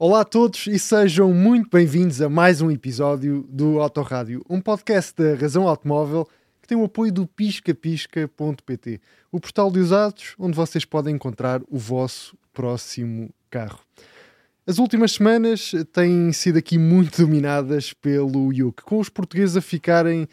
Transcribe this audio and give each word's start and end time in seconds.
Olá 0.00 0.20
a 0.20 0.24
todos 0.24 0.68
e 0.68 0.78
sejam 0.78 1.34
muito 1.34 1.70
bem-vindos 1.70 2.22
a 2.22 2.28
mais 2.28 2.60
um 2.60 2.70
episódio 2.70 3.44
do 3.50 3.80
Autorádio, 3.80 4.44
um 4.48 4.60
podcast 4.60 5.12
da 5.20 5.34
Razão 5.34 5.66
Automóvel 5.66 6.24
que 6.62 6.68
tem 6.68 6.78
o 6.78 6.84
apoio 6.84 7.12
do 7.12 7.26
piscapisca.pt, 7.26 9.00
o 9.32 9.40
portal 9.40 9.72
de 9.72 9.80
usados 9.80 10.36
onde 10.38 10.54
vocês 10.54 10.84
podem 10.84 11.16
encontrar 11.16 11.60
o 11.68 11.76
vosso 11.76 12.38
próximo 12.54 13.34
carro. 13.50 13.80
As 14.64 14.78
últimas 14.78 15.14
semanas 15.14 15.72
têm 15.92 16.32
sido 16.32 16.58
aqui 16.58 16.78
muito 16.78 17.20
dominadas 17.20 17.92
pelo 17.92 18.52
Yuk, 18.52 18.84
com 18.84 19.00
os 19.00 19.08
portugueses 19.08 19.56
a 19.56 19.60
ficarem, 19.60 20.28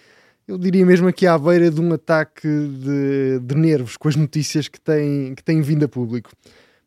eu 0.48 0.60
diria 0.60 0.86
mesmo 0.86 1.08
aqui 1.08 1.26
à 1.26 1.40
beira 1.40 1.72
de 1.72 1.82
um 1.82 1.92
ataque 1.92 2.48
de, 2.48 3.40
de 3.40 3.56
nervos 3.56 3.98
com 3.98 4.08
as 4.08 4.16
notícias 4.16 4.68
que 4.68 4.80
têm, 4.80 5.34
que 5.34 5.44
têm 5.44 5.60
vindo 5.64 5.86
a 5.86 5.88
público. 5.88 6.30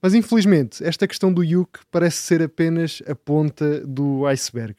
Mas 0.01 0.15
infelizmente, 0.15 0.85
esta 0.85 1.09
questão 1.09 1.33
do 1.33 1.43
Yuk 1.43 1.81
parece 1.91 2.19
ser 2.19 2.41
apenas 2.41 3.03
a 3.07 3.15
ponta 3.17 3.81
do 3.81 4.27
iceberg. 4.27 4.77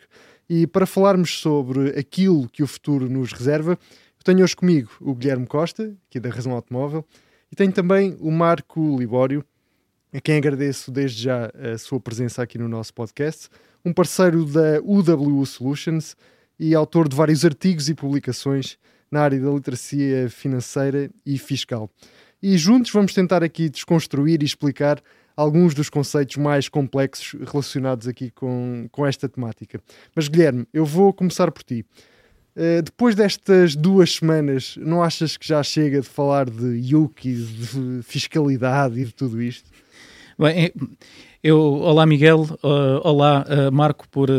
E 0.49 0.65
para 0.65 0.85
falarmos 0.85 1.39
sobre 1.39 1.89
aquilo 1.89 2.47
que 2.47 2.63
o 2.63 2.67
futuro 2.67 3.09
nos 3.09 3.33
reserva, 3.33 3.71
eu 3.71 4.23
tenho 4.23 4.43
hoje 4.43 4.55
comigo 4.55 4.89
o 5.01 5.13
Guilherme 5.13 5.45
Costa, 5.45 5.93
aqui 6.07 6.19
da 6.19 6.29
Razão 6.29 6.53
Automóvel, 6.53 7.05
e 7.51 7.55
tenho 7.55 7.71
também 7.71 8.17
o 8.19 8.31
Marco 8.31 8.97
Libório, 8.97 9.43
a 10.13 10.21
quem 10.21 10.37
agradeço 10.37 10.89
desde 10.89 11.23
já 11.23 11.51
a 11.53 11.77
sua 11.77 11.99
presença 11.99 12.41
aqui 12.41 12.57
no 12.57 12.69
nosso 12.69 12.93
podcast, 12.93 13.49
um 13.83 13.93
parceiro 13.93 14.45
da 14.45 14.81
UWU 14.81 15.45
Solutions 15.45 16.15
e 16.57 16.73
autor 16.73 17.07
de 17.07 17.15
vários 17.15 17.43
artigos 17.43 17.89
e 17.89 17.93
publicações 17.93 18.77
na 19.11 19.21
área 19.21 19.39
da 19.39 19.51
literacia 19.51 20.29
financeira 20.29 21.09
e 21.25 21.37
fiscal 21.37 21.89
e 22.41 22.57
juntos 22.57 22.91
vamos 22.91 23.13
tentar 23.13 23.43
aqui 23.43 23.69
desconstruir 23.69 24.41
e 24.41 24.45
explicar 24.45 25.01
alguns 25.35 25.73
dos 25.73 25.89
conceitos 25.89 26.35
mais 26.35 26.67
complexos 26.67 27.39
relacionados 27.49 28.07
aqui 28.07 28.29
com, 28.29 28.87
com 28.91 29.05
esta 29.05 29.29
temática. 29.29 29.81
Mas 30.13 30.27
Guilherme, 30.27 30.67
eu 30.73 30.85
vou 30.85 31.13
começar 31.13 31.49
por 31.51 31.63
ti. 31.63 31.85
Uh, 32.55 32.81
depois 32.81 33.15
destas 33.15 33.73
duas 33.73 34.15
semanas, 34.15 34.75
não 34.81 35.01
achas 35.01 35.37
que 35.37 35.47
já 35.47 35.63
chega 35.63 36.01
de 36.01 36.07
falar 36.07 36.49
de 36.49 36.91
Yuki, 36.91 37.33
de 37.33 38.01
fiscalidade 38.03 38.99
e 38.99 39.05
de 39.05 39.13
tudo 39.13 39.41
isto? 39.41 39.69
Bem, 40.37 40.73
eu, 41.41 41.57
olá 41.57 42.05
Miguel, 42.05 42.41
uh, 42.63 43.07
olá 43.07 43.45
uh, 43.47 43.71
Marco 43.71 44.09
por, 44.09 44.29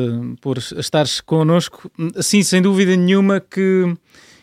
por 0.40 0.58
estares 0.58 1.20
connosco. 1.22 1.90
Sim, 2.20 2.42
sem 2.42 2.60
dúvida 2.60 2.94
nenhuma 2.94 3.40
que 3.40 3.94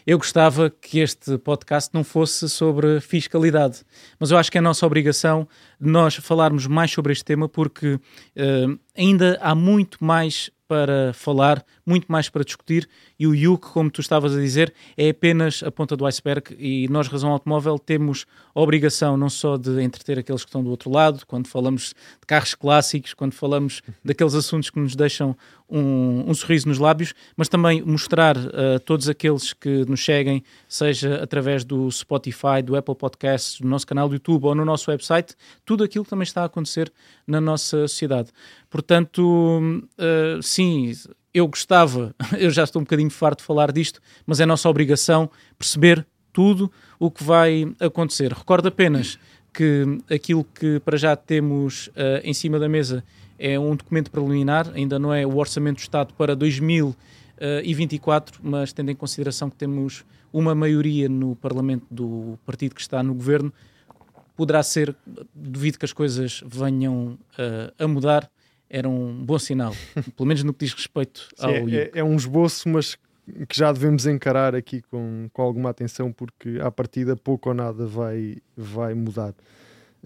eu 0.08 0.18
gostava 0.18 0.70
que 0.70 1.00
este 1.00 1.38
podcast 1.38 1.94
não 1.94 2.02
fosse 2.02 2.48
sobre 2.48 3.02
fiscalidade, 3.02 3.84
mas 4.18 4.32
eu 4.32 4.38
acho 4.38 4.50
que 4.50 4.58
é 4.58 4.62
nossa 4.62 4.86
obrigação 4.86 5.46
nós 5.78 6.16
falarmos 6.16 6.66
mais 6.66 6.90
sobre 6.90 7.12
este 7.12 7.26
tema 7.26 7.50
porque 7.50 7.96
uh, 7.96 8.80
ainda 8.96 9.38
há 9.42 9.54
muito 9.54 10.02
mais 10.02 10.50
para 10.66 11.14
falar, 11.14 11.64
muito 11.86 12.12
mais 12.12 12.30
para 12.30 12.44
discutir, 12.44 12.90
e 13.18 13.26
o 13.26 13.34
Yuk, 13.34 13.68
como 13.70 13.90
tu 13.90 14.02
estavas 14.02 14.36
a 14.36 14.40
dizer, 14.40 14.74
é 14.98 15.10
apenas 15.10 15.64
a 15.64 15.72
ponta 15.72 15.96
do 15.96 16.06
iceberg 16.06 16.56
e 16.60 16.88
nós, 16.90 17.08
Razão 17.08 17.32
Automóvel, 17.32 17.80
temos 17.80 18.26
a 18.54 18.62
obrigação 18.62 19.16
não 19.16 19.30
só 19.30 19.56
de 19.56 19.82
entreter 19.82 20.20
aqueles 20.20 20.44
que 20.44 20.50
estão 20.50 20.64
do 20.64 20.70
outro 20.70 20.90
lado, 20.90 21.26
quando 21.26 21.48
falamos 21.48 21.96
de 22.20 22.28
carros 22.28 22.54
clássicos, 22.54 23.14
quando 23.14 23.34
falamos 23.34 23.82
daqueles 24.04 24.36
assuntos 24.36 24.70
que 24.70 24.80
nos 24.80 24.96
deixam 24.96 25.38
um, 25.70 26.24
um 26.28 26.34
sorriso 26.34 26.68
nos 26.68 26.78
lábios, 26.78 27.14
mas 27.36 27.50
também 27.50 27.82
mostrar 27.82 28.38
a 28.38 28.80
todos 28.80 29.10
aqueles 29.10 29.54
que 29.54 29.86
nos 29.86 30.04
seguem, 30.04 30.44
seja 30.68 31.22
através 31.22 31.64
do 31.64 31.90
Spotify, 31.92 32.62
do 32.64 32.76
Apple 32.76 32.96
Podcasts, 32.96 33.60
do 33.60 33.68
nosso 33.68 33.86
canal 33.86 34.08
do 34.08 34.16
YouTube 34.16 34.46
ou 34.46 34.56
no 34.56 34.64
nosso 34.64 34.90
website, 34.90 35.36
tudo 35.66 35.84
aquilo 35.84 36.04
que 36.04 36.10
também 36.10 36.24
está 36.24 36.44
a 36.44 36.46
acontecer 36.46 36.92
na 37.26 37.42
nossa 37.42 37.88
sociedade. 37.88 38.30
Portanto, 38.70 39.60
uh, 39.98 40.42
sim, 40.42 40.94
eu 41.34 41.48
gostava, 41.48 42.16
eu 42.40 42.50
já 42.50 42.64
estou 42.64 42.82
um 42.82 42.86
bocadinho 42.86 43.10
farto 43.10 43.40
de 43.40 43.46
falar 43.46 43.72
disto, 43.72 44.00
mas 44.26 44.40
é 44.40 44.46
nossa 44.46 44.70
obrigação 44.70 45.30
perceber 45.58 46.06
tudo 46.32 46.72
o 47.00 47.10
que 47.10 47.24
vai 47.24 47.66
acontecer. 47.80 48.32
Recordo 48.32 48.68
apenas 48.68 49.18
que 49.54 49.98
aquilo 50.10 50.44
que 50.44 50.80
para 50.82 50.98
já 50.98 51.16
temos 51.16 51.88
uh, 51.88 52.22
em 52.24 52.34
cima 52.34 52.60
da 52.60 52.70
mesa 52.70 53.04
é 53.38 53.60
um 53.60 53.76
documento 53.76 54.12
preliminar, 54.12 54.72
ainda 54.74 54.98
não 54.98 55.14
é 55.14 55.26
o 55.26 55.38
Orçamento 55.38 55.78
do 55.78 55.82
Estado 55.82 56.14
para 56.14 56.36
2024, 56.36 58.42
mas 58.44 58.74
tendo 58.74 58.92
em 58.92 58.96
consideração 58.96 59.50
que 59.50 59.56
temos 59.56 60.04
uma 60.32 60.54
maioria 60.54 61.08
no 61.08 61.36
Parlamento 61.36 61.86
do 61.90 62.38
partido 62.46 62.76
que 62.76 62.82
está 62.82 63.02
no 63.02 63.14
governo, 63.14 63.52
poderá 64.36 64.62
ser, 64.62 64.96
duvido 65.34 65.80
que 65.80 65.86
as 65.86 65.94
coisas 65.94 66.44
venham 66.46 67.18
uh, 67.34 67.84
a 67.84 67.88
mudar, 67.88 68.30
era 68.70 68.88
um 68.88 69.26
bom 69.26 69.40
sinal, 69.40 69.74
pelo 70.16 70.28
menos 70.28 70.44
no 70.44 70.54
que 70.54 70.66
diz 70.66 70.74
respeito 70.74 71.30
ao 71.40 71.52
Sim, 71.52 71.76
é, 71.76 71.92
é, 71.96 72.04
um 72.04 72.16
esboço, 72.16 72.70
mas 72.70 72.98
que 73.48 73.58
já 73.58 73.72
devemos 73.72 74.06
encarar 74.06 74.56
aqui 74.56 74.82
com, 74.82 75.30
com 75.34 75.42
alguma 75.42 75.70
atenção, 75.70 76.12
porque 76.12 76.60
à 76.62 76.72
partida 76.72 77.16
pouco 77.16 77.50
ou 77.50 77.56
nada 77.56 77.86
vai, 77.86 78.38
vai 78.56 78.94
mudar. 78.94 79.34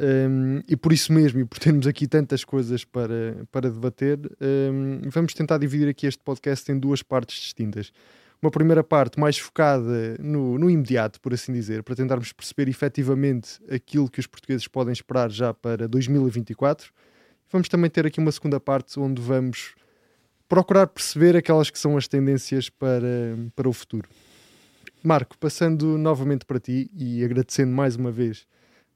Um, 0.01 0.61
e 0.67 0.75
por 0.75 0.91
isso 0.91 1.13
mesmo, 1.13 1.39
e 1.41 1.45
por 1.45 1.59
termos 1.59 1.85
aqui 1.85 2.07
tantas 2.07 2.43
coisas 2.43 2.83
para, 2.83 3.45
para 3.51 3.69
debater, 3.69 4.19
um, 4.41 5.01
vamos 5.09 5.33
tentar 5.33 5.59
dividir 5.59 5.87
aqui 5.87 6.07
este 6.07 6.23
podcast 6.23 6.71
em 6.71 6.79
duas 6.79 7.03
partes 7.03 7.39
distintas. 7.39 7.91
Uma 8.41 8.49
primeira 8.49 8.83
parte 8.83 9.19
mais 9.19 9.37
focada 9.37 10.17
no, 10.19 10.57
no 10.57 10.69
imediato, 10.69 11.21
por 11.21 11.33
assim 11.33 11.53
dizer, 11.53 11.83
para 11.83 11.95
tentarmos 11.95 12.33
perceber 12.33 12.67
efetivamente 12.67 13.59
aquilo 13.69 14.09
que 14.09 14.19
os 14.19 14.25
portugueses 14.25 14.67
podem 14.67 14.91
esperar 14.91 15.29
já 15.29 15.53
para 15.53 15.87
2024 15.87 16.91
vamos 17.51 17.67
também 17.67 17.89
ter 17.89 18.07
aqui 18.07 18.19
uma 18.19 18.31
segunda 18.31 18.59
parte 18.59 18.99
onde 18.99 19.21
vamos 19.21 19.75
procurar 20.47 20.87
perceber 20.87 21.35
aquelas 21.35 21.69
que 21.69 21.77
são 21.77 21.97
as 21.97 22.07
tendências 22.07 22.69
para, 22.69 23.37
para 23.55 23.67
o 23.67 23.73
futuro. 23.73 24.09
Marco, 25.03 25.37
passando 25.37 25.97
novamente 25.97 26.45
para 26.45 26.59
ti 26.59 26.89
e 26.95 27.23
agradecendo 27.23 27.73
mais 27.73 27.95
uma 27.95 28.11
vez 28.11 28.45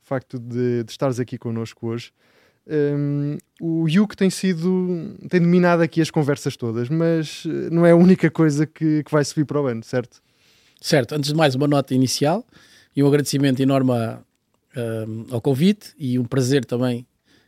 facto 0.05 0.39
de, 0.39 0.83
de 0.83 0.91
estares 0.91 1.19
aqui 1.19 1.37
connosco 1.37 1.87
hoje. 1.87 2.11
Um, 2.67 3.37
o 3.61 3.87
Yuk 3.87 4.17
tem 4.17 4.29
sido 4.29 5.15
tem 5.29 5.39
dominado 5.39 5.83
aqui 5.83 6.01
as 6.01 6.09
conversas 6.09 6.57
todas, 6.57 6.89
mas 6.89 7.43
eh, 7.45 7.69
não 7.69 7.85
é 7.85 7.91
a 7.91 7.95
única 7.95 8.29
coisa 8.31 8.65
que, 8.65 9.03
que 9.03 9.11
vai 9.11 9.23
subir 9.23 9.45
para 9.45 9.61
o 9.61 9.67
ano, 9.67 9.83
certo? 9.83 10.19
Certo, 10.81 11.13
antes 11.13 11.29
de 11.29 11.35
mais 11.35 11.53
uma 11.53 11.67
nota 11.67 11.93
inicial 11.93 12.43
e 12.95 13.03
um 13.03 13.07
agradecimento 13.07 13.59
enorme 13.61 13.91
a, 13.91 14.19
um, 15.07 15.25
ao 15.29 15.41
convite 15.41 15.93
e 15.97 16.17
um 16.17 16.25
prazer 16.25 16.65
também 16.65 17.05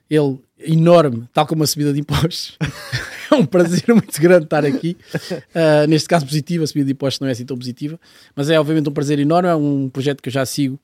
ele 0.09 0.39
enorme, 0.59 1.27
tal 1.33 1.45
como 1.45 1.63
a 1.63 1.67
subida 1.67 1.91
de 1.91 1.99
impostos. 1.99 2.57
é 3.29 3.35
um 3.35 3.45
prazer 3.45 3.83
muito 3.89 4.21
grande 4.21 4.45
estar 4.45 4.65
aqui. 4.65 4.95
Uh, 5.33 5.87
neste 5.89 6.07
caso 6.07 6.25
positivo, 6.25 6.63
a 6.63 6.67
subida 6.67 6.85
de 6.85 6.91
impostos 6.93 7.19
não 7.19 7.27
é 7.27 7.31
assim 7.31 7.45
tão 7.45 7.57
positiva, 7.57 7.99
mas 8.35 8.49
é 8.49 8.59
obviamente 8.59 8.87
um 8.87 8.93
prazer 8.93 9.19
enorme. 9.19 9.49
É 9.49 9.55
um 9.55 9.89
projeto 9.89 10.21
que 10.21 10.29
eu 10.29 10.33
já 10.33 10.45
sigo 10.45 10.79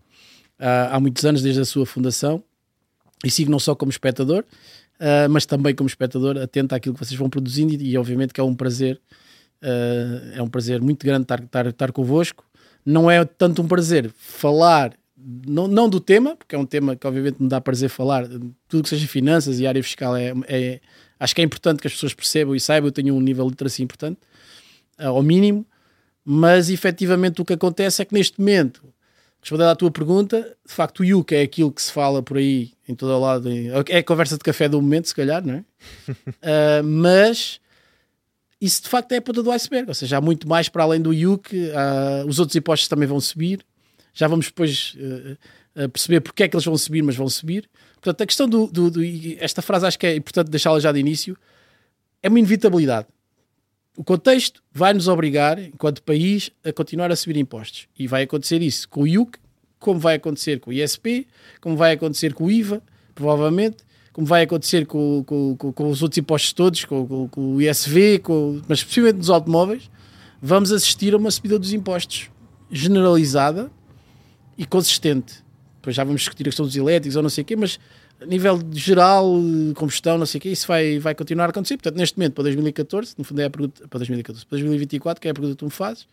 há 0.59 0.99
muitos 0.99 1.25
anos, 1.25 1.41
desde 1.41 1.61
a 1.61 1.65
sua 1.65 1.85
fundação, 1.85 2.43
e 3.23 3.31
sigo 3.31 3.51
não 3.51 3.59
só 3.59 3.75
como 3.75 3.89
espectador, 3.89 4.43
uh, 4.99 5.29
mas 5.29 5.45
também 5.45 5.73
como 5.73 5.87
espectador, 5.87 6.37
atento 6.37 6.75
àquilo 6.75 6.93
que 6.95 7.05
vocês 7.05 7.17
vão 7.17 7.29
produzindo, 7.29 7.73
e, 7.73 7.91
e 7.91 7.97
obviamente 7.97 8.33
que 8.33 8.41
é 8.41 8.43
um 8.43 8.55
prazer, 8.55 8.99
é 10.35 10.41
um 10.41 10.49
prazer 10.49 10.81
muito 10.81 11.05
grande 11.05 11.23
estar, 11.23 11.39
estar, 11.41 11.65
estar 11.67 11.91
convosco. 11.93 12.43
Não 12.85 13.09
é 13.09 13.23
tanto 13.23 13.61
um 13.61 13.67
prazer 13.67 14.11
falar 14.13 14.93
não, 15.45 15.67
não 15.67 15.87
do 15.87 15.99
tema, 15.99 16.35
porque 16.35 16.55
é 16.55 16.57
um 16.57 16.65
tema 16.65 16.95
que 16.95 17.07
obviamente 17.07 17.41
me 17.41 17.47
dá 17.47 17.61
prazer 17.61 17.89
falar, 17.89 18.27
tudo 18.67 18.83
que 18.83 18.89
seja 18.89 19.07
finanças 19.07 19.59
e 19.59 19.65
área 19.65 19.81
fiscal 19.81 20.15
é, 20.15 20.33
é 20.47 20.81
acho 21.19 21.33
que 21.33 21.41
é 21.41 21.43
importante 21.43 21.79
que 21.79 21.87
as 21.87 21.93
pessoas 21.93 22.13
percebam 22.13 22.55
e 22.55 22.59
saibam, 22.59 22.89
eu 22.89 22.91
tenho 22.91 23.15
um 23.15 23.21
nível 23.21 23.45
de 23.45 23.51
literacia 23.51 23.83
importante, 23.83 24.19
uh, 24.99 25.07
ao 25.07 25.23
mínimo, 25.23 25.65
mas 26.25 26.69
efetivamente 26.69 27.41
o 27.41 27.45
que 27.45 27.53
acontece 27.53 28.01
é 28.01 28.05
que 28.05 28.13
neste 28.13 28.39
momento, 28.39 28.92
respondendo 29.43 29.67
à 29.67 29.75
tua 29.75 29.91
pergunta, 29.91 30.55
de 30.65 30.73
facto 30.73 31.01
o 31.01 31.03
Yuka 31.03 31.35
é 31.35 31.41
aquilo 31.41 31.69
que 31.69 31.81
se 31.81 31.91
fala 31.91 32.23
por 32.23 32.37
aí 32.37 32.71
em 32.87 32.95
todo 32.95 33.11
o 33.11 33.19
lado, 33.19 33.49
é 33.89 33.97
a 33.97 34.03
conversa 34.03 34.37
de 34.37 34.43
café 34.43 34.69
do 34.69 34.81
momento, 34.81 35.09
se 35.09 35.15
calhar, 35.15 35.45
não 35.45 35.55
é? 35.55 35.59
uh, 36.09 36.83
mas 36.83 37.59
isso 38.59 38.83
de 38.83 38.87
facto 38.87 39.11
é 39.11 39.17
a 39.17 39.21
ponta 39.21 39.43
do 39.43 39.51
iceberg, 39.51 39.89
ou 39.89 39.93
seja, 39.93 40.17
há 40.17 40.21
muito 40.21 40.47
mais 40.47 40.69
para 40.69 40.83
além 40.83 41.01
do 41.01 41.13
Yuke, 41.13 41.57
uh, 41.57 42.25
os 42.25 42.39
outros 42.39 42.55
impostos 42.55 42.87
também 42.87 43.05
vão 43.05 43.19
subir, 43.19 43.65
já 44.13 44.27
vamos 44.27 44.45
depois 44.45 44.95
uh, 44.95 45.89
perceber 45.89 46.21
porque 46.21 46.43
é 46.43 46.47
que 46.47 46.55
eles 46.55 46.65
vão 46.65 46.77
subir, 46.77 47.01
mas 47.01 47.15
vão 47.15 47.27
subir. 47.27 47.69
Portanto, 47.95 48.21
a 48.21 48.25
questão 48.25 48.47
do, 48.47 48.67
do, 48.67 48.91
do 48.91 49.01
esta 49.39 49.61
frase 49.61 49.87
acho 49.87 49.99
que 49.99 50.05
é 50.05 50.15
importante 50.15 50.49
deixá-la 50.49 50.79
já 50.79 50.91
de 50.91 50.99
início, 50.99 51.35
é 52.21 52.29
uma 52.29 52.39
inevitabilidade. 52.39 53.07
O 53.95 54.03
contexto 54.03 54.63
vai 54.71 54.93
nos 54.93 55.07
obrigar, 55.07 55.59
enquanto 55.59 56.01
país, 56.01 56.49
a 56.65 56.73
continuar 56.73 57.11
a 57.11 57.15
subir 57.15 57.37
impostos. 57.37 57.87
E 57.97 58.07
vai 58.07 58.23
acontecer 58.23 58.61
isso 58.61 58.89
com 58.89 59.01
o 59.01 59.07
IUC, 59.07 59.37
como 59.79 59.99
vai 59.99 60.15
acontecer 60.15 60.59
com 60.59 60.71
o 60.71 60.73
ISP, 60.73 61.27
como 61.61 61.77
vai 61.77 61.91
acontecer 61.91 62.33
com 62.33 62.45
o 62.45 62.51
IVA, 62.51 62.81
provavelmente, 63.13 63.77
como 64.11 64.25
vai 64.25 64.43
acontecer 64.43 64.85
com, 64.85 65.23
com, 65.25 65.55
com, 65.57 65.73
com 65.73 65.89
os 65.89 66.01
outros 66.01 66.17
impostos 66.17 66.53
todos, 66.53 66.85
com, 66.85 67.29
o 67.35 67.61
ISV, 67.61 68.21
mas 68.67 68.79
especialmente 68.79 69.17
nos 69.17 69.29
automóveis, 69.29 69.91
vamos 70.41 70.71
assistir 70.71 71.13
a 71.13 71.17
uma 71.17 71.29
subida 71.29 71.59
dos 71.59 71.73
impostos 71.73 72.29
generalizada 72.71 73.71
e 74.57 74.65
consistente. 74.65 75.43
Depois 75.75 75.95
já 75.95 76.03
vamos 76.03 76.21
discutir 76.21 76.43
a 76.43 76.45
questão 76.45 76.65
dos 76.65 76.75
elétricos 76.75 77.15
ou 77.15 77.21
não 77.21 77.29
sei 77.29 77.41
o 77.41 77.45
quê, 77.45 77.55
mas 77.55 77.79
a 78.21 78.25
nível 78.25 78.59
geral, 78.71 79.25
combustão, 79.75 80.17
não 80.17 80.25
sei 80.25 80.39
o 80.39 80.41
quê, 80.41 80.49
isso 80.49 80.67
vai, 80.67 80.99
vai 80.99 81.13
continuar 81.13 81.45
a 81.45 81.49
acontecer. 81.49 81.75
Portanto, 81.77 81.97
neste 81.97 82.17
momento, 82.17 82.33
para 82.33 82.43
2014, 82.43 83.15
no 83.17 83.23
fundo 83.23 83.41
é 83.41 83.45
a 83.45 83.49
pergunta, 83.49 83.87
para 83.87 83.99
2014, 83.99 84.45
para 84.45 84.57
2024, 84.57 85.21
que 85.21 85.27
é 85.27 85.31
a 85.31 85.33
pergunta 85.33 85.55
que 85.55 85.59
tu 85.59 85.65
me 85.65 85.71
fazes, 85.71 86.07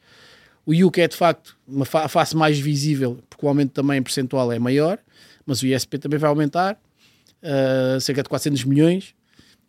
o 0.66 0.74
IUC 0.74 1.00
é 1.00 1.08
de 1.08 1.16
facto 1.16 1.56
uma 1.66 1.84
fa 1.84 2.08
face 2.08 2.36
mais 2.36 2.58
visível, 2.58 3.18
porque 3.28 3.44
o 3.44 3.48
aumento 3.48 3.72
também 3.72 4.02
percentual 4.02 4.52
é 4.52 4.58
maior, 4.58 4.98
mas 5.46 5.62
o 5.62 5.66
ISP 5.66 5.98
também 5.98 6.18
vai 6.18 6.28
aumentar, 6.28 6.78
uh, 7.42 8.00
cerca 8.00 8.22
de 8.22 8.28
400 8.28 8.64
milhões. 8.64 9.14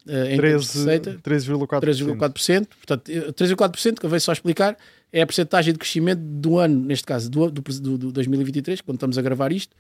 Uh, 0.05 0.25
em 0.31 0.37
13,4%. 0.37 1.21
13,4%. 1.21 2.67
Portanto, 2.67 3.11
13,4%, 3.11 3.99
que 3.99 4.05
eu 4.05 4.09
vejo 4.09 4.25
só 4.25 4.33
explicar, 4.33 4.75
é 5.13 5.21
a 5.21 5.27
percentagem 5.27 5.73
de 5.73 5.79
crescimento 5.79 6.19
do 6.19 6.57
ano, 6.57 6.85
neste 6.85 7.05
caso, 7.05 7.29
do, 7.29 7.51
do, 7.51 7.97
do 7.97 8.11
2023, 8.11 8.81
quando 8.81 8.95
estamos 8.95 9.17
a 9.17 9.21
gravar 9.21 9.51
isto, 9.51 9.75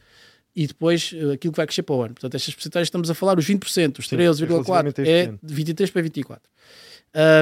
e 0.55 0.67
depois 0.67 1.11
uh, 1.13 1.31
aquilo 1.31 1.53
que 1.53 1.57
vai 1.57 1.65
crescer 1.65 1.83
para 1.83 1.95
o 1.95 2.01
ano. 2.01 2.13
Portanto, 2.13 2.35
estas 2.35 2.53
percentagens 2.53 2.87
estamos 2.87 3.09
a 3.09 3.13
falar, 3.13 3.37
os 3.37 3.45
20%, 3.45 3.99
os 3.99 4.07
13,4% 4.07 4.99
é 5.05 5.33
de 5.41 5.53
23 5.53 5.89
para 5.89 6.01
24. 6.01 6.49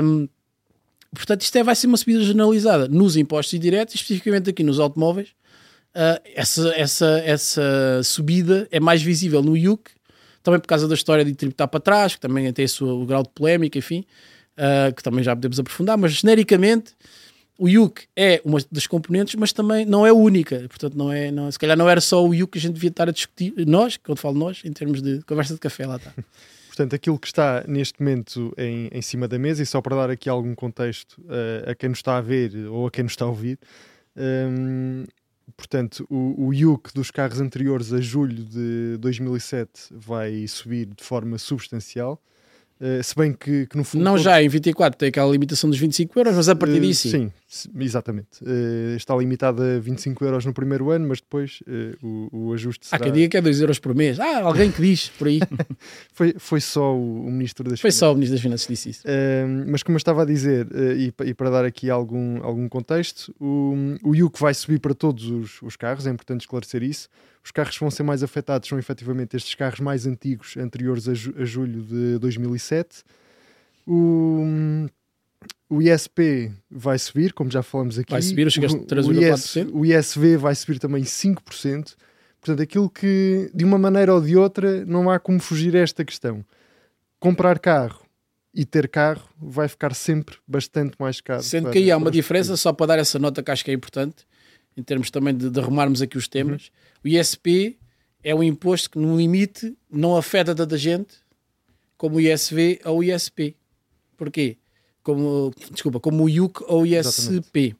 Um, 0.04 0.28
portanto, 1.14 1.42
isto 1.42 1.56
é, 1.58 1.64
vai 1.64 1.76
ser 1.76 1.88
uma 1.88 1.98
subida 1.98 2.24
generalizada 2.24 2.88
nos 2.88 3.16
impostos 3.16 3.54
indiretos, 3.54 3.96
especificamente 3.96 4.50
aqui 4.50 4.64
nos 4.64 4.80
automóveis. 4.80 5.30
Uh, 5.90 6.22
essa, 6.36 6.70
essa, 6.76 7.20
essa 7.26 8.02
subida 8.04 8.68
é 8.72 8.80
mais 8.80 9.02
visível 9.02 9.42
no 9.42 9.58
IUC, 9.58 9.92
também 10.44 10.60
por 10.60 10.68
causa 10.68 10.88
da 10.88 10.94
história 10.94 11.26
de 11.26 11.34
tributar 11.34 11.68
para 11.68 11.80
trás, 11.80 12.16
que 12.16 12.22
também 12.22 12.52
tem 12.54 12.66
o, 12.82 12.86
o 13.02 13.06
grau 13.06 13.24
de 13.24 13.30
polémica, 13.30 13.78
enfim, 13.78 14.06
uh, 14.58 14.94
que 14.94 15.02
também 15.02 15.24
já 15.24 15.36
podemos 15.36 15.60
aprofundar, 15.60 15.98
mas 15.98 16.14
genericamente 16.14 16.94
o 17.60 17.68
IUC 17.68 18.08
é 18.16 18.42
uma 18.46 18.60
das 18.72 18.88
componentes, 18.88 19.36
mas 19.36 19.52
também 19.52 19.86
não 19.86 20.08
é 20.08 20.14
única. 20.14 20.60
Portanto, 20.70 20.98
não 20.98 21.12
é, 21.12 21.30
não, 21.30 21.52
se 21.52 21.60
calhar 21.60 21.78
não 21.78 21.90
era 21.90 22.00
só 22.00 22.26
o 22.26 22.34
IUC 22.34 22.54
que 22.54 22.58
a 22.58 22.62
gente 22.62 22.74
devia 22.74 22.90
estar 22.90 23.10
a 23.10 23.12
discutir, 23.12 23.54
nós, 23.68 23.98
quando 23.98 24.18
falo 24.18 24.38
nós, 24.38 24.62
em 24.64 24.72
termos 24.72 25.02
de 25.02 25.22
conversa 25.24 25.54
de 25.54 25.60
café, 25.60 25.86
lá 25.86 25.98
está. 25.98 26.14
Portanto, 26.70 26.96
aquilo 26.96 27.20
que 27.20 27.28
está 27.28 27.66
neste 27.68 28.02
momento 28.02 28.54
em, 28.58 28.88
em 28.94 29.02
cima 29.02 29.28
da 29.28 29.38
mesa, 29.38 29.62
e 29.62 29.66
só 29.66 29.82
para 29.82 29.98
dar 29.98 30.10
aqui 30.10 30.30
algum 30.30 30.56
contexto 30.56 31.20
uh, 31.24 31.70
a 31.70 31.76
quem 31.76 31.90
nos 31.90 32.00
está 32.00 32.16
a 32.16 32.22
ver 32.22 32.56
ou 32.70 32.88
a 32.88 32.92
quem 32.92 33.04
nos 33.04 33.12
está 33.12 33.26
a 33.26 33.28
ouvir, 33.28 33.60
um, 34.16 35.04
portanto, 35.58 36.08
o, 36.10 36.50
o 36.50 36.82
dos 36.96 37.12
carros 37.12 37.42
anteriores 37.42 37.92
a 37.92 38.00
julho 38.00 38.46
de 38.46 38.96
2007 39.02 39.70
vai 39.92 40.48
subir 40.48 40.86
de 40.86 41.04
forma 41.04 41.38
substancial. 41.38 42.22
Uh, 42.80 43.04
se 43.04 43.14
bem 43.14 43.34
que, 43.34 43.68
que 43.68 43.76
no 43.76 43.84
fundo. 43.84 44.02
Não 44.02 44.18
já, 44.18 44.42
em 44.42 44.48
24 44.48 44.98
tem 44.98 45.10
aquela 45.10 45.30
limitação 45.30 45.70
dos 45.70 45.78
25 45.78 46.18
euros, 46.18 46.34
mas 46.34 46.48
a 46.48 46.56
partir 46.56 46.78
uh, 46.78 46.82
disso. 46.82 47.10
Sim, 47.10 47.30
exatamente. 47.80 48.44
Uh, 48.44 48.96
está 48.96 49.16
limitada 49.16 49.78
a 49.78 49.80
25 49.80 50.24
euros 50.24 50.46
no 50.46 50.54
primeiro 50.54 50.92
ano, 50.92 51.08
mas 51.08 51.20
depois 51.20 51.62
o, 52.02 52.48
o, 52.50 52.54
ajuste 52.54 52.88
será. 52.88 53.02
Há 53.02 53.04
quem 53.04 53.14
diga 53.14 53.30
que 53.30 53.38
é 53.38 53.42
2 53.42 53.62
euros 53.62 53.80
por 53.80 53.96
mês. 53.96 54.20
Ah, 54.20 54.42
alguém 54.42 54.72
que 54.72 54.82
diz 54.82 55.10
por 55.10 55.28
aí. 55.28 55.40
foi, 56.14 56.36
foi 56.38 56.62
só 56.62 56.96
o, 56.96 57.28
o 57.28 57.32
Ministro 57.32 57.64
das 57.64 57.80
foi 57.80 57.92
Finanças. 57.92 58.00
Foi 58.00 58.08
só 58.08 58.12
o 58.12 58.16
Ministro 58.16 58.36
das 58.36 58.42
Finanças 58.42 58.68
que 58.68 58.74
disse 58.74 58.90
isso. 58.90 59.04
mas 59.68 59.84
como 59.84 59.96
eu 59.96 60.00
estava 60.00 60.24
a 60.24 60.26
dizer, 60.26 60.68
e, 60.98 61.14
e, 61.26 61.34
para 61.34 61.50
dar 61.50 61.66
aqui 61.66 61.90
algum, 61.90 62.44
algum 62.44 62.68
contexto, 62.70 63.34
o, 63.40 63.74
o 64.04 64.16
IUC 64.16 64.40
vai 64.40 64.54
subir 64.54 64.80
para 64.80 64.94
todos 64.94 65.26
os, 65.30 65.62
os 65.62 65.76
carros, 65.76 66.08
é 66.08 66.10
importante 66.10 66.42
esclarecer 66.42 66.84
isso 66.84 67.10
os 67.44 67.52
carros 67.52 67.76
que 67.76 67.80
vão 67.80 67.90
ser 67.90 68.04
mais 68.04 68.22
afetados 68.22 68.68
são 68.68 68.78
efetivamente 68.78 69.36
estes 69.36 69.56
carros 69.56 69.80
mais 69.80 70.06
antigos, 70.06 70.56
anteriores 70.58 71.08
a, 71.08 71.14
ju 71.14 71.34
a 71.38 71.46
julho 71.46 71.82
de 71.82 72.20
2007. 72.20 73.04
O, 73.88 74.88
o 75.70 75.82
ISP 75.82 76.52
vai 76.70 76.98
subir, 76.98 77.34
como 77.34 77.52
já 77.52 77.62
falamos 77.62 78.00
aqui. 78.00 78.12
Vai 78.12 78.22
subir, 78.22 78.52
chegaste 78.52 78.78
a 78.78 78.82
3,4%. 78.82 79.70
O, 79.72 79.80
o 79.80 79.86
ISV 79.86 80.38
vai 80.38 80.56
subir 80.56 80.80
também 80.80 81.04
5%. 81.04 81.96
Portanto, 82.42 82.62
aquilo 82.62 82.90
que, 82.90 83.52
de 83.54 83.64
uma 83.64 83.78
maneira 83.78 84.14
ou 84.14 84.22
de 84.22 84.36
outra, 84.36 84.84
não 84.86 85.10
há 85.10 85.20
como 85.20 85.40
fugir 85.40 85.76
a 85.76 85.80
esta 85.80 86.04
questão. 86.04 86.44
Comprar 87.20 87.60
carro 87.60 88.02
e 88.54 88.66
ter 88.66 88.88
carro 88.88 89.30
vai 89.40 89.68
ficar 89.68 89.94
sempre 89.94 90.38
bastante 90.48 90.96
mais 90.98 91.22
caro. 91.22 91.44
Sendo 91.44 91.64
para, 91.64 91.74
que 91.74 91.80
aí 91.80 91.92
há 91.92 91.98
uma 91.98 92.10
diferença, 92.10 92.58
só 92.58 92.74
para 92.74 92.88
dar 92.88 93.00
essa 93.00 93.20
nota 93.20 93.44
que 93.44 93.52
acho 93.52 93.64
que 93.64 93.72
é 93.72 93.74
importante, 93.74 94.26
em 94.76 94.82
termos 94.82 95.12
também 95.12 95.36
de, 95.36 95.50
de 95.50 95.60
arrumarmos 95.60 96.02
aqui 96.02 96.18
os 96.18 96.28
temas. 96.28 96.72
Uhum. 97.04 97.12
O 97.12 97.16
ISP 97.16 97.78
é 98.24 98.34
um 98.34 98.42
imposto 98.42 98.90
que, 98.90 98.98
no 98.98 99.18
limite, 99.18 99.78
não 99.92 100.16
afeta 100.16 100.56
tanta 100.56 100.78
gente 100.78 101.18
como 101.98 102.16
o 102.16 102.22
ISV 102.22 102.80
ou 102.86 103.00
o 103.00 103.04
ISP. 103.04 103.56
Porquê? 104.18 104.58
Como, 105.04 105.54
desculpa, 105.72 106.00
como 106.00 106.24
o 106.24 106.30
IUC 106.30 106.64
ou 106.68 106.84
o 106.84 106.86
ISP. 106.86 107.76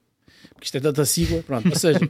Porque 0.54 0.66
isto 0.66 0.78
é 0.78 0.80
tanta 0.80 1.06
sigla, 1.06 1.44
pronto. 1.44 1.70
Ou 1.70 1.76
seja, 1.76 2.00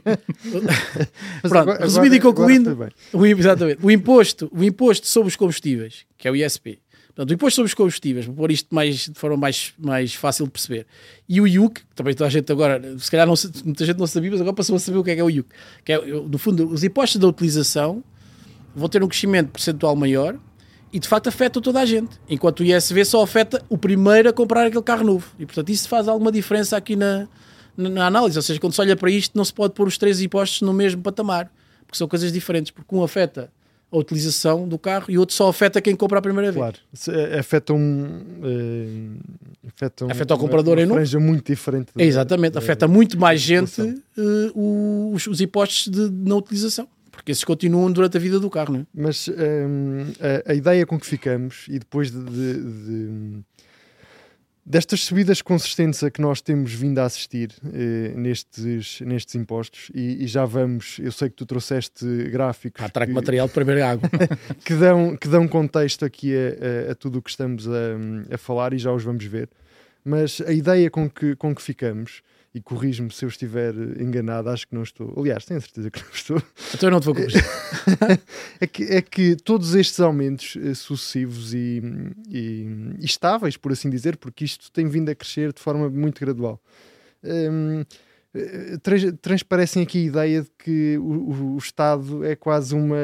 pronto, 1.42 1.58
agora, 1.58 1.84
resumido 1.84 2.14
agora, 2.14 2.16
e 2.16 2.20
concluindo, 2.20 2.92
o, 3.12 3.26
exatamente, 3.26 3.84
o, 3.84 3.90
imposto, 3.90 4.50
o 4.52 4.64
imposto 4.64 5.06
sobre 5.06 5.28
os 5.28 5.36
combustíveis, 5.36 6.04
que 6.16 6.26
é 6.26 6.30
o 6.30 6.36
ISP, 6.36 6.80
Portanto, 7.20 7.30
o 7.30 7.34
imposto 7.34 7.56
sobre 7.56 7.66
os 7.66 7.74
combustíveis, 7.74 8.24
para 8.24 8.34
pôr 8.34 8.50
isto 8.50 8.74
mais, 8.74 9.08
de 9.08 9.14
forma 9.14 9.36
mais, 9.36 9.74
mais 9.78 10.14
fácil 10.14 10.46
de 10.46 10.52
perceber. 10.52 10.86
E 11.28 11.40
o 11.40 11.46
IUC, 11.46 11.80
que 11.80 11.94
também 11.94 12.14
toda 12.14 12.28
a 12.28 12.30
gente 12.30 12.50
agora, 12.50 12.98
se 12.98 13.10
calhar 13.10 13.26
não, 13.26 13.34
muita 13.64 13.84
gente 13.84 13.98
não 13.98 14.06
sabia, 14.06 14.30
mas 14.30 14.40
agora 14.40 14.54
passou 14.54 14.76
a 14.76 14.78
saber 14.78 14.98
o 14.98 15.04
que 15.04 15.10
é, 15.10 15.14
que 15.16 15.20
é 15.20 15.24
o 15.24 15.28
IUC. 15.28 15.48
Que 15.84 15.92
é, 15.92 15.98
no 16.06 16.38
fundo, 16.38 16.68
os 16.68 16.82
impostos 16.82 17.20
da 17.20 17.26
utilização 17.26 18.02
vão 18.74 18.88
ter 18.88 19.02
um 19.02 19.08
crescimento 19.08 19.50
percentual 19.50 19.94
maior 19.96 20.38
e 20.92 20.98
de 20.98 21.06
facto 21.06 21.28
afeta 21.28 21.60
toda 21.60 21.80
a 21.80 21.86
gente. 21.86 22.18
Enquanto 22.28 22.60
o 22.60 22.64
ISV 22.64 23.04
só 23.04 23.22
afeta 23.22 23.62
o 23.68 23.78
primeiro 23.78 24.28
a 24.28 24.32
comprar 24.32 24.66
aquele 24.66 24.82
carro 24.82 25.04
novo. 25.04 25.26
E 25.38 25.46
portanto 25.46 25.68
isso 25.68 25.88
faz 25.88 26.08
alguma 26.08 26.32
diferença 26.32 26.76
aqui 26.76 26.96
na, 26.96 27.28
na 27.76 28.06
análise. 28.06 28.38
Ou 28.38 28.42
seja, 28.42 28.58
quando 28.60 28.72
se 28.72 28.80
olha 28.80 28.96
para 28.96 29.10
isto, 29.10 29.36
não 29.36 29.44
se 29.44 29.52
pode 29.52 29.74
pôr 29.74 29.86
os 29.86 29.96
três 29.96 30.20
impostos 30.20 30.62
no 30.62 30.72
mesmo 30.72 31.02
patamar. 31.02 31.50
Porque 31.86 31.96
são 31.96 32.08
coisas 32.08 32.32
diferentes. 32.32 32.70
Porque 32.70 32.94
um 32.94 33.02
afeta 33.02 33.50
a 33.92 33.98
utilização 33.98 34.68
do 34.68 34.78
carro 34.78 35.06
e 35.08 35.18
outro 35.18 35.34
só 35.34 35.48
afeta 35.48 35.80
quem 35.80 35.96
compra 35.96 36.20
a 36.20 36.22
primeira 36.22 36.52
vez. 36.52 36.62
Claro, 36.62 36.76
afeta 37.38 37.74
um. 37.74 38.04
Uh, 38.40 39.18
afeta, 39.66 40.04
um, 40.04 40.10
afeta 40.10 40.34
o 40.34 40.38
comprador 40.38 40.78
uma, 40.78 40.84
uma 40.84 40.94
franja 40.94 41.18
muito 41.18 41.46
diferente. 41.46 41.88
É, 41.98 42.04
exatamente, 42.04 42.56
afeta 42.56 42.86
muito 42.86 43.18
mais 43.18 43.40
gente 43.40 43.80
uh, 43.80 45.12
os, 45.12 45.26
os, 45.26 45.40
impostos 45.40 45.88
de, 45.88 46.08
na 46.10 46.36
utilização. 46.36 46.86
Porque 47.20 47.32
esses 47.32 47.44
continuam 47.44 47.92
durante 47.92 48.16
a 48.16 48.20
vida 48.20 48.40
do 48.40 48.48
carro, 48.48 48.72
não 48.72 48.80
é? 48.80 48.86
Mas 48.94 49.28
um, 49.28 50.06
a, 50.46 50.52
a, 50.52 50.54
ideia 50.54 50.86
com 50.86 50.98
que 50.98 51.04
ficamos, 51.06 51.66
e 51.68 51.78
depois 51.78 52.10
de, 52.10 52.18
de, 52.18 52.54
de 52.54 53.44
destas 54.64 55.00
subidas 55.00 55.42
consistentes 55.42 56.02
a 56.02 56.10
que 56.10 56.22
nós 56.22 56.40
temos 56.40 56.72
vindo 56.72 56.98
a 56.98 57.04
assistir 57.04 57.52
eh, 57.74 58.14
nestes, 58.16 59.02
nestes 59.02 59.34
impostos, 59.34 59.90
e, 59.94 60.24
e, 60.24 60.26
já 60.26 60.46
vamos, 60.46 60.98
eu 60.98 61.12
sei 61.12 61.28
que 61.28 61.36
tu 61.36 61.44
trouxeste 61.44 62.06
gráficos. 62.30 62.82
Ah, 62.82 62.88
trago 62.88 63.10
que, 63.10 63.14
material 63.14 63.46
para 63.46 63.64
beber 63.66 63.82
água. 63.82 64.08
que, 64.64 64.74
dão, 64.74 65.14
que 65.14 65.28
dão 65.28 65.46
contexto 65.46 66.06
aqui 66.06 66.32
a, 66.34 66.88
a, 66.88 66.92
a 66.92 66.94
tudo 66.94 67.18
o 67.18 67.22
que 67.22 67.28
estamos 67.28 67.68
a, 67.68 68.34
a 68.34 68.38
falar 68.38 68.72
e 68.72 68.78
já 68.78 68.90
os 68.90 69.04
vamos 69.04 69.26
ver. 69.26 69.50
Mas 70.02 70.40
a 70.40 70.52
ideia 70.52 70.90
com 70.90 71.10
que, 71.10 71.36
com 71.36 71.54
que 71.54 71.60
ficamos 71.60 72.22
e 72.52 72.60
corrijo-me 72.60 73.12
se 73.12 73.24
eu 73.24 73.28
estiver 73.28 73.74
enganado, 74.00 74.50
acho 74.50 74.66
que 74.66 74.74
não 74.74 74.82
estou. 74.82 75.14
Aliás, 75.16 75.44
tenho 75.44 75.60
certeza 75.60 75.90
que 75.90 76.00
não 76.02 76.10
estou. 76.12 76.42
Então 76.74 76.88
eu 76.88 76.90
não 76.90 77.00
te 77.00 77.04
vou 77.04 77.14
corrigir. 77.14 77.44
é, 78.60 78.66
que, 78.66 78.82
é 78.84 79.00
que 79.00 79.36
todos 79.36 79.74
estes 79.74 80.00
aumentos 80.00 80.56
uh, 80.56 80.74
sucessivos 80.74 81.54
e, 81.54 81.80
e, 82.28 82.66
e, 82.98 83.04
estáveis, 83.04 83.56
por 83.56 83.70
assim 83.70 83.88
dizer, 83.88 84.16
porque 84.16 84.44
isto 84.44 84.70
tem 84.72 84.88
vindo 84.88 85.08
a 85.08 85.14
crescer 85.14 85.52
de 85.52 85.60
forma 85.60 85.88
muito 85.88 86.20
gradual. 86.20 86.60
Um, 87.22 87.84
eh, 88.34 88.78
trans, 88.82 89.04
transparecem 89.20 89.82
aqui 89.82 89.98
a 89.98 90.06
ideia 90.06 90.42
de 90.42 90.50
que 90.58 90.98
o, 90.98 91.02
o, 91.02 91.54
o 91.54 91.58
Estado 91.58 92.24
é 92.24 92.34
quase 92.34 92.74
uma 92.74 92.96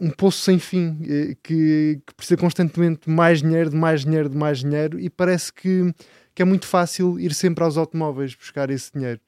um 0.00 0.10
poço 0.10 0.38
sem 0.40 0.58
fim 0.58 0.98
eh, 1.02 1.36
que, 1.42 2.00
que 2.06 2.14
precisa 2.14 2.36
constantemente 2.36 3.06
de 3.06 3.10
mais 3.10 3.42
dinheiro, 3.42 3.70
de 3.70 3.76
mais 3.76 4.04
dinheiro, 4.04 4.28
de 4.28 4.36
mais 4.36 4.58
dinheiro 4.58 5.00
e 5.00 5.10
parece 5.10 5.52
que 5.52 5.92
que 6.34 6.42
é 6.42 6.44
muito 6.44 6.66
fácil 6.66 7.18
ir 7.18 7.32
sempre 7.32 7.62
aos 7.64 7.76
automóveis 7.76 8.34
buscar 8.34 8.70
esse 8.70 8.92
dinheiro. 8.92 9.20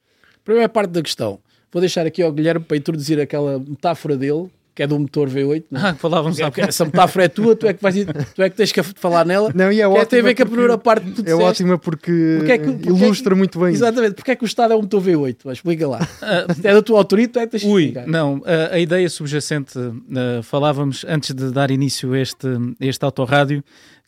Primeira 0.43 0.69
parte 0.69 0.91
da 0.91 1.01
questão. 1.01 1.39
Vou 1.71 1.81
deixar 1.81 2.05
aqui 2.05 2.21
ao 2.21 2.31
Guilherme 2.31 2.63
para 2.63 2.77
introduzir 2.77 3.19
aquela 3.19 3.59
metáfora 3.59 4.15
dele, 4.15 4.49
que 4.73 4.83
é 4.83 4.87
do 4.87 4.97
motor 4.99 5.27
V8. 5.27 5.65
Não? 5.71 5.81
É? 5.81 5.89
Ah, 5.89 5.95
falávamos 5.95 6.39
é, 6.39 6.49
Essa 6.57 6.85
metáfora 6.85 7.25
é 7.25 7.27
tua, 7.27 7.55
tu 7.55 7.65
é 7.67 7.73
que, 7.73 7.81
vais, 7.81 7.95
tu 8.35 8.41
é 8.41 8.49
que 8.49 8.55
tens 8.55 8.71
que 8.71 8.83
falar 8.83 9.25
nela. 9.25 9.51
Não, 9.53 9.71
e 9.71 9.81
é 9.81 9.87
ótima. 9.87 10.05
Tem 10.05 10.19
a 10.19 10.23
ver 10.23 10.35
com 10.35 10.43
a 10.43 10.45
primeira 10.45 10.77
parte 10.77 11.05
que 11.05 11.11
tu 11.13 11.21
É 11.21 11.23
disseste. 11.23 11.43
ótima 11.43 11.77
porque, 11.77 12.35
porque, 12.37 12.51
é 12.51 12.57
que, 12.59 12.71
porque 12.71 12.89
ilustra 12.89 13.33
é 13.33 13.33
que, 13.33 13.37
muito 13.37 13.59
bem. 13.59 13.69
Exatamente. 13.69 14.13
Porque 14.13 14.31
é 14.31 14.35
que 14.35 14.43
o 14.43 14.45
Estado 14.45 14.73
é 14.73 14.75
um 14.75 14.81
motor 14.81 15.01
V8? 15.01 15.37
Mas 15.43 15.57
explica 15.57 15.87
lá. 15.87 16.07
é 16.63 16.73
da 16.73 16.81
tua 16.81 16.99
autoria, 16.99 17.27
tu 17.27 17.39
é 17.39 17.47
que 17.47 17.57
tens 17.57 17.63
Ui, 17.63 17.93
não. 18.05 18.41
A, 18.45 18.75
a 18.75 18.79
ideia 18.79 19.09
subjacente, 19.09 19.77
uh, 19.77 20.43
falávamos 20.43 21.03
antes 21.09 21.33
de 21.33 21.51
dar 21.51 21.71
início 21.71 22.13
a 22.13 22.19
este, 22.19 22.47
este 22.79 23.03
autorrádio, 23.03 23.63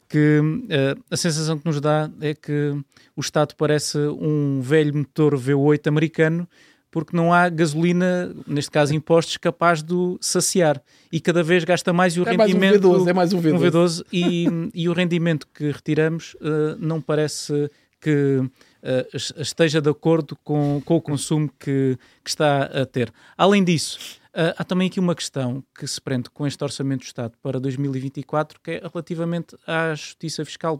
que 0.10 0.40
uh, 0.40 1.04
a 1.10 1.16
sensação 1.16 1.58
que 1.58 1.66
nos 1.66 1.80
dá 1.80 2.10
é 2.20 2.34
que 2.34 2.76
o 3.16 3.22
Estado 3.22 3.56
parece 3.56 3.98
um 3.98 4.60
velho 4.60 4.98
motor 4.98 5.38
V8 5.38 5.88
americano 5.88 6.48
porque 6.92 7.16
não 7.16 7.32
há 7.32 7.50
gasolina, 7.50 8.34
neste 8.48 8.72
caso 8.72 8.96
impostos, 8.96 9.38
capaz 9.38 9.84
de 9.84 10.18
saciar. 10.20 10.82
E 11.12 11.20
cada 11.20 11.44
vez 11.44 11.64
gasta 11.64 11.94
mais 11.94 12.16
e 12.16 12.20
o 12.20 12.28
é 12.28 12.32
rendimento... 12.32 12.90
Mais 12.90 13.02
um 13.02 13.06
V12, 13.06 13.08
é 13.08 13.14
mais 13.14 13.34
um 13.34 13.42
V12. 13.42 13.54
Um 13.54 13.60
V12 13.60 14.06
e, 14.12 14.48
e 14.74 14.90
o 14.90 14.94
rendimento 14.94 15.48
que 15.54 15.72
retiramos 15.72 16.34
uh, 16.36 16.76
não 16.80 17.00
parece 17.00 17.70
que 18.02 18.38
uh, 18.40 19.18
esteja 19.38 19.82
de 19.82 19.90
acordo 19.90 20.36
com, 20.44 20.82
com 20.84 20.96
o 20.96 21.02
consumo 21.02 21.50
que, 21.60 21.98
que 22.24 22.30
está 22.30 22.64
a 22.64 22.86
ter. 22.86 23.14
Além 23.38 23.64
disso, 23.64 24.19
Uh, 24.30 24.54
há 24.58 24.64
também 24.64 24.88
aqui 24.88 25.00
uma 25.00 25.16
questão 25.16 25.64
que 25.78 25.88
se 25.88 26.00
prende 26.00 26.30
com 26.30 26.46
este 26.46 26.64
Orçamento 26.64 27.02
do 27.02 27.08
Estado 27.08 27.34
para 27.42 27.60
2024, 27.60 28.60
que 28.62 28.72
é 28.72 28.80
relativamente 28.80 29.58
à 29.66 29.96
justiça 29.96 30.46
fiscal, 30.46 30.80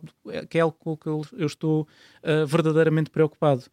que 0.50 0.58
é 0.60 0.62
algo 0.62 0.78
com 0.78 0.96
que 0.96 1.08
eu, 1.08 1.22
eu 1.34 1.48
estou 1.48 1.88
uh, 2.24 2.46
verdadeiramente 2.46 3.10
preocupado, 3.10 3.64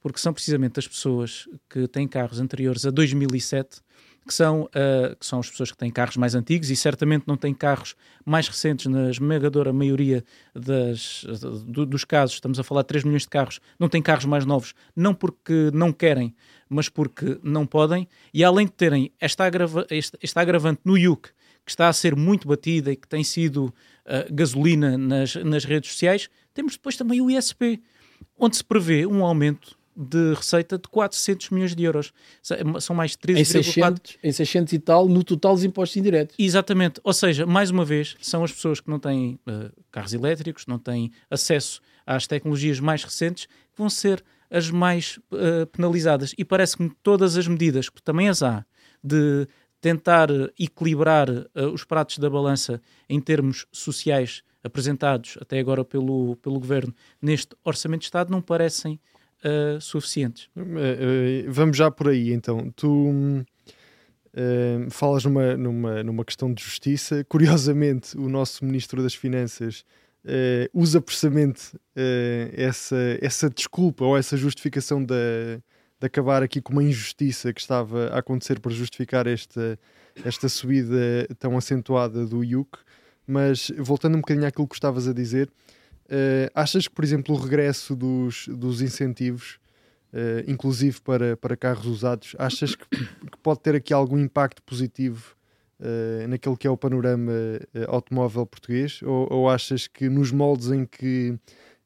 porque 0.00 0.20
são 0.20 0.32
precisamente 0.32 0.78
as 0.78 0.86
pessoas 0.86 1.48
que 1.68 1.88
têm 1.88 2.06
carros 2.06 2.38
anteriores 2.38 2.86
a 2.86 2.90
2007 2.90 3.80
que 4.26 4.32
são, 4.32 4.62
uh, 4.62 5.16
que 5.18 5.26
são 5.26 5.40
as 5.40 5.50
pessoas 5.50 5.70
que 5.70 5.76
têm 5.76 5.90
carros 5.90 6.16
mais 6.16 6.34
antigos 6.34 6.70
e 6.70 6.76
certamente 6.76 7.24
não 7.26 7.36
têm 7.36 7.52
carros 7.52 7.94
mais 8.24 8.48
recentes 8.48 8.86
na 8.86 9.10
esmagadora 9.10 9.72
maioria 9.72 10.24
das, 10.54 11.24
do, 11.66 11.84
dos 11.84 12.04
casos. 12.04 12.36
Estamos 12.36 12.58
a 12.58 12.62
falar 12.64 12.82
de 12.82 12.88
3 12.88 13.04
milhões 13.04 13.22
de 13.22 13.28
carros, 13.28 13.60
não 13.78 13.88
têm 13.88 14.00
carros 14.00 14.24
mais 14.24 14.46
novos, 14.46 14.74
não 14.96 15.14
porque 15.14 15.70
não 15.72 15.92
querem, 15.92 16.34
mas 16.68 16.88
porque 16.88 17.38
não 17.42 17.66
podem. 17.66 18.08
E 18.32 18.42
além 18.42 18.66
de 18.66 18.72
terem 18.72 19.12
esta, 19.20 19.44
agrava, 19.44 19.86
esta 19.90 20.40
agravante 20.40 20.80
no 20.84 20.96
IUC, 20.96 21.28
que 21.64 21.70
está 21.70 21.88
a 21.88 21.92
ser 21.92 22.16
muito 22.16 22.48
batida 22.48 22.92
e 22.92 22.96
que 22.96 23.08
tem 23.08 23.22
sido 23.22 23.66
uh, 23.66 24.34
gasolina 24.34 24.96
nas, 24.96 25.34
nas 25.36 25.64
redes 25.64 25.92
sociais, 25.92 26.28
temos 26.52 26.74
depois 26.74 26.96
também 26.96 27.20
o 27.20 27.30
ISP, 27.30 27.82
onde 28.38 28.56
se 28.56 28.64
prevê 28.64 29.06
um 29.06 29.24
aumento 29.24 29.76
de 29.96 30.34
receita 30.34 30.76
de 30.76 30.88
400 30.88 31.50
milhões 31.50 31.74
de 31.74 31.84
euros. 31.84 32.12
São 32.80 32.94
mais 32.94 33.16
13,4... 33.16 33.38
Em 33.38 33.44
600, 33.44 34.18
em 34.22 34.32
600 34.32 34.72
e 34.72 34.78
tal, 34.78 35.08
no 35.08 35.22
total 35.22 35.54
dos 35.54 35.64
impostos 35.64 35.96
indiretos. 35.96 36.36
Exatamente. 36.38 37.00
Ou 37.04 37.12
seja, 37.12 37.46
mais 37.46 37.70
uma 37.70 37.84
vez, 37.84 38.16
são 38.20 38.42
as 38.42 38.52
pessoas 38.52 38.80
que 38.80 38.90
não 38.90 38.98
têm 38.98 39.38
uh, 39.46 39.70
carros 39.90 40.12
elétricos, 40.12 40.66
não 40.66 40.78
têm 40.78 41.12
acesso 41.30 41.80
às 42.06 42.26
tecnologias 42.26 42.80
mais 42.80 43.04
recentes, 43.04 43.46
que 43.46 43.78
vão 43.78 43.88
ser 43.88 44.22
as 44.50 44.70
mais 44.70 45.18
uh, 45.32 45.66
penalizadas. 45.66 46.34
E 46.36 46.44
parece-me 46.44 46.90
que 46.90 46.96
todas 47.02 47.36
as 47.36 47.46
medidas, 47.46 47.88
que 47.88 48.02
também 48.02 48.28
as 48.28 48.42
há, 48.42 48.64
de 49.02 49.46
tentar 49.80 50.28
equilibrar 50.58 51.28
uh, 51.28 51.46
os 51.72 51.84
pratos 51.84 52.18
da 52.18 52.30
balança 52.30 52.80
em 53.08 53.20
termos 53.20 53.66
sociais 53.70 54.42
apresentados 54.64 55.36
até 55.40 55.58
agora 55.58 55.84
pelo, 55.84 56.36
pelo 56.36 56.58
Governo 56.58 56.94
neste 57.20 57.54
Orçamento 57.62 58.00
de 58.00 58.06
Estado, 58.06 58.30
não 58.30 58.40
parecem 58.40 58.98
uh, 59.44 59.80
suficientes. 59.80 60.48
Uh, 60.56 61.44
vamos 61.48 61.76
já 61.76 61.90
por 61.90 62.08
aí 62.08 62.32
então. 62.32 62.70
Tu 62.74 63.44
falas 64.90 65.24
numa, 65.24 65.56
numa, 65.56 66.02
numa 66.02 66.24
questão 66.24 66.52
de 66.52 66.62
justiça. 66.62 67.24
Curiosamente, 67.28 68.16
o 68.18 68.28
nosso 68.28 68.64
Ministro 68.64 69.00
das 69.00 69.14
Finanças 69.14 69.84
usa 70.72 71.00
precisamente 71.00 71.78
essa, 72.56 72.96
essa 73.20 73.48
desculpa 73.48 74.04
ou 74.04 74.18
essa 74.18 74.36
justificação 74.36 75.04
de, 75.04 75.14
de 76.00 76.06
acabar 76.06 76.42
aqui 76.42 76.60
com 76.60 76.72
uma 76.72 76.82
injustiça 76.82 77.52
que 77.52 77.60
estava 77.60 78.08
a 78.08 78.18
acontecer 78.18 78.58
para 78.58 78.72
justificar 78.72 79.28
esta, 79.28 79.78
esta 80.24 80.48
subida 80.48 81.28
tão 81.38 81.56
acentuada 81.56 82.26
do 82.26 82.42
IUC. 82.42 82.78
Mas 83.26 83.70
voltando 83.78 84.16
um 84.16 84.20
bocadinho 84.20 84.46
àquilo 84.46 84.66
que 84.66 84.74
estavas 84.74 85.06
a 85.06 85.12
dizer, 85.12 85.48
Uh, 86.06 86.50
achas 86.54 86.86
que, 86.86 86.94
por 86.94 87.04
exemplo, 87.04 87.34
o 87.34 87.38
regresso 87.38 87.96
dos, 87.96 88.46
dos 88.48 88.82
incentivos, 88.82 89.58
uh, 90.12 90.48
inclusive 90.50 91.00
para, 91.00 91.36
para 91.36 91.56
carros 91.56 91.86
usados, 91.86 92.36
achas 92.38 92.74
que, 92.74 92.86
que 92.88 93.38
pode 93.42 93.60
ter 93.60 93.74
aqui 93.74 93.92
algum 93.92 94.18
impacto 94.18 94.62
positivo 94.62 95.34
uh, 95.80 96.28
naquele 96.28 96.56
que 96.56 96.66
é 96.66 96.70
o 96.70 96.76
panorama 96.76 97.32
automóvel 97.88 98.46
português? 98.46 99.00
Ou, 99.02 99.32
ou, 99.32 99.48
achas 99.48 99.86
que 99.86 100.08
nos 100.08 100.30
moldes 100.30 100.70
em 100.70 100.84
que, 100.84 101.38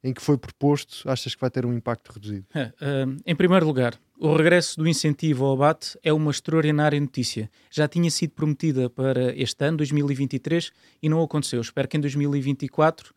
em 0.03 0.13
que 0.13 0.21
foi 0.21 0.37
proposto, 0.37 1.09
achas 1.09 1.35
que 1.35 1.41
vai 1.41 1.51
ter 1.51 1.65
um 1.65 1.73
impacto 1.73 2.13
reduzido? 2.13 2.47
É, 2.55 2.73
em 3.25 3.37
primeiro 3.37 3.67
lugar, 3.67 3.95
o 4.21 4.35
regresso 4.35 4.77
do 4.77 4.89
incentivo 4.89 5.45
ao 5.45 5.53
abate 5.53 5.97
é 6.03 6.13
uma 6.13 6.33
extraordinária 6.33 7.01
notícia. 7.01 7.49
Já 7.71 7.87
tinha 7.87 8.11
sido 8.11 8.33
prometida 8.33 8.91
para 8.91 9.33
este 9.37 9.65
ano, 9.65 9.77
2023, 9.77 10.73
e 11.01 11.09
não 11.09 11.23
aconteceu. 11.23 11.61
Espero 11.61 11.87
que 11.87 11.97
em 11.97 12.01
2024 12.01 13.11
uh, 13.11 13.13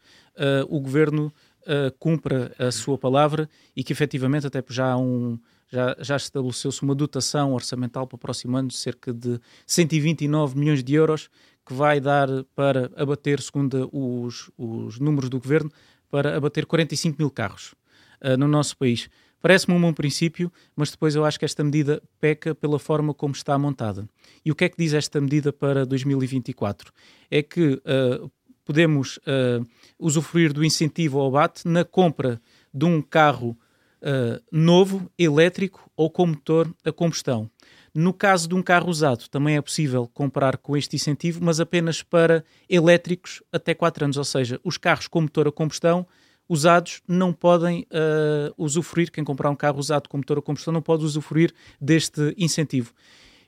o 0.70 0.79
governo 0.79 1.34
uh, 1.62 1.91
cumpra 1.98 2.53
a 2.60 2.72
sua 2.72 3.00
palavra 3.00 3.50
e 3.75 3.84
que 3.84 3.91
efetivamente 3.91 4.46
até 4.46 4.63
já 4.70 4.96
um 4.96 5.39
já, 5.72 5.96
já 6.01 6.17
estabeleceu-se 6.17 6.84
uma 6.84 6.93
dotação 6.93 7.53
orçamental 7.53 8.05
para 8.05 8.17
o 8.17 8.20
próximo 8.20 8.58
ano 8.58 8.67
de 8.67 8.75
cerca 8.75 9.13
de 9.13 9.39
129 9.65 10.60
milhões 10.60 10.84
de 10.84 10.93
euros 10.96 11.29
que 11.65 11.74
vai 11.74 12.01
dar 12.01 12.27
para 12.53 12.91
abater, 12.96 13.39
segundo 13.39 13.89
os, 13.91 14.51
os 14.58 15.00
números 15.00 15.29
do 15.29 15.39
governo, 15.39 15.72
para 16.10 16.36
abater 16.36 16.65
45 16.65 17.17
mil 17.17 17.31
carros 17.31 17.74
uh, 18.22 18.38
no 18.38 18.48
nosso 18.48 18.77
país. 18.77 19.10
Parece-me 19.42 19.76
um 19.76 19.82
bom 19.82 19.94
princípio, 19.94 20.52
mas 20.76 20.92
depois 20.92 21.16
eu 21.16 21.26
acho 21.26 21.40
que 21.40 21.46
esta 21.46 21.64
medida 21.64 22.02
peca 22.20 22.54
pela 22.54 22.78
forma 22.78 23.14
como 23.14 23.34
está 23.34 23.58
montada. 23.58 24.08
E 24.46 24.52
o 24.52 24.56
que 24.56 24.66
é 24.66 24.70
que 24.70 24.78
diz 24.78 24.94
esta 24.94 25.20
medida 25.20 25.52
para 25.52 25.86
2024? 25.86 26.92
É 27.30 27.42
que 27.42 27.74
uh, 27.74 28.32
podemos 28.64 29.18
uh, 29.18 29.66
usufruir 30.00 30.54
do 30.54 30.64
incentivo 30.64 31.20
ao 31.20 31.28
abate 31.28 31.68
na 31.68 31.84
compra 31.84 32.40
de 32.74 32.86
um 32.86 33.02
carro 33.02 33.58
uh, 34.02 34.42
novo, 34.52 35.12
elétrico 35.18 35.90
ou 35.96 36.10
com 36.10 36.28
motor 36.28 36.74
a 36.86 36.92
combustão. 36.92 37.50
No 37.94 38.14
caso 38.14 38.48
de 38.48 38.56
um 38.56 38.62
carro 38.62 38.90
usado, 38.90 39.28
também 39.28 39.58
é 39.58 39.62
possível 39.62 40.08
comprar 40.14 40.58
com 40.58 40.78
este 40.78 40.96
incentivo, 40.96 41.44
mas 41.44 41.60
apenas 41.60 42.02
para 42.02 42.46
elétricos 42.70 43.44
até 43.52 43.74
4 43.74 44.06
anos, 44.06 44.18
ou 44.18 44.24
seja, 44.24 44.60
os 44.64 44.78
carros 44.78 45.08
com 45.08 45.22
motor 45.22 45.48
a 45.48 45.52
combustão 45.52 46.08
usados 46.51 47.01
não 47.08 47.31
podem 47.31 47.88
uh, 47.89 48.53
usufruir, 48.58 49.10
quem 49.10 49.24
comprar 49.24 49.50
um 49.50 49.55
carro 49.55 49.79
usado 49.79 50.10
com 50.10 50.17
motor 50.17 50.38
a 50.38 50.41
combustão 50.41 50.74
não 50.74 50.81
pode 50.81 51.05
usufruir 51.05 51.53
deste 51.79 52.36
incentivo. 52.38 52.93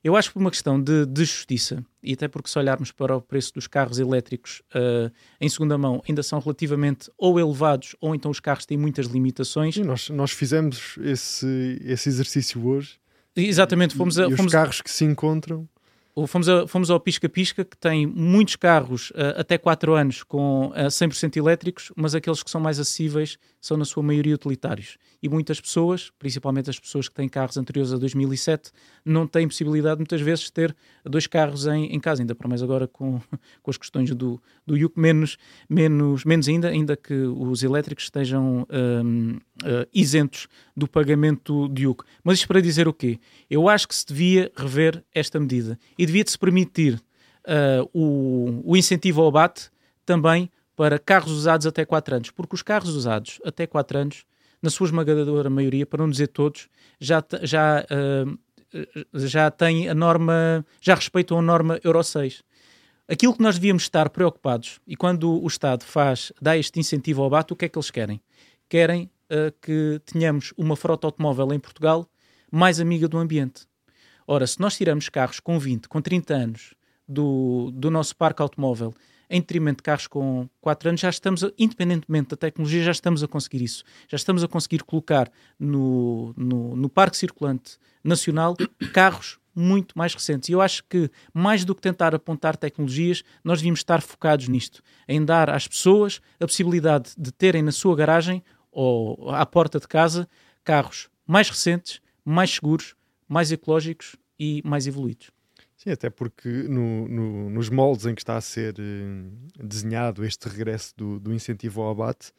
Eu 0.02 0.16
acho 0.16 0.30
que 0.30 0.34
por 0.36 0.40
uma 0.40 0.50
questão 0.50 0.82
de, 0.82 1.06
de, 1.06 1.26
justiça, 1.26 1.84
e 2.02 2.14
até 2.14 2.30
porque 2.30 2.50
se 2.50 2.58
olharmos 2.58 2.94
para 2.94 3.16
o 3.16 3.22
preço 3.22 3.54
dos 3.54 3.68
carros 3.68 4.00
elétricos 4.00 4.62
uh, 4.74 5.12
em 5.40 5.50
segunda 5.50 5.78
mão, 5.78 6.02
ainda 6.08 6.24
são 6.24 6.40
relativamente 6.40 7.12
ou 7.18 7.38
elevados, 7.38 7.94
ou 8.00 8.16
então 8.16 8.32
os 8.32 8.40
carros 8.40 8.66
têm 8.66 8.78
muitas 8.78 9.08
limitações. 9.08 9.76
Sim, 9.76 9.84
nós, 9.84 10.10
nós 10.10 10.32
fizemos 10.32 10.98
esse, 11.02 11.82
esse 11.84 12.08
exercício 12.08 12.66
hoje. 12.66 13.00
Exatamente, 13.36 13.96
fomos 13.96 14.18
a, 14.18 14.28
e 14.28 14.36
fomos 14.36 14.46
os 14.46 14.52
carros 14.52 14.82
que 14.82 14.92
se 14.92 15.04
encontram 15.04 15.68
Fomos, 16.28 16.48
a, 16.48 16.68
fomos 16.68 16.92
ao 16.92 17.00
Pisca 17.00 17.28
Pisca, 17.28 17.66
que 17.66 17.76
tem 17.76 18.06
muitos 18.06 18.56
carros 18.56 19.10
uh, 19.12 19.40
até 19.40 19.58
4 19.58 19.96
anos 19.96 20.22
com 20.22 20.68
uh, 20.68 20.74
eh, 20.76 20.88
100% 20.88 21.38
elétricos, 21.38 21.92
mas 21.96 22.14
aqueles 22.14 22.44
que 22.44 22.52
são 22.52 22.62
mais 22.62 22.80
acessíveis 22.80 23.40
são, 23.60 23.78
na 23.78 23.86
sua 23.86 24.04
maioria, 24.04 24.36
utilitários. 24.36 24.98
E 25.24 25.30
muitas 25.30 25.60
pessoas, 25.60 26.12
principalmente 26.20 26.70
as 26.70 26.78
pessoas 26.78 27.08
que 27.08 27.16
têm 27.16 27.28
carros 27.28 27.58
anteriores 27.58 27.92
a 27.94 27.98
2007, 27.98 28.72
não 29.04 29.26
têm 29.26 29.48
possibilidade, 29.48 29.98
muitas 29.98 30.22
vezes, 30.22 30.46
de 30.46 30.52
ter 30.52 30.76
dois 31.04 31.26
carros 31.26 31.66
em, 31.66 31.86
em 31.86 32.00
casa, 32.00 32.22
ainda 32.22 32.36
para 32.36 32.48
mais 32.48 32.62
agora 32.62 32.88
com, 32.88 33.20
com 33.64 33.72
as 33.72 33.78
questões 33.78 34.14
do, 34.14 34.40
do 34.68 34.78
IUC, 34.78 35.00
menos, 35.00 35.38
menos, 35.68 36.26
menos 36.26 36.48
ainda, 36.48 36.68
ainda 36.68 36.96
que 36.96 37.14
os 37.14 37.64
elétricos 37.64 38.04
estejam 38.04 38.68
um, 38.70 39.32
uh, 39.32 39.40
eh, 39.66 39.88
isentos 39.94 40.48
do 40.76 40.88
pagamento 40.88 41.70
de 41.70 41.84
IUC. 41.84 42.04
Mas 42.24 42.40
isto 42.40 42.48
para 42.48 42.62
dizer 42.62 42.88
o 42.88 42.94
quê? 42.94 43.18
Eu 43.50 43.70
acho 43.70 43.88
que 43.88 43.96
se 43.96 44.06
devia 44.06 44.52
rever 44.56 45.04
esta 45.14 45.40
medida 45.40 45.80
e 46.04 46.06
devia-se 46.06 46.38
permitir 46.38 47.02
uh, 47.48 47.90
o, 47.94 48.72
o 48.72 48.76
incentivo 48.76 49.22
ao 49.22 49.30
abate 49.30 49.72
também 50.06 50.52
para 50.76 51.00
carros 51.00 51.32
usados 51.32 51.66
até 51.66 51.86
4 51.86 52.16
anos, 52.16 52.32
porque 52.32 52.56
os 52.56 52.62
carros 52.62 52.94
usados 52.94 53.40
até 53.46 53.66
4 53.66 54.00
anos, 54.00 54.26
na 54.62 54.70
sua 54.70 54.88
esmagadora 54.88 55.50
maioria, 55.50 55.86
para 55.86 56.04
não 56.04 56.10
dizer 56.10 56.28
todos, 56.28 56.68
já, 57.00 57.24
já, 57.42 57.86
uh, 57.90 58.88
já 59.14 59.50
têm 59.50 59.88
a 59.88 59.94
norma, 59.94 60.66
já 60.82 60.94
respeitam 60.94 61.40
a 61.40 61.42
norma 61.42 61.80
Euro 61.86 62.04
6. 62.04 62.44
Aquilo 63.08 63.34
que 63.34 63.42
nós 63.42 63.56
devíamos 63.56 63.84
estar 63.84 64.10
preocupados, 64.10 64.82
e 64.86 64.98
quando 64.98 65.42
o 65.42 65.48
Estado 65.48 65.86
faz, 65.86 66.34
dá 66.42 66.58
este 66.58 66.82
incentivo 66.82 67.22
ao 67.22 67.28
abate, 67.28 67.54
o 67.54 67.56
que 67.56 67.64
é 67.64 67.70
que 67.70 67.78
eles 67.78 67.92
querem? 67.92 68.22
Querem 68.68 69.10
uh, 69.32 69.54
que 69.62 70.02
tenhamos 70.06 70.54
uma 70.58 70.76
frota 70.76 71.08
automóvel 71.08 71.54
em 71.54 71.60
Portugal 71.60 72.06
mais 72.52 72.82
amiga 72.82 73.08
do 73.08 73.18
ambiente. 73.18 73.66
Ora, 74.28 74.48
se 74.48 74.60
nós 74.60 74.76
tiramos 74.78 75.10
carros 75.10 75.40
com 75.40 75.60
20, 75.60 75.88
com 75.88 76.02
30 76.02 76.34
anos 76.34 76.74
do, 77.08 77.72
do 77.74 77.92
nosso 77.92 78.16
parque 78.16 78.42
automóvel 78.42 78.94
em 79.30 79.40
detrimento 79.40 79.78
de 79.78 79.84
carros 79.84 80.06
com 80.06 80.48
4 80.62 80.90
anos, 80.90 81.02
já 81.02 81.10
estamos, 81.10 81.44
independentemente 81.58 82.30
da 82.30 82.38
tecnologia, 82.38 82.84
já 82.84 82.92
estamos 82.92 83.24
a 83.24 83.28
conseguir 83.28 83.64
isso. 83.64 83.84
Já 84.08 84.16
estamos 84.16 84.44
a 84.44 84.48
conseguir 84.48 84.84
colocar 84.84 85.32
no, 85.60 86.34
no, 86.38 86.76
no 86.76 86.90
parque 86.90 87.18
circulante 87.18 87.78
nacional 88.04 88.56
carros 88.94 89.40
muito 89.56 89.98
mais 89.98 90.14
recentes. 90.14 90.50
E 90.50 90.52
eu 90.52 90.62
acho 90.62 90.84
que, 90.86 91.10
mais 91.34 91.64
do 91.64 91.76
que 91.76 91.82
tentar 91.82 92.14
apontar 92.14 92.58
tecnologias, 92.58 93.24
nós 93.44 93.60
devíamos 93.60 93.80
estar 93.80 94.02
focados 94.02 94.48
nisto, 94.48 94.82
em 95.08 95.24
dar 95.24 95.50
às 95.50 95.68
pessoas 95.68 96.22
a 96.40 96.46
possibilidade 96.46 97.12
de 97.18 97.32
terem 97.32 97.62
na 97.62 97.72
sua 97.72 97.96
garagem 97.96 98.44
ou 98.72 99.30
à 99.32 99.46
porta 99.46 99.80
de 99.80 99.88
casa 99.88 100.28
carros 100.64 101.10
mais 101.26 101.50
recentes, 101.50 102.02
mais 102.26 102.52
seguros, 102.52 102.96
mais 103.34 103.52
ecológicos 103.52 104.16
e 104.40 104.62
mais 104.64 104.86
evoluídos. 104.86 105.32
Sim, 105.76 105.90
até 105.90 106.10
porque 106.10 106.48
no, 106.48 107.08
no, 107.08 107.50
nos 107.50 107.68
moldes 107.68 108.06
em 108.06 108.14
que 108.14 108.22
está 108.22 108.38
a 108.38 108.42
ser 108.42 108.76
uh, 108.76 109.66
desenhado 109.66 110.24
este 110.24 110.48
regresso 110.48 110.94
do, 110.96 111.20
do, 111.20 111.34
incentivo 111.34 111.82
ao 111.82 111.90
abate, 111.90 112.32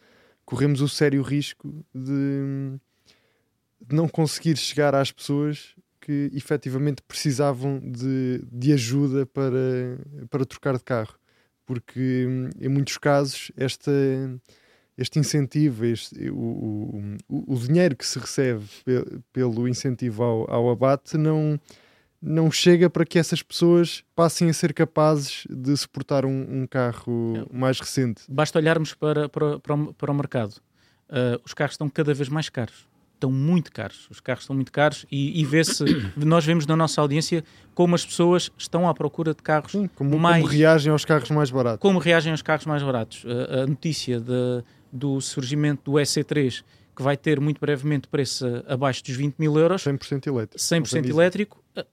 corremos 0.45 0.81
o 0.81 0.89
sério 0.89 1.21
risco 1.21 1.85
de, 1.93 2.79
de 3.81 3.95
não 3.95 4.09
conseguir 4.09 4.57
chegar 4.57 4.95
às 4.95 5.11
pessoas 5.11 5.75
que 6.01 6.31
efetivamente 6.33 7.03
precisavam 7.03 7.81
de, 7.81 8.45
de 8.53 8.73
ajuda 8.73 9.27
para, 9.27 9.99
para 10.31 10.47
trocar 10.47 10.77
de 10.77 10.85
carro. 10.85 11.19
Porque 11.67 12.27
em 12.61 12.69
muitos 12.69 12.99
casos 12.99 13.51
esta, 13.57 13.91
este 14.97 15.19
incentivo, 15.19 15.85
este, 15.85 16.31
o, 16.31 17.17
o, 17.29 17.55
o 17.55 17.57
dinheiro 17.57 17.97
que 17.97 18.07
se 18.07 18.19
recebe 18.19 18.65
pelo 19.33 19.67
incentivo 19.67 20.23
ao, 20.23 20.51
ao 20.51 20.71
abate 20.71 21.17
não, 21.17 21.59
não 22.23 22.51
chega 22.51 22.89
para 22.89 23.05
que 23.05 23.19
essas 23.19 23.43
pessoas 23.43 24.05
passem 24.15 24.49
a 24.49 24.53
ser 24.53 24.73
capazes 24.73 25.47
de 25.51 25.77
suportar 25.77 26.25
um, 26.25 26.63
um 26.63 26.67
carro 26.67 27.47
mais 27.53 27.81
recente. 27.81 28.23
Basta 28.29 28.59
olharmos 28.59 28.95
para, 28.95 29.29
para, 29.29 29.59
para, 29.59 29.75
o, 29.75 29.95
para 29.95 30.11
o 30.11 30.15
mercado. 30.15 30.55
Uh, 31.09 31.41
os 31.45 31.53
carros 31.53 31.75
estão 31.75 31.89
cada 31.89 32.15
vez 32.15 32.29
mais 32.29 32.49
caros 32.49 32.87
estão 33.25 33.31
muito 33.31 33.73
caros. 33.73 34.07
Os 34.11 34.21
carros 34.21 34.45
estão 34.45 34.55
muito 34.55 34.71
caros 34.71 35.07
e, 35.11 35.41
e 35.41 35.45
vê-se, 35.45 35.85
nós 36.17 36.45
vemos 36.45 36.67
na 36.67 36.77
nossa 36.77 37.01
audiência 37.01 37.45
como 37.75 37.95
as 37.95 38.05
pessoas 38.05 38.51
estão 38.57 38.89
à 38.89 38.95
procura 38.95 39.35
de 39.35 39.43
carros 39.43 39.73
Sim, 39.73 39.89
como, 39.95 40.19
mais. 40.19 40.43
Como 40.43 40.53
reagem 40.53 40.93
aos 40.93 41.05
carros 41.05 41.31
mais 41.31 41.51
baratos. 41.51 41.81
Como 41.81 41.99
reagem 41.99 42.33
aos 42.33 42.43
carros 42.43 42.67
mais 42.67 42.83
baratos. 42.83 43.25
A, 43.27 43.63
a 43.63 43.67
notícia 43.67 44.21
de, 44.21 44.63
do 44.95 45.21
surgimento 45.21 45.91
do 45.91 45.99
EC3, 45.99 46.63
que 46.95 47.03
vai 47.03 47.17
ter 47.17 47.41
muito 47.41 47.61
brevemente 47.61 48.07
preço 48.07 48.47
abaixo 48.69 49.03
dos 49.03 49.17
20 49.17 49.37
mil 49.37 49.59
euros. 49.59 49.83
100% 49.83 50.29
elétrico. 50.29 50.59
100% 50.63 51.09
elétrico. 51.09 51.65
Eh, 51.75 51.85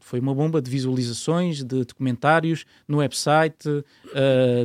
foi 0.00 0.20
uma 0.20 0.34
bomba 0.34 0.60
de 0.60 0.70
visualizações, 0.70 1.64
de 1.64 1.84
documentários, 1.84 2.66
no 2.86 2.98
website, 2.98 3.66
uh, 3.68 3.84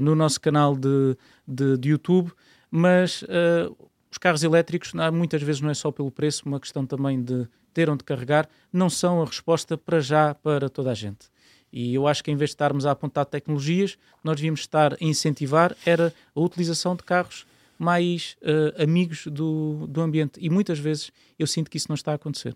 no 0.01 0.13
nosso 0.13 0.41
canal 0.41 0.75
de, 0.75 1.15
de, 1.47 1.77
de 1.77 1.89
YouTube, 1.89 2.31
mas 2.69 3.21
uh, 3.23 3.75
os 4.11 4.17
carros 4.17 4.43
elétricos, 4.43 4.91
muitas 5.13 5.41
vezes 5.41 5.61
não 5.61 5.69
é 5.69 5.73
só 5.73 5.89
pelo 5.89 6.11
preço, 6.11 6.43
uma 6.45 6.59
questão 6.59 6.85
também 6.85 7.21
de 7.21 7.47
ter 7.73 7.89
onde 7.89 8.03
carregar, 8.03 8.49
não 8.73 8.89
são 8.89 9.21
a 9.21 9.25
resposta 9.25 9.77
para 9.77 10.01
já 10.01 10.35
para 10.35 10.69
toda 10.69 10.91
a 10.91 10.93
gente. 10.93 11.29
E 11.71 11.93
eu 11.93 12.07
acho 12.07 12.23
que 12.23 12.31
em 12.31 12.35
vez 12.35 12.49
de 12.49 12.55
estarmos 12.55 12.85
a 12.85 12.91
apontar 12.91 13.25
tecnologias, 13.25 13.97
nós 14.23 14.37
devíamos 14.37 14.61
estar 14.61 14.93
a 14.93 14.97
incentivar 14.99 15.75
era 15.85 16.13
a 16.35 16.39
utilização 16.39 16.95
de 16.95 17.03
carros 17.03 17.45
mais 17.77 18.35
uh, 18.41 18.81
amigos 18.81 19.27
do, 19.27 19.87
do 19.87 20.01
ambiente. 20.01 20.39
E 20.39 20.49
muitas 20.49 20.79
vezes 20.79 21.11
eu 21.37 21.45
sinto 21.45 21.69
que 21.69 21.77
isso 21.77 21.87
não 21.89 21.95
está 21.95 22.11
a 22.11 22.15
acontecer. 22.15 22.55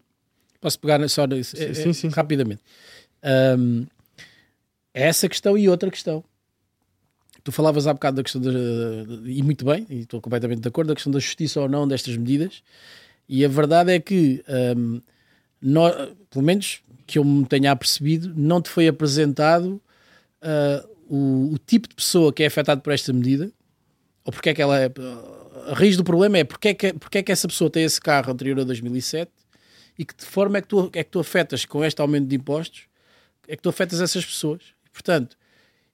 Posso 0.59 0.79
pegar 0.79 1.07
só 1.09 1.25
nisso? 1.25 1.57
Sim, 1.57 1.73
sim, 1.73 1.93
sim, 1.93 2.07
rapidamente. 2.09 2.61
Um, 3.57 3.85
essa 4.93 5.27
questão 5.27 5.57
e 5.57 5.67
outra 5.67 5.89
questão. 5.89 6.23
Tu 7.43 7.51
falavas 7.51 7.87
há 7.87 7.93
bocado 7.93 8.17
da 8.17 8.23
questão, 8.23 8.39
de, 8.39 8.49
e 9.25 9.41
muito 9.41 9.65
bem, 9.65 9.87
e 9.89 10.01
estou 10.01 10.21
completamente 10.21 10.61
de 10.61 10.67
acordo, 10.67 10.89
da 10.89 10.93
questão 10.93 11.11
da 11.11 11.17
justiça 11.17 11.59
ou 11.59 11.67
não 11.67 11.87
destas 11.87 12.15
medidas. 12.15 12.61
E 13.27 13.43
a 13.43 13.47
verdade 13.47 13.91
é 13.91 13.99
que, 13.99 14.43
um, 14.77 15.01
nós, 15.59 15.95
pelo 16.29 16.45
menos 16.45 16.83
que 17.07 17.17
eu 17.17 17.23
me 17.23 17.45
tenha 17.45 17.71
apercebido, 17.71 18.31
não 18.35 18.61
te 18.61 18.69
foi 18.69 18.87
apresentado 18.87 19.81
uh, 20.43 20.89
o, 21.09 21.53
o, 21.53 21.57
tipo 21.57 21.87
de 21.87 21.95
pessoa 21.95 22.31
que 22.31 22.43
é 22.43 22.45
afetado 22.45 22.81
por 22.81 22.93
esta 22.93 23.11
medida, 23.11 23.51
ou 24.23 24.31
porque 24.31 24.49
é 24.49 24.53
que 24.53 24.61
ela 24.61 24.79
é. 24.79 24.91
A 25.67 25.73
raiz 25.73 25.95
do 25.97 26.03
problema 26.03 26.37
é 26.37 26.43
porque 26.43 26.69
é 26.69 26.73
que, 26.73 26.93
porque 26.93 27.19
é 27.19 27.23
que 27.23 27.31
essa 27.31 27.47
pessoa 27.47 27.69
tem 27.69 27.83
esse 27.83 27.99
carro 27.99 28.31
anterior 28.31 28.59
a 28.59 28.63
2007 28.63 29.31
e 29.97 30.05
que 30.05 30.15
de 30.15 30.25
forma 30.25 30.57
é 30.57 30.61
que 30.61 30.67
tu, 30.67 30.89
é 30.93 31.03
que 31.03 31.09
tu 31.09 31.19
afetas 31.19 31.65
com 31.65 31.83
este 31.83 32.01
aumento 32.01 32.27
de 32.27 32.35
impostos, 32.35 32.83
é 33.47 33.55
que 33.55 33.61
tu 33.61 33.69
afetas 33.69 34.01
essas 34.01 34.25
pessoas. 34.25 34.61
Portanto, 34.91 35.37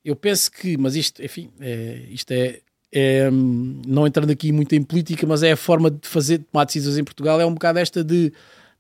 eu 0.03 0.15
penso 0.15 0.51
que, 0.51 0.77
mas 0.77 0.95
isto, 0.95 1.23
enfim, 1.23 1.49
é, 1.59 2.05
isto 2.09 2.31
é, 2.31 2.61
é, 2.91 3.29
não 3.31 4.07
entrando 4.07 4.31
aqui 4.31 4.51
muito 4.51 4.73
em 4.73 4.81
política, 4.81 5.27
mas 5.27 5.43
é 5.43 5.51
a 5.51 5.57
forma 5.57 5.91
de 5.91 6.07
fazer, 6.07 6.37
de 6.37 6.45
tomar 6.45 6.65
decisões 6.65 6.97
em 6.97 7.03
Portugal, 7.03 7.41
é 7.41 7.45
um 7.45 7.53
bocado 7.53 7.79
esta 7.79 8.03
de 8.03 8.31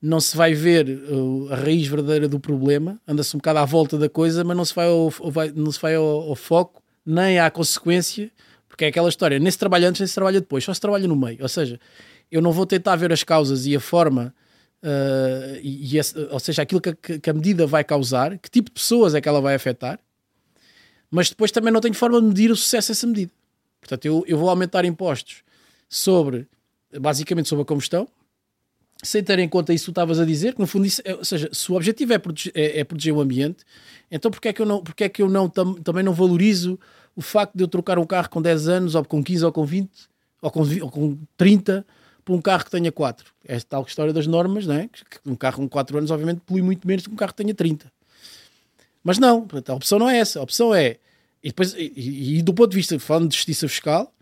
não 0.01 0.19
se 0.19 0.37
vai 0.37 0.53
ver 0.53 0.87
uh, 0.87 1.51
a 1.51 1.55
raiz 1.55 1.87
verdadeira 1.87 2.27
do 2.27 2.39
problema, 2.39 2.99
anda-se 3.07 3.35
um 3.35 3.39
bocado 3.39 3.59
à 3.59 3.65
volta 3.65 3.97
da 3.97 4.07
coisa, 4.07 4.43
mas 4.43 4.55
não 4.55 4.63
se 4.63 4.73
vai 4.73 4.87
ao, 4.87 5.09
vai, 5.09 5.51
não 5.53 5.71
se 5.71 5.81
vai 5.81 5.95
ao, 5.95 6.05
ao, 6.05 6.35
foco, 6.35 6.81
nem 7.05 7.39
à 7.39 7.49
consequência, 7.49 8.31
porque 8.77 8.85
é 8.85 8.87
aquela 8.89 9.09
história, 9.09 9.39
nem 9.39 9.49
se 9.49 9.57
trabalha 9.57 9.89
antes, 9.89 9.99
nem 9.99 10.07
se 10.07 10.13
trabalha 10.13 10.39
depois, 10.39 10.63
só 10.63 10.71
se 10.71 10.79
trabalha 10.79 11.07
no 11.07 11.15
meio. 11.15 11.39
Ou 11.41 11.49
seja, 11.49 11.79
eu 12.31 12.43
não 12.43 12.51
vou 12.51 12.63
tentar 12.63 12.95
ver 12.95 13.11
as 13.11 13.23
causas 13.23 13.65
e 13.65 13.75
a 13.75 13.79
forma, 13.79 14.31
uh, 14.83 15.57
e, 15.63 15.97
e 15.97 15.99
ou 16.29 16.39
seja, 16.39 16.61
aquilo 16.61 16.79
que, 16.79 16.93
que 16.93 17.27
a 17.27 17.33
medida 17.33 17.65
vai 17.65 17.83
causar, 17.83 18.37
que 18.37 18.51
tipo 18.51 18.69
de 18.69 18.75
pessoas 18.75 19.15
é 19.15 19.19
que 19.19 19.27
ela 19.27 19.41
vai 19.41 19.55
afetar, 19.55 19.99
mas 21.09 21.29
depois 21.29 21.51
também 21.51 21.73
não 21.73 21.81
tenho 21.81 21.95
forma 21.95 22.21
de 22.21 22.27
medir 22.27 22.51
o 22.51 22.55
sucesso 22.55 22.89
dessa 22.89 23.07
medida. 23.07 23.31
Portanto, 23.81 24.05
eu, 24.05 24.23
eu 24.27 24.37
vou 24.37 24.47
aumentar 24.47 24.85
impostos 24.85 25.41
sobre, 25.89 26.47
basicamente, 26.99 27.49
sobre 27.49 27.63
a 27.63 27.65
combustão, 27.65 28.07
sem 29.03 29.23
ter 29.23 29.39
em 29.39 29.47
conta 29.47 29.73
isso 29.73 29.83
que 29.83 29.85
tu 29.87 29.91
estavas 29.91 30.19
a 30.19 30.25
dizer, 30.25 30.53
que 30.53 30.59
no 30.59 30.67
fundo, 30.67 30.85
isso, 30.85 31.01
é, 31.05 31.15
ou 31.15 31.25
seja, 31.25 31.49
se 31.51 31.71
o 31.71 31.75
objetivo 31.75 32.13
é 32.13 32.17
proteger, 32.17 32.53
é, 32.55 32.79
é 32.79 32.83
proteger 32.83 33.13
o 33.13 33.21
ambiente, 33.21 33.63
então 34.09 34.31
porque 34.31 34.47
é 34.47 34.53
que 34.53 34.61
eu, 34.61 34.65
não, 34.65 34.83
porque 34.83 35.03
é 35.03 35.09
que 35.09 35.21
eu 35.21 35.29
não, 35.29 35.49
tam, 35.49 35.75
também 35.75 36.03
não 36.03 36.13
valorizo 36.13 36.79
o 37.15 37.21
facto 37.21 37.55
de 37.55 37.63
eu 37.63 37.67
trocar 37.67 37.97
um 37.97 38.05
carro 38.05 38.29
com 38.29 38.41
10 38.41 38.67
anos, 38.67 38.95
ou 38.95 39.03
com 39.03 39.23
15, 39.23 39.45
ou 39.45 39.51
com 39.51 39.65
20, 39.65 39.89
ou 40.41 40.51
com, 40.51 40.59
ou 40.59 40.91
com 40.91 41.17
30, 41.35 41.85
por 42.23 42.35
um 42.35 42.41
carro 42.41 42.65
que 42.65 42.71
tenha 42.71 42.91
4? 42.91 43.33
É 43.45 43.59
tal 43.59 43.83
história 43.83 44.13
das 44.13 44.27
normas, 44.27 44.67
não 44.67 44.75
é? 44.75 44.89
Um 45.25 45.35
carro 45.35 45.57
com 45.57 45.69
4 45.69 45.97
anos, 45.97 46.11
obviamente, 46.11 46.41
polui 46.45 46.61
muito 46.61 46.87
menos 46.87 47.03
do 47.03 47.09
que 47.09 47.13
um 47.13 47.17
carro 47.17 47.31
que 47.31 47.43
tenha 47.43 47.55
30. 47.55 47.91
Mas 49.03 49.17
não, 49.17 49.47
a 49.67 49.73
opção 49.73 49.97
não 49.97 50.09
é 50.09 50.19
essa. 50.19 50.39
A 50.39 50.43
opção 50.43 50.75
é, 50.75 50.97
e, 51.41 51.47
depois, 51.47 51.73
e, 51.73 52.37
e 52.37 52.41
do 52.41 52.53
ponto 52.53 52.71
de 52.71 52.77
vista, 52.77 52.99
falando 52.99 53.29
de 53.29 53.35
justiça 53.35 53.67
fiscal, 53.67 54.13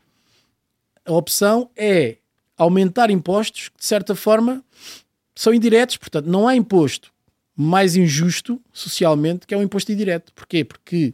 a 1.03 1.11
opção 1.11 1.69
é 1.75 2.17
aumentar 2.57 3.09
impostos 3.09 3.69
que, 3.69 3.77
de 3.77 3.85
certa 3.85 4.15
forma, 4.15 4.63
são 5.35 5.53
indiretos. 5.53 5.97
Portanto, 5.97 6.27
não 6.27 6.47
há 6.47 6.55
imposto 6.55 7.13
mais 7.55 7.95
injusto 7.95 8.61
socialmente 8.73 9.47
que 9.47 9.53
é 9.53 9.57
o 9.57 9.61
um 9.61 9.63
imposto 9.63 9.91
indireto. 9.91 10.33
Porquê? 10.33 10.63
Porque 10.63 11.13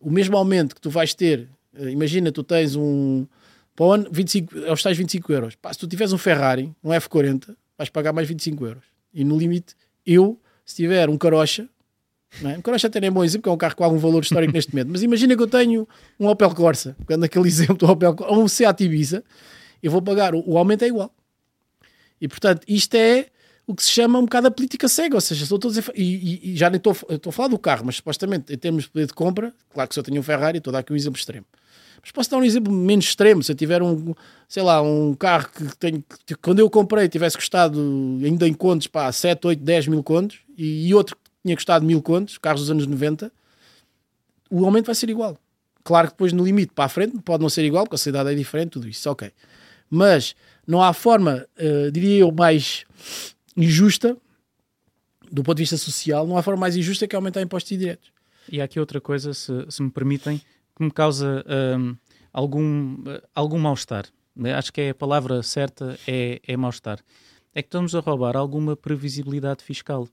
o 0.00 0.10
mesmo 0.10 0.36
aumento 0.36 0.74
que 0.74 0.80
tu 0.80 0.90
vais 0.90 1.14
ter, 1.14 1.48
eh, 1.74 1.90
imagina, 1.90 2.30
tu 2.30 2.42
tens 2.42 2.76
um. 2.76 3.26
Para 3.74 3.86
o 3.86 3.92
ano, 3.92 4.08
25, 4.12 4.66
aos 4.66 4.82
tais 4.82 4.96
25 4.96 5.32
euros. 5.32 5.54
Pá, 5.56 5.72
se 5.72 5.78
tu 5.78 5.88
tiveres 5.88 6.12
um 6.12 6.18
Ferrari, 6.18 6.70
um 6.84 6.90
F40, 6.90 7.56
vais 7.78 7.88
pagar 7.88 8.12
mais 8.12 8.28
25 8.28 8.66
euros. 8.66 8.84
E 9.14 9.24
no 9.24 9.38
limite, 9.38 9.74
eu, 10.04 10.38
se 10.64 10.76
tiver 10.76 11.08
um 11.08 11.16
carocha, 11.16 11.68
não 12.40 12.50
é? 12.50 12.58
O 12.58 12.62
Corolla 12.62 12.80
até 12.82 13.00
nem 13.00 13.08
é 13.08 13.10
bom 13.10 13.24
exemplo, 13.24 13.42
porque 13.42 13.50
é 13.50 13.52
um 13.52 13.58
carro 13.58 13.76
com 13.76 13.84
algum 13.84 13.98
valor 13.98 14.22
histórico 14.22 14.52
neste 14.52 14.72
momento. 14.72 14.88
Mas 14.90 15.02
imagina 15.02 15.36
que 15.36 15.42
eu 15.42 15.46
tenho 15.46 15.86
um 16.18 16.26
Opel 16.28 16.54
Corsa, 16.54 16.96
pegando 17.00 17.24
aquele 17.24 17.46
exemplo 17.48 17.76
do 17.76 17.86
Opel 17.86 18.14
Corsa, 18.14 18.32
ou 18.32 18.42
um 18.42 18.48
Seat 18.48 18.84
Ibiza, 18.84 19.22
eu 19.82 19.90
vou 19.90 20.00
pagar, 20.00 20.34
o, 20.34 20.56
aumento 20.56 20.84
é 20.84 20.88
igual. 20.88 21.12
E 22.20 22.28
portanto, 22.28 22.64
isto 22.68 22.94
é 22.94 23.26
o 23.66 23.74
que 23.74 23.82
se 23.82 23.90
chama 23.90 24.18
um 24.18 24.22
bocado 24.22 24.48
a 24.48 24.50
política 24.50 24.88
cega, 24.88 25.14
ou 25.14 25.20
seja, 25.20 25.44
estou 25.44 25.58
a 25.64 25.68
dizer, 25.68 25.84
e, 25.94 26.02
e, 26.02 26.52
e, 26.52 26.56
já 26.56 26.68
nem 26.68 26.76
estou, 26.76 26.96
estou 27.08 27.30
a 27.30 27.32
falar 27.32 27.48
do 27.48 27.58
carro, 27.58 27.84
mas 27.86 27.96
supostamente 27.96 28.52
em 28.52 28.58
termos 28.58 28.84
de 28.84 28.90
poder 28.90 29.06
de 29.06 29.14
compra, 29.14 29.52
claro 29.72 29.88
que 29.88 29.94
se 29.94 30.00
eu 30.00 30.04
tenho 30.04 30.20
um 30.20 30.22
Ferrari, 30.22 30.58
estou 30.58 30.70
a 30.70 30.72
dar 30.72 30.78
aqui 30.80 30.92
um 30.92 30.96
exemplo 30.96 31.18
extremo. 31.18 31.46
Mas 32.00 32.10
posso 32.10 32.30
dar 32.30 32.38
um 32.38 32.44
exemplo 32.44 32.72
menos 32.72 33.04
extremo, 33.04 33.42
se 33.42 33.52
eu 33.52 33.56
tiver 33.56 33.80
um, 33.80 34.14
sei 34.48 34.62
lá, 34.62 34.82
um 34.82 35.14
carro 35.14 35.48
que 35.48 35.76
tenho, 35.76 36.04
que 36.26 36.34
quando 36.34 36.58
eu 36.58 36.68
comprei 36.68 37.08
tivesse 37.08 37.36
custado 37.36 37.80
ainda 38.24 38.46
em 38.48 38.52
contos, 38.52 38.88
pá, 38.88 39.10
7, 39.10 39.46
8, 39.46 39.62
10 39.62 39.86
mil 39.86 40.02
contos, 40.02 40.40
e, 40.56 40.88
e 40.88 40.94
outro 40.94 41.16
tinha 41.44 41.54
custado 41.54 41.84
mil 41.84 42.02
contos, 42.02 42.38
carros 42.38 42.62
dos 42.62 42.70
anos 42.70 42.86
90, 42.86 43.32
o 44.50 44.64
aumento 44.64 44.86
vai 44.86 44.94
ser 44.94 45.10
igual. 45.10 45.38
Claro 45.84 46.08
que 46.08 46.14
depois 46.14 46.32
no 46.32 46.44
limite 46.44 46.72
para 46.74 46.84
a 46.84 46.88
frente 46.88 47.18
pode 47.20 47.42
não 47.42 47.48
ser 47.48 47.64
igual, 47.64 47.84
porque 47.84 47.96
a 47.96 47.98
cidade 47.98 48.30
é 48.30 48.34
diferente, 48.34 48.70
tudo 48.70 48.88
isso, 48.88 49.08
ok. 49.10 49.32
Mas 49.94 50.34
não 50.66 50.82
há 50.82 50.94
forma, 50.94 51.46
uh, 51.58 51.92
diria 51.92 52.20
eu, 52.20 52.32
mais 52.32 52.86
injusta, 53.54 54.16
do 55.30 55.42
ponto 55.42 55.58
de 55.58 55.64
vista 55.64 55.76
social, 55.76 56.26
não 56.26 56.38
há 56.38 56.42
forma 56.42 56.60
mais 56.60 56.76
injusta 56.76 57.06
que 57.06 57.14
aumentar 57.14 57.42
impostos 57.42 57.72
indiretos. 57.72 58.10
E 58.50 58.58
há 58.58 58.64
aqui 58.64 58.80
outra 58.80 59.02
coisa, 59.02 59.34
se, 59.34 59.52
se 59.68 59.82
me 59.82 59.90
permitem, 59.90 60.40
que 60.74 60.82
me 60.82 60.90
causa 60.90 61.44
um, 61.78 61.94
algum, 62.32 63.04
algum 63.34 63.58
mal-estar. 63.58 64.06
Acho 64.56 64.72
que 64.72 64.80
é 64.80 64.90
a 64.90 64.94
palavra 64.94 65.42
certa 65.42 65.98
é, 66.06 66.40
é 66.46 66.56
mal-estar. 66.56 66.98
É 67.54 67.60
que 67.60 67.68
estamos 67.68 67.94
a 67.94 68.00
roubar 68.00 68.34
alguma 68.34 68.74
previsibilidade 68.74 69.62
fiscal 69.62 70.08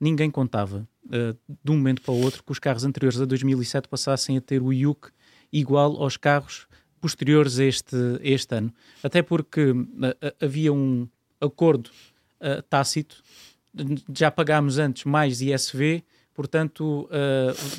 ninguém 0.00 0.30
contava 0.30 0.88
uh, 1.06 1.56
de 1.64 1.72
um 1.72 1.76
momento 1.76 2.02
para 2.02 2.12
o 2.12 2.22
outro 2.22 2.42
que 2.42 2.52
os 2.52 2.58
carros 2.58 2.84
anteriores 2.84 3.20
a 3.20 3.24
2007 3.24 3.88
passassem 3.88 4.36
a 4.36 4.40
ter 4.40 4.62
o 4.62 4.72
IUC 4.72 5.10
igual 5.52 6.00
aos 6.02 6.16
carros 6.16 6.67
posteriores 6.98 7.58
a 7.58 7.64
este, 7.64 7.96
a 7.96 8.26
este 8.28 8.54
ano. 8.54 8.72
Até 9.02 9.22
porque 9.22 9.70
uh, 9.70 9.86
havia 10.40 10.72
um 10.72 11.08
acordo 11.40 11.90
uh, 12.40 12.62
tácito, 12.62 13.22
já 14.14 14.30
pagámos 14.30 14.78
antes 14.78 15.04
mais 15.04 15.40
ISV, 15.40 16.02
portanto 16.34 17.08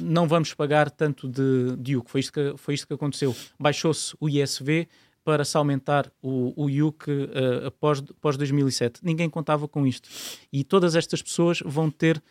não 0.02 0.28
vamos 0.28 0.54
pagar 0.54 0.90
tanto 0.92 1.28
de, 1.28 1.76
de 1.78 1.94
IUC. 1.94 2.10
Foi 2.10 2.20
isto 2.20 2.34
que, 2.34 2.54
foi 2.58 2.74
isto 2.74 2.88
que 2.88 2.94
aconteceu. 2.94 3.36
Baixou-se 3.58 4.16
o 4.20 4.30
ISV, 4.30 4.88
para 5.24 5.46
se 5.46 5.56
aumentar 5.58 6.12
o, 6.22 6.54
o 6.56 6.70
IUC 6.70 7.12
uh, 7.12 7.68
após, 7.68 8.00
após 8.00 8.38
2007. 8.38 9.02
Ninguém 9.04 9.30
contava 9.30 9.68
com 9.68 9.86
isto. 9.86 10.10
E 10.52 10.64
todas 10.64 10.96
estas 10.96 11.22
pessoas 11.22 11.62
vão 11.66 11.92
ter 11.92 12.22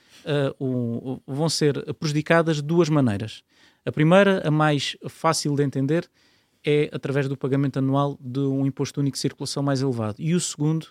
o, 0.58 1.20
vão 1.26 1.48
ser 1.48 1.94
prejudicadas 1.94 2.56
de 2.56 2.62
duas 2.62 2.88
maneiras. 2.88 3.42
A 3.88 3.92
primeira, 3.92 4.46
a 4.46 4.50
mais 4.50 4.96
fácil 5.08 5.54
de 5.54 5.62
entender, 5.62 6.10
é 6.64 6.90
através 6.92 7.28
do 7.28 7.36
pagamento 7.36 7.78
anual 7.78 8.18
de 8.20 8.40
um 8.40 8.66
imposto 8.66 9.00
único 9.00 9.16
de 9.16 9.20
circulação 9.20 9.62
mais 9.62 9.80
elevado. 9.80 10.16
E 10.18 10.34
o 10.34 10.40
segundo 10.40 10.88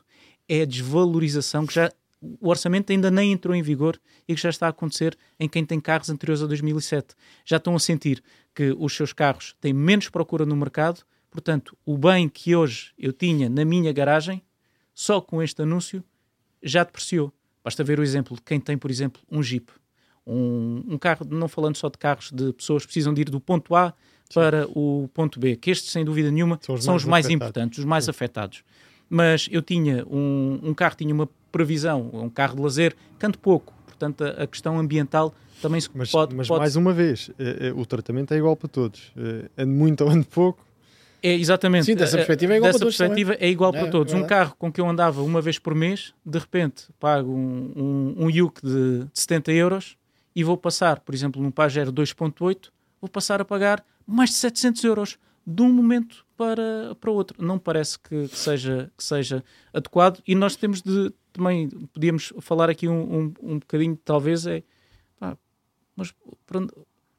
é 0.48 0.62
a 0.62 0.66
desvalorização 0.66 1.66
que 1.66 1.74
já 1.74 1.92
o 2.22 2.50
orçamento 2.50 2.92
ainda 2.92 3.12
nem 3.12 3.32
entrou 3.32 3.56
em 3.56 3.62
vigor 3.62 4.00
e 4.28 4.34
que 4.34 4.42
já 4.42 4.50
está 4.50 4.66
a 4.68 4.70
acontecer 4.70 5.18
em 5.40 5.48
quem 5.48 5.64
tem 5.64 5.80
carros 5.80 6.10
anteriores 6.10 6.42
a 6.42 6.48
2007. 6.48 7.16
Já 7.46 7.58
estão 7.58 7.76
a 7.76 7.80
sentir 7.80 8.24
que 8.56 8.76
os 8.78 8.96
seus 8.96 9.14
carros 9.14 9.56
têm 9.62 9.74
menos 9.74 10.10
procura 10.10 10.46
no 10.46 10.56
mercado, 10.56 11.02
portanto, 11.30 11.78
o 11.86 11.98
bem 11.98 12.28
que 12.28 12.56
hoje 12.56 12.92
eu 12.98 13.14
tinha 13.14 13.50
na 13.50 13.64
minha 13.64 13.94
garagem, 13.94 14.42
só 14.94 15.22
com 15.22 15.44
este 15.44 15.62
anúncio, 15.62 16.04
já 16.64 16.84
depreciou. 16.84 17.32
Basta 17.64 17.84
ver 17.84 18.00
o 18.00 18.04
exemplo 18.04 18.36
de 18.36 18.42
quem 18.42 18.60
tem, 18.60 18.78
por 18.78 18.90
exemplo, 18.90 19.22
um 19.30 19.44
Jeep. 19.44 19.72
Um, 20.26 20.84
um 20.88 20.98
carro, 20.98 21.26
não 21.30 21.48
falando 21.48 21.78
só 21.78 21.88
de 21.88 21.98
carros 21.98 22.32
de 22.32 22.52
pessoas 22.54 22.84
que 22.84 22.88
precisam 22.88 23.14
de 23.14 23.22
ir 23.22 23.30
do 23.30 23.40
ponto 23.40 23.76
A 23.76 23.94
para 24.34 24.68
o 24.70 25.10
ponto 25.14 25.40
B, 25.40 25.56
que 25.56 25.72
estes, 25.72 25.92
sem 25.92 26.04
dúvida 26.04 26.32
nenhuma, 26.32 26.60
são 26.62 26.76
os 26.76 26.84
são 26.84 26.94
mais, 26.94 27.04
os 27.04 27.10
mais 27.10 27.30
importantes, 27.30 27.80
os 27.80 27.86
mais 27.86 28.06
Sim. 28.06 28.12
afetados. 28.12 28.64
Mas 29.10 29.48
eu 29.52 29.62
tinha 29.62 30.06
um, 30.06 30.60
um 30.62 30.74
carro, 30.74 30.96
tinha 30.96 31.14
uma 31.14 31.30
previsão, 31.52 32.10
um 32.14 32.30
carro 32.30 32.56
de 32.56 32.62
lazer, 32.62 32.96
canto 33.18 33.40
pouco. 33.40 33.74
Portanto, 33.86 34.24
a, 34.24 34.44
a 34.44 34.48
questão 34.48 34.78
ambiental 34.78 35.34
também 35.62 35.82
se 35.82 35.90
mas, 35.94 36.12
pode... 36.12 36.36
Mas 36.36 36.48
pode... 36.48 36.60
mais 36.60 36.76
uma 36.76 36.94
vez, 36.94 37.32
é, 37.40 37.68
é, 37.68 37.74
o 37.74 37.86
tratamento 37.86 38.34
é 38.34 38.38
igual 38.38 38.56
para 38.56 38.68
todos. 38.68 39.12
É, 39.18 39.64
ande 39.64 39.74
muito 39.74 40.04
ou 40.04 40.10
ande 40.10 40.26
pouco. 40.28 40.66
É, 41.22 41.34
exatamente. 41.34 41.86
Sim, 41.86 41.96
dessa 41.96 42.16
perspectiva 42.16 42.54
é 42.54 42.58
igual 42.58 42.70
dessa 42.70 42.80
para 42.80 42.86
todos. 42.86 42.98
perspectiva 42.98 43.38
é 43.40 43.50
igual 43.50 43.72
para 43.72 43.88
é, 43.88 43.90
todos. 43.90 44.14
Um 44.14 44.26
carro 44.26 44.56
com 44.58 44.72
que 44.72 44.80
eu 44.80 44.88
andava 44.88 45.22
uma 45.24 45.42
vez 45.42 45.58
por 45.58 45.74
mês, 45.74 46.14
de 46.26 46.38
repente 46.38 46.86
pago 47.00 47.32
um, 47.32 47.74
um, 47.76 48.26
um 48.26 48.30
Yuke 48.30 48.62
de, 48.62 49.00
de 49.06 49.20
70 49.20 49.52
euros 49.52 49.98
e 50.36 50.44
vou 50.44 50.56
passar, 50.56 51.00
por 51.00 51.16
exemplo, 51.16 51.42
num 51.42 51.50
Pajero 51.50 51.92
2.8, 51.92 52.70
vou 53.02 53.10
passar 53.10 53.42
a 53.42 53.46
pagar 53.46 53.84
mais 54.08 54.30
de 54.30 54.38
700 54.38 54.84
euros 54.86 55.20
de 55.46 55.62
um 55.62 55.72
momento 55.72 56.26
para, 56.36 56.96
para 57.00 57.12
outro. 57.12 57.44
Não 57.44 57.60
parece 57.60 58.00
que, 58.00 58.28
que, 58.28 58.38
seja, 58.38 58.92
que 58.98 59.04
seja 59.04 59.44
adequado 59.74 60.22
e 60.28 60.34
nós 60.34 60.56
temos 60.56 60.82
de 60.82 61.14
também, 61.34 61.70
podíamos 61.94 62.34
falar 62.42 62.70
aqui 62.70 62.88
um, 62.88 63.02
um, 63.02 63.34
um 63.44 63.60
bocadinho, 63.60 63.96
talvez, 64.04 64.48
é 64.48 64.64
pá, 65.20 65.38
mas 65.96 66.14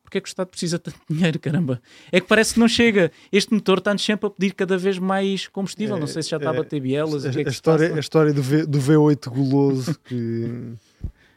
porque 0.02 0.18
é 0.18 0.20
que 0.22 0.26
o 0.26 0.30
Estado 0.30 0.48
precisa 0.48 0.78
tanto 0.78 0.98
dinheiro, 1.08 1.38
caramba? 1.38 1.80
É 2.10 2.20
que 2.20 2.26
parece 2.26 2.54
que 2.54 2.60
não 2.60 2.66
chega. 2.66 3.12
Este 3.30 3.52
motor 3.52 3.78
está-nos 3.78 4.02
sempre 4.02 4.26
a 4.26 4.30
pedir 4.30 4.54
cada 4.54 4.76
vez 4.78 4.98
mais 4.98 5.46
combustível. 5.46 5.96
É, 5.96 6.00
não 6.00 6.06
sei 6.06 6.22
se 6.22 6.30
já 6.30 6.38
está 6.38 6.50
é, 6.50 6.54
a 6.54 6.56
bater 6.56 6.80
bielas. 6.80 7.26
A, 7.26 7.30
que 7.30 7.40
é 7.40 7.42
que 7.42 7.48
a 7.48 7.52
história, 7.52 7.94
a 7.94 8.00
história 8.00 8.32
do, 8.32 8.42
v, 8.42 8.64
do 8.64 8.78
V8 8.78 9.28
goloso 9.28 9.98
que, 10.00 10.72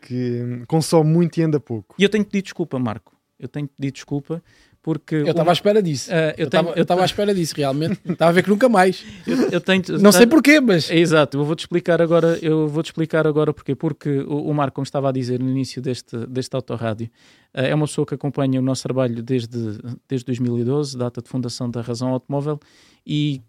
que 0.01 0.63
consome 0.67 1.11
muito 1.11 1.37
e 1.37 1.43
anda 1.43 1.59
pouco. 1.59 1.95
E 1.99 2.03
eu 2.03 2.09
tenho 2.09 2.23
que 2.23 2.31
pedir 2.31 2.43
desculpa, 2.43 2.79
Marco. 2.79 3.13
Eu 3.37 3.49
tenho 3.49 3.67
que 3.67 3.73
pedir 3.75 3.91
desculpa 3.91 4.41
porque 4.83 5.15
eu 5.15 5.27
estava 5.27 5.51
à 5.51 5.53
espera 5.53 5.81
disso. 5.81 6.09
Uh, 6.11 6.33
eu 6.75 6.81
estava 6.81 7.01
à 7.01 7.05
espera 7.05 7.35
disso, 7.35 7.53
realmente. 7.55 7.99
Estava 8.03 8.31
a 8.31 8.33
ver 8.33 8.43
que 8.43 8.49
nunca 8.49 8.67
mais. 8.67 9.05
eu, 9.27 9.49
eu 9.51 9.61
tenho, 9.61 9.83
não 9.99 10.11
sei 10.11 10.25
porquê, 10.25 10.59
mas. 10.59 10.89
É, 10.89 10.97
exato, 10.97 11.37
eu 11.37 11.45
vou-te 11.45 11.59
explicar 11.59 12.01
agora, 12.01 12.39
eu 12.41 12.67
vou-te 12.67 12.87
explicar 12.87 13.27
agora 13.27 13.53
porquê. 13.53 13.75
Porque 13.75 14.09
o, 14.21 14.49
o 14.49 14.53
Marco, 14.53 14.75
como 14.75 14.83
estava 14.83 15.09
a 15.09 15.11
dizer 15.11 15.39
no 15.39 15.49
início 15.49 15.81
deste, 15.81 16.17
deste 16.25 16.55
autorrádio, 16.55 17.07
uh, 17.53 17.61
é 17.61 17.75
uma 17.75 17.85
pessoa 17.85 18.07
que 18.07 18.15
acompanha 18.15 18.59
o 18.59 18.63
nosso 18.63 18.81
trabalho 18.81 19.21
desde, 19.21 19.77
desde 20.09 20.25
2012, 20.25 20.97
data 20.97 21.21
de 21.21 21.29
fundação 21.29 21.69
da 21.69 21.81
Razão 21.81 22.09
Automóvel, 22.09 22.59
e 23.05 23.41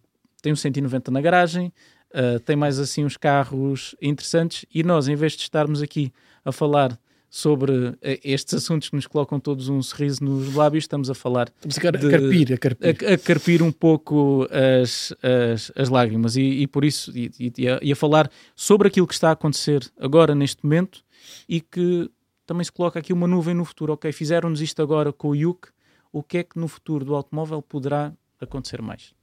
tem 0.42 0.52
um 0.52 0.56
190 0.56 1.10
na 1.10 1.20
garagem, 1.22 1.72
uh, 2.14 2.40
tem 2.40 2.56
mais 2.56 2.78
assim 2.78 3.06
uns 3.06 3.16
carros 3.16 3.94
interessantes, 4.02 4.66
e 4.74 4.82
nós, 4.82 5.08
em 5.08 5.14
vez 5.14 5.32
de 5.32 5.42
estarmos 5.42 5.80
aqui 5.80 6.12
a 6.44 6.52
falar 6.52 6.98
sobre 7.34 7.96
eh, 8.02 8.20
estes 8.22 8.52
assuntos 8.52 8.90
que 8.90 8.94
nos 8.94 9.06
colocam 9.06 9.40
todos 9.40 9.70
um 9.70 9.80
sorriso 9.80 10.22
nos 10.22 10.54
lábios, 10.54 10.84
estamos 10.84 11.08
a 11.08 11.14
falar 11.14 11.50
estamos 11.56 11.78
a, 11.78 11.80
car 11.80 11.96
de, 11.96 12.10
carpir, 12.10 12.52
a, 12.52 12.58
carpir. 12.58 12.86
A, 13.08 13.14
a, 13.14 13.18
carpir 13.18 13.62
um 13.62 13.72
pouco 13.72 14.46
as, 14.50 15.14
as, 15.22 15.72
as 15.74 15.88
lágrimas 15.88 16.36
e, 16.36 16.42
e, 16.42 16.66
por 16.66 16.84
isso 16.84 17.10
e, 17.16 17.32
e, 17.56 17.68
a, 17.70 17.80
e, 17.80 17.90
a, 17.90 17.96
falar 17.96 18.30
sobre 18.54 18.88
aquilo 18.88 19.06
que 19.06 19.14
está 19.14 19.30
a 19.30 19.32
acontecer 19.32 19.80
agora 19.98 20.34
neste 20.34 20.62
momento 20.62 21.02
e 21.48 21.62
que 21.62 22.10
também 22.44 22.64
se 22.64 22.70
coloca 22.70 22.98
aqui 22.98 23.14
uma 23.14 23.26
nuvem 23.26 23.54
no 23.54 23.64
futuro. 23.64 23.94
Ok, 23.94 24.12
fizeram-nos 24.12 24.60
isto 24.60 24.82
agora 24.82 25.10
com 25.10 25.28
o 25.28 25.34
Yuk, 25.34 25.68
o 26.12 26.22
que 26.22 26.36
é 26.36 26.44
que 26.44 26.58
no 26.58 26.68
futuro 26.68 27.02
do 27.02 27.14
automóvel 27.14 27.62
poderá 27.62 28.12
acontecer 28.38 28.82
mais? 28.82 29.14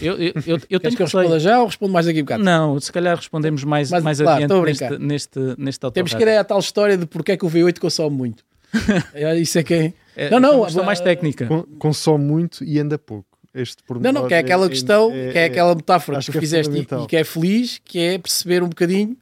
Eu, 0.00 0.16
eu, 0.16 0.32
eu, 0.46 0.60
eu 0.70 0.80
tenho 0.80 0.96
que 0.96 1.02
responder 1.02 1.40
já 1.40 1.60
ou 1.60 1.66
respondo 1.66 1.92
mais 1.92 2.06
daqui 2.06 2.20
a 2.20 2.22
um 2.22 2.24
bocado? 2.24 2.44
Não, 2.44 2.80
se 2.80 2.92
calhar 2.92 3.16
respondemos 3.16 3.64
mais, 3.64 3.90
Mas, 3.90 4.04
mais 4.04 4.20
claro, 4.20 4.44
adiante 4.44 4.66
neste, 4.66 4.98
neste, 4.98 5.38
neste 5.58 5.90
Temos 5.90 6.14
que 6.14 6.22
ir 6.22 6.28
a 6.28 6.44
tal 6.44 6.60
história 6.60 6.96
de 6.96 7.06
porque 7.06 7.32
é 7.32 7.36
que 7.36 7.44
o 7.44 7.50
V8 7.50 7.78
consome 7.78 8.16
muito. 8.16 8.44
É, 9.14 9.36
isso 9.38 9.58
é 9.58 9.62
quem. 9.62 9.94
É, 10.14 10.30
não, 10.30 10.38
não. 10.38 10.64
Questão 10.64 10.84
mais 10.84 11.00
técnica. 11.00 11.48
Consome 11.78 12.24
muito 12.24 12.62
e 12.64 12.78
anda 12.78 12.98
pouco. 12.98 13.26
Este 13.54 13.82
não, 14.00 14.12
não, 14.12 14.28
que 14.28 14.34
é 14.34 14.38
aquela 14.38 14.66
é, 14.66 14.68
questão, 14.68 15.10
é, 15.10 15.32
que 15.32 15.38
é 15.38 15.44
aquela 15.46 15.74
metáfora 15.74 16.18
que 16.20 16.26
tu 16.26 16.32
que 16.32 16.38
é 16.38 16.40
fizeste 16.40 16.76
e, 16.76 16.80
e, 16.80 17.06
que 17.06 17.16
é 17.16 17.24
feliz, 17.24 17.80
que 17.82 17.98
é 17.98 18.18
perceber 18.18 18.62
um 18.62 18.68
bocadinho, 18.68 19.16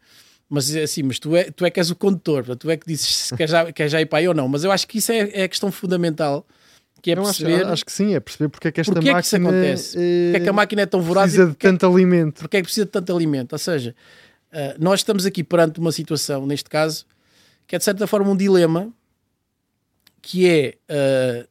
mas 0.48 0.74
assim, 0.74 1.04
mas 1.04 1.18
tu 1.18 1.34
é, 1.36 1.44
tu 1.44 1.64
é 1.64 1.70
que 1.70 1.78
és 1.78 1.90
o 1.90 1.96
condutor, 1.96 2.56
tu 2.56 2.70
é 2.70 2.76
que 2.76 2.86
dizes 2.86 3.06
se 3.06 3.36
quer 3.36 3.48
já, 3.48 3.72
quer 3.72 3.88
já 3.88 4.00
ir 4.00 4.06
para 4.06 4.18
aí 4.18 4.28
ou 4.28 4.34
não. 4.34 4.48
Mas 4.48 4.64
eu 4.64 4.72
acho 4.72 4.86
que 4.86 4.98
isso 4.98 5.12
é, 5.12 5.30
é 5.32 5.44
a 5.44 5.48
questão 5.48 5.70
fundamental 5.70 6.44
que 7.02 7.12
é 7.12 7.14
não, 7.14 7.24
perceber... 7.24 7.62
Acho, 7.62 7.72
acho, 7.72 7.84
que 7.84 7.92
sim, 7.92 8.14
é 8.14 8.20
perceber 8.20 8.48
porque 8.48 8.68
é 8.68 8.72
que 8.72 8.80
esta 8.80 8.92
porque 8.92 9.10
máquina... 9.10 9.18
É 9.18 9.22
que 9.22 9.26
isso 9.26 9.36
acontece? 9.36 9.98
Eh, 9.98 10.24
porque 10.26 10.36
é 10.36 10.40
que 10.40 10.48
a 10.48 10.52
máquina 10.52 10.82
é 10.82 10.86
tão 10.86 11.00
voraz 11.00 11.32
precisa 11.32 11.50
de 11.50 11.56
tanto 11.56 11.86
alimento. 11.86 12.40
Porque 12.40 12.56
é 12.56 12.60
que 12.60 12.64
precisa 12.64 12.86
de 12.86 12.92
tanto 12.92 13.14
alimento? 13.14 13.52
Ou 13.52 13.58
seja, 13.58 13.94
uh, 14.52 14.82
nós 14.82 15.00
estamos 15.00 15.24
aqui 15.26 15.44
perante 15.44 15.78
uma 15.78 15.92
situação, 15.92 16.46
neste 16.46 16.68
caso, 16.68 17.06
que 17.66 17.76
é 17.76 17.78
de 17.78 17.84
certa 17.84 18.06
forma 18.06 18.30
um 18.30 18.36
dilema, 18.36 18.92
que 20.22 20.48
é 20.48 20.74
uh, 20.90 21.48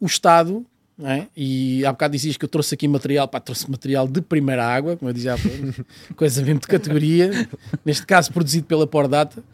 o 0.00 0.06
Estado 0.06 0.64
é? 1.04 1.26
E 1.36 1.84
há 1.84 1.92
bocado 1.92 2.12
dizias 2.12 2.38
que 2.38 2.44
eu 2.44 2.48
trouxe 2.48 2.74
aqui 2.74 2.88
material, 2.88 3.28
pá, 3.28 3.38
trouxe 3.38 3.70
material 3.70 4.08
de 4.08 4.22
primeira 4.22 4.64
água, 4.64 4.96
como 4.96 5.10
eu 5.10 5.12
dizia 5.12 5.34
há 5.34 5.38
pouco, 5.38 5.84
coisa 6.16 6.42
mesmo 6.42 6.60
de 6.60 6.66
categoria, 6.66 7.48
neste 7.84 8.06
caso 8.06 8.32
produzido 8.32 8.66
pela 8.66 8.86
Pordata, 8.86 9.44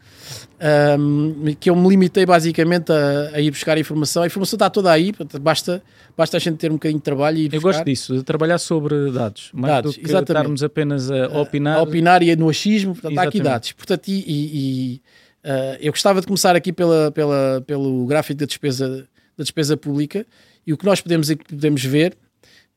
um, 0.97 1.53
que 1.59 1.69
eu 1.69 1.75
me 1.75 1.89
limitei 1.89 2.25
basicamente 2.25 2.93
a, 2.93 3.31
a, 3.35 3.41
ir 3.41 3.51
buscar 3.51 3.75
a 3.75 3.79
informação. 3.79 4.23
A 4.23 4.27
informação 4.27 4.55
está 4.55 4.69
toda 4.69 4.89
aí, 4.89 5.11
basta, 5.41 5.83
basta 6.15 6.37
a 6.37 6.39
gente 6.39 6.55
ter 6.55 6.71
um 6.71 6.75
bocadinho 6.75 6.99
de 6.99 7.03
trabalho 7.03 7.37
e 7.37 7.49
Eu 7.51 7.59
gosto 7.59 7.83
disso, 7.83 8.15
de 8.15 8.23
trabalhar 8.23 8.57
sobre 8.57 9.11
dados, 9.11 9.49
mais 9.53 9.73
dados, 9.73 9.95
do 9.95 9.99
que 9.99 10.05
exatamente. 10.05 10.29
estarmos 10.29 10.63
apenas 10.63 11.11
a 11.11 11.27
opinar. 11.41 11.77
A 11.77 11.81
opinar 11.81 12.23
e 12.23 12.33
no 12.37 12.47
achismo, 12.47 12.93
portanto, 12.93 13.17
há 13.17 13.23
aqui 13.23 13.41
dados. 13.41 13.73
Portanto, 13.73 14.07
e, 14.07 14.13
e, 14.13 14.55
e 14.55 15.01
uh, 15.43 15.77
eu 15.81 15.91
gostava 15.91 16.21
de 16.21 16.27
começar 16.27 16.55
aqui 16.55 16.71
pela, 16.71 17.11
pela, 17.11 17.61
pelo 17.67 18.05
gráfico 18.05 18.39
da 18.39 18.45
despesa, 18.45 19.05
da 19.37 19.43
despesa 19.43 19.75
pública, 19.75 20.25
e 20.65 20.73
o 20.73 20.77
que 20.77 20.85
nós 20.85 21.01
podemos, 21.01 21.33
podemos 21.47 21.83
ver, 21.83 22.17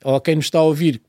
ou 0.05 0.21
quem 0.21 0.37
nos 0.37 0.47
está 0.47 0.59
a 0.59 0.63
ouvir, 0.63 1.01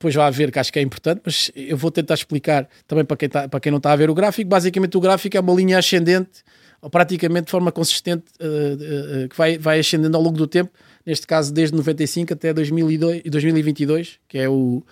depois 0.00 0.14
vai 0.14 0.30
ver 0.30 0.50
que 0.50 0.58
acho 0.58 0.72
que 0.72 0.78
é 0.78 0.82
importante, 0.82 1.20
mas 1.24 1.50
eu 1.54 1.76
vou 1.76 1.90
tentar 1.90 2.14
explicar 2.14 2.66
também 2.86 3.04
para 3.04 3.16
quem, 3.18 3.26
está, 3.26 3.48
para 3.48 3.60
quem 3.60 3.70
não 3.70 3.76
está 3.76 3.92
a 3.92 3.96
ver 3.96 4.08
o 4.08 4.14
gráfico. 4.14 4.48
Basicamente, 4.48 4.96
o 4.96 5.00
gráfico 5.00 5.36
é 5.36 5.40
uma 5.40 5.52
linha 5.52 5.78
ascendente, 5.78 6.42
ou 6.80 6.88
praticamente 6.88 7.46
de 7.46 7.50
forma 7.50 7.70
consistente, 7.70 8.24
uh, 8.40 9.24
uh, 9.24 9.28
que 9.28 9.36
vai, 9.36 9.58
vai 9.58 9.78
ascendendo 9.78 10.16
ao 10.16 10.22
longo 10.22 10.38
do 10.38 10.46
tempo, 10.46 10.70
neste 11.04 11.26
caso 11.26 11.52
desde 11.52 11.76
95 11.76 12.32
até 12.32 12.54
2002, 12.54 13.24
2022, 13.24 14.18
que 14.26 14.38
é 14.38 14.48
o, 14.48 14.82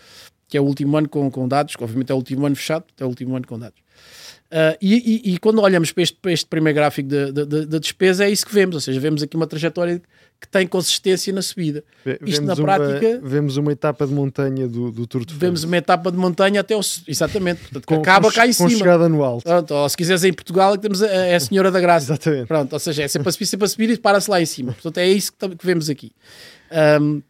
que 0.47 0.59
é 0.59 0.61
o 0.61 0.65
último 0.65 0.95
ano 0.99 1.09
com, 1.09 1.31
com 1.31 1.49
dados, 1.49 1.75
que 1.75 1.83
obviamente 1.83 2.13
é 2.13 2.15
o 2.15 2.19
último 2.19 2.45
ano 2.45 2.57
fechado, 2.57 2.85
é 3.01 3.05
o 3.05 3.09
último 3.09 3.35
ano 3.35 3.47
com 3.47 3.59
dados. 3.59 3.81
Uh, 4.51 4.77
e, 4.81 5.23
e, 5.27 5.35
e, 5.35 5.39
quando 5.39 5.61
olhamos 5.61 5.93
para 5.93 6.03
este, 6.03 6.17
para 6.21 6.33
este 6.33 6.47
primeiro 6.47 6.77
gráfico 6.77 7.09
da 7.09 7.31
de, 7.31 7.47
de, 7.47 7.67
de, 7.67 7.81
despesa, 7.81 8.25
é 8.25 8.31
isso 8.31 8.47
que 8.47 8.55
vemos, 8.55 8.75
ou 8.75 8.81
seja, 8.81 8.99
vemos 8.99 9.23
aqui 9.23 9.37
uma 9.37 9.47
trajetória 9.47 10.03
que 10.41 10.47
tem 10.47 10.67
consistência 10.67 11.33
na 11.33 11.43
subida. 11.43 11.83
Isto 12.25 12.45
na 12.45 12.55
prática. 12.55 13.19
Uma, 13.19 13.29
vemos 13.29 13.57
uma 13.57 13.73
etapa 13.73 14.07
de 14.07 14.13
montanha 14.13 14.69
do, 14.69 14.91
do 14.93 15.07
Tour 15.07 15.23
de 15.23 15.33
France. 15.33 15.41
Vemos 15.41 15.65
uma 15.65 15.77
etapa 15.77 16.13
de 16.13 16.17
montanha 16.17 16.61
até 16.61 16.77
o. 16.77 16.81
Exatamente, 17.07 17.61
portanto, 17.63 17.87
com, 17.87 17.97
acaba 17.97 18.29
com, 18.29 18.35
cá 18.35 18.47
em 18.47 18.51
com 18.51 18.69
cima. 18.69 18.79
chegada 18.79 19.09
no 19.09 19.25
alto. 19.25 19.45
Pronto, 19.45 19.75
ou 19.75 19.89
se 19.89 19.97
quiseres 19.97 20.23
em 20.23 20.33
Portugal, 20.33 20.79
temos 20.79 21.03
a, 21.03 21.09
é 21.09 21.35
a 21.35 21.41
Senhora 21.41 21.71
da 21.71 21.81
Graça. 21.81 22.13
Exatamente. 22.13 22.47
Pronto, 22.47 22.73
ou 22.73 22.79
seja, 22.79 23.03
é 23.03 23.09
sempre 23.09 23.29
a 23.29 23.33
subir, 23.33 23.47
sempre 23.47 23.65
a 23.65 23.69
subir 23.69 23.91
e 23.91 23.99
para-se 23.99 24.31
lá 24.31 24.41
em 24.41 24.47
cima. 24.47 24.73
Portanto, 24.73 24.99
é 24.99 25.09
isso 25.09 25.33
que, 25.33 25.49
que 25.57 25.67
vemos 25.67 25.91
aqui. 25.91 26.13
Um, 27.01 27.21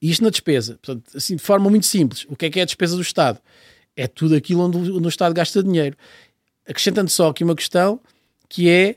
isto 0.00 0.22
na 0.22 0.30
despesa, 0.30 0.78
portanto, 0.82 1.16
assim, 1.16 1.34
de 1.34 1.42
forma 1.42 1.68
muito 1.70 1.86
simples, 1.86 2.24
o 2.28 2.36
que 2.36 2.46
é 2.46 2.50
que 2.50 2.60
é 2.60 2.62
a 2.62 2.66
despesa 2.66 2.94
do 2.94 3.02
Estado? 3.02 3.40
É 3.96 4.06
tudo 4.06 4.36
aquilo 4.36 4.62
onde, 4.62 4.78
onde 4.92 5.06
o 5.06 5.08
Estado 5.08 5.34
gasta 5.34 5.62
dinheiro. 5.62 5.96
Acrescentando 6.68 7.10
só 7.10 7.30
aqui 7.30 7.42
uma 7.42 7.56
questão 7.56 8.00
que 8.48 8.68
é 8.68 8.96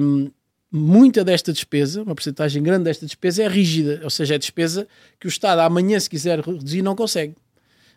um, 0.00 0.30
muita 0.70 1.24
desta 1.24 1.52
despesa, 1.52 2.02
uma 2.02 2.14
porcentagem 2.14 2.62
grande 2.62 2.84
desta 2.84 3.06
despesa 3.06 3.42
é 3.42 3.48
rígida, 3.48 4.00
ou 4.04 4.10
seja, 4.10 4.34
é 4.34 4.38
despesa 4.38 4.86
que 5.18 5.26
o 5.26 5.28
Estado 5.28 5.60
amanhã, 5.60 5.98
se 5.98 6.10
quiser 6.10 6.40
reduzir, 6.40 6.82
não 6.82 6.94
consegue. 6.94 7.34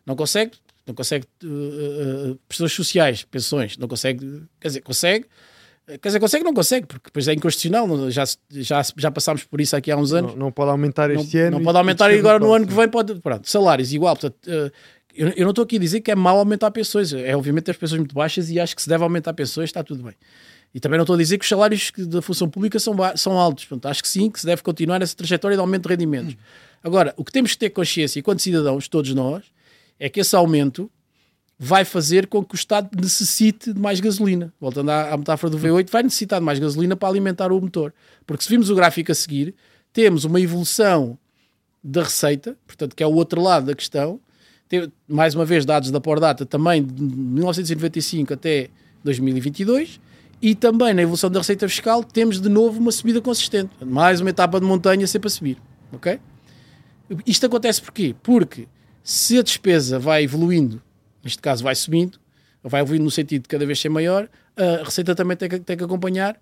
Não 0.06 0.16
consegue, 0.16 0.54
não 0.88 0.96
consegue 0.96 1.28
uh, 1.44 1.48
uh, 2.32 2.40
prestações 2.48 2.74
sociais, 2.74 3.24
pensões, 3.24 3.78
não 3.78 3.88
consegue, 3.88 4.44
quer 4.60 4.70
dizer, 4.70 4.82
consegue, 4.82 5.26
quer 5.86 6.08
dizer, 6.08 6.20
consegue, 6.20 6.44
não 6.44 6.54
consegue, 6.54 6.88
porque 6.88 7.06
depois 7.06 7.28
é 7.28 7.34
inconstitucional, 7.34 8.10
já, 8.10 8.24
já, 8.50 8.82
já 8.96 9.12
passámos 9.12 9.44
por 9.44 9.62
isso 9.62 9.76
aqui 9.76 9.92
há 9.92 9.98
uns 9.98 10.14
anos. 10.14 10.32
Não, 10.32 10.46
não 10.46 10.52
pode 10.52 10.72
aumentar 10.72 11.12
este 11.12 11.38
não, 11.38 11.44
ano. 11.48 11.58
Não 11.58 11.64
pode 11.64 11.78
aumentar 11.78 12.12
e 12.12 12.18
agora 12.18 12.40
no 12.40 12.54
ano 12.54 12.66
que 12.66 12.74
vem 12.74 12.88
pode, 12.88 13.16
pronto, 13.16 13.50
salários 13.50 13.94
igual, 13.94 14.16
portanto... 14.16 14.48
Uh, 14.48 14.72
eu, 15.14 15.28
eu, 15.36 15.44
não 15.44 15.50
estou 15.50 15.64
aqui 15.64 15.76
a 15.76 15.80
dizer 15.80 16.00
que 16.00 16.10
é 16.10 16.16
mau 16.16 16.38
aumentar 16.38 16.72
pensões. 16.72 17.12
É 17.12 17.36
obviamente 17.36 17.70
as 17.70 17.76
pensões 17.76 18.00
muito 18.00 18.16
baixas 18.16 18.50
e 18.50 18.58
acho 18.58 18.74
que 18.74 18.82
se 18.82 18.88
deve 18.88 19.04
aumentar 19.04 19.34
pensões, 19.34 19.66
está 19.66 19.84
tudo 19.84 20.04
bem. 20.04 20.14
E 20.74 20.80
também 20.80 20.98
não 20.98 21.04
estou 21.04 21.16
a 21.16 21.20
dizer 21.20 21.38
que 21.38 21.44
os 21.44 21.50
salários 21.50 21.92
da 21.98 22.22
função 22.22 22.50
pública 22.50 22.80
são, 22.80 22.96
são 23.16 23.38
altos. 23.38 23.66
Portanto, 23.66 23.92
acho 23.92 24.02
que 24.02 24.08
sim, 24.08 24.30
que 24.30 24.40
se 24.40 24.46
deve 24.46 24.62
continuar 24.62 25.02
essa 25.02 25.16
trajetória 25.16 25.58
de 25.58 25.62
aumento 25.62 25.84
de 25.84 25.90
rendimentos. 25.90 26.36
Agora, 26.84 27.14
o 27.18 27.24
que 27.24 27.32
temos 27.32 27.52
que 27.52 27.58
ter 27.58 27.70
consciência, 27.70 28.20
enquanto 28.20 28.42
cidadãos, 28.42 28.88
todos 28.88 29.14
nós, 29.14 29.44
é 30.00 30.10
que 30.10 30.20
esse 30.20 30.36
aumento 30.36 30.90
vai 31.60 31.86
fazer 31.86 32.26
com 32.26 32.44
que 32.44 32.56
o 32.56 32.58
Estado 32.58 32.90
necessite 33.00 33.72
de 33.72 33.80
mais 33.80 34.00
gasolina. 34.00 34.52
Voltando 34.60 34.90
à, 34.90 35.14
à 35.14 35.18
metáfora 35.18 35.52
do 35.52 35.60
V8, 35.60 35.92
vai 35.92 36.02
necessitar 36.02 36.40
de 36.40 36.46
mais 36.46 36.58
gasolina 36.58 36.96
para 36.96 37.08
alimentar 37.10 37.52
o 37.52 37.62
motor. 37.62 37.94
Porque 38.26 38.44
se 38.44 38.50
vimos 38.50 38.70
o 38.70 38.76
gráfico 38.76 39.12
a 39.12 39.16
seguir, 39.16 39.54
temos 39.94 40.26
uma 40.26 40.42
evolução 40.42 41.18
da 41.84 42.04
receita, 42.04 42.58
portanto, 42.66 42.96
que 42.96 43.04
é 43.04 43.06
o 43.06 43.14
outro 43.14 43.42
lado 43.42 43.68
da 43.68 43.76
questão. 43.76 44.20
Tem, 44.68 44.92
mais 45.08 45.36
uma 45.36 45.46
vez, 45.46 45.66
dados 45.66 45.92
da 45.92 46.00
Pordata 46.00 46.46
também 46.46 46.84
de 46.84 47.04
1995 47.04 48.34
até 48.34 48.70
2022. 49.04 50.00
E 50.42 50.56
também 50.56 50.94
na 50.94 51.02
evolução 51.02 51.30
da 51.30 51.40
receita 51.40 51.68
fiscal 51.70 52.04
temos 52.04 52.42
de 52.42 52.50
novo 52.50 52.80
uma 52.80 52.92
subida 52.92 53.22
consistente. 53.22 53.72
Mais 53.86 54.20
uma 54.22 54.30
etapa 54.30 54.60
de 54.60 54.66
montanha 54.66 55.06
sempre 55.06 55.28
a 55.28 55.30
subir. 55.30 55.58
Ok? 55.94 56.20
Isto 57.26 57.46
acontece 57.46 57.82
porquê? 57.82 58.16
Porque 58.24 58.68
se 59.04 59.38
a 59.38 59.44
despesa 59.44 60.00
vai 60.00 60.24
evoluindo 60.24 60.82
neste 61.24 61.42
caso 61.42 61.64
vai 61.64 61.76
subindo, 61.76 62.20
vai 62.64 62.82
evoluindo 62.82 63.06
no 63.06 63.12
sentido 63.12 63.44
de 63.44 63.48
cada 63.48 63.66
vez 63.66 63.80
ser 63.80 63.90
maior, 63.90 64.28
a 64.56 64.84
receita 64.84 65.16
também 65.16 65.38
tem 65.38 65.50
que, 65.50 65.60
tem 65.60 65.78
que 65.78 65.84
acompanhar 65.84 66.40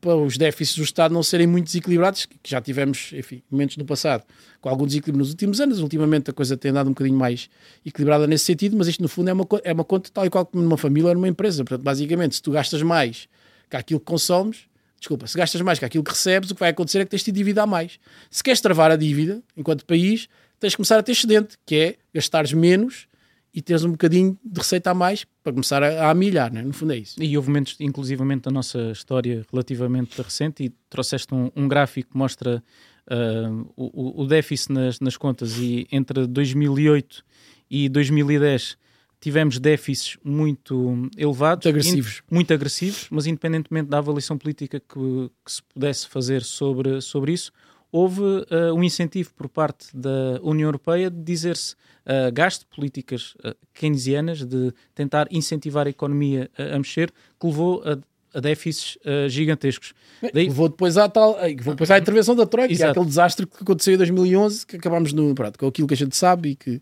para 0.00 0.16
os 0.16 0.36
déficits 0.36 0.76
do 0.76 0.82
Estado 0.82 1.14
não 1.14 1.22
serem 1.22 1.46
muito 1.46 1.66
desequilibrados, 1.66 2.26
que 2.26 2.50
já 2.50 2.60
tivemos, 2.60 3.12
enfim, 3.14 3.40
momentos 3.48 3.76
no 3.76 3.84
passado 3.84 4.24
com 4.60 4.68
algum 4.68 4.84
desequilíbrio 4.84 5.20
nos 5.20 5.30
últimos 5.30 5.60
anos. 5.60 5.78
Ultimamente 5.78 6.28
a 6.28 6.32
coisa 6.32 6.56
tem 6.56 6.72
andado 6.72 6.88
um 6.88 6.90
bocadinho 6.90 7.16
mais 7.16 7.48
equilibrada 7.86 8.26
nesse 8.26 8.44
sentido, 8.44 8.76
mas 8.76 8.88
isto 8.88 9.00
no 9.00 9.08
fundo 9.08 9.30
é 9.30 9.32
uma, 9.32 9.46
é 9.62 9.72
uma 9.72 9.84
conta 9.84 10.10
tal 10.12 10.26
e 10.26 10.30
qual 10.30 10.44
como 10.44 10.64
numa 10.64 10.76
família 10.76 11.10
ou 11.10 11.14
numa 11.14 11.28
empresa. 11.28 11.62
Portanto, 11.62 11.84
basicamente, 11.84 12.34
se 12.34 12.42
tu 12.42 12.50
gastas 12.50 12.82
mais 12.82 13.28
que 13.72 13.76
aquilo 13.76 14.00
que 14.00 14.06
consomes, 14.06 14.66
desculpa, 14.98 15.26
se 15.26 15.36
gastas 15.36 15.60
mais 15.62 15.78
que 15.78 15.84
aquilo 15.84 16.04
que 16.04 16.10
recebes, 16.10 16.50
o 16.50 16.54
que 16.54 16.60
vai 16.60 16.70
acontecer 16.70 16.98
é 16.98 17.04
que 17.04 17.10
tens 17.10 17.24
de 17.24 17.32
dívida 17.32 17.62
a 17.62 17.66
mais. 17.66 17.98
Se 18.30 18.42
queres 18.42 18.60
travar 18.60 18.90
a 18.90 18.96
dívida, 18.96 19.42
enquanto 19.56 19.86
país, 19.86 20.28
tens 20.60 20.72
de 20.72 20.76
começar 20.76 20.98
a 20.98 21.02
ter 21.02 21.12
excedente, 21.12 21.56
que 21.64 21.74
é 21.76 21.96
gastares 22.14 22.52
menos 22.52 23.08
e 23.54 23.62
teres 23.62 23.84
um 23.84 23.92
bocadinho 23.92 24.38
de 24.44 24.60
receita 24.60 24.90
a 24.90 24.94
mais 24.94 25.24
para 25.42 25.52
começar 25.52 25.82
a, 25.82 26.06
a 26.06 26.10
amilhar, 26.10 26.52
né? 26.52 26.62
no 26.62 26.72
fundo 26.72 26.92
é 26.92 26.98
isso. 26.98 27.22
E 27.22 27.36
houve 27.36 27.48
momentos, 27.48 27.76
inclusivamente, 27.80 28.42
da 28.42 28.50
nossa 28.50 28.92
história 28.92 29.44
relativamente 29.50 30.20
recente, 30.20 30.64
e 30.64 30.72
trouxeste 30.90 31.34
um, 31.34 31.50
um 31.56 31.66
gráfico 31.66 32.12
que 32.12 32.16
mostra 32.16 32.62
uh, 33.10 33.72
o, 33.74 34.22
o, 34.22 34.26
déficit 34.26 34.72
nas, 34.72 35.00
nas 35.00 35.16
contas, 35.16 35.56
e 35.58 35.86
entre 35.90 36.26
2008 36.26 37.24
e 37.70 37.88
2010 37.88 38.76
tivemos 39.22 39.60
déficits 39.60 40.18
muito 40.24 41.08
elevados, 41.16 41.64
muito 41.64 41.68
agressivos, 41.68 42.22
muito 42.28 42.52
agressivos 42.52 43.06
mas 43.08 43.24
independentemente 43.24 43.88
da 43.88 43.98
avaliação 43.98 44.36
política 44.36 44.80
que, 44.80 45.30
que 45.44 45.52
se 45.52 45.62
pudesse 45.62 46.08
fazer 46.08 46.42
sobre, 46.42 47.00
sobre 47.00 47.32
isso, 47.32 47.52
houve 47.92 48.20
uh, 48.20 48.74
um 48.74 48.82
incentivo 48.82 49.32
por 49.34 49.48
parte 49.48 49.96
da 49.96 50.40
União 50.42 50.66
Europeia 50.66 51.08
de 51.08 51.22
dizer-se 51.22 51.74
uh, 51.74 52.32
gasto 52.32 52.66
políticas 52.66 53.34
uh, 53.44 53.54
keynesianas, 53.72 54.44
de 54.44 54.72
tentar 54.92 55.28
incentivar 55.30 55.86
a 55.86 55.90
economia 55.90 56.50
a, 56.58 56.74
a 56.74 56.78
mexer, 56.78 57.12
que 57.38 57.46
levou 57.46 57.80
a, 57.84 57.98
a 58.36 58.40
déficits 58.40 58.96
uh, 59.04 59.28
gigantescos. 59.28 59.94
Daí... 60.34 60.48
Vou 60.48 60.68
depois 60.68 60.96
à 60.96 61.08
tal, 61.08 61.36
vou 61.62 61.74
depois 61.74 61.90
à 61.92 61.98
intervenção 61.98 62.34
da 62.34 62.46
Troika, 62.46 62.74
que 62.74 62.82
é 62.82 62.88
aquele 62.88 63.06
desastre 63.06 63.46
que 63.46 63.62
aconteceu 63.62 63.94
em 63.94 63.98
2011, 63.98 64.66
que 64.66 64.76
acabámos 64.76 65.12
no, 65.12 65.32
pronto, 65.32 65.58
com 65.58 65.66
aquilo 65.68 65.86
que 65.86 65.94
a 65.94 65.96
gente 65.96 66.16
sabe 66.16 66.50
e 66.50 66.56
que, 66.56 66.80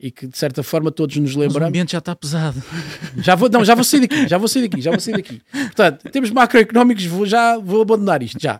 e 0.00 0.10
que 0.10 0.26
de 0.26 0.36
certa 0.36 0.62
forma 0.62 0.90
todos 0.90 1.14
nos 1.16 1.32
lembramos. 1.32 1.54
Mas 1.54 1.62
o 1.62 1.68
ambiente 1.68 1.92
já 1.92 1.98
está 1.98 2.16
pesado. 2.16 2.60
Já 3.22 3.34
vou, 3.34 3.50
não, 3.50 3.62
já 3.64 3.74
vou 3.74 3.84
sair 3.84 4.00
daqui, 4.00 4.26
já 4.26 4.38
vou 4.38 4.48
sair 4.48 4.62
daqui, 4.66 4.80
já 4.80 4.90
vou 4.90 5.00
sair 5.00 5.14
daqui. 5.14 5.42
Portanto, 5.52 6.10
temos 6.10 6.30
macroeconómicos, 6.30 7.04
vou, 7.04 7.26
já 7.26 7.58
vou 7.58 7.82
abandonar 7.82 8.22
isto, 8.22 8.40
já. 8.40 8.58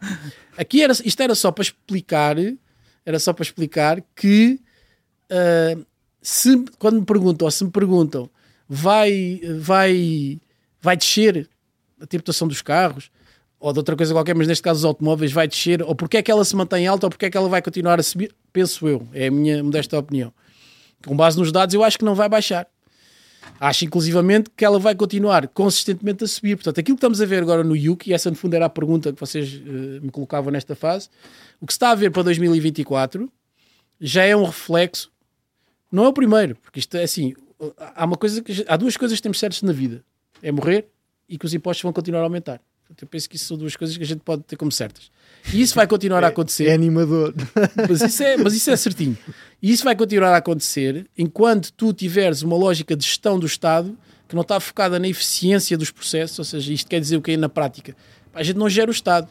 Aqui 0.56 0.82
era, 0.82 0.92
isto 0.92 1.22
era 1.22 1.34
só 1.34 1.50
para 1.50 1.62
explicar, 1.62 2.36
era 3.06 3.18
só 3.18 3.32
para 3.32 3.42
explicar 3.42 4.02
que 4.14 4.60
uh, 5.30 5.86
se, 6.20 6.62
quando 6.78 7.00
me 7.00 7.06
perguntam, 7.06 7.46
ou 7.46 7.50
se 7.50 7.64
me 7.64 7.70
perguntam, 7.70 8.28
vai, 8.68 9.40
vai, 9.58 10.38
vai 10.82 10.96
descer 10.96 11.48
a 12.00 12.06
tributação 12.06 12.46
dos 12.46 12.60
carros, 12.60 13.10
ou 13.58 13.72
de 13.72 13.78
outra 13.78 13.96
coisa 13.96 14.12
qualquer, 14.12 14.34
mas 14.34 14.46
neste 14.46 14.62
caso 14.62 14.80
os 14.80 14.84
automóveis 14.84 15.32
vai 15.32 15.48
descer, 15.48 15.82
ou 15.82 15.94
porque 15.94 16.18
é 16.18 16.22
que 16.22 16.30
ela 16.30 16.44
se 16.44 16.54
mantém 16.54 16.86
alta, 16.86 17.06
ou 17.06 17.10
porque 17.10 17.26
é 17.26 17.30
que 17.30 17.36
ela 17.36 17.48
vai 17.48 17.62
continuar 17.62 17.98
a 17.98 18.02
subir, 18.02 18.34
penso 18.52 18.86
eu, 18.86 19.06
é 19.14 19.28
a 19.28 19.30
minha 19.30 19.62
modesta 19.62 19.98
opinião. 19.98 20.32
Com 21.06 21.16
base 21.16 21.38
nos 21.38 21.50
dados, 21.50 21.74
eu 21.74 21.82
acho 21.82 21.98
que 21.98 22.04
não 22.04 22.14
vai 22.14 22.28
baixar. 22.28 22.66
Acho 23.58 23.84
inclusivamente 23.84 24.50
que 24.54 24.64
ela 24.64 24.78
vai 24.78 24.94
continuar 24.94 25.48
consistentemente 25.48 26.24
a 26.24 26.26
subir. 26.26 26.56
Portanto, 26.56 26.80
aquilo 26.80 26.96
que 26.96 26.98
estamos 26.98 27.20
a 27.20 27.26
ver 27.26 27.42
agora 27.42 27.64
no 27.64 27.76
Yuki, 27.76 28.10
e 28.10 28.12
essa 28.12 28.30
no 28.30 28.36
fundo 28.36 28.54
era 28.54 28.66
a 28.66 28.70
pergunta 28.70 29.12
que 29.12 29.20
vocês 29.20 29.54
uh, 29.54 30.02
me 30.02 30.10
colocavam 30.10 30.50
nesta 30.50 30.74
fase, 30.74 31.08
o 31.60 31.66
que 31.66 31.72
se 31.72 31.76
está 31.76 31.90
a 31.90 31.94
ver 31.94 32.10
para 32.10 32.22
2024 32.22 33.30
já 34.00 34.24
é 34.24 34.34
um 34.34 34.44
reflexo, 34.44 35.10
não 35.92 36.04
é 36.04 36.08
o 36.08 36.12
primeiro, 36.12 36.56
porque 36.56 36.78
isto 36.78 36.96
é 36.96 37.02
assim, 37.02 37.34
há 37.94 38.06
uma 38.06 38.16
coisa 38.16 38.40
que, 38.40 38.64
há 38.66 38.76
duas 38.76 38.96
coisas 38.96 39.18
que 39.18 39.22
temos 39.22 39.38
certas 39.38 39.60
na 39.62 39.72
vida, 39.72 40.02
é 40.42 40.50
morrer 40.50 40.88
e 41.28 41.36
que 41.36 41.44
os 41.44 41.52
impostos 41.52 41.82
vão 41.82 41.92
continuar 41.92 42.20
a 42.20 42.24
aumentar. 42.24 42.60
Eu 43.00 43.06
penso 43.06 43.28
que 43.28 43.36
isso 43.36 43.44
são 43.44 43.56
duas 43.56 43.76
coisas 43.76 43.96
que 43.96 44.02
a 44.02 44.06
gente 44.06 44.20
pode 44.20 44.42
ter 44.42 44.56
como 44.56 44.72
certas. 44.72 45.10
E 45.52 45.60
isso 45.60 45.74
vai 45.74 45.86
continuar 45.86 46.22
é, 46.22 46.26
a 46.26 46.28
acontecer. 46.28 46.66
É 46.66 46.74
animador. 46.74 47.34
Mas 47.88 48.00
isso 48.02 48.22
é, 48.22 48.36
mas 48.36 48.54
isso 48.54 48.70
é 48.70 48.76
certinho. 48.76 49.16
E 49.62 49.70
isso 49.72 49.84
vai 49.84 49.96
continuar 49.96 50.32
a 50.32 50.36
acontecer 50.36 51.06
enquanto 51.16 51.72
tu 51.72 51.92
tiveres 51.92 52.42
uma 52.42 52.56
lógica 52.56 52.96
de 52.96 53.04
gestão 53.04 53.38
do 53.38 53.46
Estado 53.46 53.96
que 54.28 54.34
não 54.34 54.42
está 54.42 54.60
focada 54.60 54.98
na 54.98 55.08
eficiência 55.08 55.76
dos 55.76 55.90
processos, 55.90 56.38
ou 56.38 56.44
seja, 56.44 56.72
isto 56.72 56.88
quer 56.88 57.00
dizer 57.00 57.16
o 57.16 57.22
que 57.22 57.32
é 57.32 57.36
na 57.36 57.48
prática? 57.48 57.96
A 58.32 58.44
gente 58.44 58.56
não 58.56 58.68
gera 58.68 58.88
o 58.88 58.92
Estado. 58.92 59.28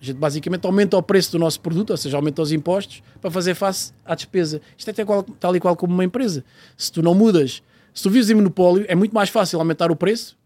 A 0.00 0.04
gente 0.04 0.16
basicamente 0.16 0.64
aumenta 0.64 0.96
o 0.96 1.02
preço 1.02 1.32
do 1.32 1.38
nosso 1.38 1.60
produto, 1.60 1.90
ou 1.90 1.96
seja, 1.96 2.16
aumenta 2.16 2.40
os 2.40 2.52
impostos 2.52 3.02
para 3.20 3.30
fazer 3.30 3.54
face 3.54 3.92
à 4.04 4.14
despesa. 4.14 4.60
Isto 4.76 4.90
é 4.90 4.92
tal, 4.92 5.22
tal 5.22 5.56
e 5.56 5.60
qual 5.60 5.76
como 5.76 5.92
uma 5.92 6.04
empresa. 6.04 6.44
Se 6.76 6.90
tu 6.90 7.02
não 7.02 7.14
mudas, 7.14 7.62
se 7.92 8.02
tu 8.02 8.08
vives 8.08 8.30
em 8.30 8.34
monopólio, 8.34 8.86
é 8.88 8.94
muito 8.94 9.12
mais 9.12 9.28
fácil 9.28 9.58
aumentar 9.58 9.90
o 9.90 9.96
preço 9.96 10.38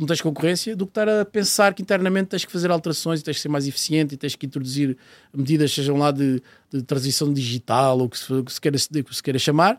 não 0.00 0.06
tens 0.06 0.22
concorrência, 0.22 0.74
do 0.74 0.86
que 0.86 0.92
estar 0.92 1.08
a 1.08 1.24
pensar 1.26 1.74
que 1.74 1.82
internamente 1.82 2.28
tens 2.28 2.44
que 2.44 2.50
fazer 2.50 2.70
alterações 2.70 3.20
e 3.20 3.22
tens 3.22 3.36
que 3.36 3.42
ser 3.42 3.50
mais 3.50 3.68
eficiente 3.68 4.14
e 4.14 4.16
tens 4.16 4.34
que 4.34 4.46
introduzir 4.46 4.96
medidas, 5.32 5.72
sejam 5.72 5.98
lá 5.98 6.10
de, 6.10 6.42
de 6.72 6.82
transição 6.82 7.30
digital 7.30 7.98
ou 7.98 8.06
o 8.06 8.08
que 8.08 8.18
se, 8.18 8.42
que 8.42 8.52
se, 8.52 8.60
queira, 8.60 8.78
que 8.78 9.14
se 9.14 9.22
queira 9.22 9.38
chamar. 9.38 9.78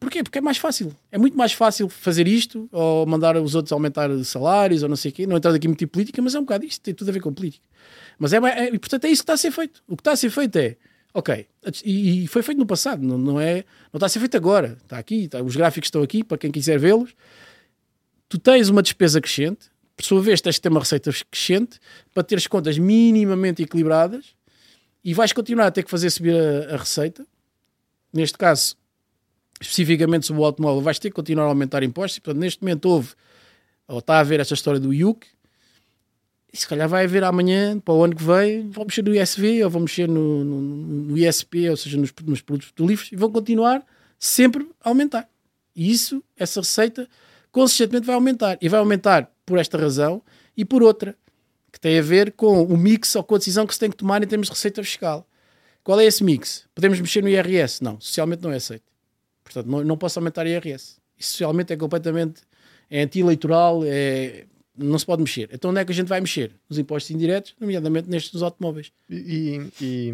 Porquê? 0.00 0.24
Porque 0.24 0.38
é 0.38 0.40
mais 0.40 0.56
fácil. 0.56 0.92
É 1.12 1.18
muito 1.18 1.36
mais 1.36 1.52
fácil 1.52 1.88
fazer 1.88 2.26
isto 2.26 2.68
ou 2.72 3.06
mandar 3.06 3.36
os 3.36 3.54
outros 3.54 3.70
aumentar 3.70 4.10
salários 4.24 4.82
ou 4.82 4.88
não 4.88 4.96
sei 4.96 5.12
o 5.12 5.14
quê. 5.14 5.26
Não 5.26 5.36
entrar 5.36 5.54
aqui 5.54 5.68
muito 5.68 5.84
em 5.84 5.86
política, 5.86 6.20
mas 6.20 6.34
é 6.34 6.38
um 6.38 6.42
bocado 6.42 6.64
isto. 6.64 6.80
Tem 6.82 6.92
tudo 6.92 7.10
a 7.10 7.12
ver 7.12 7.20
com 7.20 7.32
política. 7.32 7.64
Mas 8.18 8.32
é, 8.32 8.38
é, 8.38 8.70
portanto 8.78 9.04
é 9.04 9.08
isso 9.08 9.22
que 9.22 9.24
está 9.24 9.34
a 9.34 9.36
ser 9.36 9.52
feito. 9.52 9.82
O 9.86 9.96
que 9.96 10.00
está 10.00 10.12
a 10.12 10.16
ser 10.16 10.30
feito 10.30 10.56
é, 10.56 10.76
ok, 11.14 11.46
e, 11.84 12.24
e 12.24 12.26
foi 12.26 12.42
feito 12.42 12.58
no 12.58 12.66
passado, 12.66 13.02
não, 13.02 13.18
não, 13.18 13.40
é, 13.40 13.64
não 13.92 13.98
está 13.98 14.06
a 14.06 14.08
ser 14.08 14.18
feito 14.18 14.36
agora. 14.36 14.78
Está 14.82 14.98
aqui, 14.98 15.24
está, 15.24 15.42
os 15.42 15.54
gráficos 15.54 15.86
estão 15.86 16.02
aqui 16.02 16.24
para 16.24 16.38
quem 16.38 16.50
quiser 16.50 16.78
vê-los 16.78 17.14
tu 18.30 18.38
tens 18.38 18.68
uma 18.68 18.80
despesa 18.80 19.20
crescente, 19.20 19.66
por 19.96 20.04
sua 20.04 20.22
vez 20.22 20.40
tens 20.40 20.54
de 20.54 20.60
ter 20.62 20.68
uma 20.68 20.80
receita 20.80 21.12
crescente 21.28 21.80
para 22.14 22.22
ter 22.22 22.36
as 22.36 22.46
contas 22.46 22.78
minimamente 22.78 23.60
equilibradas 23.60 24.34
e 25.04 25.12
vais 25.12 25.32
continuar 25.32 25.66
a 25.66 25.70
ter 25.70 25.82
que 25.82 25.90
fazer 25.90 26.08
subir 26.10 26.34
a, 26.34 26.74
a 26.74 26.76
receita. 26.78 27.26
Neste 28.12 28.38
caso, 28.38 28.76
especificamente 29.60 30.26
sobre 30.26 30.42
o 30.42 30.44
automóvel, 30.44 30.80
vais 30.80 30.98
ter 30.98 31.10
que 31.10 31.16
continuar 31.16 31.44
a 31.44 31.48
aumentar 31.48 31.82
impostos. 31.82 32.20
Portanto, 32.20 32.40
neste 32.40 32.62
momento 32.62 32.86
houve, 32.86 33.14
ou 33.88 33.98
está 33.98 34.14
a 34.14 34.20
haver 34.20 34.38
esta 34.38 34.54
história 34.54 34.78
do 34.78 34.94
IUC, 34.94 35.26
e 36.52 36.56
se 36.56 36.66
calhar 36.68 36.88
vai 36.88 37.04
haver 37.04 37.24
amanhã, 37.24 37.80
para 37.80 37.94
o 37.94 38.04
ano 38.04 38.14
que 38.14 38.22
vem, 38.22 38.70
vão 38.70 38.84
mexer 38.84 39.02
no 39.02 39.14
ISV 39.14 39.64
ou 39.64 39.70
vão 39.70 39.82
mexer 39.82 40.08
no, 40.08 40.44
no, 40.44 40.60
no 40.60 41.18
ISP, 41.18 41.68
ou 41.68 41.76
seja, 41.76 41.96
nos, 41.96 42.12
nos 42.24 42.40
produtos 42.40 42.72
livros, 42.78 43.12
e 43.12 43.16
vão 43.16 43.30
continuar 43.30 43.84
sempre 44.18 44.68
a 44.82 44.88
aumentar. 44.88 45.28
E 45.74 45.90
isso, 45.90 46.22
essa 46.36 46.60
receita, 46.60 47.08
consistentemente 47.50 48.06
vai 48.06 48.14
aumentar. 48.14 48.58
E 48.60 48.68
vai 48.68 48.80
aumentar 48.80 49.30
por 49.44 49.58
esta 49.58 49.78
razão 49.78 50.22
e 50.56 50.64
por 50.64 50.82
outra, 50.82 51.16
que 51.72 51.80
tem 51.80 51.98
a 51.98 52.02
ver 52.02 52.32
com 52.32 52.62
o 52.62 52.76
mix 52.76 53.14
ou 53.14 53.24
com 53.24 53.34
a 53.34 53.38
decisão 53.38 53.66
que 53.66 53.74
se 53.74 53.80
tem 53.80 53.90
que 53.90 53.96
tomar 53.96 54.22
em 54.22 54.26
termos 54.26 54.48
de 54.48 54.52
receita 54.52 54.82
fiscal. 54.82 55.26
Qual 55.82 55.98
é 55.98 56.04
esse 56.04 56.22
mix? 56.22 56.66
Podemos 56.74 57.00
mexer 57.00 57.22
no 57.22 57.28
IRS? 57.28 57.82
Não, 57.82 58.00
socialmente 58.00 58.42
não 58.42 58.52
é 58.52 58.56
aceito. 58.56 58.84
Portanto, 59.42 59.66
não, 59.66 59.82
não 59.82 59.96
posso 59.96 60.18
aumentar 60.18 60.44
o 60.44 60.48
IRS. 60.48 60.98
Isso 61.18 61.30
socialmente 61.30 61.72
é 61.72 61.76
completamente 61.76 62.42
é 62.90 63.02
anti-eleitoral, 63.02 63.82
é, 63.84 64.46
não 64.76 64.98
se 64.98 65.06
pode 65.06 65.22
mexer. 65.22 65.48
Então 65.52 65.70
onde 65.70 65.80
é 65.80 65.84
que 65.84 65.92
a 65.92 65.94
gente 65.94 66.08
vai 66.08 66.20
mexer? 66.20 66.52
Nos 66.68 66.78
impostos 66.78 67.10
indiretos, 67.10 67.54
nomeadamente 67.60 68.10
nestes 68.10 68.32
dos 68.32 68.42
automóveis. 68.42 68.92
E, 69.08 69.60
e, 69.80 70.12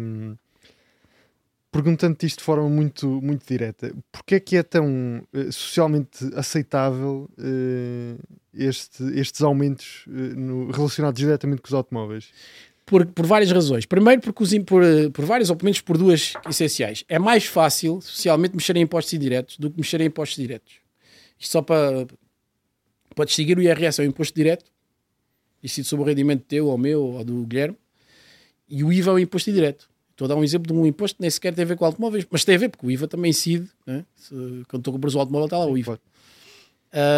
perguntando-te 1.71 2.25
isto 2.25 2.39
de 2.39 2.43
forma 2.43 2.69
muito, 2.69 3.07
muito 3.21 3.45
direta, 3.45 3.93
porque 4.11 4.35
é 4.35 4.39
que 4.39 4.57
é 4.57 4.63
tão 4.63 5.23
uh, 5.33 5.51
socialmente 5.51 6.29
aceitável 6.35 7.29
uh, 7.37 8.37
este, 8.53 9.03
estes 9.19 9.41
aumentos 9.41 10.05
uh, 10.07 10.11
no, 10.11 10.71
relacionados 10.71 11.19
diretamente 11.19 11.61
com 11.61 11.67
os 11.67 11.73
automóveis? 11.73 12.29
Por, 12.85 13.05
por 13.05 13.25
várias 13.25 13.51
razões. 13.51 13.85
Primeiro, 13.85 14.21
porque 14.21 14.41
os, 14.41 14.53
por, 14.65 14.81
por 15.13 15.25
vários, 15.25 15.49
ou 15.49 15.57
pelo 15.57 15.65
menos 15.65 15.81
por 15.81 15.97
duas 15.97 16.33
essenciais. 16.49 17.03
É 17.09 17.19
mais 17.19 17.45
fácil, 17.45 17.99
socialmente, 18.01 18.55
mexer 18.55 18.77
em 18.77 18.81
impostos 18.81 19.13
indiretos 19.13 19.57
do 19.57 19.69
que 19.69 19.77
mexer 19.77 19.99
em 19.99 20.05
impostos 20.05 20.37
diretos. 20.37 20.75
Isto 21.37 21.51
só 21.51 21.61
para, 21.61 22.07
para 23.13 23.25
distinguir 23.25 23.57
o 23.57 23.61
IRS 23.61 23.99
é 23.99 24.05
um 24.05 24.07
imposto 24.07 24.33
direto, 24.33 24.71
incide 25.61 25.85
sobre 25.85 26.03
o 26.03 26.07
rendimento 26.07 26.45
teu, 26.45 26.67
ou 26.67 26.77
meu, 26.77 27.03
ou 27.03 27.25
do 27.25 27.45
Guilherme, 27.45 27.77
e 28.69 28.83
o 28.83 28.91
IVA 28.91 29.11
é 29.11 29.13
um 29.15 29.19
imposto 29.19 29.49
indireto. 29.49 29.89
Estou 30.17 30.25
a 30.25 30.29
dar 30.29 30.35
um 30.35 30.43
exemplo 30.43 30.73
de 30.73 30.73
um 30.73 30.83
imposto 30.83 31.17
que 31.17 31.21
nem 31.21 31.29
sequer 31.29 31.53
tem 31.53 31.63
a 31.63 31.67
ver 31.67 31.77
com 31.77 31.85
automóveis, 31.85 32.25
mas 32.31 32.43
tem 32.43 32.55
a 32.55 32.57
ver, 32.57 32.69
porque 32.69 32.83
o 32.83 32.89
IVA 32.89 33.07
também 33.07 33.29
incide, 33.29 33.69
né? 33.85 34.03
Se, 34.15 34.33
quando 34.67 34.81
tu 34.81 34.91
compras 34.91 35.13
o 35.13 35.19
automóvel 35.19 35.45
está 35.45 35.59
lá 35.59 35.67
o 35.67 35.77
IVA. 35.77 36.01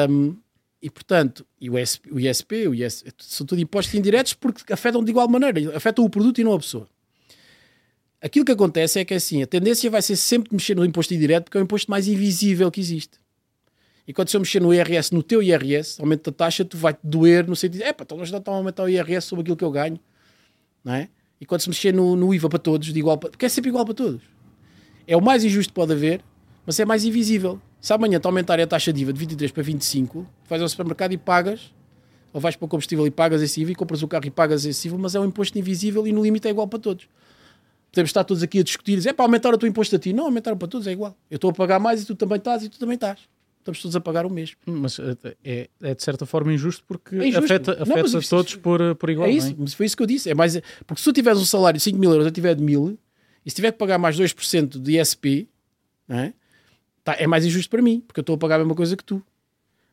Um, 0.09 0.35
e 0.81 0.89
portanto, 0.89 1.47
e 1.61 1.69
o, 1.69 1.77
SP, 1.79 2.11
o 2.11 2.19
ISP, 2.19 2.67
o 2.67 2.75
IS, 2.75 3.05
são 3.19 3.47
tudo 3.47 3.61
impostos 3.61 3.95
indiretos 3.95 4.33
porque 4.33 4.73
afetam 4.73 5.01
de 5.01 5.11
igual 5.11 5.29
maneira, 5.29 5.77
afetam 5.77 6.03
o 6.03 6.09
produto 6.09 6.41
e 6.41 6.43
não 6.43 6.51
a 6.51 6.59
pessoa. 6.59 6.89
Aquilo 8.21 8.43
que 8.43 8.51
acontece 8.51 8.99
é 8.99 9.05
que 9.05 9.13
assim, 9.13 9.41
a 9.41 9.47
tendência 9.47 9.89
vai 9.89 10.01
ser 10.01 10.17
sempre 10.17 10.49
mexer 10.51 10.75
no 10.75 10.83
imposto 10.83 11.13
indireto 11.13 11.45
porque 11.45 11.57
é 11.57 11.61
o 11.61 11.63
imposto 11.63 11.89
mais 11.89 12.05
invisível 12.05 12.69
que 12.69 12.81
existe. 12.81 13.17
E 14.05 14.11
quando 14.11 14.27
se 14.27 14.35
eu 14.35 14.41
mexer 14.41 14.61
no 14.61 14.73
IRS, 14.73 15.13
no 15.13 15.23
teu 15.23 15.41
IRS, 15.41 16.01
aumento 16.01 16.29
da 16.29 16.35
taxa, 16.35 16.65
tu 16.65 16.75
vai-te 16.75 16.99
doer 17.01 17.47
no 17.47 17.55
sentido, 17.55 17.81
é 17.81 17.93
pá, 17.93 18.03
então 18.03 18.17
nós 18.17 18.29
estão 18.29 18.53
a 18.53 18.57
aumentar 18.57 18.83
o 18.83 18.89
IRS 18.89 19.25
sobre 19.25 19.43
aquilo 19.43 19.55
que 19.55 19.63
eu 19.63 19.71
ganho, 19.71 19.97
não 20.83 20.95
é? 20.95 21.07
E 21.39 21.45
quando 21.45 21.61
se 21.61 21.69
mexer 21.69 21.93
no, 21.93 22.15
no 22.15 22.33
IVA 22.33 22.49
para 22.49 22.59
todos, 22.59 22.91
de 22.91 22.99
igual 22.99 23.17
para, 23.17 23.29
porque 23.29 23.45
é 23.45 23.49
sempre 23.49 23.69
igual 23.69 23.85
para 23.85 23.93
todos. 23.93 24.21
É 25.07 25.15
o 25.15 25.21
mais 25.21 25.43
injusto 25.43 25.71
que 25.71 25.75
pode 25.75 25.93
haver, 25.93 26.21
mas 26.65 26.79
é 26.79 26.85
mais 26.85 27.05
invisível. 27.05 27.59
Se 27.81 27.93
amanhã 27.93 28.19
te 28.19 28.25
aumentarem 28.25 28.63
a 28.63 28.67
taxa 28.67 28.91
de 28.91 29.01
IVA 29.01 29.13
de 29.13 29.19
23 29.19 29.51
para 29.51 29.63
25, 29.63 30.27
vais 30.47 30.61
ao 30.61 30.67
supermercado 30.67 31.13
e 31.13 31.17
pagas, 31.17 31.73
ou 32.33 32.41
vais 32.41 32.55
para 32.55 32.65
o 32.65 32.67
combustível 32.67 33.07
e 33.07 33.11
pagas 33.11 33.41
esse 33.41 33.61
IVA, 33.61 33.71
e 33.71 33.75
compras 33.75 34.03
o 34.03 34.07
carro 34.07 34.25
e 34.25 34.29
pagas 34.29 34.65
esse 34.65 34.87
IVA, 34.87 34.97
mas 34.97 35.15
é 35.15 35.19
um 35.19 35.25
imposto 35.25 35.57
invisível 35.57 36.05
e 36.05 36.11
no 36.11 36.21
limite 36.21 36.47
é 36.47 36.51
igual 36.51 36.67
para 36.67 36.79
todos. 36.79 37.07
Podemos 37.91 38.09
estar 38.09 38.23
todos 38.23 38.43
aqui 38.43 38.59
a 38.59 38.63
discutir, 38.63 39.05
é 39.07 39.13
para 39.13 39.25
aumentar 39.25 39.53
o 39.53 39.57
teu 39.57 39.67
imposto 39.67 39.95
a 39.95 39.99
ti. 39.99 40.13
Não, 40.13 40.25
aumentar 40.25 40.55
para 40.55 40.67
todos 40.67 40.85
é 40.85 40.91
igual. 40.91 41.17
Eu 41.31 41.37
estou 41.37 41.49
a 41.49 41.53
pagar 41.53 41.79
mais 41.79 42.03
e 42.03 42.05
tu 42.05 42.15
também 42.15 42.37
estás 42.37 42.63
e 42.63 42.69
tu 42.69 42.77
também 42.77 42.95
estás. 42.95 43.19
Estamos 43.59 43.81
todos 43.81 43.95
a 43.95 44.01
pagar 44.01 44.25
o 44.25 44.29
mesmo. 44.29 44.57
Mas 44.65 44.99
é, 45.43 45.69
é 45.81 45.93
de 45.93 46.03
certa 46.03 46.25
forma 46.25 46.53
injusto 46.53 46.83
porque 46.87 47.15
é 47.15 47.27
injusto. 47.27 47.45
afeta, 47.45 47.75
não, 47.75 47.83
afeta 47.83 48.17
isso, 48.17 48.29
todos 48.29 48.55
por, 48.55 48.95
por 48.95 49.09
igual. 49.09 49.27
É 49.27 49.31
isso, 49.31 49.51
é? 49.51 49.55
mas 49.57 49.73
foi 49.73 49.85
isso 49.85 49.97
que 49.97 50.03
eu 50.03 50.07
disse. 50.07 50.29
É 50.29 50.33
mais, 50.33 50.59
porque 50.87 51.01
se 51.01 51.03
tu 51.03 51.13
tiveres 51.13 51.39
um 51.39 51.45
salário 51.45 51.77
de 51.77 51.83
5 51.83 51.97
mil 51.97 52.09
euros, 52.11 52.25
eu 52.25 52.31
tiver 52.31 52.55
de 52.55 52.63
1000, 52.63 52.97
e 53.45 53.49
se 53.49 53.55
tiver 53.55 53.71
que 53.71 53.77
pagar 53.77 53.97
mais 53.97 54.17
2% 54.17 54.81
de 54.81 54.99
ISP, 54.99 55.47
é? 56.07 56.33
Tá, 57.03 57.15
é 57.17 57.27
mais 57.27 57.45
injusto 57.45 57.69
para 57.69 57.81
mim, 57.81 58.01
porque 58.05 58.19
eu 58.19 58.21
estou 58.21 58.35
a 58.35 58.37
pagar 58.37 58.55
a 58.55 58.59
mesma 58.59 58.75
coisa 58.75 58.95
que 58.95 59.03
tu. 59.03 59.23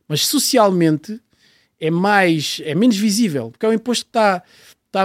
Mas 0.09 0.27
socialmente 0.27 1.21
é 1.79 1.91
mais 1.91 2.61
é 2.65 2.75
menos 2.75 2.97
visível, 2.97 3.51
porque 3.51 3.67
é 3.67 3.69
um 3.69 3.73
imposto 3.73 4.05
que 4.05 4.11
está 4.11 4.43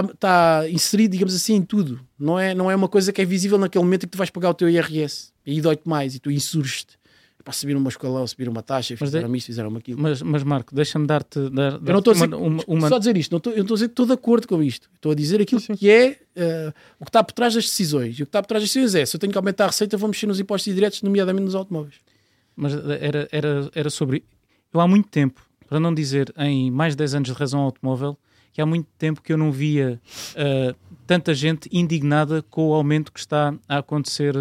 está 0.00 0.70
inserido, 0.70 1.12
digamos 1.12 1.34
assim, 1.34 1.54
em 1.56 1.62
tudo. 1.62 2.00
Não 2.18 2.38
é, 2.38 2.54
não 2.54 2.70
é 2.70 2.76
uma 2.76 2.88
coisa 2.88 3.12
que 3.12 3.20
é 3.20 3.24
visível 3.24 3.58
naquele 3.58 3.84
momento 3.84 4.04
em 4.04 4.06
que 4.06 4.12
tu 4.12 4.18
vais 4.18 4.30
pagar 4.30 4.50
o 4.50 4.54
teu 4.54 4.68
IRS. 4.68 5.32
E 5.44 5.52
aí 5.52 5.60
dói-te 5.60 5.88
mais 5.88 6.14
e 6.14 6.18
tu 6.18 6.30
insurges-te. 6.30 6.98
Para 7.42 7.52
subir 7.52 7.76
uma 7.76 7.88
escalão, 7.88 8.26
subir 8.26 8.48
uma 8.48 8.62
taxa, 8.62 8.96
fizeram 8.96 9.30
de... 9.30 9.38
isto, 9.38 9.46
fizeram 9.46 9.76
aquilo. 9.76 10.00
Mas, 10.00 10.22
mas 10.22 10.42
Marco, 10.44 10.74
deixa-me 10.74 11.06
dar-te 11.06 11.40
dar, 11.50 11.78
dar 11.78 11.90
eu 11.90 11.92
não 11.92 11.98
estou 11.98 12.14
uma, 12.14 12.36
uma, 12.36 12.64
uma, 12.66 12.88
Só 12.88 12.98
dizer 12.98 13.16
isto, 13.16 13.32
não 13.32 13.38
estou, 13.38 13.52
eu 13.52 13.62
estou 13.62 13.74
a 13.74 13.76
dizer 13.76 13.88
que 13.88 13.92
estou 13.92 14.06
de 14.06 14.12
acordo 14.12 14.46
com 14.46 14.62
isto. 14.62 14.88
Estou 14.94 15.12
a 15.12 15.14
dizer 15.14 15.40
aquilo 15.40 15.60
Sim. 15.60 15.74
que 15.74 15.90
é 15.90 16.18
uh, 16.36 16.72
o 17.00 17.04
que 17.04 17.08
está 17.08 17.22
por 17.24 17.32
trás 17.32 17.54
das 17.54 17.64
decisões. 17.64 18.18
E 18.18 18.22
o 18.22 18.26
que 18.26 18.28
está 18.28 18.40
por 18.42 18.48
trás 18.48 18.62
das 18.62 18.70
decisões 18.70 18.94
é: 18.94 19.04
se 19.04 19.16
eu 19.16 19.20
tenho 19.20 19.32
que 19.32 19.38
aumentar 19.38 19.64
a 19.64 19.66
receita, 19.68 19.96
vou 19.96 20.08
mexer 20.08 20.26
nos 20.26 20.38
impostos 20.38 20.70
indiretos, 20.70 21.02
nomeadamente 21.02 21.44
nos 21.44 21.54
automóveis. 21.54 21.96
Mas 22.54 22.74
era, 22.74 23.28
era, 23.32 23.70
era 23.74 23.90
sobre. 23.90 24.24
Eu 24.72 24.80
há 24.80 24.86
muito 24.86 25.08
tempo, 25.08 25.40
para 25.68 25.80
não 25.80 25.92
dizer 25.92 26.32
em 26.36 26.70
mais 26.70 26.92
de 26.94 26.98
10 26.98 27.14
anos 27.14 27.28
de 27.28 27.34
razão 27.34 27.60
automóvel, 27.60 28.16
que 28.52 28.60
há 28.60 28.66
muito 28.66 28.88
tempo 28.98 29.22
que 29.22 29.32
eu 29.32 29.38
não 29.38 29.50
via 29.50 30.00
uh, 30.32 30.76
tanta 31.06 31.34
gente 31.34 31.68
indignada 31.72 32.42
com 32.42 32.68
o 32.68 32.74
aumento 32.74 33.12
que 33.12 33.18
está 33.18 33.54
a 33.68 33.78
acontecer 33.78 34.34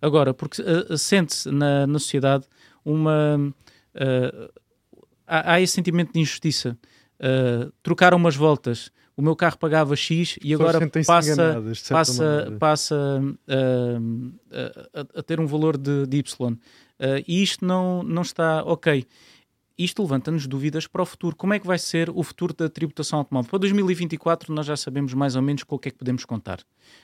agora, 0.00 0.34
porque 0.34 0.62
uh, 0.62 0.96
sente-se 0.96 1.50
na, 1.50 1.86
na, 1.86 1.98
sociedade 1.98 2.44
uma. 2.84 3.36
Uh, 3.94 4.52
há, 5.26 5.54
há, 5.54 5.60
esse 5.60 5.74
sentimento 5.74 6.12
de 6.12 6.20
injustiça. 6.20 6.76
trocaram 7.82 8.16
umas 8.16 8.36
voltas, 8.36 8.90
o 9.16 9.22
meu 9.22 9.34
carro 9.34 9.58
pagava 9.58 9.96
X 9.96 10.38
e 10.42 10.52
agora 10.52 10.78
passa, 11.06 11.62
passa, 11.88 12.56
passa 12.58 13.22
a, 14.94 15.20
a, 15.20 15.22
ter 15.22 15.40
um 15.40 15.46
valor 15.46 15.78
de, 15.78 16.06
de 16.06 16.18
Y. 16.18 16.58
e 17.26 17.42
isto 17.42 17.64
não, 17.64 18.02
não 18.02 18.22
está 18.22 18.62
ok 18.64 19.06
isto 19.78 20.02
levanta-nos 20.02 20.46
dúvidas 20.46 20.86
para 20.86 21.02
o 21.02 21.06
futuro. 21.06 21.36
Como 21.36 21.52
é 21.52 21.58
que 21.58 21.66
vai 21.66 21.78
ser 21.78 22.08
o 22.10 22.22
futuro 22.22 22.54
da 22.54 22.68
tributação 22.68 23.18
automóvel? 23.18 23.50
Para 23.50 23.58
2024 23.60 24.52
nós 24.52 24.64
já 24.64 24.76
sabemos 24.76 25.12
mais 25.12 25.36
ou 25.36 25.42
menos 25.42 25.62
com 25.64 25.76
o 25.76 25.78
que 25.78 25.88
é 25.88 25.90
que 25.90 25.98
podemos 25.98 26.24
contar. 26.24 26.60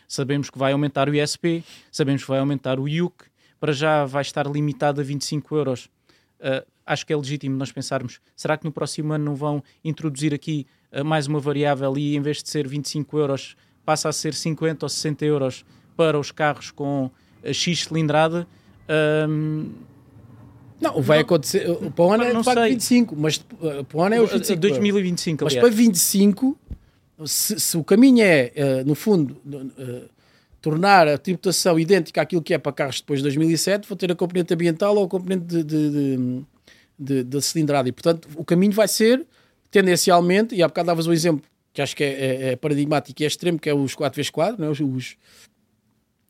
Sabemos 0.08 0.48
que 0.48 0.58
vai 0.58 0.72
aumentar 0.72 1.08
o 1.08 1.14
ISP, 1.14 1.62
sabemos 1.90 2.22
que 2.22 2.28
vai 2.28 2.38
aumentar 2.38 2.80
o 2.80 2.88
IUC, 2.88 3.24
para 3.60 3.72
já 3.72 4.04
vai 4.06 4.22
estar 4.22 4.46
limitado 4.46 5.00
a 5.00 5.04
25 5.04 5.54
euros. 5.54 5.90
Uh, 6.40 6.66
acho 6.84 7.06
que 7.06 7.12
é 7.12 7.16
legítimo 7.16 7.56
nós 7.56 7.70
pensarmos, 7.70 8.20
será 8.34 8.56
que 8.56 8.64
no 8.64 8.72
próximo 8.72 9.12
ano 9.12 9.24
não 9.24 9.36
vão 9.36 9.62
introduzir 9.84 10.34
aqui 10.34 10.66
uh, 10.92 11.04
mais 11.04 11.26
uma 11.26 11.38
variável 11.38 11.96
e 11.96 12.16
em 12.16 12.20
vez 12.20 12.42
de 12.42 12.48
ser 12.48 12.66
25 12.66 13.18
euros 13.18 13.54
passa 13.84 14.08
a 14.08 14.12
ser 14.12 14.34
50 14.34 14.84
ou 14.84 14.88
60 14.88 15.24
euros 15.24 15.64
para 15.96 16.18
os 16.18 16.32
carros 16.32 16.70
com 16.70 17.06
uh, 17.06 17.54
X 17.54 17.84
cilindrada? 17.84 18.48
Não, 20.82 21.00
vai 21.00 21.18
não, 21.18 21.22
acontecer. 21.22 21.64
Para 21.94 22.04
o 22.04 22.12
ano 22.12 22.24
é 22.24 22.34
de 22.34 22.42
facto 22.42 22.62
25, 22.62 23.16
mas 23.16 23.36
uh, 23.36 23.84
para 23.84 23.98
o 23.98 24.02
ano 24.02 24.14
é 24.16 24.20
os 24.20 24.32
25. 24.32 24.60
2025, 24.60 25.44
Mas 25.44 25.54
para 25.54 25.70
25, 25.70 26.58
se, 27.24 27.60
se, 27.60 27.76
o 27.76 27.84
caminho 27.84 28.24
é, 28.24 28.52
uh, 28.56 28.86
no 28.86 28.96
fundo, 28.96 29.40
tornar 30.60 31.06
a 31.06 31.16
tributação 31.16 31.78
idêntica 31.78 32.20
àquilo 32.20 32.42
que 32.42 32.52
é 32.52 32.58
para 32.58 32.72
carros 32.72 33.00
depois 33.00 33.20
de 33.20 33.24
2007, 33.24 33.88
vou 33.88 33.96
ter 33.96 34.10
a 34.10 34.16
componente 34.16 34.52
ambiental 34.52 34.96
ou 34.96 35.04
a 35.04 35.08
componente 35.08 35.44
de, 35.44 35.62
de, 35.62 36.44
de, 36.98 37.24
de 37.24 37.42
cilindrada. 37.42 37.88
E, 37.88 37.92
portanto, 37.92 38.28
o 38.34 38.44
caminho 38.44 38.72
vai 38.72 38.88
ser, 38.88 39.24
tendencialmente, 39.70 40.52
e 40.54 40.64
há 40.64 40.68
bocado 40.68 40.88
davas 40.88 41.06
um 41.06 41.12
exemplo 41.12 41.46
que 41.72 41.80
acho 41.80 41.94
que 41.96 42.02
é, 42.02 42.08
é, 42.08 42.52
é 42.52 42.56
paradigmático 42.56 43.22
e 43.22 43.24
é 43.24 43.28
extremo, 43.28 43.58
que 43.58 43.70
é 43.70 43.74
os 43.74 43.94
4x4, 43.94 44.58
não 44.58 44.66
é? 44.66 44.70
os, 44.70 44.80
os, 44.80 45.16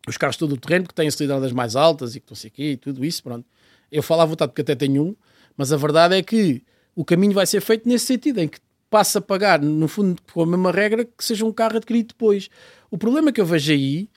os 0.07 0.17
carros 0.19 0.37
todo 0.37 0.53
o 0.53 0.57
terreno 0.59 0.87
que 0.87 0.95
têm 0.95 1.11
cilindradas 1.11 1.53
mais 1.53 1.75
altas 1.75 2.15
e 2.15 2.21
que 2.21 2.27
não 2.31 2.37
sei 2.37 2.49
o 2.49 2.53
quê 2.53 2.71
e 2.73 2.77
tudo 2.77 3.03
isso, 3.03 3.23
pronto 3.23 3.47
eu 3.93 4.03
falo 4.03 4.23
à 4.23 4.25
vontade 4.25 4.51
porque 4.51 4.63
até 4.63 4.75
tenho 4.75 5.03
um, 5.03 5.17
mas 5.57 5.73
a 5.73 5.77
verdade 5.77 6.17
é 6.17 6.23
que 6.23 6.63
o 6.97 7.05
caminho 7.05 7.33
vai 7.33 7.47
ser 7.47 7.61
feito 7.61 7.89
nesse 7.89 8.07
sentido, 8.07 8.41
em 8.41 8.49
que 8.49 8.59
passa 8.91 9.19
a 9.19 9.23
pagar, 9.23 9.61
no 9.61 9.87
fundo, 9.87 10.21
com 10.33 10.43
a 10.43 10.47
mesma 10.47 10.73
regra 10.73 11.05
que 11.05 11.25
seja 11.25 11.45
um 11.45 11.53
carro 11.53 11.77
adquirido 11.77 12.09
depois. 12.09 12.49
O 12.91 12.99
problema 12.99 13.33
que 13.33 13.41
eu 13.41 13.47
vejo 13.47 13.73
aí, 13.73 14.09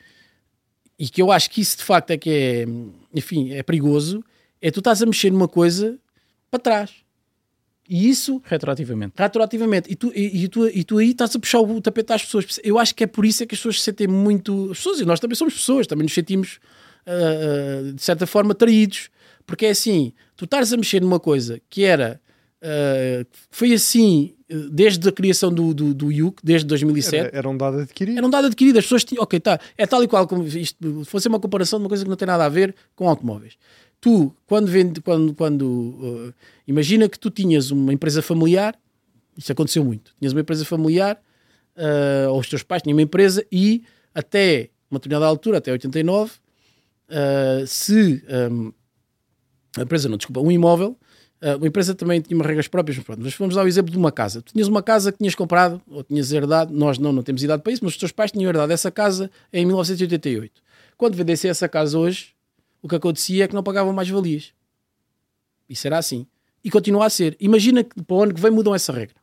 e 0.97 1.07
que 1.07 1.21
eu 1.21 1.31
acho 1.31 1.49
que 1.49 1.61
isso 1.61 1.77
de 1.77 1.83
facto 1.83 2.11
é 2.11 2.17
que 2.17 2.29
é, 2.29 2.65
enfim, 3.13 3.53
é 3.53 3.61
perigoso, 3.61 4.23
é 4.61 4.71
tu 4.71 4.79
estás 4.79 5.01
a 5.01 5.05
mexer 5.05 5.31
numa 5.31 5.47
coisa 5.47 5.99
para 6.49 6.59
trás. 6.59 6.91
E 7.87 8.09
isso. 8.09 8.41
Retroativamente. 8.43 9.13
Retroativamente. 9.15 9.91
E 9.91 9.95
tu, 9.95 10.11
e, 10.15 10.43
e, 10.43 10.47
tu, 10.47 10.67
e 10.67 10.83
tu 10.83 10.97
aí 10.97 11.11
estás 11.11 11.35
a 11.35 11.39
puxar 11.39 11.59
o 11.59 11.81
tapete 11.81 12.13
às 12.13 12.23
pessoas. 12.23 12.59
Eu 12.63 12.79
acho 12.79 12.95
que 12.95 13.03
é 13.03 13.07
por 13.07 13.25
isso 13.25 13.43
é 13.43 13.45
que 13.45 13.53
as 13.53 13.59
pessoas 13.59 13.79
se 13.79 13.85
sentem 13.85 14.07
muito. 14.07 14.71
As 14.71 14.77
pessoas, 14.77 14.99
e 14.99 15.05
nós 15.05 15.19
também 15.19 15.35
somos 15.35 15.53
pessoas, 15.53 15.85
também 15.85 16.03
nos 16.03 16.13
sentimos, 16.13 16.59
uh, 17.05 17.93
de 17.93 18.01
certa 18.01 18.25
forma, 18.25 18.55
traídos. 18.55 19.09
Porque 19.45 19.65
é 19.67 19.69
assim, 19.69 20.13
tu 20.35 20.45
estás 20.45 20.73
a 20.73 20.77
mexer 20.77 21.01
numa 21.01 21.19
coisa 21.19 21.61
que 21.69 21.83
era. 21.83 22.19
Uh, 22.61 23.25
foi 23.51 23.73
assim 23.73 24.33
uh, 24.51 24.69
desde 24.69 25.07
a 25.07 25.11
criação 25.11 25.53
do, 25.53 25.73
do, 25.73 25.93
do 25.93 26.11
IUC, 26.11 26.41
desde 26.43 26.65
2007. 26.67 27.15
Era, 27.15 27.37
era 27.37 27.49
um 27.49 27.55
dado 27.55 27.79
adquirido. 27.79 28.17
Era 28.17 28.25
um 28.25 28.29
dado 28.29 28.47
adquirido. 28.47 28.79
As 28.79 28.85
pessoas 28.85 29.03
tinham. 29.03 29.23
Ok, 29.23 29.39
tá. 29.39 29.59
É 29.77 29.85
tal 29.85 30.03
e 30.03 30.07
qual 30.07 30.27
como 30.27 30.45
isto. 30.45 31.03
Fosse 31.05 31.27
uma 31.27 31.39
comparação 31.39 31.79
de 31.79 31.83
uma 31.83 31.89
coisa 31.89 32.03
que 32.03 32.09
não 32.09 32.17
tem 32.17 32.27
nada 32.27 32.45
a 32.45 32.49
ver 32.49 32.75
com 32.95 33.07
automóveis. 33.07 33.55
Tu, 34.01 34.33
quando 34.47 34.67
vende. 34.67 34.99
Quando, 35.01 35.33
quando, 35.35 35.63
uh, 35.63 36.33
imagina 36.67 37.07
que 37.07 37.19
tu 37.19 37.29
tinhas 37.29 37.71
uma 37.71 37.93
empresa 37.93 38.21
familiar. 38.21 38.75
Isso 39.37 39.51
aconteceu 39.51 39.83
muito. 39.83 40.13
Tinhas 40.17 40.33
uma 40.33 40.41
empresa 40.41 40.65
familiar. 40.65 41.19
Uh, 41.75 42.31
ou 42.31 42.39
os 42.39 42.47
teus 42.47 42.63
pais 42.63 42.81
tinham 42.81 42.95
uma 42.95 43.01
empresa 43.01 43.45
e 43.51 43.83
até 44.13 44.69
uma 44.89 44.97
determinada 44.97 45.25
altura, 45.25 45.57
até 45.57 45.71
89, 45.71 46.31
uh, 47.09 47.67
se. 47.67 48.23
Um, 48.51 48.71
a 49.77 49.81
empresa 49.81 50.09
não, 50.09 50.17
desculpa, 50.17 50.39
um 50.41 50.51
imóvel, 50.51 50.97
uh, 51.41 51.57
uma 51.57 51.67
empresa 51.67 51.93
também 51.93 52.21
tinha 52.21 52.37
umas 52.37 52.47
regras 52.47 52.67
próprias, 52.67 52.97
mas, 52.97 53.05
pronto, 53.05 53.21
mas 53.21 53.35
vamos 53.35 53.55
dar 53.55 53.63
o 53.63 53.67
exemplo 53.67 53.91
de 53.91 53.97
uma 53.97 54.11
casa. 54.11 54.41
Tu 54.41 54.53
tinhas 54.53 54.67
uma 54.67 54.81
casa 54.81 55.11
que 55.11 55.17
tinhas 55.17 55.35
comprado, 55.35 55.81
ou 55.87 56.03
tinhas 56.03 56.31
herdado, 56.31 56.73
nós 56.73 56.97
não, 56.97 57.11
não 57.11 57.23
temos 57.23 57.43
idade 57.43 57.61
para 57.61 57.73
isso, 57.73 57.83
mas 57.83 57.93
os 57.93 57.99
teus 57.99 58.11
pais 58.11 58.31
tinham 58.31 58.49
herdado 58.49 58.71
essa 58.71 58.91
casa 58.91 59.29
em 59.51 59.65
1988. 59.65 60.61
Quando 60.97 61.15
vendessem 61.15 61.49
essa 61.49 61.67
casa 61.67 61.97
hoje, 61.97 62.33
o 62.81 62.87
que 62.87 62.95
acontecia 62.95 63.45
é 63.45 63.47
que 63.47 63.55
não 63.55 63.63
pagavam 63.63 63.91
mais 63.91 64.09
valias. 64.09 64.53
Isso 65.67 65.87
era 65.87 65.97
assim. 65.97 66.27
E 66.63 66.69
continua 66.69 67.05
a 67.05 67.09
ser. 67.09 67.35
Imagina 67.39 67.83
que 67.83 68.01
para 68.01 68.15
o 68.15 68.23
ano 68.23 68.33
que 68.33 68.41
vem 68.41 68.51
mudam 68.51 68.73
essa 68.73 68.93
regra. 68.93 69.15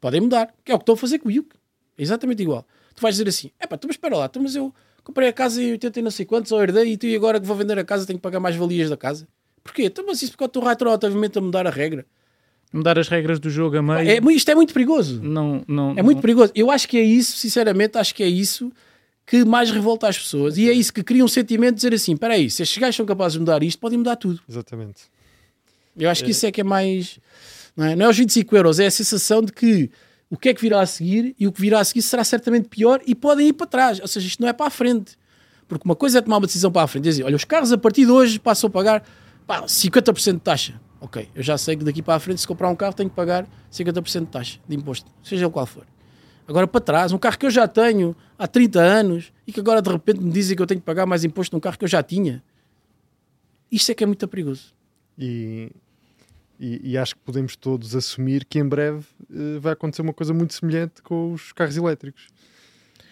Podem 0.00 0.20
mudar, 0.20 0.54
que 0.64 0.70
é 0.70 0.74
o 0.74 0.78
que 0.78 0.82
estão 0.82 0.94
a 0.94 0.98
fazer 0.98 1.18
com 1.18 1.28
o 1.28 1.32
IUC. 1.32 1.48
É 1.96 2.02
exatamente 2.02 2.42
igual. 2.42 2.66
Tu 2.94 3.00
vais 3.02 3.14
dizer 3.14 3.28
assim: 3.28 3.50
é 3.58 3.66
pá, 3.66 3.78
mas 3.82 3.94
espera 3.94 4.16
lá, 4.16 4.28
tu, 4.28 4.40
mas 4.40 4.54
eu 4.54 4.72
comprei 5.02 5.28
a 5.28 5.32
casa 5.32 5.62
em 5.62 5.72
80 5.72 5.98
e 5.98 6.02
não 6.02 6.10
sei 6.10 6.26
quantos, 6.26 6.52
ou 6.52 6.62
herdei, 6.62 6.92
e 6.92 6.96
tu 6.96 7.06
e 7.06 7.16
agora 7.16 7.40
que 7.40 7.46
vou 7.46 7.56
vender 7.56 7.78
a 7.78 7.84
casa 7.84 8.06
tenho 8.06 8.18
que 8.18 8.22
pagar 8.22 8.40
mais 8.40 8.54
valias 8.54 8.90
da 8.90 8.96
casa. 8.96 9.26
Porquê? 9.68 9.84
Então, 9.84 10.02
mas 10.06 10.22
isso 10.22 10.32
porque 10.32 10.44
eu 10.44 10.46
estou 10.46 10.64
retroativamente 10.64 11.36
a 11.36 11.42
mudar 11.42 11.66
a 11.66 11.70
regra. 11.70 12.06
Mudar 12.72 12.98
as 12.98 13.06
regras 13.06 13.38
do 13.38 13.50
jogo 13.50 13.76
a 13.76 13.82
meio. 13.82 14.10
É, 14.10 14.32
isto 14.32 14.50
é 14.50 14.54
muito 14.54 14.72
perigoso. 14.72 15.20
Não, 15.22 15.62
não, 15.68 15.94
é 15.94 16.02
muito 16.02 16.22
perigoso. 16.22 16.52
Eu 16.54 16.70
acho 16.70 16.88
que 16.88 16.96
é 16.96 17.02
isso, 17.02 17.36
sinceramente, 17.36 17.98
acho 17.98 18.14
que 18.14 18.22
é 18.22 18.28
isso 18.28 18.72
que 19.26 19.44
mais 19.44 19.70
revolta 19.70 20.08
as 20.08 20.18
pessoas. 20.18 20.56
E 20.56 20.70
é 20.70 20.72
isso 20.72 20.90
que 20.92 21.02
cria 21.02 21.22
um 21.22 21.28
sentimento 21.28 21.74
de 21.74 21.76
dizer 21.76 21.92
assim: 21.94 22.14
espera 22.14 22.32
aí, 22.32 22.50
se 22.50 22.62
estes 22.62 22.78
gajos 22.78 22.96
são 22.96 23.04
capazes 23.04 23.34
de 23.34 23.40
mudar 23.40 23.62
isto, 23.62 23.78
podem 23.78 23.98
mudar 23.98 24.16
tudo. 24.16 24.40
Exatamente. 24.48 25.02
Eu 25.98 26.08
acho 26.08 26.22
que 26.22 26.30
é. 26.30 26.32
isso 26.32 26.46
é 26.46 26.50
que 26.50 26.62
é 26.62 26.64
mais. 26.64 27.18
Não 27.76 27.84
é, 27.84 27.94
não 27.94 28.06
é 28.06 28.08
os 28.08 28.16
25 28.16 28.56
euros, 28.56 28.80
é 28.80 28.86
a 28.86 28.90
sensação 28.90 29.42
de 29.42 29.52
que 29.52 29.90
o 30.30 30.36
que 30.36 30.48
é 30.48 30.54
que 30.54 30.62
virá 30.62 30.80
a 30.80 30.86
seguir 30.86 31.34
e 31.38 31.46
o 31.46 31.52
que 31.52 31.60
virá 31.60 31.80
a 31.80 31.84
seguir 31.84 32.02
será 32.02 32.24
certamente 32.24 32.68
pior 32.68 33.02
e 33.06 33.14
podem 33.14 33.48
ir 33.48 33.52
para 33.52 33.66
trás. 33.66 34.00
Ou 34.00 34.08
seja, 34.08 34.26
isto 34.26 34.40
não 34.40 34.48
é 34.48 34.52
para 34.54 34.66
a 34.66 34.70
frente. 34.70 35.16
Porque 35.66 35.84
uma 35.84 35.94
coisa 35.94 36.18
é 36.18 36.22
tomar 36.22 36.38
uma 36.38 36.46
decisão 36.46 36.72
para 36.72 36.82
a 36.82 36.86
frente, 36.86 37.04
dizer, 37.04 37.24
olha, 37.24 37.36
os 37.36 37.44
carros 37.44 37.70
a 37.72 37.78
partir 37.78 38.06
de 38.06 38.10
hoje 38.10 38.38
passam 38.38 38.68
a 38.68 38.70
pagar 38.70 39.04
pá, 39.48 39.62
50% 39.64 40.34
de 40.34 40.40
taxa. 40.40 40.80
Ok, 41.00 41.28
eu 41.34 41.42
já 41.42 41.56
sei 41.56 41.76
que 41.76 41.84
daqui 41.84 42.02
para 42.02 42.14
a 42.16 42.20
frente, 42.20 42.40
se 42.40 42.46
comprar 42.46 42.68
um 42.68 42.76
carro, 42.76 42.92
tenho 42.92 43.08
que 43.08 43.16
pagar 43.16 43.46
50% 43.72 44.20
de 44.20 44.26
taxa 44.26 44.58
de 44.68 44.76
imposto, 44.76 45.10
seja 45.22 45.46
o 45.46 45.50
qual 45.50 45.64
for. 45.64 45.86
Agora 46.46 46.66
para 46.66 46.80
trás, 46.80 47.12
um 47.12 47.18
carro 47.18 47.38
que 47.38 47.46
eu 47.46 47.50
já 47.50 47.66
tenho 47.68 48.14
há 48.38 48.46
30 48.48 48.80
anos 48.80 49.32
e 49.46 49.52
que 49.52 49.60
agora 49.60 49.80
de 49.82 49.90
repente 49.90 50.20
me 50.20 50.30
dizem 50.30 50.56
que 50.56 50.62
eu 50.62 50.66
tenho 50.66 50.80
que 50.80 50.84
pagar 50.86 51.06
mais 51.06 51.24
imposto 51.24 51.54
num 51.54 51.60
carro 51.60 51.78
que 51.78 51.84
eu 51.84 51.88
já 51.88 52.02
tinha. 52.02 52.42
Isto 53.70 53.92
é 53.92 53.94
que 53.94 54.02
é 54.02 54.06
muito 54.06 54.26
perigoso. 54.26 54.72
E, 55.18 55.70
e, 56.58 56.92
e 56.92 56.98
acho 56.98 57.14
que 57.14 57.20
podemos 57.20 57.54
todos 57.54 57.94
assumir 57.94 58.44
que 58.44 58.58
em 58.58 58.66
breve 58.66 59.04
uh, 59.30 59.60
vai 59.60 59.74
acontecer 59.74 60.00
uma 60.02 60.14
coisa 60.14 60.32
muito 60.32 60.54
semelhante 60.54 61.02
com 61.02 61.32
os 61.32 61.52
carros 61.52 61.76
elétricos. 61.76 62.28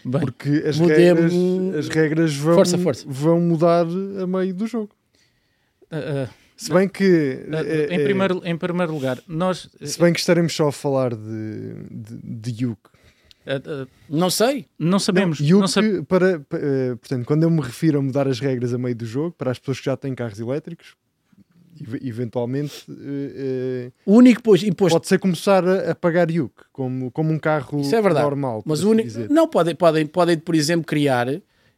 Bem, 0.04 0.20
Porque 0.22 0.64
as 0.66 0.78
mudemos- 0.78 1.32
regras, 1.32 1.76
as 1.78 1.88
regras 1.88 2.36
vão, 2.36 2.54
Força, 2.54 2.78
força. 2.78 3.04
vão 3.06 3.40
mudar 3.40 3.84
a 4.22 4.26
meio 4.26 4.54
do 4.54 4.66
jogo. 4.66 4.95
Ah, 5.90 6.26
ah, 6.26 6.28
Se 6.56 6.72
bem 6.72 6.88
que, 6.88 7.04
é- 7.52 7.94
em, 7.94 8.00
é- 8.00 8.04
primeiro, 8.04 8.40
em 8.44 8.56
primeiro 8.56 8.92
lugar, 8.92 9.18
nós. 9.28 9.68
se 9.82 9.98
bem 10.00 10.12
que 10.12 10.20
estaremos 10.20 10.54
só 10.54 10.68
a 10.68 10.72
falar 10.72 11.14
de, 11.14 11.74
de, 11.90 12.16
de 12.52 12.64
Yuke. 12.64 12.90
Não 14.08 14.28
sei. 14.30 14.66
não 14.78 14.98
sabemos. 14.98 15.38
Yuke, 15.38 15.60
não 15.60 15.68
sab- 15.68 16.04
para, 16.08 16.40
pa- 16.40 16.58
eh, 16.58 16.94
portanto, 16.96 17.24
quando 17.26 17.42
eu 17.44 17.50
me 17.50 17.60
refiro 17.60 17.98
a 17.98 18.02
mudar 18.02 18.26
as 18.26 18.40
regras 18.40 18.72
a 18.74 18.78
meio 18.78 18.94
do 18.94 19.06
jogo, 19.06 19.34
para 19.36 19.50
as 19.50 19.58
pessoas 19.58 19.78
que 19.78 19.84
já 19.84 19.96
têm 19.96 20.14
carros 20.14 20.40
elétricos, 20.40 20.96
ev- 21.80 22.00
eventualmente 22.02 22.84
eh, 22.90 23.86
eh, 23.86 23.92
O 24.04 24.14
único 24.16 24.42
pois, 24.42 24.62
imposto. 24.64 24.98
pode 24.98 25.06
ser 25.08 25.18
começar 25.18 25.64
a, 25.64 25.92
a 25.92 25.94
pagar 25.94 26.28
Yuke 26.30 26.64
como, 26.72 27.10
como 27.12 27.32
um 27.32 27.38
carro 27.38 27.80
Isso 27.80 27.94
é 27.94 28.02
verdade. 28.02 28.24
normal. 28.24 28.62
Mas 28.66 28.80
o 28.80 28.82
assim 28.84 28.90
único. 28.92 29.08
dizer. 29.08 29.30
Não, 29.30 29.46
podem, 29.48 29.74
podem, 29.76 30.06
podem, 30.06 30.38
por 30.38 30.54
exemplo, 30.56 30.84
criar, 30.84 31.28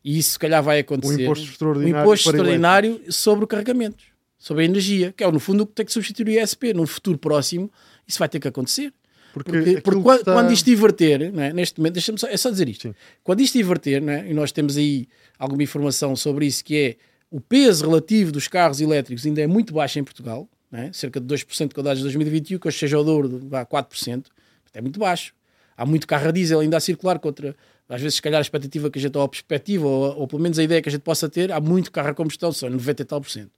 e 0.05 0.18
isso 0.18 0.32
se 0.32 0.38
calhar 0.38 0.62
vai 0.62 0.78
O 0.78 0.80
acontecer. 0.80 1.22
imposto 1.22 1.44
um 1.44 1.49
extraordinário. 1.51 2.01
imposto 2.05 2.24
para 2.24 2.36
extraordinário 2.38 3.01
sobre 3.11 3.44
o 3.44 3.49
carregamento, 3.49 4.03
sobre 4.38 4.62
a 4.62 4.66
energia, 4.66 5.12
que 5.16 5.22
é 5.24 5.30
no 5.30 5.40
fundo 5.40 5.62
o 5.62 5.66
que 5.66 5.72
tem 5.74 5.84
que 5.86 5.92
substituir 5.92 6.38
o 6.38 6.42
ISP. 6.42 6.72
Num 6.72 6.86
futuro 6.86 7.18
próximo, 7.18 7.70
isso 8.07 8.18
vai 8.18 8.28
ter 8.28 8.38
que 8.40 8.49
acontecer. 8.49 8.92
Porque, 9.32 9.51
Porque, 9.53 9.80
porque 9.82 9.99
que 9.99 10.03
quando, 10.05 10.18
está- 10.20 10.32
quando 10.32 10.53
isto 10.53 10.70
inverter, 10.70 11.22
é? 11.22 11.53
neste 11.53 11.78
momento, 11.78 11.94
deixa-me 11.94 12.18
só, 12.18 12.26
é 12.28 12.36
só 12.36 12.51
dizer 12.51 12.68
isto: 12.68 12.88
Sim. 12.88 12.94
quando 13.22 13.40
isto 13.40 13.59
inverter, 13.59 14.03
é? 14.09 14.30
e 14.30 14.32
nós 14.34 14.51
temos 14.53 14.76
aí 14.76 15.07
alguma 15.38 15.62
informação 15.62 16.16
sobre 16.16 16.46
isso, 16.46 16.64
que 16.64 16.76
é 16.76 16.96
o 17.30 17.40
peso 17.40 17.86
relativo 17.86 18.32
dos 18.32 18.49
carros 18.49 18.80
elétricos 18.80 19.26
ainda 19.26 19.42
é 19.42 19.46
muito 19.46 19.74
baixo 19.74 19.99
em 19.99 20.03
Portugal, 20.05 20.49
é? 20.72 20.90
cerca 20.94 21.20
de 21.20 21.26
2% 21.26 21.74
com 21.74 21.82
dados 21.82 21.99
de 21.99 22.05
2021, 22.05 22.59
que 22.59 22.66
hoje 22.68 22.78
seja 22.78 22.99
o 22.99 23.05
dobro, 23.05 23.38
vá, 23.49 23.66
4%, 23.66 24.24
é 24.72 24.80
muito 24.80 24.99
baixo. 24.99 25.34
Há 25.76 25.84
muito 25.86 26.07
carro 26.07 26.28
a 26.28 26.32
diesel 26.32 26.61
ainda 26.61 26.78
a 26.78 26.80
circular 26.80 27.18
contra, 27.20 27.55
às 27.89 28.01
vezes, 28.01 28.16
se 28.16 28.22
calhar, 28.22 28.39
a 28.39 28.43
expectativa 28.43 28.91
que 28.91 28.99
a 28.99 29.03
gente, 29.03 29.16
ou 29.16 29.22
a 29.24 29.28
perspectiva, 29.28 29.86
ou, 29.86 30.18
ou 30.20 30.28
pelo 30.28 30.43
menos 30.43 30.59
a 30.59 30.62
ideia 30.62 30.82
que 30.82 30.89
a 30.89 30.93
gente 30.93 31.01
possa 31.03 31.28
ter, 31.28 31.51
há 31.51 31.61
muito 31.61 31.91
carro 31.91 32.09
a 32.11 32.14
combustão, 32.14 32.53
são 32.53 32.68
90 32.68 33.03
e 33.03 33.05
tal 33.05 33.20
por 33.20 33.30
cento. 33.30 33.51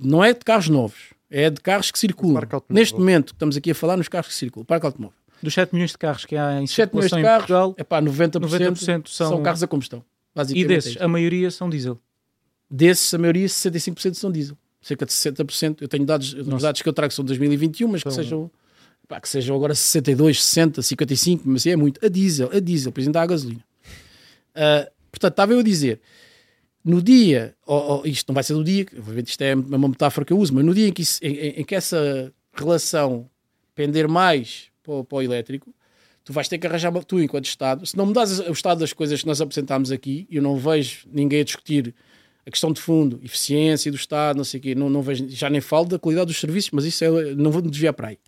Não 0.00 0.24
é 0.24 0.32
de 0.32 0.40
carros 0.40 0.68
novos, 0.68 0.98
é 1.30 1.50
de 1.50 1.60
carros 1.60 1.90
que 1.90 1.98
circulam. 1.98 2.42
Neste 2.68 2.98
momento, 2.98 3.32
estamos 3.32 3.56
aqui 3.56 3.70
a 3.70 3.74
falar 3.74 3.96
nos 3.96 4.08
carros 4.08 4.28
que 4.28 4.34
circulam, 4.34 4.64
parque 4.64 4.86
automóvel. 4.86 5.16
Dos 5.42 5.54
7 5.54 5.72
milhões 5.72 5.92
de 5.92 5.98
carros 5.98 6.24
que 6.24 6.34
há 6.36 6.60
em 6.60 6.66
7 6.66 6.92
milhões 6.92 7.10
circulação 7.10 7.18
de 7.18 7.22
carros, 7.24 7.46
Portugal, 7.46 7.74
é 7.76 7.84
pá, 7.84 8.02
90%, 8.02 8.40
90% 8.40 9.08
são... 9.08 9.28
são- 9.30 9.42
carros 9.42 9.62
a 9.62 9.68
combustão. 9.68 10.04
e 10.50 10.64
desses, 10.64 10.88
é 10.88 10.90
isto. 10.94 11.02
a 11.04 11.06
maioria 11.08 11.50
são 11.50 11.70
diesel. 11.70 12.00
Desses, 12.70 13.14
a 13.14 13.18
maioria, 13.18 13.46
65% 13.46 14.14
são 14.14 14.32
diesel. 14.32 14.56
Cerca 14.80 15.06
de 15.06 15.12
60%. 15.12 15.78
Eu 15.80 15.88
tenho 15.88 16.04
dados, 16.04 16.32
os 16.34 16.62
dados 16.62 16.82
que 16.82 16.88
eu 16.88 16.92
trago 16.92 17.12
são 17.12 17.24
de 17.24 17.28
2021, 17.28 17.88
mas 17.88 18.02
que 18.02 18.10
São- 18.10 18.22
sejam, 18.22 18.50
pá, 19.08 19.20
que 19.20 19.28
sejam 19.28 19.56
agora 19.56 19.74
62, 19.74 20.44
60, 20.44 20.82
55, 20.82 21.42
mas 21.46 21.66
é 21.66 21.74
muito. 21.74 22.04
A 22.04 22.08
diesel, 22.08 22.50
a 22.52 22.60
diesel, 22.60 22.92
por 22.92 23.00
exemplo, 23.00 23.20
a 23.20 23.26
gasolina. 23.26 23.64
Ah, 24.54 24.88
portanto, 25.10 25.32
estava 25.32 25.52
eu 25.52 25.60
a 25.60 25.62
dizer, 25.62 26.00
no 26.84 27.02
dia, 27.02 27.54
isto 28.04 28.28
não 28.28 28.34
vai 28.34 28.44
ser 28.44 28.54
do 28.54 28.62
dia, 28.64 28.86
obviamente 28.96 29.28
isto 29.30 29.42
é 29.42 29.54
uma 29.54 29.88
metáfora 29.88 30.24
que 30.24 30.32
eu 30.32 30.38
uso, 30.38 30.54
mas 30.54 30.64
no 30.64 30.74
dia 30.74 30.88
em 30.88 30.92
que, 30.92 31.02
isso- 31.02 31.18
em, 31.22 31.34
em- 31.34 31.60
em 31.60 31.64
que 31.64 31.74
essa 31.74 32.32
relação 32.54 33.28
pender 33.74 34.06
mais 34.08 34.64
para, 34.82 34.92
o- 34.94 35.04
para 35.04 35.16
o 35.18 35.22
elétrico, 35.22 35.74
tu 36.24 36.32
vais 36.32 36.48
ter 36.48 36.58
que 36.58 36.66
arranjar, 36.66 36.92
tu 37.04 37.20
enquanto 37.20 37.46
Estado, 37.46 37.86
se 37.86 37.96
não 37.96 38.06
mudares 38.06 38.38
o 38.40 38.52
estado 38.52 38.80
das 38.80 38.92
coisas 38.92 39.20
que 39.20 39.26
nós 39.26 39.40
apresentámos 39.40 39.90
aqui, 39.90 40.26
eu 40.30 40.42
não 40.42 40.56
vejo 40.56 41.06
ninguém 41.12 41.40
a 41.40 41.44
discutir 41.44 41.94
a 42.46 42.50
questão 42.50 42.72
de 42.72 42.80
fundo, 42.80 43.20
eficiência 43.22 43.90
do 43.90 43.96
Estado, 43.96 44.36
não 44.36 44.44
sei 44.44 44.58
o 44.58 44.62
quê, 44.62 44.74
não, 44.74 44.88
não 44.90 45.02
vejo, 45.02 45.26
já 45.28 45.48
nem 45.50 45.60
falo 45.60 45.86
da 45.86 45.98
qualidade 45.98 46.26
dos 46.28 46.40
serviços, 46.40 46.70
mas 46.72 46.84
isso 46.84 47.04
é, 47.04 47.34
não 47.34 47.50
vou 47.50 47.62
me 47.62 47.70
desviar 47.70 47.92
para 47.92 48.08
aí. 48.08 48.18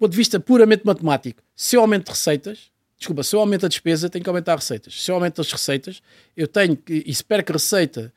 Do 0.00 0.08
ponto 0.08 0.12
de 0.12 0.16
vista 0.16 0.40
puramente 0.40 0.82
matemático, 0.86 1.42
se 1.54 1.76
eu 1.76 1.82
aumento 1.82 2.08
receitas, 2.08 2.70
desculpa, 2.96 3.22
se 3.22 3.36
eu 3.36 3.40
aumento 3.40 3.66
a 3.66 3.68
despesa, 3.68 4.08
tenho 4.08 4.24
que 4.24 4.30
aumentar 4.30 4.56
receitas. 4.56 4.98
Se 4.98 5.10
eu 5.10 5.14
aumento 5.14 5.42
as 5.42 5.52
receitas, 5.52 6.00
eu 6.34 6.48
tenho 6.48 6.74
que, 6.74 7.04
e 7.06 7.14
se 7.14 7.22
perco 7.22 7.52
receita, 7.52 8.10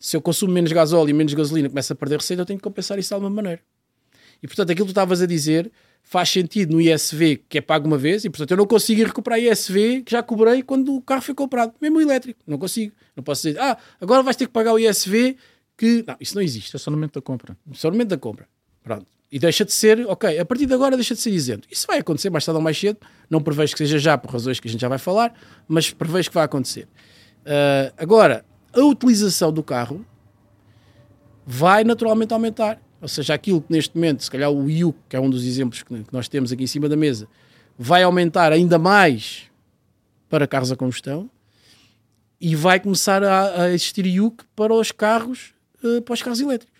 se 0.00 0.16
eu 0.16 0.22
consumo 0.22 0.54
menos 0.54 0.72
gasóleo 0.72 1.10
e 1.10 1.12
menos 1.12 1.34
gasolina, 1.34 1.68
começo 1.68 1.92
a 1.92 1.96
perder 1.96 2.16
receita, 2.16 2.40
eu 2.40 2.46
tenho 2.46 2.58
que 2.58 2.62
compensar 2.62 2.98
isso 2.98 3.10
de 3.10 3.14
alguma 3.14 3.28
maneira. 3.28 3.60
E 4.42 4.46
portanto, 4.46 4.70
aquilo 4.70 4.86
que 4.86 4.92
tu 4.94 4.96
estavas 4.96 5.20
a 5.20 5.26
dizer 5.26 5.70
faz 6.02 6.30
sentido 6.30 6.72
no 6.72 6.80
ISV 6.80 7.44
que 7.46 7.58
é 7.58 7.60
pago 7.60 7.86
uma 7.86 7.98
vez, 7.98 8.24
e 8.24 8.30
portanto 8.30 8.52
eu 8.52 8.56
não 8.56 8.66
consigo 8.66 9.02
ir 9.02 9.06
recuperar 9.08 9.38
ISV 9.38 10.04
que 10.06 10.12
já 10.12 10.22
cobrei 10.22 10.62
quando 10.62 10.94
o 10.94 11.02
carro 11.02 11.20
foi 11.20 11.34
comprado, 11.34 11.74
mesmo 11.78 11.98
o 11.98 12.00
elétrico. 12.00 12.40
Não 12.46 12.56
consigo. 12.56 12.94
Não 13.14 13.22
posso 13.22 13.42
dizer, 13.42 13.60
ah, 13.60 13.76
agora 14.00 14.22
vais 14.22 14.34
ter 14.34 14.46
que 14.46 14.52
pagar 14.54 14.72
o 14.72 14.78
ISV 14.78 15.36
que. 15.76 16.02
Não, 16.06 16.16
isso 16.18 16.34
não 16.34 16.40
existe. 16.40 16.74
É 16.74 16.78
só 16.78 16.90
no 16.90 16.96
momento 16.96 17.16
da 17.16 17.20
compra. 17.20 17.54
Só 17.74 17.88
no 17.88 17.92
momento 17.92 18.08
da 18.08 18.16
compra. 18.16 18.48
Pronto. 18.82 19.17
E 19.30 19.38
deixa 19.38 19.64
de 19.64 19.72
ser, 19.72 20.06
ok, 20.06 20.38
a 20.38 20.44
partir 20.44 20.64
de 20.64 20.72
agora 20.72 20.96
deixa 20.96 21.14
de 21.14 21.20
ser 21.20 21.30
isento. 21.30 21.68
Isso 21.70 21.86
vai 21.86 21.98
acontecer 21.98 22.30
mais 22.30 22.44
tarde 22.44 22.56
ou 22.56 22.62
mais 22.62 22.78
cedo. 22.78 22.98
Não 23.28 23.42
prevejo 23.42 23.72
que 23.72 23.78
seja 23.78 23.98
já 23.98 24.16
por 24.16 24.30
razões 24.30 24.58
que 24.58 24.68
a 24.68 24.70
gente 24.70 24.80
já 24.80 24.88
vai 24.88 24.98
falar, 24.98 25.34
mas 25.66 25.90
prevejo 25.90 26.30
que 26.30 26.34
vai 26.34 26.44
acontecer. 26.44 26.88
Ah, 27.44 27.92
agora, 27.96 28.44
a 28.72 28.80
utilização 28.80 29.52
do 29.52 29.62
carro 29.62 30.04
vai 31.46 31.82
naturalmente 31.84 32.32
aumentar. 32.32 32.80
Ou 33.00 33.08
seja, 33.08 33.32
aquilo 33.32 33.62
que 33.62 33.72
neste 33.72 33.94
momento, 33.94 34.22
se 34.22 34.30
calhar 34.30 34.50
o 34.50 34.68
IU, 34.68 34.94
que 35.08 35.16
é 35.16 35.20
um 35.20 35.30
dos 35.30 35.44
exemplos 35.44 35.82
que 35.82 36.04
nós 36.12 36.28
temos 36.28 36.52
aqui 36.52 36.64
em 36.64 36.66
cima 36.66 36.88
da 36.88 36.96
mesa, 36.96 37.28
vai 37.78 38.02
aumentar 38.02 38.52
ainda 38.52 38.78
mais 38.78 39.44
para 40.28 40.46
carros 40.46 40.70
a 40.72 40.76
combustão 40.76 41.30
e 42.40 42.54
vai 42.54 42.80
começar 42.80 43.22
a, 43.22 43.62
a 43.62 43.68
existir 43.70 44.04
IUC 44.04 44.44
para 44.54 44.74
os 44.74 44.92
carros, 44.92 45.54
eh, 45.82 46.00
para 46.00 46.12
os 46.12 46.22
carros 46.22 46.40
elétricos. 46.40 46.77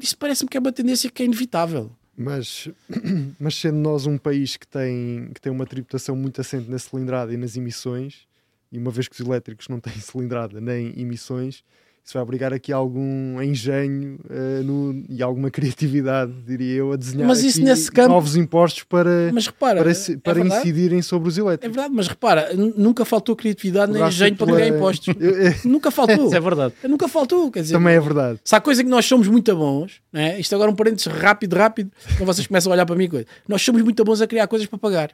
Isso 0.00 0.16
parece-me 0.16 0.48
que 0.48 0.56
é 0.56 0.60
uma 0.60 0.72
tendência 0.72 1.10
que 1.10 1.22
é 1.22 1.26
inevitável. 1.26 1.90
Mas, 2.16 2.68
mas 3.38 3.56
sendo 3.56 3.78
nós 3.78 4.06
um 4.06 4.18
país 4.18 4.56
que 4.56 4.66
tem, 4.66 5.30
que 5.34 5.40
tem 5.40 5.52
uma 5.52 5.66
tributação 5.66 6.14
muito 6.14 6.40
assente 6.40 6.70
na 6.70 6.78
cilindrada 6.78 7.32
e 7.32 7.36
nas 7.36 7.56
emissões, 7.56 8.26
e 8.70 8.78
uma 8.78 8.90
vez 8.90 9.08
que 9.08 9.14
os 9.14 9.20
elétricos 9.20 9.68
não 9.68 9.80
têm 9.80 9.94
cilindrada 10.00 10.60
nem 10.60 10.98
emissões, 10.98 11.64
isso 12.04 12.14
vai 12.14 12.22
obrigar 12.24 12.52
aqui 12.52 12.72
algum 12.72 13.40
engenho 13.40 14.18
eh, 14.28 14.60
no- 14.64 15.04
e 15.08 15.22
alguma 15.22 15.50
criatividade, 15.50 16.32
diria 16.46 16.74
eu, 16.74 16.92
a 16.92 16.96
desenhar 16.96 17.28
Mas 17.28 17.42
isso 17.44 17.58
aqui 17.58 17.64
nesse 17.68 17.92
campo- 17.92 18.08
novos 18.08 18.34
impostos 18.36 18.82
para, 18.82 19.30
Mas 19.32 19.46
repara, 19.46 19.80
para, 19.80 19.90
é 19.90 19.94
se- 19.94 20.16
para 20.16 20.40
incidirem 20.40 21.00
sobre 21.00 21.28
os 21.28 21.38
é 21.38 21.40
elétricos. 21.40 21.74
verdade, 21.76 21.94
mas 21.94 22.08
repara, 22.08 22.52
nunca 22.54 23.04
faltou 23.04 23.36
criatividade 23.36 23.92
nem 23.92 24.02
engenho 24.02 24.34
para 24.36 24.46
pagar 24.46 24.66
impostos. 24.66 25.14
Eu- 25.20 25.30
eu- 25.30 25.54
nunca 25.64 25.90
faltou. 25.92 26.26
Isso 26.26 26.34
é 26.36 26.40
verdade. 26.40 26.74
Nunca 26.88 27.06
faltou, 27.08 27.50
quer 27.52 27.62
dizer. 27.62 27.74
Também 27.74 27.94
é 27.94 28.00
verdade. 28.00 28.40
Se 28.44 28.54
há 28.56 28.60
coisa 28.60 28.82
que 28.82 28.90
nós 28.90 29.04
somos 29.06 29.28
muito 29.28 29.54
bons, 29.54 30.00
né? 30.12 30.40
isto 30.40 30.52
agora 30.54 30.70
um 30.70 30.74
parênteses 30.74 31.06
rápido, 31.06 31.54
rápido, 31.54 31.90
quando 32.18 32.26
vocês 32.26 32.46
começam 32.46 32.72
a 32.72 32.74
olhar 32.74 32.84
para 32.86 32.96
mim, 32.96 33.08
coisa. 33.08 33.26
nós 33.46 33.62
somos 33.62 33.80
muito 33.82 34.02
bons 34.04 34.20
a 34.20 34.26
criar 34.26 34.48
coisas 34.48 34.66
para 34.66 34.78
pagar. 34.78 35.10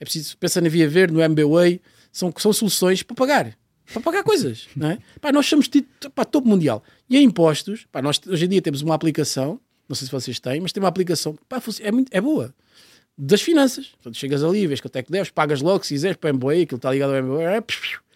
É 0.00 0.04
preciso, 0.04 0.36
pensa 0.38 0.60
na 0.60 0.68
Via 0.70 0.88
Verde, 0.88 1.12
no 1.12 1.20
MBWay, 1.22 1.80
são, 2.10 2.32
são 2.38 2.52
soluções 2.52 3.02
para 3.02 3.14
pagar. 3.14 3.52
Para 3.92 4.02
pagar 4.02 4.22
coisas, 4.24 4.66
não 4.74 4.90
é? 4.90 4.98
Pá, 5.20 5.30
nós 5.30 5.46
somos 5.46 5.68
tido 5.68 5.86
para 6.14 6.24
topo 6.24 6.48
mundial. 6.48 6.82
E 7.08 7.18
em 7.18 7.24
impostos, 7.24 7.86
pá, 7.92 8.00
nós 8.00 8.20
hoje 8.26 8.46
em 8.46 8.48
dia 8.48 8.62
temos 8.62 8.82
uma 8.82 8.94
aplicação, 8.94 9.60
não 9.88 9.94
sei 9.94 10.06
se 10.06 10.12
vocês 10.12 10.40
têm, 10.40 10.60
mas 10.60 10.72
tem 10.72 10.82
uma 10.82 10.88
aplicação, 10.88 11.36
pá, 11.48 11.60
é, 11.80 11.92
muito, 11.92 12.08
é 12.12 12.20
boa, 12.20 12.54
das 13.16 13.42
finanças. 13.42 13.88
Portanto, 13.88 14.16
chegas 14.16 14.42
ali, 14.42 14.66
vês 14.66 14.80
quanto 14.80 14.96
é 14.96 15.02
que 15.02 15.12
deves, 15.12 15.30
pagas 15.30 15.60
logo, 15.60 15.84
se 15.84 15.94
quiseres, 15.94 16.16
para 16.16 16.28
o 16.28 16.30
MBWay, 16.30 16.62
aquilo 16.62 16.76
está 16.76 16.90
ligado 16.90 17.10
ao 17.10 17.16
MBWay, 17.16 17.44
é, 17.44 17.58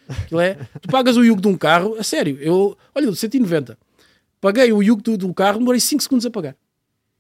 aquilo 0.08 0.40
é, 0.40 0.54
tu 0.80 0.88
pagas 0.88 1.16
o 1.16 1.24
yugo 1.24 1.40
de 1.40 1.48
um 1.48 1.56
carro, 1.56 1.96
a 1.98 2.02
sério, 2.02 2.38
eu, 2.40 2.76
olha, 2.94 3.14
190, 3.14 3.78
paguei 4.40 4.72
o 4.72 4.82
yugo 4.82 5.02
do, 5.02 5.18
do 5.18 5.34
carro, 5.34 5.58
demorei 5.58 5.80
5 5.80 6.02
segundos 6.02 6.26
a 6.26 6.30
pagar. 6.30 6.56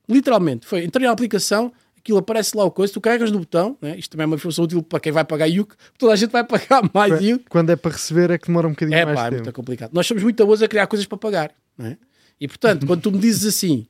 Literalmente. 0.08 0.66
Foi, 0.66 0.84
entrei 0.84 1.06
na 1.06 1.12
aplicação, 1.12 1.70
aquilo 1.98 2.18
aparece 2.18 2.56
lá 2.56 2.64
o 2.64 2.70
coisa, 2.70 2.92
tu 2.92 3.00
carregas 3.00 3.30
no 3.30 3.38
botão, 3.40 3.76
né? 3.82 3.96
isto 3.98 4.10
também 4.12 4.24
é 4.24 4.26
uma 4.26 4.36
informação 4.36 4.64
útil 4.64 4.82
para 4.82 5.00
quem 5.00 5.12
vai 5.12 5.24
pagar 5.24 5.46
yugo, 5.46 5.74
toda 5.98 6.12
a 6.12 6.16
gente 6.16 6.30
vai 6.30 6.42
pagar 6.46 6.88
mais 6.94 7.20
yugo. 7.20 7.44
Quando 7.48 7.70
é 7.70 7.76
para 7.76 7.92
receber 7.92 8.30
é 8.30 8.38
que 8.38 8.46
demora 8.46 8.66
um 8.66 8.70
bocadinho 8.70 8.96
É 8.96 9.04
mais 9.04 9.16
pá, 9.18 9.26
é 9.26 9.28
de 9.30 9.34
muito 9.36 9.44
tempo. 9.46 9.56
complicado. 9.56 9.90
Nós 9.92 10.06
somos 10.06 10.22
muito 10.22 10.44
boas 10.46 10.62
a 10.62 10.68
criar 10.68 10.86
coisas 10.86 11.06
para 11.06 11.18
pagar, 11.18 11.50
é? 11.80 11.96
E 12.40 12.46
portanto, 12.48 12.86
quando 12.86 13.00
tu 13.02 13.10
me 13.10 13.18
dizes 13.18 13.46
assim, 13.46 13.86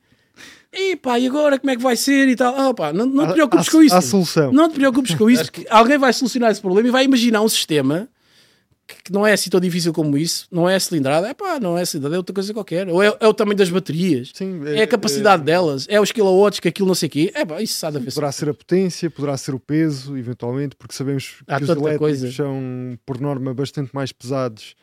e 0.73 0.95
pá, 0.95 1.19
e 1.19 1.27
agora 1.27 1.57
como 1.59 1.71
é 1.71 1.75
que 1.75 1.81
vai 1.81 1.95
ser 1.95 2.27
e 2.27 2.35
tal, 2.35 2.55
ah, 2.55 2.73
pá, 2.73 2.91
não, 2.93 3.05
não 3.05 3.25
te 3.25 3.29
Há- 3.29 3.33
preocupes 3.33 3.67
há- 3.67 3.71
com 3.71 3.83
isso. 3.83 3.95
há 3.95 4.01
solução. 4.01 4.51
Não 4.51 4.69
te 4.69 4.75
preocupes 4.75 5.13
com 5.15 5.29
isso, 5.29 5.45
porque 5.45 5.65
alguém 5.69 5.97
vai 5.97 6.11
solucionar 6.13 6.51
esse 6.51 6.61
problema 6.61 6.87
e 6.87 6.91
vai 6.91 7.05
imaginar 7.05 7.41
um 7.41 7.49
sistema 7.49 8.07
que 9.03 9.11
não 9.11 9.25
é 9.25 9.33
assim 9.33 9.49
tão 9.49 9.59
difícil 9.59 9.91
como 9.93 10.17
isso, 10.17 10.47
não 10.51 10.67
é 10.69 10.75
a 10.75 10.79
cilindrada, 10.79 11.27
é 11.27 11.33
pá, 11.33 11.59
não 11.59 11.77
é 11.77 11.81
a 11.81 11.85
cilindrada, 11.85 12.15
é 12.15 12.17
outra 12.17 12.33
coisa 12.33 12.53
qualquer. 12.53 12.87
Ou 12.89 13.01
é, 13.03 13.15
é 13.19 13.27
o 13.27 13.33
tamanho 13.33 13.57
das 13.57 13.69
baterias, 13.69 14.31
Sim, 14.33 14.61
é 14.65 14.81
a 14.83 14.87
capacidade 14.87 15.43
delas, 15.43 15.85
é 15.89 15.99
os 15.99 16.11
kilowatts 16.11 16.59
que 16.59 16.67
aquilo 16.67 16.87
não 16.87 16.95
sei 16.95 17.07
o 17.07 17.09
quê. 17.11 17.31
É 17.33 17.45
pá, 17.45 17.61
isso 17.61 17.77
sabe 17.77 17.97
a 17.97 17.99
ver. 17.99 18.13
Poderá 18.13 18.31
ser 18.31 18.49
a 18.49 18.53
potência, 18.53 19.09
poderá 19.09 19.37
ser 19.37 19.53
o 19.55 19.59
peso, 19.59 20.17
eventualmente, 20.17 20.75
porque 20.75 20.93
sabemos 20.95 21.37
Há 21.47 21.57
que 21.57 21.63
os 21.63 21.69
elétricos 21.69 21.97
coisa. 21.99 22.31
são, 22.31 22.97
por 23.05 23.19
norma, 23.19 23.53
bastante 23.53 23.93
mais 23.93 24.11
pesados, 24.11 24.75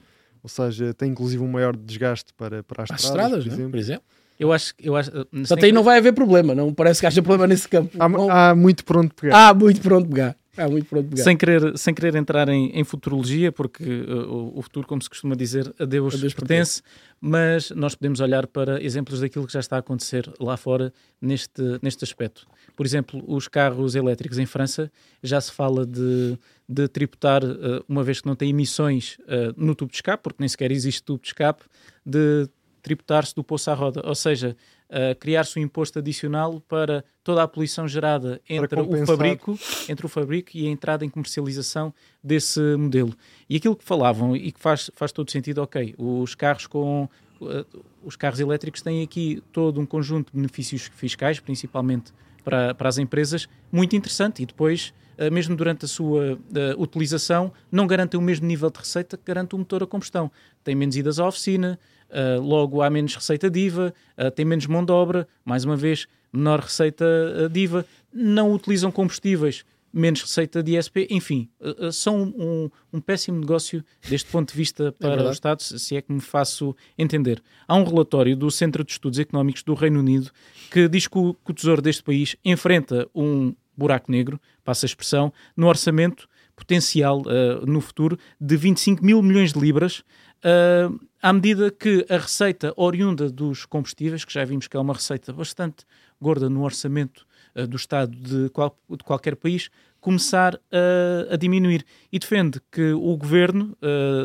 ou 0.42 0.48
seja, 0.48 0.94
têm 0.94 1.10
inclusive 1.10 1.42
um 1.42 1.48
maior 1.48 1.76
desgaste 1.76 2.32
para, 2.36 2.62
para 2.62 2.84
as, 2.84 2.90
As 2.90 3.04
estradas, 3.04 3.44
estradas, 3.44 3.44
por 3.44 3.46
não 3.48 3.52
é? 3.52 3.54
exemplo. 3.56 3.70
por 3.70 3.78
exemplo. 3.78 4.02
Eu 4.38 4.52
acho, 4.52 4.74
eu 4.82 4.94
acho, 4.94 5.10
Portanto, 5.10 5.54
tem 5.60 5.64
aí 5.68 5.72
não 5.72 5.82
vai 5.82 5.96
haver 5.96 6.12
problema, 6.12 6.54
não 6.54 6.72
parece 6.72 7.00
que 7.00 7.06
haja 7.06 7.22
problema 7.22 7.46
nesse 7.46 7.66
campo. 7.66 7.96
Há, 7.98 8.06
Não- 8.06 8.30
há 8.30 8.54
muito 8.54 8.84
por 8.84 8.98
onde 8.98 9.08
pegar. 9.14 9.48
há 9.48 9.54
muito 9.54 9.80
por 9.80 9.94
onde 9.94 10.08
pegar. 10.08 10.36
Há 10.56 10.68
muito 10.68 10.86
por 10.86 10.98
onde 10.98 11.08
pegar. 11.08 11.22
sem 11.22 11.36
querer, 11.36 11.78
sem 11.78 11.94
querer 11.94 12.14
entrar 12.14 12.48
em, 12.48 12.70
em 12.70 12.84
futurologia, 12.84 13.52
porque 13.52 13.84
uh, 13.84 14.52
o, 14.54 14.62
futuro, 14.62 14.86
como 14.86 15.02
se 15.02 15.08
costuma 15.08 15.34
dizer, 15.34 15.72
a 15.78 15.84
Deus, 15.84 16.14
A 16.14 16.18
Deus 16.18 16.34
pertence, 16.34 16.82
mas 17.20 17.70
nós 17.70 17.94
podemos 17.94 18.20
olhar 18.20 18.46
para 18.46 18.82
exemplos 18.82 19.20
daquilo 19.20 19.46
que 19.46 19.52
já 19.52 19.60
está 19.60 19.76
a 19.76 19.78
acontecer 19.80 20.30
lá 20.40 20.56
fora 20.56 20.92
neste, 21.20 21.62
neste 21.82 22.04
aspecto. 22.04 22.46
Por 22.74 22.86
exemplo, 22.86 23.22
os 23.26 23.48
carros 23.48 23.94
elétricos 23.94 24.38
em 24.38 24.46
França 24.46 24.90
já 25.22 25.40
se 25.40 25.52
fala 25.52 25.86
de, 25.86 26.38
de 26.68 26.88
tributar, 26.88 27.44
uh, 27.44 27.84
uma 27.88 28.02
vez 28.02 28.20
que 28.20 28.26
não 28.26 28.36
tem 28.36 28.50
emissões 28.50 29.18
uh, 29.20 29.52
no 29.56 29.74
tubo 29.74 29.90
de 29.90 29.96
escape, 29.96 30.22
porque 30.22 30.36
nem 30.40 30.48
sequer 30.48 30.70
existe 30.70 31.02
tubo 31.02 31.20
de 31.20 31.28
escape, 31.28 31.64
de 32.04 32.48
tributar-se 32.86 33.34
do 33.34 33.42
poço 33.42 33.68
à 33.68 33.74
roda, 33.74 34.00
ou 34.04 34.14
seja, 34.14 34.56
uh, 34.90 35.14
criar-se 35.18 35.58
um 35.58 35.62
imposto 35.62 35.98
adicional 35.98 36.60
para 36.60 37.04
toda 37.22 37.42
a 37.42 37.48
poluição 37.48 37.86
gerada 37.88 38.40
entre 38.48 38.80
o 38.80 39.06
fabrico, 39.06 39.58
entre 39.88 40.06
o 40.06 40.08
fabrico 40.08 40.50
e 40.54 40.66
a 40.66 40.70
entrada 40.70 41.04
em 41.04 41.08
comercialização 41.08 41.92
desse 42.22 42.60
modelo. 42.76 43.14
E 43.48 43.56
aquilo 43.56 43.76
que 43.76 43.84
falavam 43.84 44.36
e 44.36 44.52
que 44.52 44.60
faz, 44.60 44.90
faz 44.94 45.12
todo 45.12 45.30
sentido, 45.30 45.58
ok, 45.62 45.94
os 45.98 46.34
carros 46.34 46.66
com 46.66 47.08
uh, 47.40 47.84
os 48.02 48.16
carros 48.16 48.40
elétricos 48.40 48.82
têm 48.82 49.02
aqui 49.02 49.42
todo 49.52 49.80
um 49.80 49.86
conjunto 49.86 50.32
de 50.32 50.36
benefícios 50.36 50.90
fiscais, 50.94 51.40
principalmente 51.40 52.12
para, 52.44 52.74
para 52.74 52.88
as 52.88 52.98
empresas, 52.98 53.48
muito 53.72 53.96
interessante 53.96 54.42
e 54.42 54.46
depois 54.46 54.92
uh, 55.18 55.32
mesmo 55.32 55.56
durante 55.56 55.84
a 55.84 55.88
sua 55.88 56.34
uh, 56.34 56.38
utilização, 56.80 57.52
não 57.70 57.86
garantem 57.86 58.18
o 58.18 58.22
mesmo 58.22 58.46
nível 58.46 58.70
de 58.70 58.78
receita 58.78 59.16
que 59.16 59.24
garante 59.24 59.54
o 59.54 59.58
motor 59.58 59.82
a 59.82 59.86
combustão. 59.86 60.30
Tem 60.62 60.74
menos 60.74 60.96
idas 60.96 61.18
à 61.18 61.26
oficina, 61.26 61.78
Uh, 62.10 62.40
logo 62.40 62.82
há 62.82 62.88
menos 62.88 63.14
receita 63.14 63.50
diva, 63.50 63.92
uh, 64.16 64.30
tem 64.30 64.44
menos 64.44 64.66
mão 64.66 64.84
de 64.84 64.92
obra, 64.92 65.26
mais 65.44 65.64
uma 65.64 65.76
vez, 65.76 66.06
menor 66.32 66.60
receita 66.60 67.04
uh, 67.04 67.48
diva, 67.48 67.84
não 68.12 68.52
utilizam 68.52 68.92
combustíveis, 68.92 69.64
menos 69.92 70.22
receita 70.22 70.62
de 70.62 70.76
ISP, 70.76 71.06
enfim, 71.10 71.48
são 71.90 72.22
um, 72.22 72.70
um, 72.92 73.00
péssimo 73.00 73.40
negócio 73.40 73.82
deste 74.06 74.30
ponto 74.30 74.50
de 74.50 74.56
vista 74.56 74.92
para 74.92 75.22
é 75.22 75.26
o 75.26 75.30
Estado, 75.30 75.62
se 75.62 75.96
é 75.96 76.02
que 76.02 76.12
me 76.12 76.20
faço 76.20 76.76
entender. 76.98 77.42
Há 77.66 77.74
um 77.76 77.84
relatório 77.84 78.36
do 78.36 78.50
Centro 78.50 78.84
de 78.84 78.92
Estudos 78.92 79.18
Económicos 79.18 79.62
do 79.62 79.72
Reino 79.72 80.00
Unido 80.00 80.30
que 80.70 80.86
diz 80.86 81.08
que 81.08 81.16
o, 81.16 81.32
que 81.32 81.50
o 81.50 81.54
Tesouro 81.54 81.80
deste 81.80 82.02
país 82.02 82.36
enfrenta 82.44 83.08
um 83.14 83.54
buraco 83.74 84.12
negro, 84.12 84.38
passa 84.62 84.84
a 84.84 84.88
expressão, 84.88 85.32
no 85.56 85.66
orçamento 85.66 86.28
potencial 86.54 87.22
no 87.66 87.80
futuro 87.80 88.18
de 88.40 88.56
25 88.56 89.04
mil 89.04 89.22
milhões 89.22 89.52
de 89.52 89.60
libras, 89.60 90.02
Uh, 90.44 91.00
à 91.22 91.32
medida 91.32 91.70
que 91.70 92.06
a 92.08 92.18
receita 92.18 92.72
oriunda 92.76 93.30
dos 93.30 93.64
combustíveis, 93.64 94.24
que 94.24 94.32
já 94.32 94.44
vimos 94.44 94.68
que 94.68 94.76
é 94.76 94.80
uma 94.80 94.94
receita 94.94 95.32
bastante 95.32 95.84
gorda 96.20 96.48
no 96.48 96.62
orçamento 96.62 97.26
uh, 97.54 97.66
do 97.66 97.76
Estado 97.76 98.14
de, 98.14 98.48
qual, 98.50 98.78
de, 98.88 99.02
qualquer 99.02 99.34
país, 99.34 99.70
começar 100.00 100.54
uh, 100.54 101.32
a 101.32 101.36
diminuir. 101.36 101.84
E 102.12 102.18
defende 102.18 102.60
que 102.70 102.92
o 102.92 103.16
governo 103.16 103.76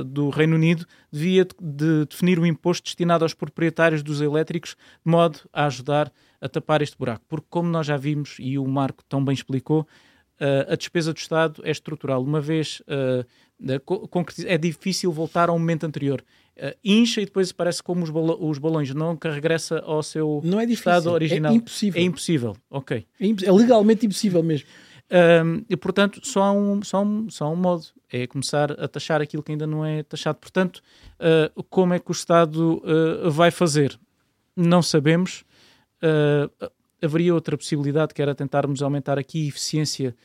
do 0.05 0.29
Reino 0.29 0.55
Unido 0.55 0.85
devia 1.11 1.43
de, 1.43 1.55
de 1.59 2.05
definir 2.05 2.37
um 2.37 2.45
imposto 2.45 2.83
destinado 2.83 3.25
aos 3.25 3.33
proprietários 3.33 4.03
dos 4.03 4.21
elétricos, 4.21 4.75
de 5.03 5.11
modo 5.11 5.39
a 5.51 5.65
ajudar 5.65 6.11
a 6.39 6.47
tapar 6.47 6.81
este 6.81 6.97
buraco. 6.97 7.25
Porque, 7.27 7.47
como 7.49 7.69
nós 7.69 7.87
já 7.87 7.97
vimos 7.97 8.35
e 8.39 8.59
o 8.59 8.67
Marco 8.67 9.03
tão 9.09 9.23
bem 9.25 9.33
explicou, 9.33 9.87
a 10.67 10.75
despesa 10.75 11.13
do 11.13 11.17
Estado 11.17 11.61
é 11.63 11.69
estrutural. 11.69 12.23
Uma 12.23 12.41
vez 12.41 12.81
é 14.45 14.57
difícil 14.57 15.11
voltar 15.11 15.49
ao 15.49 15.57
momento 15.57 15.85
anterior. 15.85 16.23
Uh, 16.57 16.75
incha 16.83 17.21
e 17.21 17.25
depois 17.25 17.51
parece 17.51 17.81
como 17.81 18.03
os, 18.03 18.09
os 18.39 18.57
balões, 18.57 18.93
nunca 18.93 19.31
regressa 19.31 19.79
ao 19.79 20.03
seu 20.03 20.41
não 20.43 20.59
é 20.59 20.65
difícil, 20.65 20.91
estado 20.91 21.11
original. 21.11 21.51
É 21.51 21.55
impossível. 21.55 22.01
É 22.01 22.05
impossível, 22.05 22.57
ok. 22.69 23.05
É, 23.19 23.25
imp 23.25 23.43
é 23.43 23.51
legalmente 23.51 24.05
impossível 24.05 24.43
mesmo. 24.43 24.67
Um, 25.11 25.65
e 25.69 25.75
portanto, 25.75 26.21
só 26.23 26.43
há, 26.43 26.51
um, 26.53 26.81
só, 26.83 27.03
um, 27.03 27.29
só 27.29 27.51
um 27.51 27.55
modo: 27.55 27.85
é 28.11 28.27
começar 28.27 28.71
a 28.71 28.87
taxar 28.87 29.21
aquilo 29.21 29.43
que 29.43 29.51
ainda 29.51 29.67
não 29.67 29.85
é 29.85 30.03
taxado. 30.03 30.39
Portanto, 30.39 30.81
uh, 31.19 31.63
como 31.63 31.93
é 31.93 31.99
que 31.99 32.11
o 32.11 32.13
Estado 32.13 32.81
uh, 32.83 33.31
vai 33.31 33.51
fazer? 33.51 33.99
Não 34.55 34.81
sabemos. 34.81 35.43
haveria 37.01 37.33
outra 37.33 37.57
possibilidade 37.57 38.13
que 38.13 38.21
era 38.21 38.35
tentarmos 38.35 38.81
aumentar 38.81 39.17
aqui 39.17 39.45
a 39.45 39.47
eficiência 39.47 40.15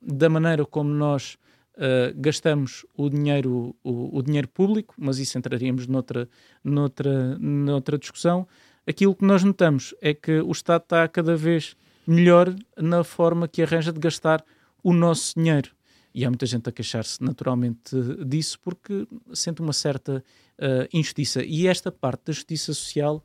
da 0.00 0.28
maneira 0.30 0.64
como 0.64 0.88
nós 0.88 1.36
Uh, 1.80 2.12
gastamos 2.14 2.84
o 2.94 3.08
dinheiro, 3.08 3.74
o, 3.82 4.18
o, 4.18 4.22
dinheiro 4.22 4.46
público, 4.46 4.94
mas 4.98 5.18
isso 5.18 5.38
entraríamos 5.38 5.86
noutra, 5.86 6.28
noutra, 6.62 7.38
noutra 7.38 7.96
discussão. 7.96 8.46
Aquilo 8.86 9.14
que 9.14 9.24
nós 9.24 9.42
notamos 9.42 9.94
é 10.02 10.12
que 10.12 10.40
o 10.40 10.52
Estado 10.52 10.82
está 10.82 11.08
cada 11.08 11.34
vez 11.34 11.74
melhor 12.06 12.54
na 12.76 13.02
forma 13.02 13.48
que 13.48 13.62
arranja 13.62 13.94
de 13.94 13.98
gastar 13.98 14.44
o 14.82 14.92
nosso 14.92 15.32
dinheiro. 15.34 15.70
E 16.12 16.22
há 16.22 16.28
muita 16.28 16.44
gente 16.44 16.68
a 16.68 16.72
queixar-se 16.72 17.22
naturalmente 17.24 17.96
disso 18.26 18.60
porque 18.60 19.06
sente 19.32 19.62
uma 19.62 19.72
certa 19.72 20.22
uh, 20.58 20.86
injustiça. 20.92 21.42
E 21.42 21.66
esta 21.66 21.90
parte 21.90 22.24
da 22.26 22.32
justiça 22.34 22.74
social 22.74 23.24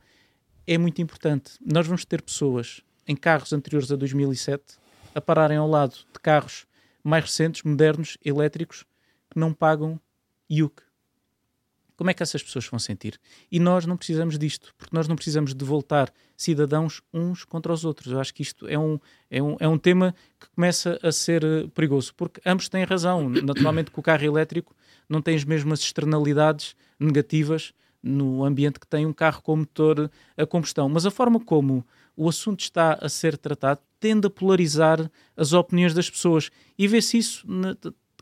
é 0.66 0.78
muito 0.78 1.02
importante. 1.02 1.52
Nós 1.60 1.88
vamos 1.88 2.06
ter 2.06 2.22
pessoas 2.22 2.82
em 3.06 3.18
carros 3.18 3.52
anteriores 3.52 3.92
a 3.92 3.98
2007 3.98 4.64
a 5.14 5.20
pararem 5.20 5.58
ao 5.58 5.68
lado 5.68 5.96
de 6.14 6.20
carros 6.22 6.66
mais 7.06 7.26
recentes, 7.26 7.62
modernos, 7.64 8.18
elétricos, 8.26 8.84
que 9.30 9.40
não 9.40 9.54
pagam 9.54 10.00
IUC. 10.50 10.82
Como 11.96 12.10
é 12.10 12.14
que 12.14 12.22
essas 12.22 12.44
pessoas 12.44 12.68
vão 12.68 12.78
sentir? 12.78 13.18
E 13.50 13.58
nós 13.60 13.86
não 13.86 13.96
precisamos 13.96 14.38
disto, 14.38 14.74
porque 14.78 14.94
nós 14.94 15.08
não 15.08 15.16
precisamos 15.16 15.54
de 15.54 15.64
voltar 15.64 16.12
cidadãos 16.36 17.02
uns 17.14 17.46
contra 17.46 17.72
os 17.72 17.86
outros. 17.86 18.12
Eu 18.12 18.20
acho 18.20 18.34
que 18.34 18.42
isto 18.42 18.68
é 18.68 18.78
um, 18.78 19.00
é 19.30 19.42
um, 19.42 19.56
é 19.62 19.68
um 19.68 19.78
tema 19.78 20.14
que 20.38 20.50
começa 20.50 21.00
a 21.02 21.12
ser 21.12 21.42
perigoso, 21.74 22.14
porque 22.16 22.42
ambos 22.46 22.68
têm 22.68 22.84
razão. 22.84 23.30
Naturalmente 23.30 23.92
que 23.92 24.00
o 24.00 24.04
carro 24.04 24.26
elétrico 24.26 24.76
não 25.08 25.22
tem 25.22 25.36
as 25.36 25.46
mesmas 25.46 25.80
externalidades 25.80 26.76
negativas 27.00 27.74
no 28.04 28.44
ambiente 28.44 28.80
que 28.80 28.88
tem 28.88 29.06
um 29.06 29.14
carro 29.14 29.42
com 29.42 29.56
motor 29.56 30.12
a 30.36 30.46
combustão, 30.46 30.90
mas 30.90 31.06
a 31.06 31.12
forma 31.12 31.40
como 31.40 31.86
o 32.16 32.30
assunto 32.30 32.62
está 32.62 32.98
a 33.02 33.10
ser 33.10 33.38
tratado 33.38 33.82
tende 34.06 34.28
a 34.28 34.30
polarizar 34.30 35.10
as 35.36 35.52
opiniões 35.52 35.92
das 35.92 36.08
pessoas 36.08 36.52
e 36.78 36.88
vê-se 36.88 37.18
isso 37.18 37.44
na, 37.50 37.76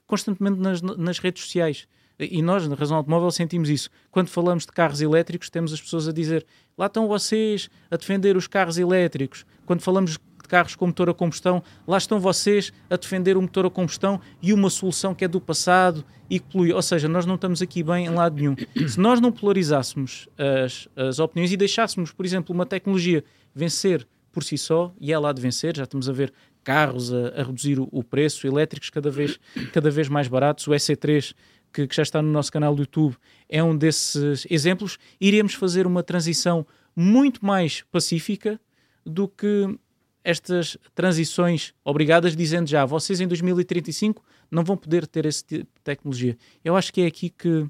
constantemente 0.08 0.58
nas, 0.58 0.82
nas, 0.82 1.20
redes 1.20 1.44
sociais. 1.44 1.88
E 2.18 2.42
nós, 2.42 2.66
na 2.70 2.76
Razão 2.76 2.96
Automóvel, 2.96 3.30
sentimos 3.32 3.70
isso. 3.70 3.90
Quando 4.10 4.30
falamos 4.30 4.66
de 4.66 4.72
carros 4.72 5.02
elétricos, 5.02 5.50
temos 5.50 5.74
as 5.74 5.82
pessoas 5.82 6.08
a 6.08 6.14
dizer 6.14 6.46
lá 6.78 6.86
estão 6.86 7.06
vocês 7.06 7.70
a 7.92 7.98
defender 7.98 8.38
os 8.38 8.48
carros 8.48 8.78
elétricos. 8.78 9.46
Quando 9.66 9.82
falamos 9.82 10.12
de 10.12 10.20
carros 10.48 10.76
com 10.76 10.88
motor 10.88 11.10
a 11.10 11.14
combustão, 11.14 11.62
lá 11.86 11.98
estão 11.98 12.18
vocês 12.18 12.72
a 12.90 12.96
defender 12.96 13.36
o 13.36 13.42
motor 13.42 13.66
a 13.66 13.70
combustão 13.70 14.22
e 14.42 14.54
uma 14.54 14.70
solução 14.70 15.14
que 15.14 15.26
é 15.26 15.28
do 15.28 15.42
passado 15.42 16.06
e 16.30 16.40
que 16.40 16.46
polui. 16.46 16.72
Ou 16.72 16.82
seja, 16.82 17.10
nós 17.10 17.26
não 17.26 17.36
estamos 17.36 17.62
aqui 17.62 17.84
bem 17.84 18.06
em 18.06 18.10
lado 18.10 18.36
nenhum. 18.36 18.56
Se 18.88 19.00
nós 19.00 19.20
não 19.20 19.32
polarizássemos 19.32 20.30
as, 20.38 20.88
as 20.96 21.20
opiniões 21.20 21.52
e 21.52 21.58
deixássemos, 21.58 22.12
por 22.12 22.26
exemplo, 22.26 22.56
uma 22.56 22.66
tecnologia 22.66 23.24
vencer 23.54 24.08
por 24.32 24.44
si 24.44 24.58
só, 24.58 24.94
e 25.00 25.14
ela 25.14 25.30
há 25.30 25.34
de 25.34 25.42
vencer, 25.42 25.78
já 25.78 25.84
estamos 25.84 26.10
a 26.10 26.12
ver 26.12 26.34
carros 26.64 27.14
a, 27.14 27.28
a 27.30 27.44
reduzir 27.44 27.80
o, 27.80 27.88
o, 27.92 28.04
preço, 28.04 28.48
elétricos 28.48 28.90
cada 28.90 29.12
vez, 29.12 29.40
cada 29.72 29.92
vez 29.92 30.10
mais 30.10 30.28
baratos, 30.28 30.68
o 30.68 30.72
EC3, 30.72 31.36
que, 31.72 31.88
que 31.88 31.96
já 31.96 32.04
está 32.04 32.22
no 32.22 32.32
nosso 32.32 32.52
canal 32.52 32.74
do 32.74 32.82
YouTube, 32.82 33.16
é 33.48 33.64
um 33.64 33.76
desses 33.76 34.48
exemplos, 34.50 34.98
iremos 35.20 35.54
fazer 35.54 35.86
uma 35.86 36.02
transição 36.02 36.66
muito 36.96 37.46
mais 37.46 37.84
pacífica 37.92 38.60
do 39.06 39.28
que 39.28 39.78
estas 40.24 40.78
transições 40.96 41.74
obrigadas, 41.84 42.36
dizendo 42.36 42.70
já, 42.70 42.86
vocês 42.86 43.20
em 43.20 43.28
2035 43.28 44.24
não 44.50 44.64
vão 44.64 44.78
poder 44.78 45.06
ter 45.06 45.26
esse 45.26 45.44
tipo 45.44 45.64
de 45.64 45.82
tecnologia. 45.84 46.38
Eu 46.64 46.76
acho 46.76 46.94
que 46.94 47.02
é 47.02 47.08
aqui 47.08 47.30
que 47.30 47.68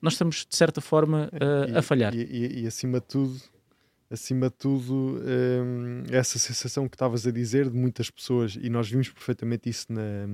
nós 0.00 0.14
estamos, 0.14 0.46
de 0.48 0.56
certa 0.56 0.80
forma, 0.80 1.30
a, 1.74 1.78
a 1.78 1.82
falhar. 1.82 2.14
E, 2.14 2.22
e, 2.22 2.62
e, 2.62 2.66
acima 2.66 2.98
de 2.98 3.06
tudo, 3.06 3.40
acima 4.12 4.50
de 4.50 4.56
tudo, 4.56 5.18
hum, 5.24 6.04
essa 6.10 6.38
sensação 6.38 6.86
que 6.86 6.94
estavas 6.94 7.26
a 7.26 7.30
dizer 7.30 7.70
de 7.70 7.76
muitas 7.76 8.10
pessoas, 8.10 8.56
e 8.60 8.68
nós 8.68 8.88
vimos 8.90 9.08
perfeitamente 9.08 9.70
isso 9.70 9.90
na, 9.90 10.26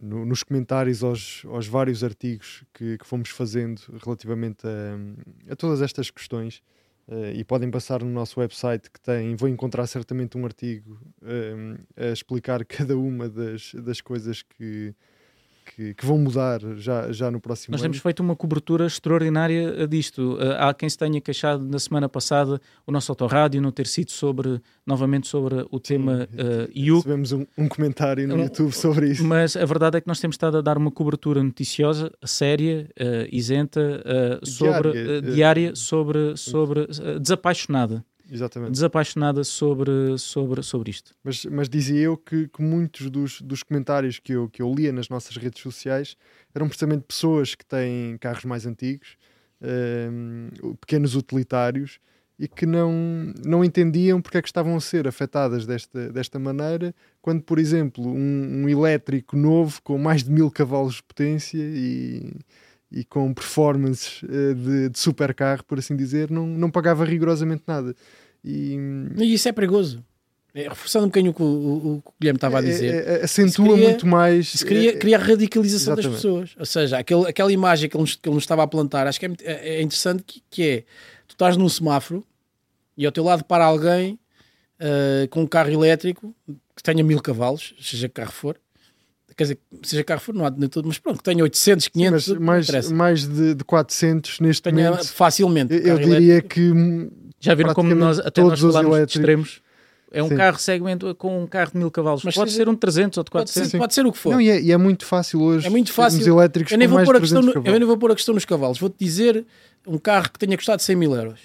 no, 0.00 0.24
nos 0.24 0.42
comentários 0.42 1.04
aos, 1.04 1.42
aos 1.46 1.66
vários 1.66 2.02
artigos 2.02 2.64
que, 2.72 2.96
que, 2.96 3.06
fomos 3.06 3.28
fazendo 3.28 3.80
relativamente 4.02 4.66
a, 4.66 5.52
a 5.52 5.56
todas 5.56 5.82
estas 5.82 6.10
questões. 6.10 6.62
Uh, 7.08 7.30
e 7.36 7.44
podem 7.44 7.70
passar 7.70 8.02
no 8.02 8.10
nosso 8.10 8.40
website 8.40 8.90
que 8.90 9.00
tem, 9.00 9.36
vou 9.36 9.48
encontrar 9.48 9.86
certamente 9.86 10.36
um 10.36 10.44
artigo 10.44 10.98
um, 11.22 11.76
a 11.96 12.06
explicar 12.06 12.64
cada 12.66 12.98
uma 12.98 13.28
das, 13.28 13.72
das 13.74 14.00
coisas 14.00 14.42
que, 14.42 14.92
que, 15.74 15.94
que 15.94 16.06
vão 16.06 16.16
mudar 16.18 16.60
já, 16.76 17.10
já 17.12 17.30
no 17.30 17.40
próximo 17.40 17.72
Nós 17.72 17.80
ano. 17.80 17.90
temos 17.90 17.98
feito 18.02 18.20
uma 18.20 18.36
cobertura 18.36 18.86
extraordinária 18.86 19.74
eh, 19.78 19.86
disto. 19.86 20.34
Uh, 20.36 20.52
há 20.58 20.72
quem 20.72 20.88
se 20.88 20.96
tenha 20.96 21.20
queixado 21.20 21.64
na 21.64 21.78
semana 21.78 22.08
passada 22.08 22.60
o 22.86 22.92
nosso 22.92 23.10
autorrádio 23.12 23.60
não 23.60 23.70
ter 23.72 23.86
sido 23.86 24.10
sobre, 24.10 24.60
novamente 24.86 25.26
sobre 25.26 25.66
o 25.70 25.80
tema 25.80 26.28
uh, 26.32 26.70
IUC. 26.74 26.96
Recebemos 26.98 27.32
um, 27.32 27.44
um 27.58 27.68
comentário 27.68 28.26
no 28.28 28.36
Um- 28.36 28.42
YouTube 28.44 28.72
sobre 28.72 29.10
isso. 29.10 29.24
Mas 29.24 29.56
a 29.56 29.64
verdade 29.64 29.98
é 29.98 30.00
que 30.00 30.06
nós 30.08 30.20
temos 30.20 30.34
estado 30.34 30.56
a 30.58 30.60
dar 30.60 30.78
uma 30.78 30.90
cobertura 30.90 31.42
noticiosa, 31.42 32.10
séria, 32.24 32.88
eh, 32.96 33.28
isenta, 33.32 33.80
eh, 34.04 34.40
sobre, 34.44 34.92
Diária, 34.92 35.10
eh, 35.10 35.16
eh, 35.18 35.20
diária, 35.20 35.74
sobre, 35.74 36.36
sobre 36.36 36.80
eh, 36.82 37.18
desapaixonada, 37.18 38.04
Exatamente. 38.30 38.72
desapaixonada 38.72 39.44
sobre, 39.44 40.18
sobre, 40.18 40.62
sobre 40.62 40.90
isto. 40.90 41.14
Mas, 41.22 41.44
mas 41.44 41.68
dizia 41.68 42.00
eu 42.00 42.16
que, 42.16 42.48
que 42.48 42.62
muitos 42.62 43.08
dos, 43.10 43.40
dos 43.40 43.62
comentários 43.62 44.18
que 44.18 44.32
eu, 44.32 44.48
que 44.48 44.60
eu 44.60 44.72
lia 44.74 44.92
nas 44.92 45.08
nossas 45.08 45.36
redes 45.36 45.62
sociais 45.62 46.16
eram 46.54 46.66
precisamente 46.66 47.04
pessoas 47.04 47.54
que 47.54 47.64
têm 47.64 48.18
carros 48.18 48.44
mais 48.44 48.66
antigos, 48.66 49.16
ehm, 49.62 50.48
pequenos 50.80 51.14
utilitários, 51.14 52.00
e 52.38 52.46
que 52.46 52.66
não, 52.66 52.92
não 53.44 53.64
entendiam 53.64 54.20
porque 54.20 54.38
é 54.38 54.42
que 54.42 54.48
estavam 54.48 54.76
a 54.76 54.80
ser 54.80 55.08
afetadas 55.08 55.64
desta, 55.64 56.12
desta 56.12 56.38
maneira, 56.38 56.94
quando, 57.22 57.42
por 57.42 57.58
exemplo, 57.58 58.06
um, 58.06 58.62
um 58.64 58.68
elétrico 58.68 59.36
novo 59.36 59.80
com 59.82 59.96
mais 59.96 60.22
de 60.22 60.30
mil 60.30 60.50
cavalos 60.50 60.96
de 60.96 61.02
potência 61.02 61.58
e, 61.58 62.30
e 62.90 63.04
com 63.04 63.32
performances 63.34 64.20
eh, 64.28 64.54
de, 64.54 64.88
de 64.90 64.98
supercarro, 64.98 65.64
por 65.64 65.78
assim 65.78 65.96
dizer, 65.96 66.30
não, 66.30 66.46
não 66.46 66.70
pagava 66.70 67.04
rigorosamente 67.04 67.62
nada. 67.66 67.94
E, 68.44 68.76
E 69.16 69.34
isso 69.34 69.48
é 69.48 69.52
perigoso. 69.52 70.04
É, 70.54 70.68
reforçando 70.68 71.04
um 71.04 71.08
bocadinho 71.08 71.32
o 71.32 71.34
que 71.34 71.42
o, 71.42 71.46
o, 71.46 71.96
o 71.98 72.02
Guilherme 72.18 72.38
estava 72.38 72.58
a 72.58 72.62
dizer. 72.62 72.94
é- 72.94 73.18
é- 73.20 73.24
acentua 73.24 73.74
cria- 73.74 73.88
muito 73.88 74.06
mais. 74.06 74.54
Isso 74.54 74.64
cria, 74.64 74.90
é- 74.90 74.96
cria 74.96 75.16
a 75.18 75.20
radicalização 75.20 75.94
das 75.94 76.06
Exatamente. 76.06 76.22
pessoas. 76.22 76.54
Ou 76.58 76.64
seja, 76.64 76.98
aquele, 76.98 77.26
aquela 77.28 77.52
imagem 77.52 77.90
que 77.90 77.96
ele, 77.96 78.02
nos, 78.02 78.14
que 78.16 78.26
ele 78.28 78.34
nos 78.36 78.44
estava 78.44 78.62
a 78.62 78.66
plantar, 78.66 79.06
acho 79.06 79.20
que 79.20 79.26
é, 79.26 79.32
é- 79.42 79.68
é 79.76 79.82
interessante 79.82 80.22
que, 80.26 80.42
que 80.48 80.62
é, 80.62 80.80
tu 81.28 81.32
estás 81.32 81.56
num 81.58 81.68
semáforo 81.68 82.24
e 82.96 83.04
ao 83.04 83.12
teu 83.12 83.24
lado 83.24 83.44
para 83.44 83.64
alguém 83.66 84.18
ah, 84.80 85.26
com 85.28 85.42
um 85.42 85.46
carro 85.46 85.70
elétrico 85.70 86.34
que 86.74 86.82
tenha 86.82 87.02
mil 87.04 87.20
cavalos, 87.20 87.74
seja 87.80 88.08
que 88.08 88.14
carro 88.14 88.32
for, 88.32 88.56
quer 89.36 89.44
dizer, 89.44 89.58
seja 89.82 90.02
carro 90.04 90.20
for, 90.20 90.34
não 90.34 90.44
há 90.46 90.50
de 90.50 90.68
tudo, 90.68 90.88
mas 90.88 90.98
pronto, 90.98 91.18
que 91.18 91.24
tenha 91.24 91.42
800, 91.42 91.88
500, 91.88 92.28
mas 92.28 92.38
não 92.38 92.46
mais, 92.46 92.90
mais 92.90 93.28
de, 93.28 93.54
de 93.54 93.64
400 93.64 94.40
neste 94.40 94.62
tenha 94.62 94.90
momento. 94.90 95.08
facilmente. 95.12 95.74
Eu, 95.74 95.80
eu 95.80 95.98
diria 95.98 96.40
que 96.42 96.72
Já 97.38 97.54
viram 97.54 97.74
como 97.74 97.94
nós, 97.94 98.18
até 98.18 98.40
nós 98.42 98.50
todos 98.58 98.64
os 98.64 98.72
falámos 98.72 98.90
de 98.92 98.96
elétricos. 98.98 99.16
extremos? 99.20 99.62
É 100.12 100.22
um 100.22 100.28
Sim. 100.28 100.36
carro 100.36 100.58
segmento 100.58 101.14
com 101.16 101.42
um 101.42 101.46
carro 101.46 101.72
de 101.72 101.78
mil 101.78 101.90
cavalos. 101.90 102.22
Mas 102.24 102.34
pode 102.34 102.50
seja- 102.50 102.62
ser 102.64 102.68
um 102.70 102.74
de 102.74 102.78
300 102.80 103.18
ou 103.18 103.24
de 103.24 103.30
pode, 103.30 103.44
400. 103.50 103.70
ser, 103.72 103.78
pode 103.78 103.92
ser 103.94 104.06
o 104.06 104.12
que 104.12 104.18
for. 104.18 104.30
não, 104.32 104.40
e, 104.40 104.48
é, 104.48 104.60
e 104.62 104.72
é 104.72 104.76
muito 104.76 105.04
fácil 105.04 105.42
hoje. 105.42 105.66
É 105.66 105.70
muito 105.70 105.92
fácil. 105.92 106.20
Os 106.20 106.26
elétricos 106.26 106.72
Eu 106.72 106.78
nem, 106.78 106.88
vou 106.88 107.04
pôr 107.04 107.16
a 107.16 107.20
questão 107.20 107.40
300 107.42 107.62
no, 107.64 107.68
eu 107.68 107.78
nem 107.78 107.86
vou 107.86 107.98
pôr 107.98 108.12
a 108.12 108.14
questão 108.14 108.34
nos 108.34 108.44
cavalos. 108.44 108.78
Vou-te 108.78 108.96
dizer 108.98 109.44
um 109.86 109.98
carro 109.98 110.30
que 110.32 110.38
tenha 110.38 110.56
custado 110.56 110.80
100 110.80 110.96
mil 110.96 111.14
euros. 111.14 111.40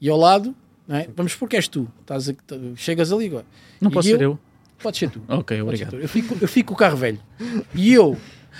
E 0.00 0.10
ao 0.10 0.18
lado, 0.18 0.54
não 0.86 0.96
é? 0.96 1.08
vamos 1.16 1.32
supor 1.32 1.48
que 1.48 1.56
és 1.56 1.68
tu. 1.68 1.88
Estás 2.00 2.28
a- 2.28 2.34
chegas 2.76 3.12
ali 3.12 3.26
agora. 3.26 3.46
Não 3.80 3.90
E 3.90 3.94
posso 3.94 4.08
ser 4.08 4.20
eu? 4.20 4.38
Pode 4.82 4.96
ser 4.98 5.10
tu. 5.10 5.20
Ok, 5.28 5.60
obrigado. 5.62 5.90
ser 5.90 5.96
tu. 5.96 6.02
Eu 6.02 6.08
fico, 6.08 6.36
eu 6.40 6.48
fico 6.48 6.68
com 6.68 6.74
o 6.74 6.76
carro 6.76 6.96
velho. 6.96 7.18
E 7.74 7.92
eu, 7.92 8.16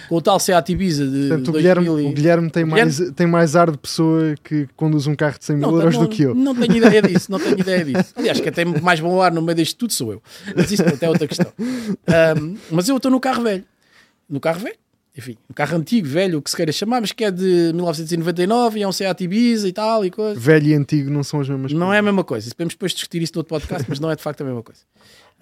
com 0.08 0.16
o 0.16 0.20
tal 0.22 0.38
Seat 0.38 0.70
Ibiza 0.72 1.06
de 1.06 1.28
Portanto, 1.28 1.48
o 1.48 1.52
2000 1.52 1.60
Guilherme, 1.62 1.86
e- 1.86 2.06
o 2.10 2.12
Guilherme 2.14 2.50
tem, 2.50 2.62
o 2.64 2.66
Guilherme- 2.66 2.92
Mais, 2.98 3.12
tem 3.14 3.26
mais 3.26 3.56
ar 3.56 3.70
de 3.70 3.78
pessoa 3.78 4.34
que 4.44 4.68
conduz 4.76 5.06
um 5.06 5.14
carro 5.14 5.38
de 5.38 5.44
100 5.44 5.56
mil 5.56 5.70
Não, 5.70 5.78
euros 5.78 5.94
não, 5.96 6.02
do 6.04 6.08
que 6.08 6.22
eu. 6.22 6.34
Não 6.34 6.54
tenho 6.54 6.76
ideia 6.76 7.02
disso, 7.02 7.30
não 7.32 7.38
tenho 7.40 7.58
ideia 7.58 7.84
disso. 7.84 8.12
Aliás, 8.16 8.40
que 8.40 8.48
até 8.48 8.64
mais 8.64 9.00
bom 9.00 9.20
ar 9.20 9.32
no 9.32 9.42
meio 9.42 9.56
disto 9.56 9.76
tudo 9.76 9.92
sou 9.92 10.12
eu. 10.12 10.22
Mas 10.56 10.70
isso 10.70 10.82
até 10.82 11.06
é 11.06 11.08
outra 11.08 11.26
questão. 11.26 11.52
Ahm, 11.58 12.56
mas 12.70 12.88
eu 12.88 12.96
estou 12.96 13.10
no 13.10 13.18
carro 13.20 13.42
velho. 13.42 13.64
No 14.28 14.40
carro 14.40 14.60
velho. 14.60 14.76
Enfim, 15.18 15.36
um 15.50 15.52
carro 15.52 15.76
antigo, 15.76 16.06
velho, 16.06 16.38
o 16.38 16.42
que 16.42 16.48
se 16.48 16.56
queira 16.56 16.70
chamar, 16.70 17.00
mas 17.00 17.10
que 17.10 17.24
é 17.24 17.32
de 17.32 17.72
1999 17.74 18.78
e 18.78 18.82
é 18.84 18.88
um 18.88 18.92
Seat 18.92 19.24
Ibiza 19.24 19.66
e 19.68 19.72
tal 19.72 20.04
e 20.04 20.10
coisa. 20.10 20.38
Velho 20.38 20.68
e 20.68 20.74
antigo 20.74 21.10
não 21.10 21.24
são 21.24 21.40
as 21.40 21.48
mesmas 21.48 21.72
Não 21.72 21.80
coisas. 21.80 21.96
é 21.96 21.98
a 21.98 22.02
mesma 22.02 22.22
coisa. 22.24 22.50
Podemos 22.50 22.74
depois 22.74 22.92
discutir 22.92 23.20
isso 23.20 23.32
no 23.34 23.40
outro 23.40 23.50
podcast, 23.50 23.84
mas 23.88 23.98
não 23.98 24.08
é 24.08 24.14
de 24.14 24.22
facto 24.22 24.40
a 24.42 24.44
mesma 24.44 24.62
coisa. 24.62 24.80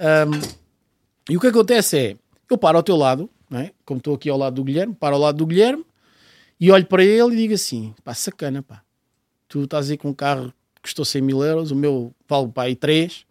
Ahm, 0.00 0.40
e 1.28 1.36
o 1.36 1.40
que 1.40 1.46
acontece 1.46 1.98
é, 1.98 2.16
eu 2.50 2.56
paro 2.56 2.78
ao 2.78 2.82
teu 2.82 2.96
lado, 2.96 3.28
não 3.50 3.60
é? 3.60 3.72
como 3.84 3.98
estou 3.98 4.14
aqui 4.14 4.30
ao 4.30 4.38
lado 4.38 4.54
do 4.54 4.64
Guilherme, 4.64 4.94
paro 4.94 5.16
ao 5.16 5.20
lado 5.20 5.36
do 5.38 5.46
Guilherme 5.46 5.84
e 6.60 6.70
olho 6.70 6.86
para 6.86 7.04
ele 7.04 7.34
e 7.34 7.36
digo 7.36 7.54
assim: 7.54 7.94
pá, 8.02 8.14
sacana, 8.14 8.62
pá. 8.62 8.82
Tu 9.46 9.64
estás 9.64 9.90
aí 9.90 9.96
com 9.96 10.10
um 10.10 10.14
carro 10.14 10.52
que 10.74 10.82
custou 10.82 11.04
100 11.04 11.22
mil 11.22 11.42
euros, 11.42 11.70
o 11.70 11.76
meu 11.76 12.14
vale 12.28 12.48
para 12.48 12.64
aí 12.64 12.76
3 12.76 13.26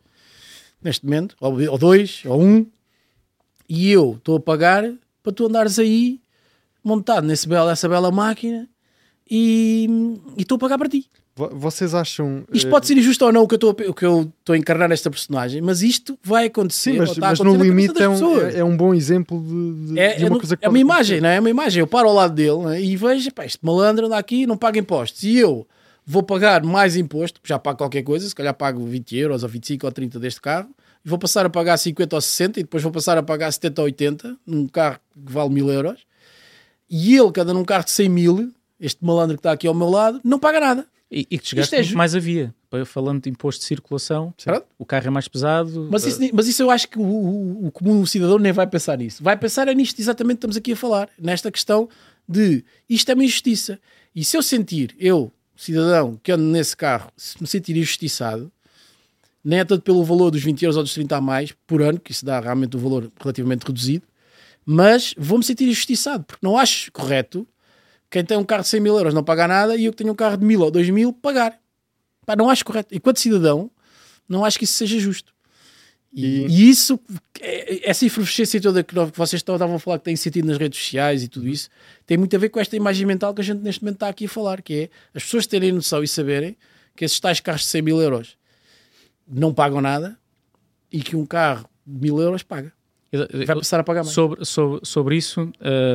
neste 0.81 1.05
momento, 1.05 1.35
ou 1.39 1.77
2, 1.77 2.23
ou 2.25 2.39
1, 2.39 2.45
um, 2.45 2.65
e 3.67 3.91
eu 3.91 4.13
estou 4.17 4.37
a 4.37 4.39
pagar 4.39 4.83
para 5.23 5.31
tu 5.33 5.47
andares 5.47 5.79
aí 5.79 6.21
montado 6.83 7.25
nessa 7.25 7.89
bela 7.89 8.11
máquina 8.11 8.69
e 9.29 9.87
e 10.37 10.41
estou 10.41 10.55
a 10.55 10.59
pagar 10.59 10.77
para 10.77 10.87
ti. 10.87 11.09
Vo- 11.37 11.51
Vocês 11.53 11.93
acham. 11.93 12.43
Isto 12.51 12.67
eh, 12.67 12.69
pode 12.71 12.87
ser 12.87 12.97
injusto 12.97 13.23
ou 13.25 13.31
não 13.31 13.43
o 13.43 13.47
que 13.47 13.53
eu 13.53 13.57
estou 13.57 14.53
a, 14.53 14.57
encarnar 14.57 14.89
nesta 14.89 15.09
personagem, 15.09 15.61
mas 15.61 15.81
isto 15.83 16.17
vai 16.23 16.47
acontecer. 16.47 16.93
Sim, 16.93 16.97
mas, 16.97 17.17
mas 17.17 17.39
no 17.39 17.55
limite 17.55 18.01
é 18.01 18.09
um, 18.09 18.41
é, 18.41 18.57
é 18.59 18.63
um 18.63 18.75
bom 18.75 18.93
exemplo 18.93 19.39
de, 19.41 19.93
de- 19.93 19.99
É, 19.99 20.15
de 20.15 20.23
é 20.23 20.25
uma 20.25 20.29
no- 20.31 20.39
coisa 20.39 20.57
que 20.57 20.65
é 20.65 20.69
uma 20.69 20.79
imagem, 20.79 21.17
acontecer. 21.17 21.21
não 21.21 21.29
é? 21.29 21.35
É 21.35 21.39
uma 21.39 21.49
imagem. 21.49 21.79
Eu 21.79 21.87
paro 21.87 22.09
ao 22.09 22.15
lado 22.15 22.33
dele 22.33 22.49
não 22.57 22.69
é? 22.71 22.81
e 22.81 22.95
vejo, 22.97 23.31
pá, 23.31 23.45
este 23.45 23.59
malandro 23.61 24.07
anda 24.07 24.17
aqui 24.17 24.47
não 24.47 24.57
paga 24.57 24.79
impostos. 24.79 25.21
E 25.23 25.37
eu 25.37 25.67
vou 26.05 26.23
pagar 26.23 26.63
mais 26.63 26.95
imposto, 26.95 27.39
já 27.43 27.59
pago 27.59 27.77
qualquer 27.77 28.01
coisa, 28.01 28.27
se 28.27 28.33
calhar 28.33 28.53
pago 28.53 28.83
20 28.85 29.15
euros 29.15 29.43
ou 29.43 29.49
25 29.49 29.85
ou 29.85 29.91
30 29.91 30.19
deste 30.19 30.41
carro, 30.41 30.69
e 31.05 31.09
vou 31.09 31.19
passar 31.19 31.45
a 31.45 31.49
pagar 31.49 31.77
50 31.77 32.15
ou 32.15 32.21
60 32.21 32.59
e 32.59 32.63
depois 32.63 32.81
vou 32.81 32.91
passar 32.91 33.17
a 33.17 33.21
pagar 33.23 33.51
70 33.51 33.81
ou 33.81 33.85
80 33.85 34.35
num 34.45 34.67
carro 34.67 34.97
que 35.13 35.31
vale 35.31 35.49
mil 35.49 35.69
euros. 35.69 35.99
E 36.89 37.15
ele, 37.17 37.31
anda 37.37 37.53
num 37.53 37.65
carro 37.65 37.83
de 37.83 37.91
100 37.91 38.09
mil, 38.09 38.51
este 38.79 39.03
malandro 39.03 39.35
que 39.35 39.39
está 39.41 39.51
aqui 39.51 39.67
ao 39.67 39.73
meu 39.73 39.89
lado, 39.89 40.19
não 40.23 40.39
paga 40.39 40.59
nada. 40.59 40.85
E, 41.09 41.25
e 41.31 41.37
que 41.39 41.47
chegaste 41.47 41.67
Isto 41.67 41.73
é 41.75 41.77
muito 41.79 41.89
ju- 41.91 41.97
mais 41.97 42.15
a 42.15 42.19
via. 42.19 42.53
Falando 42.85 43.21
de 43.23 43.29
imposto 43.29 43.61
de 43.61 43.65
circulação, 43.67 44.33
o 44.77 44.85
carro 44.85 45.07
é 45.07 45.09
mais 45.09 45.27
pesado. 45.27 45.87
Mas 45.89 46.03
isso, 46.05 46.19
mas 46.33 46.47
isso 46.49 46.61
eu 46.61 46.69
acho 46.69 46.87
que 46.89 46.99
o, 46.99 47.01
o, 47.01 47.67
o 47.67 47.71
comum 47.71 48.05
cidadão 48.05 48.37
nem 48.37 48.51
vai 48.51 48.67
pensar 48.67 48.97
nisso. 48.97 49.23
Vai 49.23 49.37
pensar 49.37 49.67
é 49.69 49.73
nisto 49.73 49.97
exatamente 49.99 50.35
que 50.35 50.39
estamos 50.39 50.57
aqui 50.57 50.73
a 50.73 50.75
falar, 50.75 51.09
nesta 51.17 51.49
questão 51.49 51.87
de 52.27 52.63
isto 52.89 53.09
é 53.09 53.13
uma 53.13 53.23
injustiça. 53.23 53.79
E 54.13 54.21
se 54.25 54.35
eu 54.35 54.43
sentir, 54.43 54.93
eu, 54.99 55.31
cidadão, 55.55 56.19
que 56.21 56.29
ando 56.31 56.43
nesse 56.43 56.75
carro, 56.75 57.09
se 57.15 57.39
me 57.41 57.47
sentir 57.47 57.77
injustiçado, 57.77 58.51
nem 59.41 59.59
é 59.59 59.63
tanto 59.63 59.83
pelo 59.83 60.03
valor 60.03 60.29
dos 60.29 60.43
20 60.43 60.61
euros 60.63 60.75
ou 60.75 60.83
dos 60.83 60.93
30 60.93 61.15
a 61.15 61.21
mais 61.21 61.53
por 61.65 61.81
ano, 61.81 61.99
que 62.01 62.11
isso 62.11 62.25
dá 62.25 62.37
realmente 62.41 62.75
um 62.75 62.79
valor 62.81 63.09
relativamente 63.17 63.63
reduzido, 63.65 64.05
mas 64.65 65.13
vou-me 65.17 65.43
sentir 65.45 65.63
injustiçado, 65.69 66.25
porque 66.25 66.45
não 66.45 66.57
acho 66.57 66.91
correto 66.91 67.47
quem 68.09 68.23
tem 68.23 68.37
um 68.37 68.43
carro 68.43 68.63
de 68.63 68.69
100 68.69 68.79
mil 68.79 68.95
euros 68.97 69.13
não 69.13 69.23
pagar 69.23 69.47
nada 69.47 69.75
e 69.75 69.85
eu 69.85 69.91
que 69.91 69.97
tenho 69.97 70.11
um 70.11 70.15
carro 70.15 70.37
de 70.37 70.45
1000 70.45 70.61
ou 70.61 70.71
2000 70.71 71.13
pagar. 71.13 71.59
Pá, 72.25 72.35
não 72.35 72.49
acho 72.49 72.63
correto. 72.65 72.93
Enquanto 72.95 73.19
cidadão, 73.19 73.69
não 74.27 74.43
acho 74.45 74.57
que 74.57 74.63
isso 74.65 74.73
seja 74.73 74.97
justo. 74.99 75.33
E, 76.13 76.45
E- 76.45 76.69
isso, 76.69 76.99
é- 77.39 77.89
essa 77.89 78.05
efervescência 78.05 78.59
toda 78.61 78.83
que 78.83 78.93
vocês 79.13 79.39
estavam 79.41 79.75
a 79.75 79.79
falar 79.79 79.99
que 79.99 80.05
tem 80.05 80.15
sentido 80.15 80.47
nas 80.47 80.57
redes 80.57 80.79
sociais 80.81 81.21
e 81.23 81.27
tudo 81.27 81.47
isso, 81.47 81.69
tem 82.05 82.17
muito 82.17 82.35
a 82.35 82.39
ver 82.39 82.49
com 82.49 82.59
esta 82.59 82.75
imagem 82.75 83.05
mental 83.05 83.33
que 83.33 83.41
a 83.41 83.43
gente 83.43 83.61
neste 83.61 83.83
momento 83.83 83.95
está 83.97 84.07
aqui 84.09 84.25
a 84.25 84.29
falar, 84.29 84.61
que 84.61 84.73
é 84.73 84.89
as 85.13 85.23
pessoas 85.23 85.45
terem 85.45 85.71
noção 85.71 86.01
e 86.03 86.07
saberem 86.07 86.57
que 86.95 87.05
esses 87.05 87.19
tais 87.19 87.39
carros 87.39 87.61
de 87.61 87.67
100 87.67 87.81
mil 87.81 88.01
euros 88.01 88.37
não 89.27 89.53
pagam 89.53 89.81
nada 89.81 90.17
e 90.91 91.01
que 91.01 91.15
um 91.15 91.25
carro 91.25 91.69
de 91.85 92.01
mil 92.01 92.19
euros 92.21 92.41
paga. 92.41 92.71
Vai 93.45 93.55
passar 93.55 93.79
a 93.79 93.83
pagar 93.83 94.03
mais. 94.03 94.13
sobre, 94.13 94.43
sobre, 94.45 94.79
sobre 94.85 95.15
isso, 95.17 95.41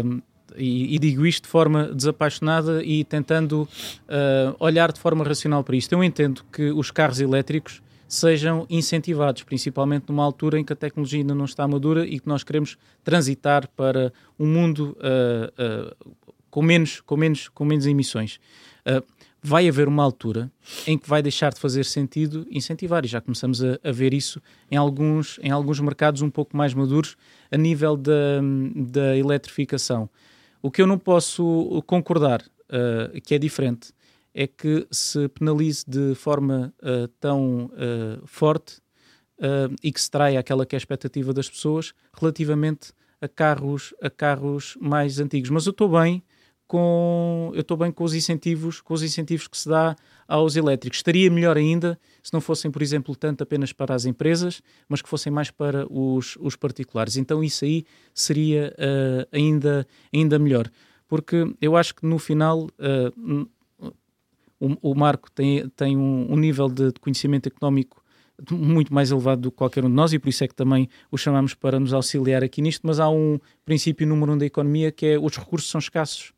hum, 0.05 0.21
e, 0.57 0.99
digo 0.99 1.27
isto 1.27 1.45
de 1.45 1.49
forma 1.49 1.93
desapaixonada 1.95 2.83
e 2.85 3.05
tentando 3.05 3.69
ah, 4.09 4.55
olhar 4.59 4.93
de 4.93 5.01
forma 5.01 5.25
racional 5.25 5.63
para 5.65 5.77
isto. 5.77 5.93
Eu 5.93 6.03
entendo 6.03 6.45
que 6.53 6.71
os 6.71 6.91
carros 6.91 7.21
elétricos 7.21 7.83
sejam 8.09 8.67
incentivados, 8.69 9.43
principalmente 9.43 10.05
numa 10.09 10.23
altura 10.23 10.59
em 10.59 10.65
que 10.65 10.73
a 10.73 10.77
tecnologia 10.77 11.21
ainda 11.21 11.35
não 11.35 11.47
está 11.47 11.67
madura 11.67 12.07
e 12.07 12.21
que 12.21 12.29
nós 12.29 12.45
queremos 12.45 12.77
transitar 13.03 13.69
para 13.75 14.13
um 14.39 14.47
mundo 14.47 14.97
ah, 15.01 15.53
ah, 15.59 15.97
com, 16.51 16.63
menos, 16.63 17.01
com, 17.01 17.17
menos, 17.17 17.49
com 17.49 17.65
menos 17.65 17.87
emissões. 17.87 18.39
Vai 19.45 19.69
haver 19.69 19.89
uma 19.89 20.05
altura 20.05 20.53
em 20.87 20.97
que 20.97 21.09
vai 21.09 21.21
deixar 21.21 21.53
de 21.53 21.59
fazer 21.59 21.85
sentido 21.85 22.47
incentivar, 22.49 23.05
e 23.05 23.09
já 23.09 23.21
começamos 23.21 23.61
a, 23.61 23.77
a 23.83 23.91
ver 23.91 24.15
isso 24.15 24.41
em 24.71 24.77
alguns, 24.77 25.41
em 25.43 25.51
alguns 25.51 25.81
mercados 25.81 26.23
um 26.23 26.31
pouco 26.31 26.57
mais 26.57 26.73
maduros 26.73 27.17
a 27.51 27.57
nível 27.57 27.97
da, 27.97 28.41
da 28.73 29.17
eletrificação. 29.17 30.09
O 30.63 30.71
que 30.71 30.81
eu 30.81 30.87
não 30.87 30.97
posso 30.97 31.83
concordar, 31.87 32.41
uh, 32.41 33.21
que 33.23 33.35
é 33.35 33.39
diferente, 33.39 33.93
é 34.33 34.47
que 34.47 34.87
se 34.93 35.29
penalize 35.29 35.85
de 35.87 36.15
forma 36.15 36.73
uh, 36.81 37.09
tão 37.21 37.67
uh, 37.67 38.27
forte 38.27 38.77
uh, 39.39 39.75
e 39.83 39.93
que 39.93 40.01
se 40.01 40.09
traia 40.09 40.39
aquela 40.39 40.65
que 40.65 40.77
é 40.77 40.77
a 40.77 40.79
expectativa 40.79 41.35
das 41.35 41.51
pessoas 41.51 41.93
relativamente 42.17 42.93
a 43.21 43.27
carros, 43.27 43.93
a 44.01 44.09
carros 44.09 44.79
mais 44.81 45.19
antigos. 45.19 45.51
Mas 45.51 45.67
eu 45.67 45.71
estou 45.71 45.89
bem 45.89 46.23
com 46.73 47.51
eu 47.53 47.61
estou 47.61 47.77
bem 47.77 47.93
com 47.93 48.03
os 48.03 48.15
incentivos, 48.15 48.81
com 48.81 48.95
os 48.95 49.03
incentivos 49.03 49.47
que 49.47 49.59
se 49.59 49.69
dá 49.69 49.95
aos 50.27 50.57
elétricos. 50.57 51.01
Estaria 51.01 51.31
melhor 51.31 51.59
ainda 51.59 52.01
se 52.23 52.33
não 52.33 52.41
fossem, 52.41 52.71
por 52.71 52.81
exemplo, 52.81 53.15
tanto 53.15 53.43
apenas 53.43 53.75
para 53.75 53.95
as 53.95 54.07
empresas, 54.07 54.63
mas 54.89 55.03
que 55.03 55.09
fossem 55.09 55.31
mais 55.31 55.51
para 55.51 55.87
os, 55.93 56.39
os 56.41 56.57
particulares. 56.57 57.19
Então 57.19 57.45
isso 57.45 57.67
aí 57.67 57.85
seria 58.15 58.75
uh, 58.79 59.29
ainda, 59.31 59.87
ainda 60.11 60.39
melhor. 60.39 60.71
Porque 61.07 61.55
eu 61.61 61.77
acho 61.77 61.95
que 61.95 62.07
no 62.07 62.19
final 62.19 62.63
uh, 62.63 63.47
o, 64.59 64.93
o, 64.93 64.95
Marco 64.95 65.31
tem, 65.31 65.69
tem 65.77 65.95
um, 65.95 66.33
um 66.33 66.37
nível 66.39 66.71
de, 66.71 66.87
de 66.87 67.01
conhecimento 67.01 67.49
económico 67.49 68.03
muito 68.51 68.95
mais 68.95 69.11
elevado 69.11 69.43
do 69.43 69.51
que 69.51 69.59
qualquer 69.59 69.85
um 69.85 69.91
de 69.91 69.95
nós 69.95 70.15
e 70.15 70.19
por 70.19 70.31
isso 70.31 70.43
é 70.43 70.49
que 70.49 70.55
também 70.55 70.89
o 71.11 71.19
chamamos 71.19 71.53
para 71.53 71.79
nos 71.79 71.93
auxiliar 71.93 72.43
aqui 72.43 72.63
nisto, 72.63 72.87
mas 72.87 72.99
há 72.99 73.11
um 73.11 73.39
princípio 73.63 74.07
número 74.07 74.33
um 74.33 74.39
da 74.39 74.47
economia 74.47 74.91
que 74.91 75.05
é 75.05 75.19
os 75.19 75.37
recursos 75.37 75.71
são 75.71 75.79
escassos. 75.79 76.33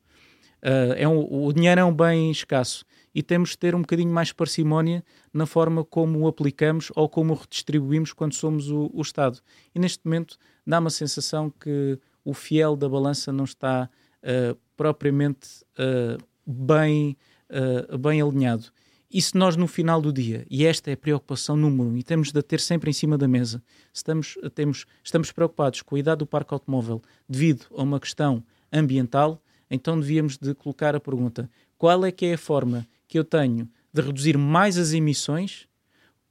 Uh, 0.65 0.95
é 0.97 1.07
um, 1.07 1.47
o 1.47 1.53
dinheiro 1.53 1.79
é 1.79 1.85
um 1.85 1.95
bem 1.95 2.31
escasso 2.31 2.87
e 3.15 3.23
temos 3.23 3.51
de 3.51 3.59
ter 3.59 3.75
um 3.75 3.83
bocadinho 3.83 4.11
mais 4.11 4.33
parcimónia 4.33 5.05
na 5.31 5.45
forma 5.45 5.85
como 5.85 6.21
o 6.21 6.27
aplicamos 6.27 6.91
ou 6.97 7.07
como 7.07 7.35
o 7.35 7.37
redistribuímos 7.37 8.15
quando 8.15 8.33
somos 8.33 8.71
o, 8.71 8.91
o 8.95 9.03
Estado. 9.03 9.41
E 9.75 9.79
neste 9.79 10.01
momento 10.05 10.39
dá-me 10.67 10.87
a 10.87 10.91
sensação 10.91 11.51
que 11.51 11.99
o 12.25 12.33
fiel 12.33 12.77
da 12.77 12.89
balança 12.89 13.31
não 13.31 13.45
está 13.45 13.91
uh, 14.23 14.59
propriamente 14.75 15.49
uh, 15.79 16.19
bem, 16.47 17.17
uh, 17.51 17.99
bem 17.99 18.23
alinhado. 18.23 18.73
E 19.11 19.23
se 19.23 19.37
nós 19.37 19.57
no 19.57 19.69
final 19.69 20.01
do 20.01 20.13
dia, 20.13 20.45
e 20.51 20.65
esta 20.65 20.91
é 20.91 20.95
a 20.95 20.97
preocupação 20.97 21.57
número 21.57 21.91
um, 21.91 21.97
e 21.97 22.03
temos 22.03 22.33
de 22.33 22.39
a 22.41 22.43
ter 22.43 22.59
sempre 22.59 22.91
em 22.91 22.93
cima 22.93 23.17
da 23.17 23.29
mesa, 23.29 23.63
estamos, 23.93 24.37
temos, 24.55 24.87
estamos 25.05 25.31
preocupados 25.31 25.83
com 25.83 25.95
a 25.95 25.99
idade 25.99 26.21
do 26.21 26.27
parque 26.27 26.53
automóvel 26.53 27.01
devido 27.29 27.67
a 27.77 27.83
uma 27.83 28.01
questão 28.01 28.43
ambiental, 28.73 29.41
então 29.75 29.99
devíamos 29.99 30.39
de 30.39 30.55
colocar 30.55 30.95
a 30.95 31.01
pergunta, 31.01 31.51
qual 31.77 32.05
é 32.05 32.13
que 32.13 32.27
é 32.27 32.35
a 32.35 32.39
forma 32.39 32.87
que 33.07 33.19
eu 33.19 33.25
tenho 33.25 33.69
de 33.93 34.03
reduzir 34.03 34.37
mais 34.39 34.79
as 34.79 34.93
emissões 34.93 35.69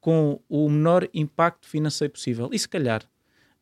com 0.01 0.39
o 0.49 0.69
menor 0.69 1.07
impacto 1.13 1.65
financeiro 1.65 2.11
possível. 2.11 2.49
E 2.51 2.59
se 2.59 2.67
calhar, 2.67 3.03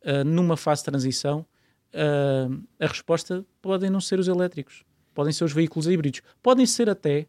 uh, 0.04 0.24
numa 0.24 0.56
fase 0.56 0.80
de 0.80 0.86
transição, 0.86 1.46
uh, 1.94 2.62
a 2.80 2.86
resposta 2.88 3.46
podem 3.60 3.88
não 3.88 4.00
ser 4.00 4.18
os 4.18 4.26
elétricos, 4.26 4.82
podem 5.14 5.32
ser 5.32 5.44
os 5.44 5.52
veículos 5.52 5.86
híbridos, 5.86 6.20
podem 6.42 6.66
ser 6.66 6.90
até 6.90 7.28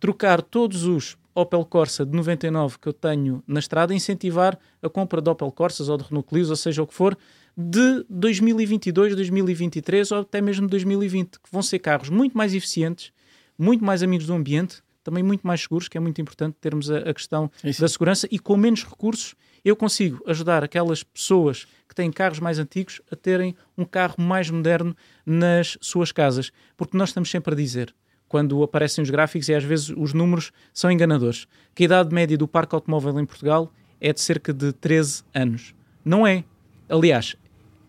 trocar 0.00 0.40
todos 0.40 0.84
os 0.84 1.18
Opel 1.34 1.64
Corsa 1.64 2.06
de 2.06 2.12
99 2.16 2.78
que 2.78 2.88
eu 2.88 2.92
tenho 2.92 3.44
na 3.46 3.60
estrada, 3.60 3.94
incentivar 3.94 4.58
a 4.82 4.88
compra 4.88 5.20
de 5.20 5.28
Opel 5.28 5.52
Corsas 5.52 5.90
ou 5.90 5.98
de 5.98 6.04
Renault 6.04 6.26
Clio, 6.26 6.48
ou 6.48 6.56
seja 6.56 6.82
o 6.82 6.86
que 6.86 6.94
for, 6.94 7.16
de 7.60 8.06
2022, 8.08 9.16
2023 9.16 10.12
ou 10.12 10.20
até 10.20 10.40
mesmo 10.40 10.68
2020, 10.68 11.40
que 11.40 11.50
vão 11.50 11.60
ser 11.60 11.80
carros 11.80 12.08
muito 12.08 12.38
mais 12.38 12.54
eficientes, 12.54 13.10
muito 13.58 13.84
mais 13.84 14.00
amigos 14.00 14.28
do 14.28 14.32
ambiente, 14.32 14.80
também 15.02 15.24
muito 15.24 15.44
mais 15.44 15.62
seguros, 15.62 15.88
que 15.88 15.98
é 15.98 16.00
muito 16.00 16.20
importante 16.20 16.56
termos 16.60 16.88
a, 16.88 16.98
a 16.98 17.12
questão 17.12 17.50
Isso. 17.64 17.80
da 17.80 17.88
segurança 17.88 18.28
e 18.30 18.38
com 18.38 18.56
menos 18.56 18.84
recursos 18.84 19.34
eu 19.64 19.74
consigo 19.74 20.22
ajudar 20.24 20.62
aquelas 20.62 21.02
pessoas 21.02 21.66
que 21.88 21.94
têm 21.96 22.12
carros 22.12 22.38
mais 22.38 22.60
antigos 22.60 23.02
a 23.10 23.16
terem 23.16 23.56
um 23.76 23.84
carro 23.84 24.14
mais 24.18 24.48
moderno 24.48 24.96
nas 25.26 25.76
suas 25.80 26.12
casas. 26.12 26.52
Porque 26.76 26.96
nós 26.96 27.08
estamos 27.08 27.28
sempre 27.28 27.54
a 27.54 27.56
dizer, 27.56 27.92
quando 28.28 28.62
aparecem 28.62 29.02
os 29.02 29.10
gráficos 29.10 29.48
e 29.48 29.54
às 29.54 29.64
vezes 29.64 29.90
os 29.90 30.14
números 30.14 30.52
são 30.72 30.92
enganadores, 30.92 31.48
que 31.74 31.82
a 31.82 31.86
idade 31.86 32.14
média 32.14 32.38
do 32.38 32.46
parque 32.46 32.76
automóvel 32.76 33.18
em 33.18 33.26
Portugal 33.26 33.72
é 34.00 34.12
de 34.12 34.20
cerca 34.20 34.52
de 34.52 34.72
13 34.72 35.24
anos. 35.34 35.74
Não 36.04 36.24
é. 36.24 36.44
Aliás, 36.88 37.36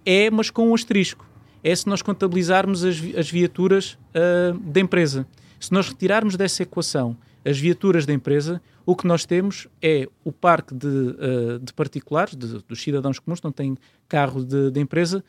é, 0.06 0.30
mas 0.30 0.50
com 0.50 0.70
um 0.70 0.74
asterisco. 0.74 1.28
É 1.64 1.76
se 1.76 1.88
nós 1.88 2.02
contabilizarmos 2.02 2.84
as, 2.86 2.98
as 3.18 3.30
viaturas 3.30 3.98
uh, 4.16 4.58
da 4.60 4.80
empresa. 4.80 5.28
Se 5.60 5.74
nós 5.74 5.90
retirarmos 5.90 6.36
dessa 6.36 6.64
equação 6.64 7.18
as 7.46 7.58
viaturas 7.58 8.06
da 8.06 8.14
empresa, 8.14 8.62
o 8.86 8.96
que 8.96 9.08
nós 9.08 9.26
temos 9.26 9.68
é 9.82 10.08
o 10.24 10.32
parque 10.32 10.74
de, 10.74 10.88
uh, 10.88 11.60
de 11.62 11.74
particulares, 11.74 12.36
de, 12.36 12.60
dos 12.64 12.82
cidadãos 12.82 13.20
comuns, 13.20 13.42
não 13.42 13.52
têm 13.52 13.78
carro 14.08 14.44
de, 14.44 14.80
empresa, 14.80 15.24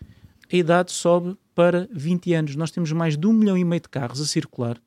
a 0.53 0.57
idade 0.57 0.93
sobe 0.93 1.37
para 1.55 1.89
20 1.93 2.35
anos. 2.35 2.57
Nós 2.57 2.71
temos 2.71 2.93
mais 2.93 3.16
de 3.16 3.27
um 3.27 3.33
milhão 3.33 3.57
e 3.57 3.64
meio 3.64 3.81
de 3.81 3.89
carros 3.89 4.21
a 4.21 4.27
circular 4.27 4.81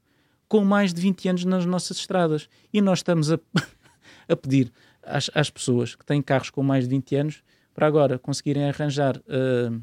com 0.54 0.64
mais 0.64 0.94
de 0.94 1.02
20 1.02 1.30
anos 1.30 1.46
nas 1.46 1.66
nossas 1.66 1.98
estradas. 1.98 2.48
E 2.72 2.80
nós 2.80 3.00
estamos 3.00 3.32
a, 3.32 3.40
a 4.30 4.36
pedir 4.36 4.72
às, 5.02 5.28
às, 5.34 5.50
pessoas 5.50 5.96
que 5.96 6.06
têm 6.06 6.22
carros 6.22 6.52
com 6.52 6.62
mais 6.62 6.84
de 6.84 6.92
20 6.92 7.16
anos 7.16 7.44
para 7.74 7.88
agora 7.88 8.20
conseguirem 8.20 8.70
arranjar 8.70 9.18
uh, 9.18 9.76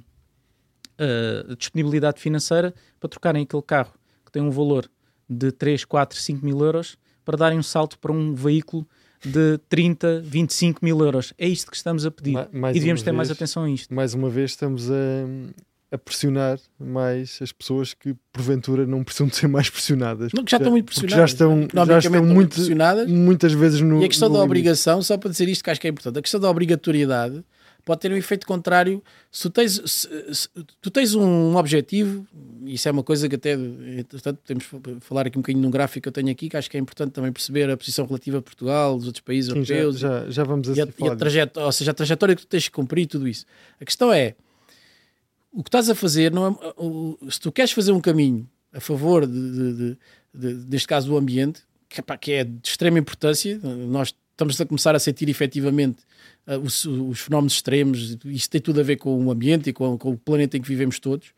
uh, 1.01 1.57
disponibilidade 1.57 2.20
financeira 2.20 2.74
para 2.99 3.09
trocarem 3.09 3.43
aquele 3.43 3.62
carro 3.62 3.93
que 4.24 4.32
tem 4.32 4.43
um 4.43 4.51
valor 4.51 4.88
de 5.28 5.53
3, 5.53 5.84
4, 5.84 6.18
5 6.18 6.45
mil 6.45 6.61
euros 6.61 6.97
para 7.24 7.36
darem 7.36 7.59
um 7.59 7.62
salto 7.62 7.99
para 7.99 8.12
um 8.12 8.34
veículo 8.34 8.86
de 9.24 9.59
30, 9.68 10.22
25 10.24 10.84
mil 10.84 10.99
euros. 11.01 11.32
É 11.38 11.47
isto 11.47 11.70
que 11.70 11.76
estamos 11.76 12.07
a 12.07 12.11
pedir. 12.11 12.49
Mais 12.53 12.74
e 12.74 12.80
devíamos 12.80 13.03
ter 13.03 13.11
vez, 13.11 13.16
mais 13.16 13.30
atenção 13.30 13.64
a 13.64 13.70
isto. 13.70 13.95
Mais 13.95 14.14
uma 14.14 14.30
vez 14.30 14.53
estamos 14.53 14.91
a, 14.91 14.95
a, 15.93 15.99
pressionar 15.99 16.59
mais 16.78 17.38
as 17.43 17.53
pessoas 17.53 17.93
que 17.93 18.16
porventura 18.32 18.86
não 18.86 19.05
precisam 19.05 19.26
de 19.28 19.36
ser 19.36 19.47
mais 19.47 19.68
pressionadas. 19.68 20.32
Não, 20.32 20.43
que 20.43 20.51
já 20.51 20.57
estão 20.57 20.72
muito 20.72 20.86
pressionadas. 20.86 21.18
Já 21.18 21.24
estão, 21.24 21.68
já 21.86 21.99
estão 21.99 22.24
muito, 22.24 22.55
pressionadas. 22.55 23.11
muitas 23.11 23.53
vezes 23.53 23.80
no. 23.82 24.01
E 24.01 24.07
a 24.07 24.09
questão 24.09 24.28
da 24.28 24.34
limite. 24.34 24.47
obrigação, 24.47 25.03
só 25.03 25.18
para 25.18 25.30
dizer 25.30 25.49
isto 25.49 25.62
que 25.62 25.70
acho 25.70 25.80
que 25.80 25.86
é 25.86 25.91
importante, 25.91 26.18
a 26.18 26.22
questão 26.22 26.41
da 26.41 26.49
obrigatoriedade 26.49 27.45
pode 27.82 28.00
ter 28.00 28.12
um 28.12 28.16
efeito 28.16 28.46
contrário. 28.46 29.02
Se 29.30 29.42
tu 29.42 29.50
tens, 29.50 29.82
se, 29.84 30.34
se, 30.34 30.48
tu 30.80 30.90
tens 30.90 31.14
um 31.14 31.56
objetivo, 31.56 32.26
isso 32.64 32.88
é 32.88 32.90
uma 32.90 33.02
coisa 33.02 33.28
que 33.28 33.36
até, 33.36 33.56
portanto, 34.08 34.38
podemos 34.42 34.64
falar 35.00 35.26
aqui 35.26 35.38
um 35.38 35.42
bocadinho 35.42 35.62
num 35.62 35.70
gráfico 35.70 36.02
que 36.02 36.08
eu 36.08 36.12
tenho 36.12 36.30
aqui, 36.30 36.48
que 36.48 36.56
acho 36.56 36.70
que 36.70 36.76
é 36.76 36.80
importante 36.80 37.12
também 37.12 37.32
perceber 37.32 37.70
a 37.70 37.76
posição 37.76 38.06
relativa 38.06 38.38
a 38.38 38.42
Portugal, 38.42 38.96
dos 38.96 39.06
outros 39.06 39.22
países 39.22 39.50
Sim, 39.52 39.58
europeus. 39.58 39.98
Já, 39.98 40.24
já, 40.24 40.30
já 40.30 40.44
vamos 40.44 40.68
a, 40.68 40.72
e 40.72 40.80
a, 40.80 40.84
e 40.84 41.60
a 41.60 41.64
ou 41.64 41.72
seja, 41.72 41.90
a 41.90 41.94
trajetória 41.94 42.36
que 42.36 42.42
tu 42.42 42.48
tens 42.48 42.68
que 42.68 42.74
cumprir 42.74 43.06
tudo 43.06 43.26
isso. 43.28 43.44
A 43.80 43.84
questão 43.84 44.12
é, 44.12 44.34
o 45.52 45.62
que 45.62 45.68
estás 45.68 45.88
a 45.90 45.94
fazer, 45.94 46.32
não 46.32 46.46
é, 46.46 47.30
se 47.30 47.40
tu 47.40 47.50
queres 47.50 47.72
fazer 47.72 47.92
um 47.92 48.00
caminho 48.00 48.48
a 48.72 48.80
favor, 48.80 49.26
de, 49.26 49.32
de, 49.32 49.98
de, 50.34 50.54
de 50.54 50.70
neste 50.70 50.86
caso, 50.86 51.08
do 51.08 51.16
ambiente, 51.16 51.62
que, 51.88 52.00
pá, 52.00 52.16
que 52.16 52.32
é 52.32 52.44
de 52.44 52.60
extrema 52.62 52.98
importância, 52.98 53.58
nós 53.62 54.14
estamos 54.30 54.60
a 54.60 54.64
começar 54.64 54.94
a 54.94 54.98
sentir 54.98 55.28
efetivamente 55.28 56.02
uh, 56.47 56.59
os, 56.59 56.84
os, 56.84 57.20
fenómenos 57.20 57.55
extremos, 57.55 58.16
isso 58.24 58.51
tem 58.51 58.61
tudo 58.61 58.80
a 58.80 58.82
ver 58.82 58.97
com 58.97 59.24
o 59.24 59.30
ambiente 59.30 59.70
e 59.70 59.72
com, 59.72 59.97
com 59.99 60.11
o 60.11 60.18
planeta 60.18 60.57
em 60.57 60.62
que 60.62 60.68
vivemos 60.68 60.99
todos. 60.99 61.28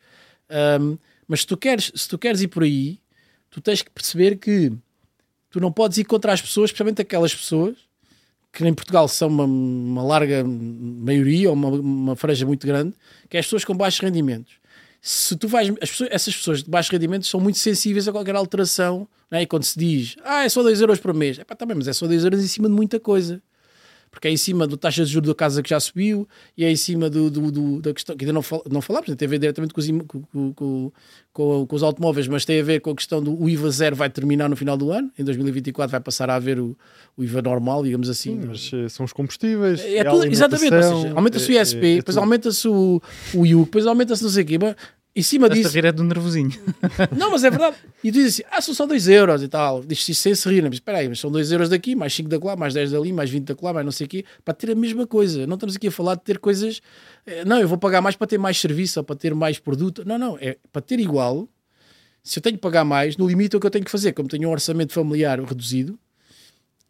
Um, 0.80 0.98
mas 1.26 1.40
se 1.40 1.46
tu, 1.46 1.56
queres, 1.56 1.92
se 1.94 2.08
tu 2.08 2.18
queres 2.18 2.40
ir 2.42 2.48
por 2.48 2.62
aí, 2.62 2.98
tu 3.50 3.60
tens 3.60 3.82
que 3.82 3.90
perceber 3.90 4.36
que 4.36 4.72
tu 5.50 5.60
não 5.60 5.72
podes 5.72 5.98
ir 5.98 6.04
contra 6.04 6.32
as 6.32 6.40
pessoas, 6.40 6.70
especialmente 6.70 7.00
aquelas 7.00 7.34
pessoas 7.34 7.76
que 8.52 8.66
em 8.66 8.74
Portugal 8.74 9.08
são 9.08 9.28
uma, 9.28 9.44
uma 9.44 10.02
larga 10.02 10.44
maioria 10.44 11.48
ou 11.48 11.54
uma, 11.54 11.68
uma 11.68 12.16
franja 12.16 12.44
muito 12.44 12.66
grande, 12.66 12.94
que 13.28 13.36
é 13.36 13.40
as 13.40 13.46
pessoas 13.46 13.64
com 13.64 13.74
baixos 13.74 14.00
rendimentos. 14.00 14.54
Se 15.00 15.34
tu 15.36 15.48
vais, 15.48 15.70
pessoas, 15.70 16.10
essas 16.12 16.36
pessoas 16.36 16.62
de 16.62 16.70
baixos 16.70 16.90
rendimentos 16.92 17.28
são 17.28 17.40
muito 17.40 17.58
sensíveis 17.58 18.06
a 18.06 18.12
qualquer 18.12 18.36
alteração, 18.36 19.08
né? 19.30 19.42
e 19.42 19.46
quando 19.46 19.64
se 19.64 19.78
diz, 19.78 20.16
ah, 20.22 20.44
é 20.44 20.48
só 20.48 20.62
2 20.62 20.80
euros 20.82 21.00
por 21.00 21.14
mês, 21.14 21.38
é 21.38 21.44
pá, 21.44 21.56
também, 21.56 21.76
mas 21.76 21.88
é 21.88 21.92
só 21.92 22.06
2 22.06 22.24
euros 22.24 22.44
em 22.44 22.46
cima 22.46 22.68
de 22.68 22.74
muita 22.74 23.00
coisa 23.00 23.42
porque 24.12 24.28
é 24.28 24.30
em 24.30 24.36
cima 24.36 24.68
da 24.68 24.76
taxa 24.76 25.04
de 25.06 25.10
juros 25.10 25.26
da 25.26 25.34
casa 25.34 25.62
que 25.62 25.70
já 25.70 25.80
subiu 25.80 26.28
e 26.56 26.66
é 26.66 26.70
em 26.70 26.76
cima 26.76 27.08
do, 27.08 27.30
do, 27.30 27.50
do 27.50 27.80
da 27.80 27.94
questão 27.94 28.14
que 28.14 28.24
ainda 28.24 28.32
não, 28.34 28.42
fal, 28.42 28.62
não 28.70 28.82
falámos, 28.82 29.12
tem 29.16 29.26
a 29.26 29.28
ver 29.28 29.38
diretamente 29.38 29.72
com 29.72 29.80
os, 29.80 29.88
com, 29.88 30.52
com, 30.52 30.92
com, 31.32 31.66
com, 31.66 31.74
os 31.74 31.82
automóveis, 31.82 32.28
mas 32.28 32.44
tem 32.44 32.60
a 32.60 32.62
ver 32.62 32.80
com 32.80 32.90
a 32.90 32.94
questão 32.94 33.22
do 33.22 33.48
IVA 33.48 33.70
zero 33.70 33.96
vai 33.96 34.10
terminar 34.10 34.50
no 34.50 34.54
final 34.54 34.76
do 34.76 34.92
ano, 34.92 35.10
em 35.18 35.24
2024 35.24 35.90
vai 35.90 36.00
passar 36.00 36.28
a 36.28 36.34
haver 36.34 36.60
o, 36.60 36.76
o 37.16 37.24
IVA 37.24 37.40
normal, 37.40 37.82
digamos 37.82 38.10
assim. 38.10 38.38
Sim, 38.38 38.46
mas 38.48 38.70
eh, 38.74 38.88
são 38.90 39.04
os 39.06 39.14
combustíveis, 39.14 39.80
é, 39.80 39.96
é 39.96 40.04
tudo, 40.04 40.26
exatamente, 40.26 40.74
aumenta-se 41.16 41.50
o 41.50 41.58
ISP, 41.58 41.78
é, 41.78 41.92
é, 41.92 41.96
depois 41.96 42.16
aumenta-se 42.18 42.68
o, 42.68 43.02
o 43.34 43.46
IU, 43.46 43.64
depois 43.64 43.86
aumenta-se 43.86 44.22
não 44.22 44.30
sei 44.30 44.44
o 44.44 44.46
quê, 44.46 44.58
em 45.14 45.22
cima 45.22 45.46
Esta 45.46 45.56
disso. 45.56 45.74
rir 45.74 45.84
é 45.84 45.92
do 45.92 46.02
nervosinho. 46.02 46.50
Não, 47.14 47.30
mas 47.30 47.44
é 47.44 47.50
verdade. 47.50 47.76
E 48.02 48.10
tu 48.10 48.14
dizes 48.14 48.34
assim: 48.34 48.42
ah, 48.50 48.60
são 48.62 48.74
só 48.74 48.86
2 48.86 49.08
euros 49.08 49.42
e 49.42 49.48
tal. 49.48 49.84
Diz 49.84 50.02
se 50.02 50.14
sem 50.14 50.34
se 50.34 50.48
rir. 50.48 50.62
Mas 50.62 50.74
espera 50.74 50.98
aí, 50.98 51.08
mas 51.08 51.20
são 51.20 51.30
2 51.30 51.52
euros 51.52 51.68
daqui, 51.68 51.94
mais 51.94 52.14
5 52.14 52.30
da 52.30 52.38
lá, 52.42 52.56
mais 52.56 52.72
10 52.72 52.92
dali, 52.92 53.12
mais 53.12 53.28
20 53.28 53.44
da 53.44 53.54
lá, 53.60 53.74
mais 53.74 53.84
não 53.84 53.92
sei 53.92 54.06
o 54.06 54.08
quê, 54.08 54.24
para 54.42 54.54
ter 54.54 54.70
a 54.70 54.74
mesma 54.74 55.06
coisa. 55.06 55.46
Não 55.46 55.54
estamos 55.54 55.76
aqui 55.76 55.88
a 55.88 55.90
falar 55.92 56.14
de 56.14 56.22
ter 56.22 56.38
coisas. 56.38 56.80
Eh, 57.26 57.44
não, 57.44 57.60
eu 57.60 57.68
vou 57.68 57.76
pagar 57.76 58.00
mais 58.00 58.16
para 58.16 58.26
ter 58.26 58.38
mais 58.38 58.58
serviço 58.58 59.00
ou 59.00 59.04
para 59.04 59.14
ter 59.14 59.34
mais 59.34 59.58
produto. 59.58 60.02
Não, 60.06 60.16
não. 60.16 60.38
É 60.40 60.56
para 60.72 60.80
ter 60.80 60.98
igual. 60.98 61.46
Se 62.24 62.38
eu 62.38 62.42
tenho 62.42 62.56
que 62.56 62.62
pagar 62.62 62.84
mais, 62.84 63.16
no 63.18 63.28
limite 63.28 63.54
é 63.54 63.58
o 63.58 63.60
que 63.60 63.66
eu 63.66 63.70
tenho 63.70 63.84
que 63.84 63.90
fazer. 63.90 64.12
Como 64.12 64.28
tenho 64.28 64.48
um 64.48 64.52
orçamento 64.52 64.94
familiar 64.94 65.38
reduzido, 65.40 65.98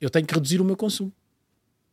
eu 0.01 0.09
tenho 0.09 0.27
que 0.27 0.35
reduzir 0.35 0.61
o 0.61 0.65
meu 0.65 0.77
consumo. 0.77 1.13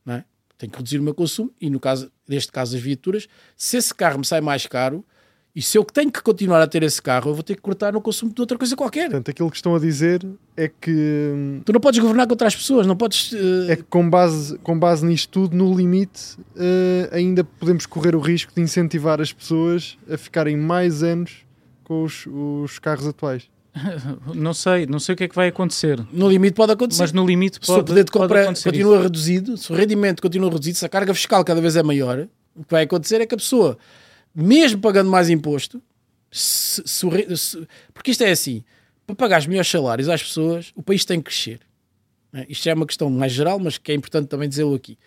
Não 0.05 0.13
é? 0.13 0.25
Tenho 0.59 0.71
que 0.71 0.77
reduzir 0.77 0.99
o 0.99 1.03
meu 1.03 1.15
consumo 1.15 1.51
e, 1.59 1.69
no 1.69 1.79
caso, 1.79 2.11
neste 2.27 2.51
caso, 2.51 2.75
as 2.75 2.81
viaturas, 2.81 3.27
se 3.55 3.77
esse 3.77 3.95
carro 3.95 4.19
me 4.19 4.25
sai 4.25 4.41
mais 4.41 4.67
caro 4.67 5.03
e 5.55 5.61
se 5.61 5.77
eu 5.77 5.83
tenho 5.83 6.11
que 6.11 6.21
continuar 6.21 6.61
a 6.61 6.67
ter 6.67 6.83
esse 6.83 7.01
carro, 7.01 7.31
eu 7.31 7.33
vou 7.33 7.43
ter 7.43 7.55
que 7.55 7.61
cortar 7.61 7.91
no 7.91 8.01
consumo 8.01 8.31
de 8.33 8.39
outra 8.39 8.57
coisa 8.57 8.75
qualquer. 8.75 9.05
Portanto, 9.09 9.31
aquilo 9.31 9.49
que 9.49 9.55
estão 9.55 9.75
a 9.75 9.79
dizer 9.79 10.25
é 10.55 10.67
que. 10.67 11.31
Hum, 11.35 11.61
tu 11.65 11.73
não 11.73 11.79
podes 11.79 11.99
governar 11.99 12.27
contra 12.27 12.47
as 12.47 12.55
pessoas, 12.55 12.85
não 12.85 12.95
podes. 12.95 13.31
Uh... 13.31 13.69
É 13.69 13.75
que 13.75 13.83
com 13.83 14.07
base, 14.09 14.57
com 14.59 14.77
base 14.77 15.05
nisto 15.05 15.29
tudo, 15.29 15.57
no 15.57 15.75
limite, 15.75 16.37
uh, 16.55 17.13
ainda 17.13 17.43
podemos 17.43 17.85
correr 17.85 18.15
o 18.15 18.19
risco 18.19 18.53
de 18.55 18.61
incentivar 18.61 19.19
as 19.19 19.33
pessoas 19.33 19.97
a 20.09 20.17
ficarem 20.17 20.55
mais 20.55 21.01
anos 21.01 21.45
com 21.83 22.03
os, 22.03 22.27
os 22.27 22.77
carros 22.77 23.07
atuais. 23.07 23.49
Não 24.33 24.53
sei, 24.53 24.85
não 24.85 24.99
sei 24.99 25.13
o 25.13 25.15
que 25.15 25.23
é 25.23 25.27
que 25.27 25.35
vai 25.35 25.47
acontecer. 25.47 25.99
No 26.11 26.29
limite 26.29 26.53
pode 26.53 26.71
acontecer. 26.71 27.01
Mas 27.01 27.11
no 27.11 27.25
limite 27.25 27.59
se 27.61 27.71
o 27.71 27.75
pode, 27.75 27.87
poder 27.87 28.03
de 28.03 28.11
pode 28.11 28.27
compra 28.27 28.45
continua 28.45 28.95
isso. 28.95 29.03
reduzido, 29.03 29.57
se 29.57 29.71
o 29.71 29.75
rendimento 29.75 30.21
continua 30.21 30.49
reduzido, 30.49 30.77
se 30.77 30.85
a 30.85 30.89
carga 30.89 31.13
fiscal 31.13 31.43
cada 31.43 31.61
vez 31.61 31.75
é 31.75 31.83
maior, 31.83 32.27
o 32.55 32.63
que 32.63 32.71
vai 32.71 32.83
acontecer 32.83 33.21
é 33.21 33.25
que 33.25 33.35
a 33.35 33.37
pessoa, 33.37 33.77
mesmo 34.35 34.79
pagando 34.81 35.09
mais 35.09 35.29
imposto, 35.29 35.81
se- 36.31 36.81
se 36.85 37.37
se- 37.37 37.67
porque 37.93 38.11
isto 38.11 38.23
é 38.23 38.31
assim, 38.31 38.63
para 39.05 39.15
pagar 39.15 39.39
os 39.39 39.47
melhores 39.47 39.69
salários 39.69 40.07
às 40.09 40.21
pessoas, 40.21 40.71
o 40.75 40.83
país 40.83 41.03
tem 41.05 41.19
que 41.19 41.25
crescer. 41.25 41.59
é? 42.33 42.45
Isto 42.47 42.69
é 42.69 42.73
uma 42.75 42.85
questão 42.85 43.09
mais 43.09 43.31
geral, 43.31 43.57
mas 43.59 43.77
que 43.79 43.91
é 43.91 43.95
importante 43.95 44.27
também 44.27 44.47
dizê-lo 44.47 44.75
aqui. 44.75 44.97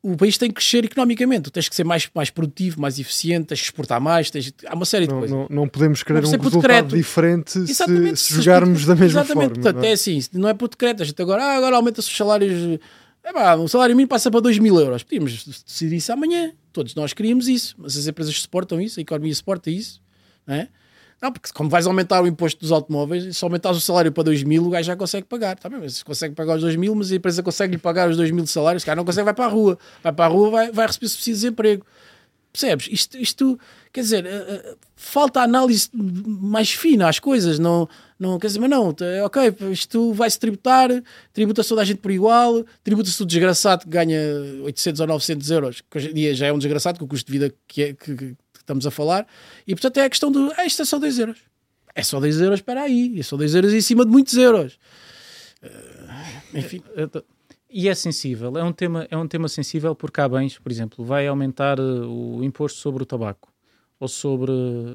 O 0.00 0.16
país 0.16 0.38
tem 0.38 0.48
que 0.48 0.54
crescer 0.54 0.84
economicamente, 0.84 1.42
tu 1.42 1.50
tens 1.50 1.68
que 1.68 1.74
ser 1.74 1.84
mais, 1.84 2.08
mais 2.14 2.30
produtivo, 2.30 2.80
mais 2.80 2.98
eficiente, 3.00 3.46
tens 3.48 3.58
que 3.60 3.64
exportar 3.66 4.00
mais, 4.00 4.30
tens, 4.30 4.54
há 4.64 4.74
uma 4.74 4.84
série 4.86 5.06
de 5.06 5.12
Não, 5.12 5.18
coisas. 5.18 5.36
não, 5.36 5.46
não 5.50 5.68
podemos 5.68 6.02
querer 6.04 6.22
Não 6.22 6.28
um 6.30 6.32
por 6.38 6.44
resultado 6.44 6.60
decreto. 6.86 6.96
diferente 6.96 7.50
se, 7.50 7.58
Exatamente, 7.70 8.20
se 8.20 8.34
jogarmos 8.40 8.84
da 8.86 8.94
mesma 8.94 9.20
Exatamente, 9.22 9.48
forma. 9.48 9.54
portanto 9.62 9.76
não 9.76 9.84
é? 9.84 9.90
é 9.90 9.92
assim, 9.92 10.20
não 10.32 10.48
é 10.48 10.54
por 10.54 10.68
decreto, 10.68 11.02
a 11.02 11.04
gente 11.04 11.20
agora, 11.20 11.42
ah, 11.44 11.56
agora 11.56 11.76
aumenta-se 11.76 12.08
os 12.08 12.16
salários, 12.16 12.78
é 13.24 13.32
pá, 13.32 13.56
o 13.56 13.66
salário 13.68 13.94
mínimo 13.96 14.08
passa 14.08 14.30
para 14.30 14.40
2 14.40 14.58
mil 14.60 14.78
euros, 14.78 15.02
podíamos 15.02 15.44
decidir 15.66 15.96
isso 15.96 16.12
amanhã, 16.12 16.52
todos 16.78 16.94
nós 16.94 17.12
queríamos 17.12 17.48
isso, 17.48 17.74
mas 17.76 17.96
as 17.96 18.06
empresas 18.06 18.40
suportam 18.40 18.80
isso, 18.80 19.00
a 19.00 19.02
economia 19.02 19.34
suporta 19.34 19.68
isso, 19.68 20.00
não 20.46 20.54
é? 20.54 20.68
Não, 21.20 21.32
porque 21.32 21.50
como 21.52 21.68
vais 21.68 21.84
aumentar 21.88 22.22
o 22.22 22.26
imposto 22.28 22.60
dos 22.60 22.70
automóveis, 22.70 23.36
se 23.36 23.44
aumentares 23.44 23.76
o 23.76 23.80
salário 23.80 24.12
para 24.12 24.22
2 24.22 24.44
mil, 24.44 24.64
o 24.64 24.70
gajo 24.70 24.86
já 24.86 24.96
consegue 24.96 25.26
pagar, 25.26 25.58
tá 25.58 25.68
bem, 25.68 25.80
mas 25.80 26.04
consegue 26.04 26.36
pagar 26.36 26.54
os 26.54 26.60
2 26.60 26.76
mil, 26.76 26.94
mas 26.94 27.10
a 27.10 27.16
empresa 27.16 27.42
consegue 27.42 27.72
lhe 27.72 27.78
pagar 27.78 28.08
os 28.08 28.16
2 28.16 28.30
mil 28.30 28.44
de 28.44 28.50
salários, 28.50 28.84
cara, 28.84 28.94
não 28.94 29.04
consegue, 29.04 29.24
vai 29.24 29.34
para 29.34 29.46
a 29.46 29.48
rua, 29.48 29.76
vai 30.00 30.12
para 30.12 30.24
a 30.26 30.28
rua, 30.28 30.50
vai, 30.50 30.70
vai 30.70 30.86
receber 30.86 31.08
subsídio 31.08 31.34
de 31.34 31.40
desemprego. 31.40 31.86
Percebes? 32.52 32.88
Isto, 32.92 33.18
isto 33.18 33.58
quer 33.92 34.02
dizer, 34.02 34.26
eh, 34.26 34.30
eh, 34.30 34.76
falta 34.98 35.40
análise 35.40 35.88
mais 35.94 36.72
fina 36.72 37.08
às 37.08 37.20
coisas. 37.20 37.58
Não, 37.58 37.88
não 38.18 38.38
quer 38.38 38.48
dizer, 38.48 38.58
mas 38.58 38.68
não, 38.68 38.94
eh, 39.00 39.22
ok, 39.22 39.54
isto 39.70 40.12
vai-se 40.12 40.38
tributar, 40.38 40.90
tributa-se 41.32 41.68
toda 41.68 41.82
a 41.82 41.84
gente 41.84 41.98
por 41.98 42.10
igual, 42.10 42.64
tributa-se 42.82 43.22
o 43.22 43.24
desgraçado 43.24 43.84
que 43.84 43.90
ganha 43.90 44.18
800 44.64 45.00
ou 45.00 45.06
900 45.06 45.50
euros, 45.52 45.80
que 45.80 45.98
hoje 45.98 46.10
em 46.10 46.14
dia 46.14 46.34
já 46.34 46.48
é 46.48 46.52
um 46.52 46.58
desgraçado 46.58 46.98
com 46.98 47.04
o 47.04 47.08
custo 47.08 47.30
de 47.30 47.38
vida 47.38 47.54
que, 47.68 47.82
é, 47.82 47.94
que, 47.94 48.14
que 48.16 48.36
estamos 48.58 48.86
a 48.86 48.90
falar, 48.90 49.24
e 49.66 49.72
portanto 49.72 49.98
é 49.98 50.04
a 50.04 50.10
questão 50.10 50.32
do, 50.32 50.52
ah, 50.56 50.66
isto 50.66 50.82
é 50.82 50.84
só 50.84 50.98
2 50.98 51.18
euros. 51.20 51.38
É 51.94 52.02
só 52.02 52.18
2 52.18 52.40
euros, 52.40 52.58
espera 52.58 52.82
aí, 52.82 53.18
é 53.18 53.22
só 53.22 53.36
2 53.36 53.54
euros 53.54 53.72
em 53.72 53.80
cima 53.80 54.04
de 54.04 54.10
muitos 54.10 54.36
euros. 54.36 54.78
Eh, 55.62 56.58
enfim. 56.58 56.82
E 57.70 57.88
é 57.88 57.94
sensível, 57.94 58.56
é 58.58 58.64
um, 58.64 58.72
tema, 58.72 59.06
é 59.10 59.16
um 59.16 59.28
tema 59.28 59.46
sensível 59.46 59.94
porque 59.94 60.20
há 60.20 60.28
bens, 60.28 60.58
por 60.58 60.72
exemplo, 60.72 61.04
vai 61.04 61.26
aumentar 61.26 61.78
eh, 61.78 61.82
o 61.82 62.42
imposto 62.42 62.80
sobre 62.80 63.02
o 63.02 63.06
tabaco 63.06 63.47
ou 64.00 64.06
sobre 64.06 64.52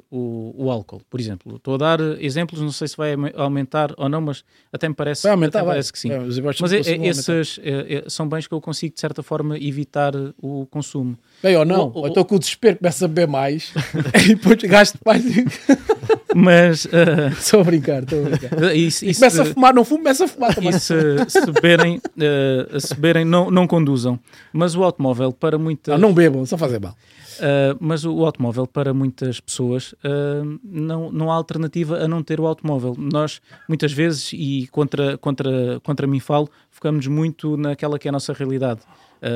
o, 0.10 0.54
o 0.58 0.72
álcool, 0.72 1.02
por 1.10 1.20
exemplo. 1.20 1.58
Estou 1.58 1.76
a 1.76 1.78
dar 1.78 2.00
exemplos, 2.22 2.62
não 2.62 2.72
sei 2.72 2.88
se 2.88 2.96
vai 2.96 3.12
aume- 3.14 3.34
aumentar 3.36 3.94
ou 3.98 4.08
não, 4.08 4.22
mas 4.22 4.46
até 4.72 4.88
me 4.88 4.96
parece, 4.96 5.24
Vai 5.24 5.34
aumentar, 5.34 5.60
até 5.60 5.66
vai. 5.66 5.74
parece 5.76 5.92
que 5.92 6.00
sim. 6.00 6.10
É, 6.12 6.20
Mas 6.20 6.72
é- 6.72 6.78
é- 6.78 7.08
esses 7.08 7.60
é- 7.62 7.96
é- 7.96 8.04
são 8.10 8.28
bens 8.30 8.48
que 8.48 8.54
eu 8.54 8.62
consigo, 8.62 8.94
de 8.96 9.02
certa 9.02 9.22
forma, 9.22 9.58
evitar 9.58 10.14
o 10.42 10.66
consumo. 10.72 11.18
Bem 11.42 11.58
ou 11.58 11.66
não, 11.66 11.88
Ou- 11.88 11.98
ou- 12.04 12.08
então 12.08 12.24
com 12.24 12.36
o 12.36 12.40
desespero 12.40 12.78
começa 12.78 13.04
a 13.04 13.08
beber 13.10 13.28
mais 13.28 13.74
e 14.26 14.36
depois 14.36 14.58
gasto 14.64 14.98
mais. 15.06 15.22
Mas 16.36 16.88
eh, 16.92 17.28
Estou 17.38 17.60
a 17.62 17.64
brincar, 17.64 18.04
estou 18.04 18.26
a 18.26 18.30
brincar. 18.30 18.52
E 18.76 18.88
isso- 18.88 19.06
começa 19.20 19.44
a 19.44 19.46
fumar, 19.46 19.74
não 19.74 19.84
fumo, 19.86 20.00
começa 20.00 20.26
a 20.26 20.28
fumar 20.28 20.56
também. 20.56 20.70
e 20.72 20.80
se, 20.80 20.94
se 21.28 21.46
beberem, 21.52 22.02
eh, 22.20 22.80
se 22.80 22.96
beberem 22.96 23.24
não, 23.26 23.52
não 23.52 23.68
conduzam. 23.68 24.20
Mas 24.52 24.76
o 24.76 24.84
automóvel, 24.84 25.32
para 25.32 25.58
muitas, 25.60 25.94
Não, 26.00 26.08
não 26.10 26.14
bebam, 26.14 26.44
só 26.46 26.58
fazer 26.58 26.80
mal. 26.80 26.96
Uh, 27.40 27.78
mas 27.80 28.06
o 28.06 28.24
automóvel, 28.26 28.66
para 28.68 28.94
muitas 28.94 29.40
pessoas, 29.40 29.94
uh, 29.94 30.60
não, 30.64 31.12
não 31.12 31.32
há 31.32 31.36
alternativa 31.36 31.98
a 31.98 32.08
não 32.08 32.22
ter 32.24 32.40
o 32.40 32.46
automóvel. 32.48 32.96
Nós, 32.98 33.42
muitas 33.68 33.92
vezes, 33.92 34.32
e 34.34 34.68
contra, 34.72 35.18
contra, 35.18 35.80
contra 35.82 36.08
mim 36.08 36.20
falo, 36.20 36.50
focamos 36.70 37.08
muito 37.08 37.58
naquela 37.58 37.98
que 37.98 38.08
é 38.08 38.10
a 38.10 38.12
nossa 38.12 38.34
realidade, 38.34 38.82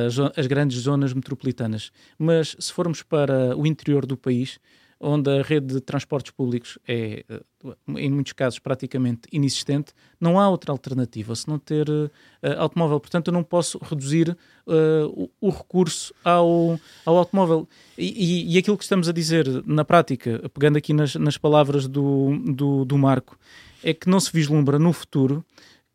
zo- 0.09 0.31
as 0.35 0.47
grandes 0.47 0.79
zonas 0.81 1.13
metropolitanas. 1.13 1.91
Mas 2.17 2.55
se 2.59 2.71
formos 2.73 3.01
para 3.03 3.55
o 3.57 3.65
interior 3.65 4.05
do 4.05 4.15
país, 4.17 4.59
onde 4.99 5.29
a 5.29 5.41
rede 5.41 5.75
de 5.75 5.81
transportes 5.81 6.31
públicos 6.31 6.79
é, 6.87 7.23
uh, 7.63 7.97
em 7.97 8.09
muitos 8.09 8.33
casos, 8.33 8.59
praticamente 8.59 9.21
inexistente, 9.31 9.93
não 10.19 10.39
há 10.39 10.49
outra 10.49 10.71
alternativa 10.71 11.35
se 11.35 11.47
não 11.47 11.59
ter 11.59 11.89
uh, 11.89 12.09
automóvel. 12.57 12.99
Portanto, 12.99 13.27
eu 13.27 13.33
não 13.33 13.43
posso 13.43 13.77
reduzir 13.83 14.29
uh, 14.29 15.29
o, 15.39 15.47
o 15.47 15.49
recurso 15.49 16.13
ao, 16.23 16.79
ao 17.05 17.17
automóvel. 17.17 17.67
E, 17.97 18.05
e- 18.05 18.55
e 18.55 18.57
aquilo 18.57 18.77
que 18.77 18.83
estamos 18.83 19.07
a 19.07 19.11
dizer 19.11 19.47
na 19.65 19.83
prática, 19.85 20.41
pegando 20.53 20.77
aqui 20.77 20.93
nas, 20.93 21.15
nas 21.15 21.37
palavras 21.37 21.87
do, 21.87 22.37
do, 22.53 22.85
do 22.85 22.97
Marco, 22.97 23.37
é 23.83 23.93
que 23.93 24.09
não 24.09 24.19
se 24.19 24.31
vislumbra 24.31 24.79
no 24.79 24.91
futuro 24.93 25.45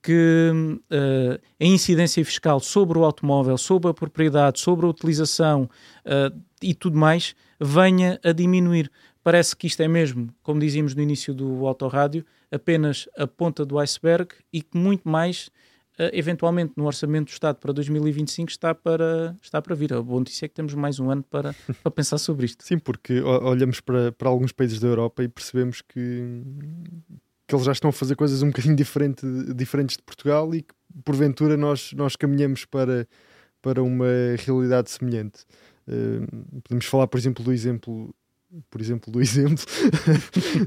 que 0.05 0.50
uh, 0.90 1.40
a 1.61 1.64
incidência 1.64 2.24
fiscal 2.24 2.59
sobre 2.59 2.98
o 2.98 3.05
automóvel, 3.05 3.57
sobre 3.57 3.88
a 3.88 3.94
propriedade, 3.94 4.59
sobre 4.59 4.84
a 4.84 4.88
utilização 4.88 5.70
uh, 6.05 6.36
e 6.61 6.74
tudo 6.74 6.98
mais 6.98 7.36
venha 7.62 8.18
a 8.24 8.32
diminuir. 8.32 8.90
Parece 9.22 9.54
que 9.54 9.66
isto 9.66 9.80
é 9.80 9.88
mesmo, 9.88 10.34
como 10.42 10.58
dizíamos 10.58 10.94
no 10.94 11.02
início 11.02 11.32
do 11.32 11.66
autorrádio, 11.66 12.24
apenas 12.50 13.08
a 13.16 13.26
ponta 13.26 13.64
do 13.64 13.78
iceberg 13.78 14.34
e 14.52 14.62
que 14.62 14.76
muito 14.76 15.08
mais, 15.08 15.46
uh, 15.98 16.10
eventualmente, 16.12 16.72
no 16.76 16.86
Orçamento 16.86 17.26
do 17.26 17.32
Estado 17.32 17.58
para 17.58 17.72
2025 17.72 18.50
está 18.50 18.74
para, 18.74 19.36
está 19.40 19.62
para 19.62 19.76
vir. 19.76 19.94
A 19.94 20.02
boa 20.02 20.18
notícia 20.18 20.46
é 20.46 20.48
que 20.48 20.54
temos 20.54 20.74
mais 20.74 20.98
um 20.98 21.08
ano 21.08 21.22
para, 21.22 21.54
para 21.82 21.90
pensar 21.92 22.18
sobre 22.18 22.46
isto. 22.46 22.64
Sim, 22.64 22.78
porque 22.78 23.20
olhamos 23.20 23.80
para, 23.80 24.10
para 24.10 24.28
alguns 24.28 24.50
países 24.50 24.80
da 24.80 24.88
Europa 24.88 25.22
e 25.22 25.28
percebemos 25.28 25.82
que, 25.82 26.42
que 27.46 27.54
eles 27.54 27.64
já 27.64 27.72
estão 27.72 27.90
a 27.90 27.92
fazer 27.92 28.16
coisas 28.16 28.42
um 28.42 28.48
bocadinho 28.48 28.74
diferente, 28.74 29.24
diferentes 29.54 29.96
de 29.96 30.02
Portugal 30.02 30.52
e 30.52 30.62
que 30.62 30.74
porventura 31.04 31.56
nós, 31.56 31.92
nós 31.92 32.16
caminhamos 32.16 32.64
para, 32.64 33.06
para 33.62 33.80
uma 33.80 34.06
realidade 34.44 34.90
semelhante. 34.90 35.46
Podemos 36.64 36.87
falar, 36.87 37.07
por 37.07 37.18
exemplo, 37.18 37.45
do 37.45 37.53
exemplo. 37.53 38.14
Por 38.70 38.83
exemplo, 38.83 39.11
do 39.11 39.18
exemplo, 39.22 39.64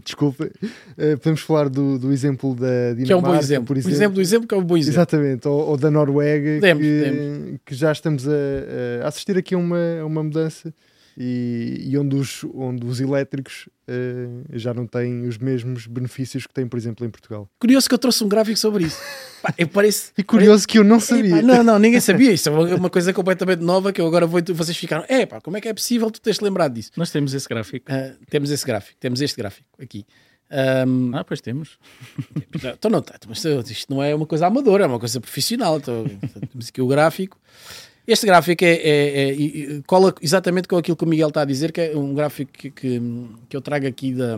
desculpa, 0.03 0.49
Eh, 0.97 1.15
podemos 1.17 1.41
falar 1.41 1.69
do, 1.69 1.99
do 1.99 2.11
exemplo 2.11 2.55
da 2.55 2.93
Dinamarca, 2.95 3.05
Que 3.05 3.13
é 3.13 3.15
um 3.15 3.21
bom 3.21 3.35
exemplo. 3.35 3.67
por 3.67 3.75
O 3.75 3.79
exemplo 3.79 4.15
do 4.15 4.21
exemplo 4.21 4.47
que 4.47 4.55
é 4.55 4.57
um 4.57 4.63
bom 4.63 4.75
exemplo. 4.75 4.95
Exatamente, 4.99 5.47
ou, 5.47 5.67
ou 5.69 5.77
da 5.77 5.91
Noruega, 5.91 6.55
Podemos, 6.55 6.83
que, 6.83 6.99
podemos. 6.99 7.59
que 7.63 7.75
já 7.75 7.91
estamos 7.91 8.27
a, 8.27 9.03
a 9.03 9.07
assistir 9.07 9.37
aqui 9.37 9.53
a 9.53 9.57
uma, 9.59 9.99
a 10.01 10.05
uma 10.05 10.23
mudança 10.23 10.73
e, 11.17 11.81
e 11.87 11.97
onde, 11.97 12.15
os, 12.15 12.43
onde 12.53 12.85
os 12.85 12.99
elétricos 12.99 13.69
eh, 13.87 14.27
já 14.53 14.73
não 14.73 14.85
têm 14.85 15.27
os 15.27 15.37
mesmos 15.37 15.87
benefícios 15.87 16.45
que 16.45 16.53
têm, 16.53 16.67
por 16.67 16.77
exemplo, 16.77 17.05
em 17.05 17.09
Portugal. 17.09 17.49
Curioso 17.59 17.87
que 17.87 17.93
eu 17.93 17.99
trouxe 17.99 18.23
um 18.23 18.27
gráfico 18.27 18.57
sobre 18.59 18.85
isso. 18.85 18.99
Pá, 19.41 19.53
eu 19.57 19.67
parece... 19.67 20.11
E 20.17 20.23
curioso 20.23 20.67
que 20.67 20.77
eu 20.77 20.83
não 20.83 20.97
Epá, 20.97 21.05
sabia. 21.05 21.41
não, 21.41 21.63
não, 21.63 21.79
ninguém 21.79 21.99
sabia. 22.01 22.31
Isso 22.31 22.49
é 22.49 22.51
uma, 22.51 22.89
coisa 22.89 23.13
completamente 23.13 23.61
nova 23.61 23.93
que 23.93 24.01
eu 24.01 24.07
agora 24.07 24.25
vou. 24.27 24.41
Vocês 24.53 24.75
ficaram. 24.77 25.05
É, 25.07 25.25
pá, 25.25 25.39
como 25.39 25.55
é 25.55 25.61
que 25.61 25.69
é 25.69 25.73
possível 25.73 26.11
tu 26.11 26.19
teres 26.19 26.39
lembrado 26.41 26.73
disso? 26.73 26.91
Nós 26.97 27.11
temos 27.11 27.33
esse 27.33 27.47
gráfico. 27.47 27.85
Ah, 27.89 28.13
temos 28.29 28.51
esse 28.51 28.65
gráfico, 28.65 28.97
temos 28.99 29.21
este 29.21 29.37
gráfico 29.37 29.67
aqui. 29.79 30.05
Ahm, 30.51 31.11
Ah, 31.15 31.23
pois 31.23 31.41
temos. 31.41 31.79
então 32.55 32.91
não, 32.91 33.01
tá, 33.01 33.15
mas 33.27 33.43
isto 33.43 33.93
não 33.93 34.03
é 34.03 34.13
uma 34.13 34.25
coisa 34.27 34.47
amadora, 34.47 34.83
é 34.83 34.87
uma 34.87 34.99
coisa 34.99 35.19
profissional. 35.21 35.77
Então, 35.77 36.05
temos 36.51 36.67
aqui 36.69 36.81
o 36.81 36.87
gráfico. 36.87 37.39
Este 38.07 38.25
gráfico 38.25 38.63
é, 38.63 38.73
é- 38.73 39.29
é- 39.31 39.81
cola 39.87 40.13
exatamente 40.21 40.67
com 40.67 40.77
aquilo 40.77 40.95
que 40.95 41.03
o 41.03 41.07
Miguel 41.07 41.29
está 41.29 41.41
a 41.41 41.45
dizer, 41.45 41.71
que 41.71 41.81
é 41.81 41.97
um 41.97 42.13
gráfico 42.13 42.51
que, 42.53 42.69
que, 42.69 43.01
que 43.49 43.57
eu 43.57 43.61
trago 43.61 43.87
aqui 43.87 44.13
da, 44.13 44.37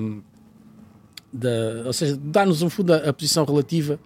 da 1.33 1.83
ou 1.85 1.93
seja, 1.93 2.17
dá-nos 2.21 2.61
um 2.61 2.69
fundo 2.69 2.93
a, 2.93 2.97
a 2.97 3.13
posição 3.13 3.43
relativa 3.43 3.99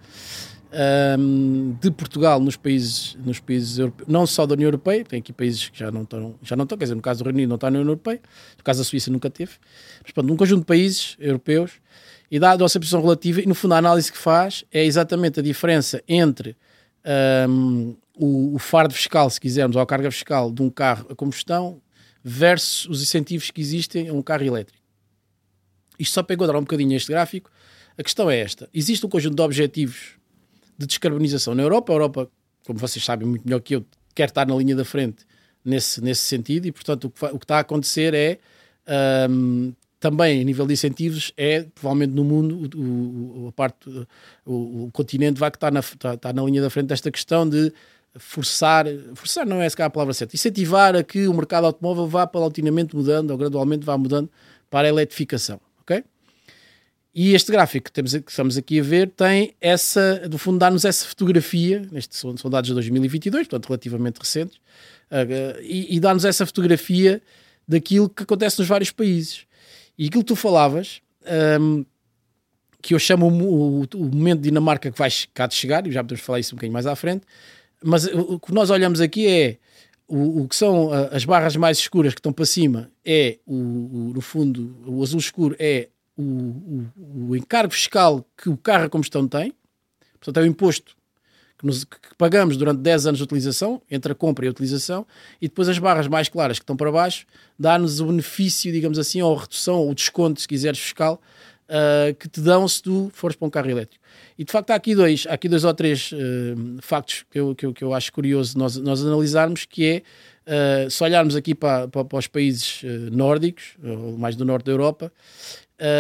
ahm, 0.72 1.74
de 1.80 1.91
Portugal 1.91 2.39
nos 2.39 2.55
países, 2.55 3.16
nos 3.24 3.39
países 3.39 3.78
europeus, 3.78 4.07
não 4.09 4.26
só 4.26 4.45
da 4.45 4.53
União 4.53 4.68
Europeia, 4.68 5.03
tem 5.03 5.20
aqui 5.20 5.32
países 5.32 5.70
que 5.70 5.78
já 5.78 5.91
não 5.91 6.03
estão, 6.03 6.36
já 6.41 6.55
não 6.55 6.64
estão, 6.64 6.78
quer 6.78 6.86
dizer, 6.86 6.95
no 6.95 7.01
caso 7.01 7.20
do 7.20 7.26
Reino 7.26 7.38
Unido 7.38 7.49
não 7.49 7.55
está 7.55 7.70
na 7.70 7.78
União 7.80 7.91
Europeia, 7.91 8.22
no 8.57 8.64
caso 8.64 8.80
da 8.80 8.84
Suíça 8.84 9.12
nunca 9.12 9.30
teve, 9.30 9.51
mas 10.01 10.12
pronto, 10.12 10.28
num 10.28 10.38
conjunto 10.38 10.62
de 10.62 10.66
países 10.66 11.16
europeus, 11.20 11.74
e 12.32 12.39
dá 12.39 12.51
a 12.53 12.57
nossa 12.57 12.80
posição 12.80 13.01
relativa, 13.01 13.41
e 13.41 13.45
no 13.45 13.53
fundo 13.53 13.74
a 13.74 13.78
análise 13.78 14.12
que 14.12 14.18
faz 14.18 14.64
é 14.72 14.84
exatamente 14.86 15.39
a 15.39 15.43
diferença 15.43 16.01
entre 16.07 16.55
ahm, 17.05 17.93
o, 18.24 18.55
o 18.55 18.59
fardo 18.59 18.93
fiscal, 18.93 19.30
se 19.30 19.39
quisermos, 19.41 19.76
ou 19.76 19.82
a 19.82 19.86
carga 19.86 20.11
fiscal 20.11 20.51
de 20.51 20.61
um 20.61 20.69
carro 20.69 21.07
a 21.09 21.15
combustão 21.15 21.82
versus 22.24 22.86
os 22.88 23.01
incentivos 23.01 23.49
que 23.49 23.59
existem 23.59 24.07
a 24.09 24.13
um 24.13 24.22
carro 24.22 24.43
elétrico. 24.43 24.80
Isto 25.97 26.13
só 26.13 26.24
para 26.24 26.36
enquadrar 26.36 26.57
um 26.57 26.61
bocadinho 26.63 26.95
este 26.95 27.11
gráfico. 27.11 27.49
A 27.97 28.03
questão 28.03 28.30
é 28.30 28.39
esta: 28.39 28.69
existe 28.74 29.05
um 29.05 29.09
conjunto 29.09 29.36
de 29.36 29.41
objetivos 29.41 30.15
de 30.78 30.86
descarbonização 30.86 31.55
na 31.55 31.63
Europa. 31.63 31.91
A 31.91 31.95
Europa, 31.95 32.30
como 32.65 32.80
vocês 32.80 33.03
sabem 33.03 33.28
muito 33.28 33.43
melhor 33.45 33.59
que 33.59 33.76
eu, 33.76 33.86
quer 34.13 34.30
estar 34.30 34.45
na 34.47 34.55
linha 34.55 34.76
da 34.76 34.86
frente 34.86 35.26
nesse, 35.65 36.01
nesse 36.01 36.22
sentido, 36.22 36.67
e 36.67 36.72
portanto 36.72 37.05
o 37.05 37.09
que, 37.09 37.26
o 37.26 37.39
que 37.39 37.45
está 37.45 37.57
a 37.57 37.61
acontecer 37.61 38.13
é 38.13 38.39
ahm, 38.88 39.72
também 39.99 40.41
a 40.41 40.43
nível 40.43 40.65
de 40.65 40.74
incentivos 40.74 41.32
é 41.38 41.63
provavelmente 41.76 42.13
no 42.13 42.24
mundo 42.24 42.69
o, 42.78 43.45
o- 43.45 43.47
a 43.49 43.51
parte 43.51 43.88
o, 44.45 44.86
o 44.86 44.89
continente 44.91 45.39
vai 45.39 45.51
que 45.51 45.57
está 45.57 45.69
na, 45.69 45.80
está, 45.82 46.15
está 46.15 46.34
na 46.34 46.41
linha 46.43 46.61
da 46.61 46.69
frente 46.72 46.88
desta 46.88 47.11
questão 47.11 47.47
de 47.47 47.72
forçar, 48.18 48.86
forçar 49.16 49.45
não 49.45 49.62
é 49.62 49.66
essa 49.66 49.82
é 49.82 49.86
a 49.86 49.89
palavra 49.89 50.14
certa, 50.14 50.36
incentivar 50.36 50.95
a 50.95 51.03
que 51.03 51.28
o 51.28 51.34
mercado 51.34 51.66
automóvel 51.66 52.07
vá 52.07 52.28
paulatinamente 52.28 52.95
mudando 52.95 53.32
ou 53.32 53.38
gradualmente 53.38 53.86
vá 53.86 53.97
mudando 53.97 54.30
para 54.70 54.88
a 54.88 54.89
eletrificação, 54.89 55.59
ok? 55.82 56.03
e 57.14 57.34
este 57.34 57.51
gráfico 57.51 57.86
que, 57.86 57.91
temos, 57.91 58.14
que 58.14 58.32
estamos 58.32 58.57
aqui 58.57 58.80
a 58.80 58.84
ver 58.84 59.09
tem 59.09 59.53
essa, 59.59 60.28
do 60.30 60.38
fundo, 60.38 60.57
dá-nos 60.57 60.86
essa 60.86 61.05
fotografia, 61.05 61.86
nestes 61.91 62.18
são, 62.18 62.36
são 62.38 62.49
dados 62.49 62.70
de 62.70 62.74
2022, 62.74 63.47
portanto 63.47 63.68
relativamente 63.68 64.18
recentes, 64.18 64.55
uh, 64.57 65.62
e, 65.62 65.95
e 65.95 65.99
dá-nos 65.99 66.24
essa 66.24 66.45
fotografia 66.45 67.22
daquilo 67.68 68.07
que 68.07 68.24
acontece 68.24 68.59
nos 68.59 68.68
vários 68.68 68.91
países. 68.91 69.45
E 69.97 70.07
aquilo 70.07 70.24
que 70.24 70.30
tu 70.30 70.36
falavas, 70.38 71.01
um, 71.59 71.86
que 72.82 72.93
eu 72.93 72.99
chamo 72.99 73.28
o, 73.28 73.82
o, 73.82 73.88
o, 73.93 74.05
momento 74.05 74.39
de 74.39 74.49
Dinamarca 74.49 74.89
que 74.89 74.97
vai 74.97 75.09
cá 75.34 75.47
de 75.47 75.53
chegar, 75.53 75.86
e 75.86 75.91
já 75.91 76.01
podemos 76.01 76.24
falar 76.24 76.39
isso 76.39 76.55
um 76.55 76.57
bocadinho 76.57 76.74
mais 76.74 76.88
à 76.88 76.95
frente, 76.95 77.26
mas 77.84 78.05
o, 78.05 78.39
que 78.39 78.53
nós 78.53 78.69
olhamos 78.69 79.01
aqui 79.01 79.27
é 79.27 79.57
o, 80.07 80.41
o, 80.41 80.47
que 80.47 80.55
são 80.55 80.91
as 81.11 81.25
barras 81.25 81.55
mais 81.55 81.77
escuras 81.77 82.13
que 82.13 82.19
estão 82.19 82.34
para 82.34 82.45
cima 82.45 82.91
é, 83.03 83.39
o, 83.45 83.55
o, 83.55 84.11
no 84.13 84.21
fundo, 84.21 84.75
o 84.86 85.01
azul 85.01 85.19
escuro 85.19 85.55
é 85.57 85.88
o, 86.17 86.86
o, 87.29 87.36
encargo 87.36 87.73
fiscal 87.73 88.25
que 88.38 88.49
o 88.49 88.57
carro 88.57 88.86
a 88.86 88.89
combustão 88.89 89.27
tem, 89.27 89.53
portanto 90.19 90.38
é 90.38 90.43
o 90.43 90.45
imposto 90.45 90.95
que, 91.57 91.65
nos, 91.65 91.84
que, 91.84 91.97
pagamos 92.17 92.57
durante 92.57 92.79
10 92.79 93.07
anos 93.07 93.17
de 93.19 93.23
utilização, 93.23 93.82
entre 93.89 94.11
a 94.11 94.15
compra 94.15 94.45
e 94.45 94.47
a 94.47 94.51
utilização, 94.51 95.05
e 95.41 95.47
depois 95.47 95.69
as 95.69 95.79
barras 95.79 96.07
mais 96.07 96.27
claras 96.27 96.59
que 96.59 96.63
estão 96.63 96.75
para 96.75 96.91
baixo, 96.91 97.25
dá-nos 97.57 97.99
o 97.99 98.07
benefício, 98.07 98.71
digamos 98.71 98.99
assim, 98.99 99.21
ou 99.21 99.36
a 99.36 99.41
redução, 99.41 99.75
ou 99.75 99.91
o 99.91 99.95
desconto, 99.95 100.41
se 100.41 100.47
quiseres, 100.47 100.79
fiscal, 100.79 101.21
uh, 101.72 102.13
que 102.15 102.28
te 102.28 102.41
dão 102.41 102.67
se 102.67 102.82
tu 102.82 103.09
fores 103.13 103.36
para 103.36 103.47
um 103.47 103.49
carro 103.49 103.69
elétrico. 103.69 104.03
E 104.38 104.43
de 104.43 104.51
facto 104.51 104.72
há 104.72 104.76
aqui 104.76 104.93
dois, 104.93 105.26
há 105.28 105.34
aqui 105.34 105.47
dois 105.47 105.63
ou 105.63 105.74
três 105.74 106.11
uh, 106.11 106.15
factos 106.82 107.26
que 107.32 107.39
eu, 107.39 107.55
que, 107.55 107.65
eu, 107.65 107.74
que 107.74 107.84
eu 107.84 107.93
acho 107.93 108.11
curioso 108.11 108.57
nós, 108.57 108.76
nós 108.78 109.03
analisarmos, 109.03 109.65
que 109.65 109.86
é, 109.86 110.03
uh, 110.86 110.89
se 110.89 111.03
olharmos 111.03 111.36
aqui 111.36 111.55
para, 111.55 111.88
para, 111.88 112.03
para 112.05 112.19
os 112.19 112.28
países 112.28 112.82
nórdicos, 113.11 113.76
ou 113.84 114.17
mais 114.17 114.36
do 114.36 114.43
norte 114.43 114.65
da 114.65 114.72
Europa, 114.72 115.11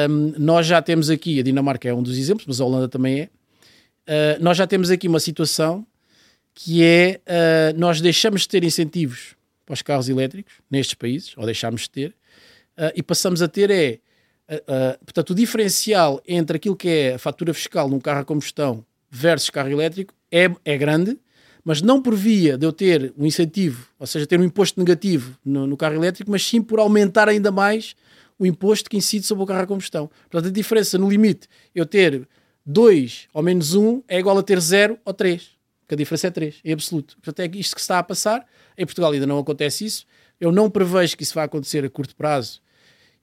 um, 0.09 0.33
nós 0.37 0.67
já 0.67 0.79
temos 0.81 1.09
aqui, 1.09 1.39
a 1.39 1.43
Dinamarca 1.43 1.89
é 1.89 1.93
um 1.93 2.03
dos 2.03 2.17
exemplos, 2.17 2.45
mas 2.45 2.61
a 2.61 2.65
Holanda 2.65 2.87
também 2.87 3.21
é. 3.21 3.29
Nós 4.39 4.57
já 4.57 4.67
temos 4.67 4.91
aqui 4.91 5.07
uma 5.07 5.19
situação 5.19 5.85
que 6.53 6.83
é 6.83 7.21
nós 7.77 8.01
deixamos 8.01 8.41
de 8.41 8.49
ter 8.49 8.63
incentivos 8.63 9.35
para 9.65 9.73
os 9.73 9.81
carros 9.81 10.09
elétricos 10.09 10.53
nestes 10.69 10.93
países, 10.95 11.33
ou 11.37 11.45
deixamos 11.45 11.83
de 11.83 11.89
ter, 11.89 12.09
uh, 12.77 12.91
e 12.95 13.01
passamos 13.01 13.41
a 13.41 13.47
ter 13.47 13.71
é 13.71 13.99
portanto, 15.05 15.31
o 15.31 15.35
diferencial 15.35 16.21
entre 16.27 16.57
aquilo 16.57 16.75
que 16.75 16.89
é 16.89 17.13
a 17.15 17.19
fatura 17.19 17.53
fiscal 17.53 17.89
num 17.89 17.99
carro 17.99 18.21
a 18.21 18.25
combustão 18.25 18.85
versus 19.09 19.49
carro 19.49 19.69
elétrico 19.69 20.13
é, 20.31 20.49
é 20.63 20.77
grande, 20.77 21.17
mas 21.63 21.81
não 21.81 22.01
por 22.01 22.15
via 22.15 22.57
de 22.57 22.65
eu 22.65 22.73
ter 22.73 23.13
um 23.17 23.25
incentivo, 23.25 23.87
ou 23.99 24.07
seja, 24.07 24.25
ter 24.25 24.39
um 24.39 24.43
imposto 24.43 24.79
negativo 24.79 25.37
no, 25.45 25.67
no 25.67 25.77
carro 25.77 25.95
elétrico, 25.95 26.31
mas 26.31 26.45
sim 26.45 26.61
por 26.61 26.79
aumentar 26.79 27.29
ainda 27.29 27.51
mais 27.51 27.95
o 28.39 28.45
imposto 28.45 28.89
que 28.89 28.97
incide 28.97 29.25
sobre 29.25 29.43
o 29.43 29.47
carro 29.47 29.61
a 29.61 29.67
combustão. 29.67 30.09
Portanto, 30.29 30.49
a 30.49 30.53
diferença 30.53 30.97
no 30.97 31.09
limite, 31.09 31.47
eu 31.75 31.85
ter 31.85 32.27
2 32.65 33.27
ou 33.33 33.43
menos 33.43 33.75
1 33.75 34.03
é 34.07 34.19
igual 34.19 34.37
a 34.37 34.43
ter 34.43 34.59
0 34.59 34.97
ou 35.05 35.13
3. 35.13 35.51
Porque 35.81 35.93
a 35.93 35.97
diferença 35.97 36.27
é 36.27 36.31
3, 36.31 36.55
em 36.63 36.73
absoluto. 36.73 37.17
Portanto, 37.21 37.39
é 37.39 37.57
isto 37.57 37.75
que 37.75 37.81
está 37.81 37.99
a 37.99 38.03
passar. 38.03 38.47
Em 38.77 38.85
Portugal 38.85 39.11
ainda 39.11 39.27
não 39.27 39.37
acontece 39.37 39.85
isso. 39.85 40.05
Eu 40.39 40.51
não 40.51 40.69
prevejo 40.69 41.15
que 41.15 41.23
isso 41.23 41.35
vá 41.35 41.43
acontecer 41.43 41.85
a 41.85 41.89
curto 41.89 42.15
prazo. 42.15 42.61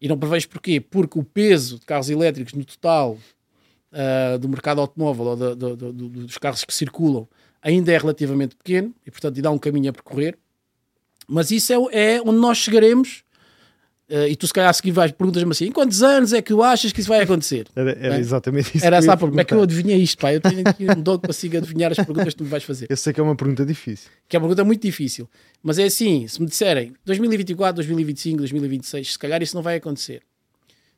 E 0.00 0.08
não 0.08 0.18
prevejo 0.18 0.48
porquê? 0.48 0.80
Porque 0.80 1.18
o 1.18 1.24
peso 1.24 1.78
de 1.78 1.86
carros 1.86 2.08
elétricos 2.08 2.54
no 2.54 2.64
total 2.64 3.18
uh, 3.92 4.38
do 4.38 4.48
mercado 4.48 4.80
automóvel 4.80 5.26
ou 5.26 5.36
do, 5.36 5.56
do, 5.56 5.76
do, 5.76 6.08
dos 6.08 6.38
carros 6.38 6.64
que 6.64 6.72
circulam 6.72 7.26
ainda 7.60 7.92
é 7.92 7.98
relativamente 7.98 8.54
pequeno 8.54 8.94
e, 9.04 9.10
portanto, 9.10 9.40
dá 9.42 9.50
um 9.50 9.58
caminho 9.58 9.90
a 9.90 9.92
percorrer. 9.92 10.38
Mas 11.26 11.50
isso 11.50 11.72
é, 11.72 12.16
é 12.16 12.22
onde 12.22 12.38
nós 12.38 12.58
chegaremos 12.58 13.22
Uh, 14.10 14.26
e 14.26 14.36
tu 14.36 14.46
se 14.46 14.54
calhar 14.54 14.70
a 14.70 14.72
seguir 14.72 14.90
vais 14.90 15.12
perguntas-me 15.12 15.50
assim: 15.50 15.66
em 15.66 15.72
quantos 15.72 16.02
anos 16.02 16.32
é 16.32 16.40
que 16.40 16.48
tu 16.48 16.62
achas 16.62 16.92
que 16.92 17.00
isso 17.00 17.08
vai 17.10 17.20
acontecer? 17.20 17.66
Era, 17.76 17.90
era 17.90 18.16
é? 18.16 18.18
exatamente 18.18 18.74
isso. 18.74 18.86
Era 18.86 18.96
essa 18.96 19.12
a 19.12 19.16
pergunta. 19.16 19.32
Como 19.32 19.40
é 19.40 19.44
que 19.44 19.54
eu 19.54 19.62
adivinhei 19.62 19.98
isto, 19.98 20.18
pá? 20.18 20.32
Eu 20.32 20.40
tenho 20.40 20.62
aqui 20.66 20.90
um 20.90 21.02
dom 21.02 21.18
que 21.18 21.26
consigo 21.26 21.58
adivinhar 21.58 21.92
as 21.92 21.98
perguntas 21.98 22.32
que 22.32 22.36
tu 22.36 22.44
me 22.44 22.50
vais 22.50 22.64
fazer. 22.64 22.86
Eu 22.88 22.96
sei 22.96 23.12
que 23.12 23.20
é 23.20 23.22
uma 23.22 23.36
pergunta 23.36 23.66
difícil. 23.66 24.10
Que 24.26 24.36
é 24.36 24.38
uma 24.38 24.46
pergunta 24.46 24.64
muito 24.64 24.80
difícil. 24.80 25.28
Mas 25.62 25.78
é 25.78 25.84
assim: 25.84 26.26
se 26.26 26.40
me 26.40 26.48
disserem 26.48 26.94
2024, 27.04 27.74
2025, 27.74 28.38
2026, 28.38 29.12
se 29.12 29.18
calhar 29.18 29.42
isso 29.42 29.54
não 29.54 29.62
vai 29.62 29.76
acontecer 29.76 30.22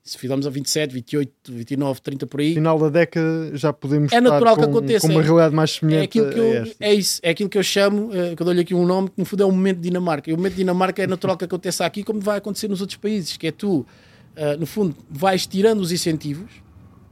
se 0.02 0.16
fizermos 0.16 0.46
a 0.46 0.50
27, 0.50 0.92
28, 0.92 1.32
29, 1.52 2.00
30 2.00 2.26
por 2.26 2.40
aí. 2.40 2.54
Final 2.54 2.78
da 2.78 2.88
década 2.88 3.50
já 3.54 3.72
podemos 3.72 4.12
é 4.12 4.20
natural 4.20 4.56
com, 4.56 4.62
que 4.62 4.68
aconteça, 4.68 5.06
com 5.06 5.12
uma 5.12 5.22
realidade 5.22 5.54
mais 5.54 5.72
semelhante 5.72 6.00
é 6.00 6.04
aquilo 6.04 6.32
que 6.32 6.38
eu, 6.38 6.74
É 6.80 6.94
isso, 6.94 7.20
é 7.22 7.30
aquilo 7.30 7.48
que 7.48 7.58
eu 7.58 7.62
chamo, 7.62 8.08
uh, 8.08 8.34
que 8.34 8.42
eu 8.42 8.44
dou-lhe 8.44 8.60
aqui 8.60 8.74
um 8.74 8.86
nome, 8.86 9.10
que 9.10 9.18
no 9.18 9.24
fundo 9.24 9.42
é 9.42 9.46
o 9.46 9.52
momento 9.52 9.76
de 9.76 9.82
Dinamarca. 9.82 10.30
E 10.30 10.32
o 10.32 10.36
momento 10.36 10.52
de 10.52 10.58
Dinamarca 10.58 11.02
é 11.02 11.06
natural 11.06 11.36
que 11.36 11.44
aconteça 11.44 11.84
aqui, 11.84 12.02
como 12.02 12.20
vai 12.20 12.38
acontecer 12.38 12.68
nos 12.68 12.80
outros 12.80 12.96
países, 12.96 13.36
que 13.36 13.46
é 13.46 13.52
tu, 13.52 13.80
uh, 13.80 14.58
no 14.58 14.66
fundo, 14.66 14.96
vais 15.08 15.46
tirando 15.46 15.80
os 15.80 15.92
incentivos, 15.92 16.50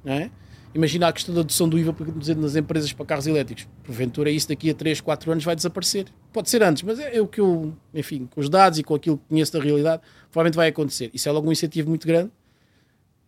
não 0.05 0.15
é? 0.15 0.31
Imagina 0.75 1.09
a 1.09 1.13
questão 1.13 1.35
da 1.35 1.41
adoção 1.41 1.69
do 1.69 1.79
IVA 1.79 1.95
nas 2.37 2.55
empresas 2.55 2.93
para 2.93 3.05
carros 3.05 3.27
elétricos. 3.27 3.67
Porventura, 3.85 4.31
isso 4.31 4.49
daqui 4.49 4.71
a 4.71 4.75
3, 4.75 5.01
4 5.01 5.33
anos 5.33 5.45
vai 5.45 5.57
desaparecer. 5.57 6.07
Pode 6.33 6.51
ser 6.51 6.63
antes, 6.63 6.83
mas 6.83 6.99
é, 6.99 7.17
é 7.17 7.21
o 7.21 7.27
que 7.27 7.41
eu, 7.41 7.75
enfim, 7.95 8.29
com 8.31 8.41
os 8.41 8.49
dados 8.49 8.79
e 8.79 8.83
com 8.83 8.95
aquilo 8.95 9.19
que 9.19 9.25
conheço 9.29 9.53
da 9.53 9.61
realidade, 9.61 10.03
provavelmente 10.31 10.57
vai 10.57 10.69
acontecer. 10.69 11.11
Isso 11.13 11.29
é 11.29 11.33
logo 11.33 11.49
um 11.49 11.53
incentivo 11.53 11.89
muito 11.89 12.07
grande 12.07 12.31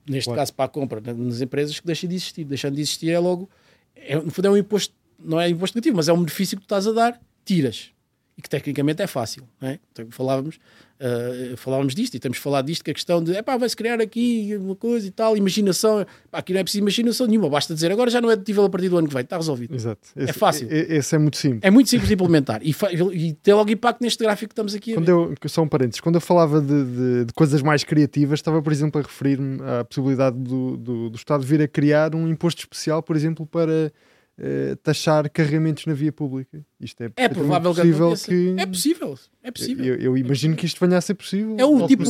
neste 0.08 0.26
claro. 0.26 0.40
caso 0.40 0.54
para 0.54 0.64
a 0.64 0.68
compra 0.68 1.00
nas 1.14 1.40
empresas, 1.40 1.78
que 1.78 1.86
deixa 1.86 2.06
de 2.06 2.14
existir. 2.14 2.44
Deixando 2.44 2.74
de 2.74 2.80
existir 2.80 3.10
é 3.10 3.18
logo, 3.18 3.48
é, 3.94 4.16
no 4.16 4.30
fundo 4.30 4.48
é 4.48 4.50
um 4.50 4.56
imposto, 4.56 4.94
não 5.18 5.40
é 5.40 5.48
imposto 5.48 5.76
negativo, 5.76 5.96
mas 5.96 6.08
é 6.08 6.12
um 6.12 6.18
benefício 6.18 6.56
que 6.56 6.62
tu 6.62 6.66
estás 6.66 6.86
a 6.86 6.92
dar, 6.92 7.20
tiras. 7.44 7.92
E 8.40 8.42
que 8.42 8.48
tecnicamente 8.48 9.02
é 9.02 9.06
fácil. 9.06 9.42
Não 9.60 9.68
é? 9.68 9.78
Então, 9.92 10.06
falávamos, 10.10 10.56
uh, 10.56 11.54
falávamos 11.58 11.94
disto 11.94 12.14
e 12.14 12.18
temos 12.18 12.38
falado 12.38 12.64
disto, 12.64 12.82
que 12.82 12.90
a 12.90 12.94
questão 12.94 13.22
de 13.22 13.42
pá, 13.42 13.58
vai-se 13.58 13.76
criar 13.76 14.00
aqui 14.00 14.56
uma 14.58 14.74
coisa 14.74 15.06
e 15.06 15.10
tal, 15.10 15.36
imaginação. 15.36 16.06
Pá, 16.30 16.38
aqui 16.38 16.54
não 16.54 16.60
é 16.60 16.62
preciso 16.62 16.80
imaginação 16.82 17.26
nenhuma, 17.26 17.50
basta 17.50 17.74
dizer 17.74 17.92
agora 17.92 18.10
já 18.10 18.18
não 18.18 18.30
é 18.30 18.36
dedutível 18.36 18.64
a 18.64 18.70
partir 18.70 18.88
do 18.88 18.96
ano 18.96 19.08
que 19.08 19.12
vem, 19.12 19.22
está 19.22 19.36
resolvido. 19.36 19.74
Exato. 19.74 20.08
É 20.16 20.22
esse, 20.22 20.30
é 20.30 20.32
fácil. 20.32 20.68
Esse 20.70 21.14
é 21.14 21.18
muito 21.18 21.36
simples. 21.36 21.60
É 21.62 21.70
muito 21.70 21.90
simples 21.90 22.08
de 22.08 22.14
implementar 22.14 22.62
e, 22.62 22.74
e 23.12 23.34
tem 23.34 23.52
logo 23.52 23.70
impacto 23.70 24.00
neste 24.00 24.24
gráfico 24.24 24.48
que 24.48 24.52
estamos 24.52 24.74
aqui 24.74 24.92
a 24.92 24.94
quando. 24.94 25.08
Eu, 25.10 25.34
só 25.46 25.62
um 25.62 25.68
parênteses, 25.68 26.00
quando 26.00 26.14
eu 26.14 26.20
falava 26.22 26.62
de, 26.62 26.84
de, 26.84 27.24
de 27.26 27.32
coisas 27.34 27.60
mais 27.60 27.84
criativas, 27.84 28.38
estava, 28.38 28.62
por 28.62 28.72
exemplo, 28.72 28.98
a 28.98 29.04
referir-me 29.04 29.60
à 29.62 29.84
possibilidade 29.84 30.38
do, 30.38 30.78
do, 30.78 31.10
do 31.10 31.16
Estado 31.16 31.44
vir 31.44 31.60
a 31.60 31.68
criar 31.68 32.14
um 32.14 32.26
imposto 32.26 32.62
especial, 32.62 33.02
por 33.02 33.16
exemplo, 33.16 33.44
para 33.44 33.92
uh, 34.40 34.76
taxar 34.76 35.28
carregamentos 35.30 35.86
na 35.86 35.92
via 35.92 36.10
pública. 36.10 36.64
Isto 36.80 37.02
é, 37.02 37.12
é 37.16 37.28
provável 37.28 37.74
possível 37.74 38.14
que, 38.14 38.54
É 38.58 38.66
possível. 38.66 39.18
É 39.42 39.50
possível. 39.50 39.84
Eu, 39.84 39.96
eu, 39.96 40.18
imagino 40.18 40.56
que 40.56 40.64
isto 40.66 40.84
venha 40.84 40.98
a 40.98 41.00
ser 41.00 41.14
possível. 41.14 41.56
É 41.58 41.64
o 41.64 41.86
tipo, 41.86 42.04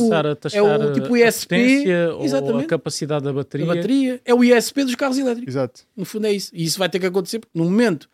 é 0.53 0.61
o 0.61 0.93
tipo 0.93 1.17
ISP 1.17 1.55
exatamente. 2.21 2.65
a 2.65 2.67
capacidade 2.67 3.23
da 3.23 3.33
bateria. 3.33 3.65
A 3.65 3.75
bateria. 3.75 4.21
É 4.23 4.33
o 4.33 4.43
ISP 4.43 4.83
dos 4.83 4.95
carros 4.95 5.17
elétricos. 5.17 5.53
Exato. 5.53 5.81
No 5.95 6.05
fundo 6.05 6.27
é 6.27 6.31
isso. 6.31 6.51
E 6.53 6.63
isso 6.63 6.79
vai 6.79 6.89
ter 6.89 6.99
que 6.99 7.05
acontecer 7.05 7.39
porque 7.39 7.57
no 7.57 7.65
momento, 7.65 8.09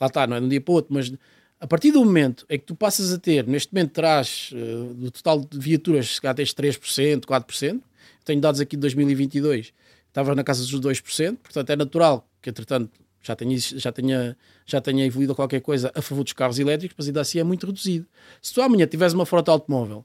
lá 0.00 0.06
está, 0.06 0.26
não 0.26 0.36
é 0.36 0.40
de 0.40 0.46
um 0.46 0.48
dia 0.48 0.60
para 0.60 0.72
o 0.72 0.74
outro, 0.76 0.94
mas 0.94 1.12
a 1.60 1.66
partir 1.66 1.90
do 1.90 2.04
momento 2.04 2.46
em 2.48 2.58
que 2.58 2.64
tu 2.64 2.76
passas 2.76 3.12
a 3.12 3.18
ter, 3.18 3.46
neste 3.46 3.74
momento 3.74 3.90
traz 3.90 4.50
uh, 4.52 4.94
do 4.94 5.10
total 5.10 5.40
de 5.40 5.58
viaturas, 5.58 6.14
se 6.14 6.20
calhar 6.20 6.34
tens 6.34 6.54
3%, 6.54 7.22
4%, 7.22 7.80
tenho 8.24 8.40
dados 8.40 8.60
aqui 8.60 8.76
de 8.76 8.80
2022, 8.82 9.72
estava 10.06 10.34
na 10.34 10.44
casa 10.44 10.60
dos 10.64 10.80
2%, 10.80 11.36
portanto 11.42 11.70
é 11.70 11.76
natural 11.76 12.28
que 12.40 12.50
entretanto 12.50 12.90
já 13.22 13.34
tenha, 13.36 13.58
já, 13.58 13.92
tenha, 13.92 14.36
já 14.64 14.80
tenha 14.80 15.04
evoluído 15.04 15.34
qualquer 15.34 15.60
coisa 15.60 15.90
a 15.94 16.02
favor 16.02 16.24
dos 16.24 16.32
carros 16.32 16.58
elétricos, 16.58 16.94
mas 16.96 17.06
ainda 17.06 17.20
assim 17.20 17.38
é 17.38 17.44
muito 17.44 17.66
reduzido. 17.66 18.06
Se 18.40 18.54
tu 18.54 18.62
amanhã 18.62 18.86
tiveres 18.86 19.14
uma 19.14 19.26
frota 19.26 19.50
automóvel 19.50 20.04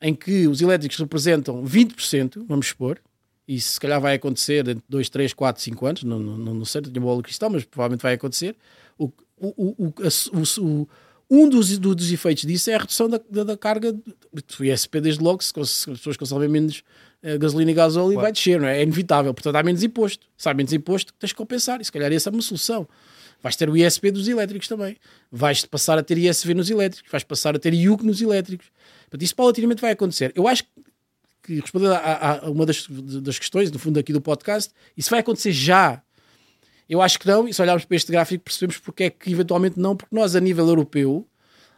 em 0.00 0.14
que 0.14 0.46
os 0.46 0.60
elétricos 0.60 0.98
representam 0.98 1.64
20%, 1.64 2.44
vamos 2.46 2.66
expor, 2.66 2.98
e 3.46 3.60
se 3.60 3.78
calhar 3.78 4.00
vai 4.00 4.14
acontecer 4.14 4.66
em 4.68 4.82
2, 4.88 5.08
3, 5.08 5.32
4, 5.34 5.62
5 5.62 5.86
anos, 5.86 6.02
não, 6.04 6.18
não, 6.18 6.54
não 6.54 6.64
sei, 6.64 6.80
tenho 6.80 7.00
bola 7.00 7.18
de 7.18 7.24
cristal, 7.24 7.50
mas 7.50 7.64
provavelmente 7.64 8.02
vai 8.02 8.14
acontecer. 8.14 8.56
O, 8.98 9.10
o, 9.36 9.84
o, 9.86 9.94
o, 10.62 10.88
um 11.30 11.48
dos, 11.48 11.78
dos 11.78 12.12
efeitos 12.12 12.44
disso 12.44 12.70
é 12.70 12.74
a 12.74 12.78
redução 12.78 13.08
da, 13.08 13.20
da, 13.30 13.44
da 13.44 13.56
carga 13.56 13.92
do 13.92 14.64
ISP, 14.64 15.00
desde 15.00 15.22
logo, 15.22 15.42
se, 15.42 15.52
se 15.52 15.90
as 15.90 15.98
pessoas 15.98 16.16
consomem 16.16 16.48
menos 16.48 16.82
uh, 17.22 17.38
gasolina 17.38 17.70
e 17.70 17.74
gasóleo, 17.74 18.12
claro. 18.12 18.22
vai 18.22 18.32
descer, 18.32 18.60
não 18.60 18.68
é? 18.68 18.78
É 18.78 18.82
inevitável, 18.82 19.32
portanto 19.32 19.56
há 19.56 19.62
menos 19.62 19.82
imposto. 19.82 20.26
Se 20.36 20.48
há 20.48 20.54
menos 20.54 20.72
imposto, 20.72 21.12
tens 21.18 21.32
que 21.32 21.38
compensar, 21.38 21.80
e 21.80 21.84
se 21.84 21.90
calhar 21.90 22.12
essa 22.12 22.28
é 22.28 22.32
uma 22.32 22.42
solução. 22.42 22.86
Vais 23.42 23.56
ter 23.56 23.68
o 23.68 23.76
ISP 23.76 24.10
dos 24.10 24.26
elétricos 24.26 24.66
também. 24.66 24.96
Vais 25.30 25.64
passar 25.66 25.98
a 25.98 26.02
ter 26.02 26.16
ISV 26.16 26.54
nos 26.54 26.70
elétricos, 26.70 27.10
vais 27.10 27.24
passar 27.24 27.54
a 27.54 27.58
ter 27.58 27.74
IUC 27.74 28.04
nos 28.04 28.22
elétricos. 28.22 28.68
Portanto, 29.02 29.22
isso 29.22 29.36
paulatinamente 29.36 29.82
vai 29.82 29.92
acontecer. 29.92 30.32
Eu 30.34 30.48
acho 30.48 30.64
que, 31.42 31.60
respondendo 31.60 31.92
a, 31.92 32.46
a, 32.46 32.50
uma 32.50 32.64
das, 32.64 32.86
das 32.88 33.38
questões, 33.38 33.70
no 33.70 33.78
fundo, 33.78 34.00
aqui 34.00 34.14
do 34.14 34.20
podcast, 34.20 34.72
isso 34.96 35.10
vai 35.10 35.20
acontecer 35.20 35.52
já 35.52 36.02
eu 36.88 37.00
acho 37.00 37.18
que 37.18 37.26
não, 37.26 37.48
e 37.48 37.54
se 37.54 37.62
olharmos 37.62 37.84
para 37.84 37.96
este 37.96 38.12
gráfico 38.12 38.44
percebemos 38.44 38.78
porque 38.78 39.04
é 39.04 39.10
que 39.10 39.32
eventualmente 39.32 39.78
não, 39.78 39.96
porque 39.96 40.14
nós 40.14 40.36
a 40.36 40.40
nível 40.40 40.68
europeu 40.68 41.26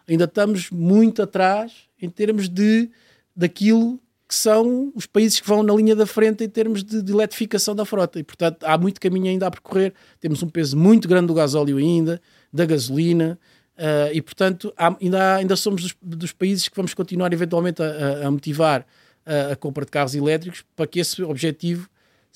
ainda 0.09 0.25
estamos 0.25 0.71
muito 0.71 1.23
atrás 1.23 1.73
em 2.01 2.09
termos 2.09 2.49
de 2.49 2.91
daquilo 3.35 4.01
que 4.29 4.35
são 4.35 4.93
os 4.95 5.07
países 5.07 5.39
que 5.39 5.47
vão 5.47 5.63
na 5.63 5.73
linha 5.75 5.95
da 5.95 6.07
frente 6.07 6.43
em 6.43 6.49
termos 6.49 6.83
de, 6.83 7.01
de 7.01 7.13
eletrificação 7.13 7.77
da 7.77 7.85
frota. 7.85 8.19
E, 8.19 8.25
portanto, 8.25 8.65
há 8.65 8.77
muito 8.77 9.01
caminho 9.01 9.27
ainda 9.27 9.47
a 9.47 9.51
percorrer. 9.51 9.95
Temos 10.19 10.43
um 10.43 10.49
peso 10.49 10.77
muito 10.77 11.07
grande 11.07 11.29
do 11.29 11.35
gasóleo 11.35 11.77
ainda, 11.77 12.21
da 12.53 12.65
gasolina, 12.65 13.39
uh, 13.79 14.13
e, 14.13 14.21
portanto, 14.21 14.73
há, 14.77 14.97
ainda, 15.01 15.37
ainda 15.37 15.55
somos 15.55 15.83
dos, 15.83 15.97
dos, 16.03 16.33
países 16.33 16.69
que 16.69 16.75
vamos 16.75 16.93
continuar 16.93 17.33
eventualmente 17.33 17.81
a, 17.81 18.27
a 18.27 18.31
motivar 18.31 18.85
a, 19.25 19.53
a 19.53 19.57
compra 19.57 19.85
de 19.85 19.93
carros 19.93 20.15
elétricos 20.17 20.65
para 20.75 20.89
que 20.89 20.99
esse 20.99 21.23
objetivo 21.23 21.89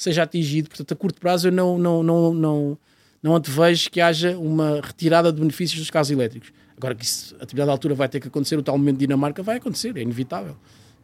seja 0.03 0.23
atingido. 0.23 0.69
Portanto, 0.69 0.93
a 0.93 0.97
curto 0.97 1.21
prazo 1.21 1.49
eu 1.49 1.53
não, 1.53 1.79
não, 1.79 2.03
não, 2.03 2.35
não, 2.35 2.79
não 3.23 3.37
antevejo 3.37 3.91
que 3.91 4.01
haja 4.01 4.37
uma 4.39 4.81
retirada 4.81 5.31
de 5.31 5.39
benefícios 5.39 5.79
dos 5.79 5.91
carros 5.91 6.11
elétricos. 6.11 6.53
Agora 6.77 6.95
que 6.95 7.05
isso, 7.05 7.35
a 7.37 7.41
determinada 7.41 7.71
altura 7.73 7.95
vai 7.95 8.09
ter 8.09 8.19
que 8.21 8.29
acontecer, 8.29 8.59
o 8.59 8.63
tal 8.63 8.79
momento 8.79 8.97
de 8.97 9.07
Dinamarca 9.07 9.43
vai 9.43 9.59
acontecer, 9.59 9.95
é 9.97 10.01
inevitável. 10.01 10.57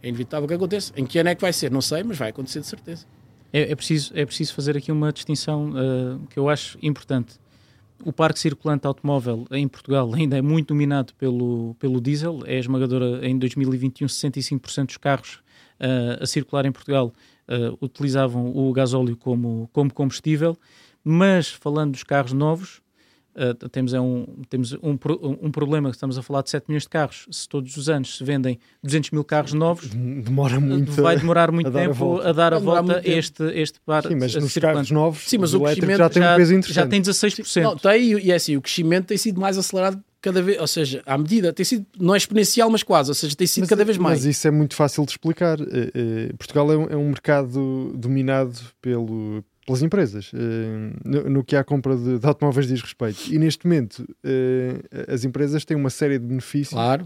É 0.03 0.09
inevitável 0.09 0.49
que 0.49 0.55
aconteça. 0.55 0.93
Em 0.97 1.05
que 1.05 1.19
ano 1.19 1.29
é 1.29 1.35
que 1.35 1.43
vai 1.43 1.53
ser? 1.53 1.71
Não 1.71 1.83
sei, 1.83 2.03
mas 2.03 2.17
vai 2.17 2.31
acontecer 2.31 2.61
de 2.61 2.67
certeza. 2.67 3.05
É, 3.53 3.73
é 3.73 3.77
preciso, 3.77 4.13
é 4.15 4.25
preciso 4.25 4.55
fazer 4.55 4.77
aqui 4.77 4.91
uma 4.91 5.13
distinção 5.13 5.71
uh, 5.71 6.27
que 6.29 6.39
eu 6.39 6.49
acho 6.49 6.79
importante. 6.83 7.35
O 8.03 8.13
parque 8.13 8.39
circulante 8.39 8.87
automóvel 8.87 9.47
em 9.51 9.69
Portugal 9.69 10.13
ainda 10.15 10.39
é 10.39 10.43
muito 10.43 10.69
dominado 10.69 11.13
pelo, 11.15 11.75
pelo 11.79 12.01
diesel, 12.01 12.43
é 12.47 12.59
esmagadora 12.59 13.27
em 13.27 13.39
2021, 13.39 14.07
65% 14.07 14.87
dos 14.87 14.97
carros 14.97 15.41
uh, 15.81 16.23
a 16.23 16.27
circular 16.27 16.65
em 16.65 16.73
Portugal 16.73 17.13
uh, 17.49 17.77
utilizavam 17.81 18.55
o 18.55 18.73
gasóleo 18.73 19.17
como, 19.17 19.69
como 19.73 19.93
combustível, 19.93 20.57
mas 21.05 21.49
falando 21.49 21.93
dos 21.93 22.03
carros 22.03 22.33
novos, 22.33 22.83
Uh, 23.37 23.69
temos, 23.69 23.93
é 23.93 24.01
um, 24.01 24.25
temos 24.49 24.73
um, 24.83 24.97
um 25.43 25.51
problema 25.51 25.91
que 25.91 25.97
estamos 25.97 26.17
a 26.17 26.23
falar 26.23 26.41
de 26.41 26.49
7 26.49 26.65
milhões 26.69 26.85
de 26.85 26.89
carros. 26.89 27.27
Se 27.31 27.47
todos 27.47 27.77
os 27.77 27.87
anos 27.87 28.17
se 28.17 28.25
vendem 28.25 28.59
200 28.83 29.11
mil 29.11 29.23
carros 29.23 29.53
novos, 29.53 29.91
demora 29.91 30.59
muito 30.59 30.91
vai 31.03 31.19
demorar 31.19 31.53
muito 31.53 31.69
a 31.69 31.71
tempo 31.71 32.19
a 32.23 32.33
dar 32.33 32.55
a 32.55 32.59
volta, 32.59 32.97
a 32.97 33.07
este, 33.07 33.45
este 33.53 33.79
par. 33.85 34.05
Sim, 34.05 34.15
mas 34.15 34.35
nos 34.37 34.57
carros 34.57 34.91
novos, 34.91 35.29
Sim, 35.29 35.37
mas 35.37 35.53
o 35.53 35.61
crescimento 35.61 35.99
já 35.99 36.09
tem 36.09 36.23
um 36.23 36.37
peso 36.37 36.55
interessante. 36.55 36.75
Já 36.75 36.87
tem 36.87 37.03
16%. 37.03 37.63
Não, 37.63 37.77
tem, 37.77 38.19
e 38.21 38.33
é 38.33 38.37
assim, 38.37 38.57
o 38.57 38.63
crescimento 38.63 39.09
tem 39.09 39.19
sido 39.19 39.39
mais 39.39 39.59
acelerado 39.59 40.03
cada 40.27 40.43
vez, 40.43 40.59
ou 40.61 40.67
seja, 40.67 41.03
à 41.07 41.17
medida, 41.17 41.53
tem 41.53 41.65
sido, 41.65 41.87
não 41.97 42.13
é 42.13 42.17
exponencial, 42.17 42.69
mas 42.69 42.83
quase, 42.83 43.11
ou 43.11 43.15
seja, 43.15 43.37
tem 43.37 43.47
sido 43.47 43.63
mas, 43.63 43.71
cada 43.71 43.85
vez 43.85 43.97
mais. 43.97 44.19
Mas 44.19 44.37
isso 44.37 44.49
é 44.49 44.51
muito 44.51 44.75
fácil 44.75 45.05
de 45.05 45.13
explicar. 45.13 45.61
Uh, 45.61 45.65
uh, 45.65 46.37
Portugal 46.37 46.73
é 46.73 46.77
um, 46.77 46.85
é 46.87 46.97
um 46.97 47.09
mercado 47.11 47.93
dominado 47.97 48.59
pelo 48.83 49.45
pelas 49.65 49.83
empresas, 49.83 50.33
uh, 50.33 50.37
no, 51.05 51.29
no, 51.29 51.45
que 51.45 51.57
a 51.57 51.65
compra 51.65 51.97
de, 51.97 52.21
de, 52.21 52.27
automóveis 52.27 52.69
diz 52.69 52.81
respeito. 52.81 53.21
E 53.29 53.37
neste 53.37 53.67
momento, 53.67 54.07
as 55.09 55.25
empresas 55.25 55.65
têm 55.65 55.77
uma 55.77 55.91
série 55.91 56.21
de 56.21 56.25
benefícios. 56.25 56.71
Claro. 56.71 57.05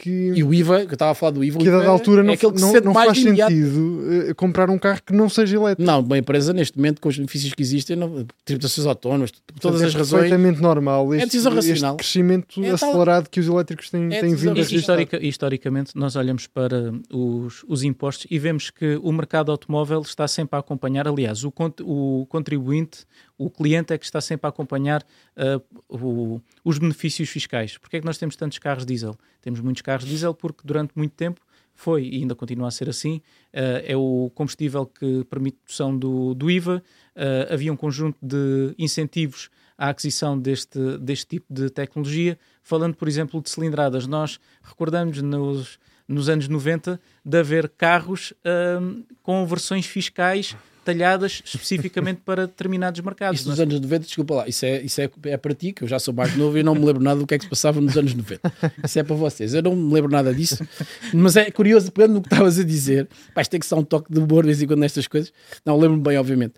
Que, 0.00 0.32
e 0.32 0.44
o 0.44 0.54
IVA, 0.54 0.86
que 0.86 0.92
eu 0.92 0.94
estava 0.94 1.10
a 1.10 1.14
falar 1.14 1.32
do 1.32 1.42
IVA, 1.42 1.58
que 1.58 1.68
a 1.68 1.72
dada 1.72 1.84
é, 1.84 1.88
altura 1.88 2.20
é 2.20 2.24
não, 2.24 2.36
que 2.36 2.46
não, 2.46 2.72
não 2.84 2.94
faz 2.94 3.18
sentido 3.18 4.30
uh, 4.30 4.34
comprar 4.36 4.70
um 4.70 4.78
carro 4.78 5.00
que 5.04 5.12
não 5.12 5.28
seja 5.28 5.56
elétrico. 5.56 5.82
Não, 5.82 5.98
uma 5.98 6.16
empresa 6.16 6.52
neste 6.52 6.76
momento, 6.76 7.00
com 7.00 7.08
os 7.08 7.16
benefícios 7.16 7.52
que 7.52 7.60
existem, 7.60 7.96
não, 7.96 8.24
tributações 8.44 8.86
autónomas, 8.86 9.32
todas 9.60 9.82
é 9.82 9.86
as 9.86 9.94
razões. 9.94 10.26
É 10.26 10.28
perfeitamente 10.28 10.62
normal 10.62 11.12
este, 11.14 11.24
é 11.24 11.26
decisão 11.26 11.52
racional. 11.52 11.96
este 11.96 11.96
crescimento 11.96 12.64
é 12.64 12.70
acelerado 12.70 13.24
tal... 13.24 13.30
que 13.32 13.40
os 13.40 13.48
elétricos 13.48 13.90
têm, 13.90 14.14
é 14.14 14.20
têm 14.20 14.36
vindo 14.36 14.60
a 14.60 14.62
Historica, 14.62 15.18
Historicamente, 15.20 15.90
nós 15.96 16.14
olhamos 16.14 16.46
para 16.46 16.94
os, 17.12 17.64
os 17.66 17.82
impostos 17.82 18.28
e 18.30 18.38
vemos 18.38 18.70
que 18.70 19.00
o 19.02 19.10
mercado 19.10 19.50
automóvel 19.50 20.02
está 20.02 20.28
sempre 20.28 20.54
a 20.54 20.60
acompanhar, 20.60 21.08
aliás, 21.08 21.42
o, 21.42 21.52
o 21.82 22.24
contribuinte, 22.28 23.00
o 23.38 23.48
cliente 23.48 23.92
é 23.92 23.98
que 23.98 24.04
está 24.04 24.20
sempre 24.20 24.46
a 24.46 24.50
acompanhar 24.50 25.02
uh, 25.36 25.62
o, 25.88 26.40
os 26.64 26.78
benefícios 26.78 27.28
fiscais. 27.28 27.78
Porquê 27.78 27.98
é 27.98 28.00
que 28.00 28.06
nós 28.06 28.18
temos 28.18 28.34
tantos 28.34 28.58
carros 28.58 28.84
diesel? 28.84 29.16
Temos 29.40 29.60
muitos 29.60 29.80
carros 29.80 30.04
diesel 30.04 30.34
porque 30.34 30.62
durante 30.64 30.92
muito 30.96 31.12
tempo 31.12 31.40
foi 31.72 32.08
e 32.08 32.16
ainda 32.16 32.34
continua 32.34 32.66
a 32.66 32.70
ser 32.72 32.88
assim, 32.88 33.18
uh, 33.54 33.84
é 33.84 33.96
o 33.96 34.32
combustível 34.34 34.84
que 34.84 35.24
permite 35.30 35.58
redução 35.62 35.96
do, 35.96 36.34
do 36.34 36.50
IVA, 36.50 36.82
uh, 37.14 37.54
havia 37.54 37.72
um 37.72 37.76
conjunto 37.76 38.18
de 38.20 38.74
incentivos 38.76 39.48
à 39.78 39.90
aquisição 39.90 40.36
deste, 40.36 40.98
deste 40.98 41.26
tipo 41.26 41.46
de 41.48 41.70
tecnologia. 41.70 42.36
Falando, 42.64 42.96
por 42.96 43.06
exemplo, 43.06 43.40
de 43.40 43.48
cilindradas, 43.48 44.08
nós 44.08 44.40
recordamos 44.60 45.22
nos, 45.22 45.78
nos 46.08 46.28
anos 46.28 46.48
90 46.48 47.00
de 47.24 47.38
haver 47.38 47.68
carros 47.68 48.32
uh, 48.32 49.04
com 49.22 49.46
versões 49.46 49.86
fiscais 49.86 50.56
talhadas 50.88 51.42
especificamente 51.44 52.22
para 52.24 52.46
determinados 52.46 52.98
mercados. 53.02 53.40
Isso 53.40 53.48
nos 53.50 53.60
anos 53.60 53.78
90, 53.78 54.06
desculpa 54.06 54.34
lá, 54.36 54.48
isso, 54.48 54.64
é, 54.64 54.80
isso 54.80 54.98
é, 55.02 55.10
é 55.24 55.36
para 55.36 55.54
ti, 55.54 55.70
que 55.70 55.84
eu 55.84 55.88
já 55.88 55.98
sou 55.98 56.14
mais 56.14 56.34
novo 56.34 56.56
e 56.56 56.62
não 56.62 56.74
me 56.74 56.82
lembro 56.82 57.02
nada 57.02 57.20
do 57.20 57.26
que 57.26 57.34
é 57.34 57.38
que 57.38 57.44
se 57.44 57.50
passava 57.50 57.78
nos 57.78 57.94
anos 57.94 58.14
90. 58.14 58.40
Isso 58.82 58.98
é 58.98 59.02
para 59.02 59.14
vocês, 59.14 59.52
eu 59.52 59.62
não 59.62 59.76
me 59.76 59.92
lembro 59.92 60.10
nada 60.10 60.34
disso, 60.34 60.66
mas 61.12 61.36
é 61.36 61.50
curioso, 61.50 61.92
pegando 61.92 62.14
no 62.14 62.22
que 62.22 62.28
estavas 62.28 62.58
a 62.58 62.64
dizer, 62.64 63.06
vais 63.34 63.46
ter 63.46 63.58
que 63.58 63.66
ser 63.66 63.74
um 63.74 63.84
toque 63.84 64.10
de 64.10 64.18
humor 64.18 64.44
de 64.44 64.46
vez 64.46 64.62
em 64.62 64.66
quando 64.66 64.80
nestas 64.80 65.06
coisas, 65.06 65.30
não 65.62 65.76
lembro-me 65.78 66.02
bem, 66.02 66.16
obviamente. 66.16 66.54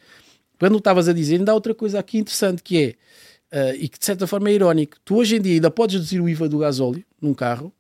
Quando 0.61 0.79
estavas 0.79 1.09
a 1.09 1.13
dizer, 1.13 1.39
ainda 1.39 1.51
há 1.51 1.55
outra 1.55 1.75
coisa 1.75 1.99
aqui 1.99 2.19
interessante 2.19 2.63
que 2.63 2.97
é, 3.53 3.73
uh, 3.73 3.75
e 3.75 3.89
que 3.89 3.99
de 3.99 4.05
certa 4.05 4.29
forma 4.29 4.49
é 4.49 4.53
irónico, 4.53 4.97
tu 5.05 5.17
hoje 5.17 5.37
em 5.37 5.41
dia 5.41 5.55
ainda 5.55 5.73
podes 5.73 5.97
reduzir 5.97 6.21
o 6.21 6.29
IVA 6.29 6.49
do 6.49 6.59
gasóleo 6.59 7.05
num 7.21 7.35
carro 7.35 7.73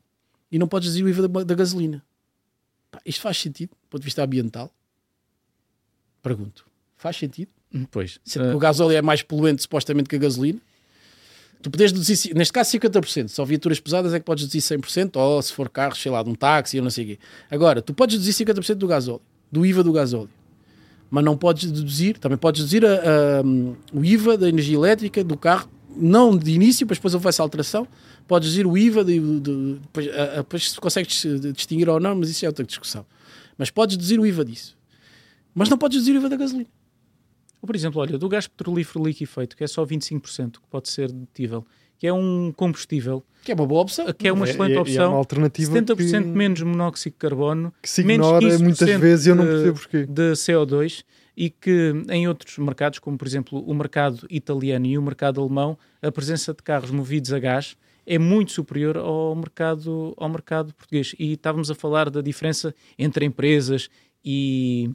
e 0.50 0.58
não 0.58 0.66
podes 0.66 0.88
reduzir 0.88 1.04
o 1.04 1.08
IVA 1.08 1.28
da, 1.28 1.44
da 1.44 1.54
gasolina. 1.54 2.02
Pá, 2.90 3.00
isto 3.06 3.20
faz 3.20 3.38
sentido, 3.38 3.70
do 3.70 3.88
ponto 3.88 4.00
de 4.00 4.06
vista 4.06 4.24
ambiental? 4.24 4.74
Pergunto. 6.22 6.64
Faz 6.96 7.16
sentido? 7.16 7.50
Hum, 7.74 7.86
pois. 7.90 8.18
Se 8.24 8.38
uh... 8.38 8.54
o 8.54 8.58
gasóleo 8.58 8.96
é 8.96 9.02
mais 9.02 9.22
poluente 9.22 9.62
supostamente 9.62 10.08
que 10.08 10.16
a 10.16 10.18
gasolina. 10.18 10.58
Tu 11.62 11.70
podes 11.70 11.92
deduzir, 11.92 12.34
neste 12.34 12.52
caso 12.52 12.70
50%, 12.70 13.28
só 13.28 13.44
viaturas 13.44 13.78
pesadas 13.78 14.14
é 14.14 14.18
que 14.18 14.24
podes 14.24 14.44
deduzir 14.44 14.78
100%, 14.78 15.16
ou 15.16 15.42
se 15.42 15.52
for 15.52 15.68
carro, 15.68 15.94
sei 15.94 16.10
lá, 16.10 16.22
de 16.22 16.30
um 16.30 16.34
táxi 16.34 16.78
ou 16.78 16.82
não 16.82 16.90
sei 16.90 17.04
o 17.04 17.06
quê. 17.08 17.18
Agora, 17.50 17.82
tu 17.82 17.92
podes 17.92 18.18
deduzir 18.18 18.46
50% 18.46 18.76
do 18.76 18.86
gasóleo, 18.86 19.20
do 19.52 19.66
IVA 19.66 19.82
do 19.82 19.92
gasóleo, 19.92 20.30
mas 21.10 21.22
não 21.22 21.36
podes 21.36 21.70
deduzir, 21.70 22.18
também 22.18 22.38
podes 22.38 22.62
deduzir 22.62 22.86
a, 22.86 22.94
a, 22.94 23.42
o 23.92 24.02
IVA 24.02 24.38
da 24.38 24.48
energia 24.48 24.74
elétrica 24.74 25.22
do 25.22 25.36
carro, 25.36 25.68
não 25.94 26.34
de 26.34 26.50
início, 26.50 26.86
mas 26.88 26.96
depois 26.96 27.12
houve 27.12 27.28
essa 27.28 27.42
alteração, 27.42 27.86
podes 28.26 28.48
deduzir 28.48 28.66
o 28.66 28.78
IVA, 28.78 29.04
de, 29.04 29.20
de, 29.20 29.40
de, 29.40 29.74
depois, 29.82 30.08
a, 30.08 30.36
depois 30.36 30.70
se 30.70 30.80
consegues 30.80 31.26
distinguir 31.54 31.90
ou 31.90 32.00
não, 32.00 32.14
mas 32.14 32.30
isso 32.30 32.42
é 32.46 32.48
outra 32.48 32.64
discussão. 32.64 33.04
Mas 33.58 33.68
podes 33.70 33.98
deduzir 33.98 34.18
o 34.18 34.24
IVA 34.24 34.46
disso. 34.46 34.79
Mas 35.54 35.68
não 35.68 35.78
podes 35.78 35.96
reduzir 35.96 36.12
o 36.12 36.16
IVA 36.16 36.28
da 36.28 36.36
gasolina. 36.36 36.70
Ou, 37.62 37.66
por 37.66 37.76
exemplo, 37.76 38.00
olha, 38.00 38.16
do 38.16 38.28
gás 38.28 38.46
petrolífero 38.46 39.04
liquefeito, 39.04 39.56
que 39.56 39.64
é 39.64 39.66
só 39.66 39.84
25%, 39.84 40.52
que 40.52 40.66
pode 40.70 40.88
ser 40.88 41.12
dedutível, 41.12 41.66
que 41.98 42.06
é 42.06 42.12
um 42.12 42.50
combustível. 42.56 43.22
Que 43.44 43.52
é 43.52 43.54
uma 43.54 43.66
boa 43.66 43.82
opção. 43.82 44.06
Que 44.12 44.28
é 44.28 44.32
uma 44.32 44.48
excelente 44.48 44.72
é, 44.72 44.76
é, 44.76 44.80
opção. 44.80 45.04
É 45.04 45.08
uma 45.08 45.18
alternativa 45.18 45.72
70% 45.72 46.22
que... 46.22 46.28
menos 46.28 46.62
monóxido 46.62 47.12
de 47.12 47.18
carbono. 47.18 47.74
Que 47.82 47.90
se 47.90 48.00
ignora 48.00 48.58
muitas 48.58 48.88
vezes 48.98 49.26
eu 49.26 49.34
não 49.34 49.44
percebo 49.44 49.78
porquê. 49.78 50.06
De 50.06 50.32
CO2 50.32 51.04
e 51.36 51.50
que 51.50 51.92
em 52.10 52.26
outros 52.26 52.56
mercados, 52.58 52.98
como 52.98 53.18
por 53.18 53.26
exemplo 53.26 53.60
o 53.60 53.74
mercado 53.74 54.26
italiano 54.30 54.86
e 54.86 54.96
o 54.96 55.02
mercado 55.02 55.40
alemão, 55.40 55.78
a 56.00 56.10
presença 56.10 56.54
de 56.54 56.62
carros 56.62 56.90
movidos 56.90 57.32
a 57.32 57.38
gás 57.38 57.76
é 58.06 58.18
muito 58.18 58.52
superior 58.52 58.96
ao 58.96 59.36
mercado, 59.36 60.14
ao 60.16 60.28
mercado 60.28 60.74
português. 60.74 61.14
E 61.18 61.34
estávamos 61.34 61.70
a 61.70 61.74
falar 61.74 62.08
da 62.08 62.22
diferença 62.22 62.74
entre 62.98 63.26
empresas 63.26 63.90
e, 64.24 64.90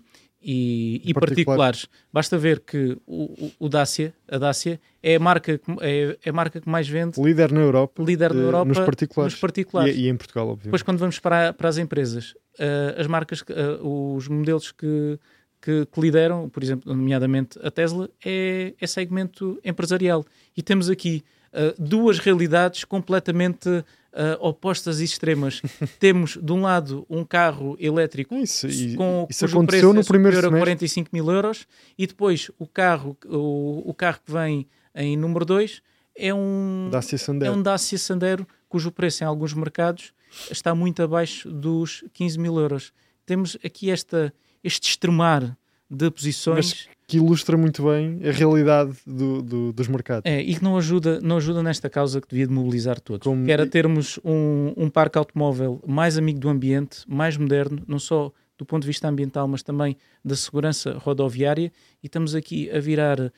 e, 0.48 1.02
e 1.04 1.14
particulares. 1.14 1.88
Basta 2.14 2.38
ver 2.38 2.60
que 2.60 2.96
o, 3.08 3.52
o, 3.58 3.68
Dacia, 3.68 4.14
a 4.30 4.38
Dacia 4.38 4.80
é 5.02 5.16
a, 5.16 5.20
marca, 5.20 5.60
é, 5.82 6.18
é 6.24 6.30
a 6.30 6.34
marca 6.34 6.62
que 6.62 6.70
mais 6.70 6.88
vende. 6.88 7.20
Líder 7.20 7.52
na 7.52 7.62
Europa. 7.62 8.04
Líder 8.04 8.32
na 8.32 8.42
Europa 8.42 8.66
nos 8.66 8.80
particulares. 8.80 9.34
Nos 9.34 9.42
particulares. 9.42 9.96
E, 9.96 10.02
e, 10.02 10.10
em 10.10 10.16
Portugal, 10.16 10.46
obviamente. 10.46 10.66
Depois, 10.66 10.84
quando 10.84 11.00
vamos 11.00 11.18
para, 11.18 11.52
para 11.52 11.68
as 11.68 11.80
empresas, 11.80 12.36
uh, 12.60 13.02
as 13.02 13.08
marcas, 13.08 13.42
uh, 13.42 14.16
os 14.16 14.28
modelos 14.28 14.72
que, 14.72 15.20
que, 15.60 15.88
que, 15.88 16.00
lideram, 16.00 16.48
por 16.48 16.62
exemplo, 16.62 16.94
nomeadamente 16.94 17.58
a 17.64 17.72
Tesla, 17.72 18.08
é, 18.24 18.76
é 18.80 18.88
segmento 18.88 19.60
empresarial. 19.66 20.24
E 20.56 20.62
temos 20.62 20.92
aqui 20.92 21.24
uh, 21.54 21.74
duas 21.82 22.20
realidades 22.20 22.84
completamente 22.84 23.84
uh, 24.16 24.38
opostas 24.40 25.00
e 25.00 25.04
extremas. 25.04 25.62
Temos, 26.00 26.38
de 26.42 26.52
um 26.52 26.62
lado, 26.62 27.06
um 27.10 27.24
carro 27.24 27.76
elétrico 27.80 28.36
isso, 28.36 28.68
e, 28.68 28.96
com 28.96 29.28
isso 29.30 29.46
cujo 29.46 29.66
preço 29.66 29.94
no 29.94 30.00
é 30.00 30.04
primeiro 30.04 30.48
a 30.48 30.50
45 30.50 31.10
mil 31.14 31.30
euros 31.30 31.68
e 31.98 32.08
depois 32.08 32.50
o 32.58 32.66
carro, 32.66 33.18
o, 33.26 33.84
o 33.90 33.94
carro 33.94 34.20
que 34.26 34.32
vem 34.32 34.68
em 34.96 35.18
número 35.18 35.46
2 35.46 35.82
é 36.18 36.34
um 36.34 36.88
Dacia 36.90 37.18
Sandero. 37.18 37.54
é 37.54 37.56
um 37.56 37.62
Dacia 37.62 37.98
Sandero 37.98 38.48
cujo 38.70 38.92
preço 38.92 39.24
em 39.24 39.28
alguns 39.28 39.54
mercados 39.54 40.14
está 40.50 40.74
muito 40.74 41.02
abaixo 41.04 41.50
dos 41.52 42.04
15 42.14 42.40
mil 42.40 42.58
euros. 42.60 42.92
Temos 43.26 43.58
aqui 43.64 43.90
esta, 43.90 44.34
este 44.64 44.90
extremar 44.90 45.58
de 45.90 46.12
posições. 46.12 46.88
Mas 46.88 46.95
que 47.08 47.18
ilustra 47.18 47.56
muito 47.56 47.84
bem 47.84 48.20
a 48.28 48.32
realidade 48.32 48.96
do, 49.06 49.42
do, 49.42 49.74
dos 49.74 49.88
mercados. 49.88 50.24
É, 50.26 50.42
e 50.42 50.56
que 50.56 50.64
não 50.64 50.78
ajuda, 50.78 51.20
não 51.22 51.38
ajuda 51.38 51.62
nesta 51.62 51.90
causa 51.90 52.20
que 52.20 52.28
devia 52.28 52.48
de 52.48 52.54
mobilizar 52.54 53.00
todos. 53.00 53.28
Como... 53.28 53.46
Que 53.46 53.52
era 53.52 53.68
termos 53.68 54.20
um, 54.24 54.74
um 54.76 54.90
parque 54.90 55.18
automóvel 55.18 55.82
mais 55.86 56.18
amigo 56.18 56.40
do 56.40 56.50
ambiente, 56.50 57.00
mais 57.08 57.38
moderno, 57.38 57.82
não 57.88 58.00
só 58.00 58.32
do 58.58 58.66
ponto 58.66 58.84
de 58.84 58.88
vista 58.88 59.08
ambiental, 59.08 59.48
mas 59.48 59.62
também 59.62 59.98
da 60.24 60.36
segurança 60.36 60.98
rodoviária, 60.98 61.72
e 62.02 62.08
estamos 62.08 62.34
aqui 62.34 62.72
a 62.72 62.80
virar 62.80 63.20
uh, 63.20 63.32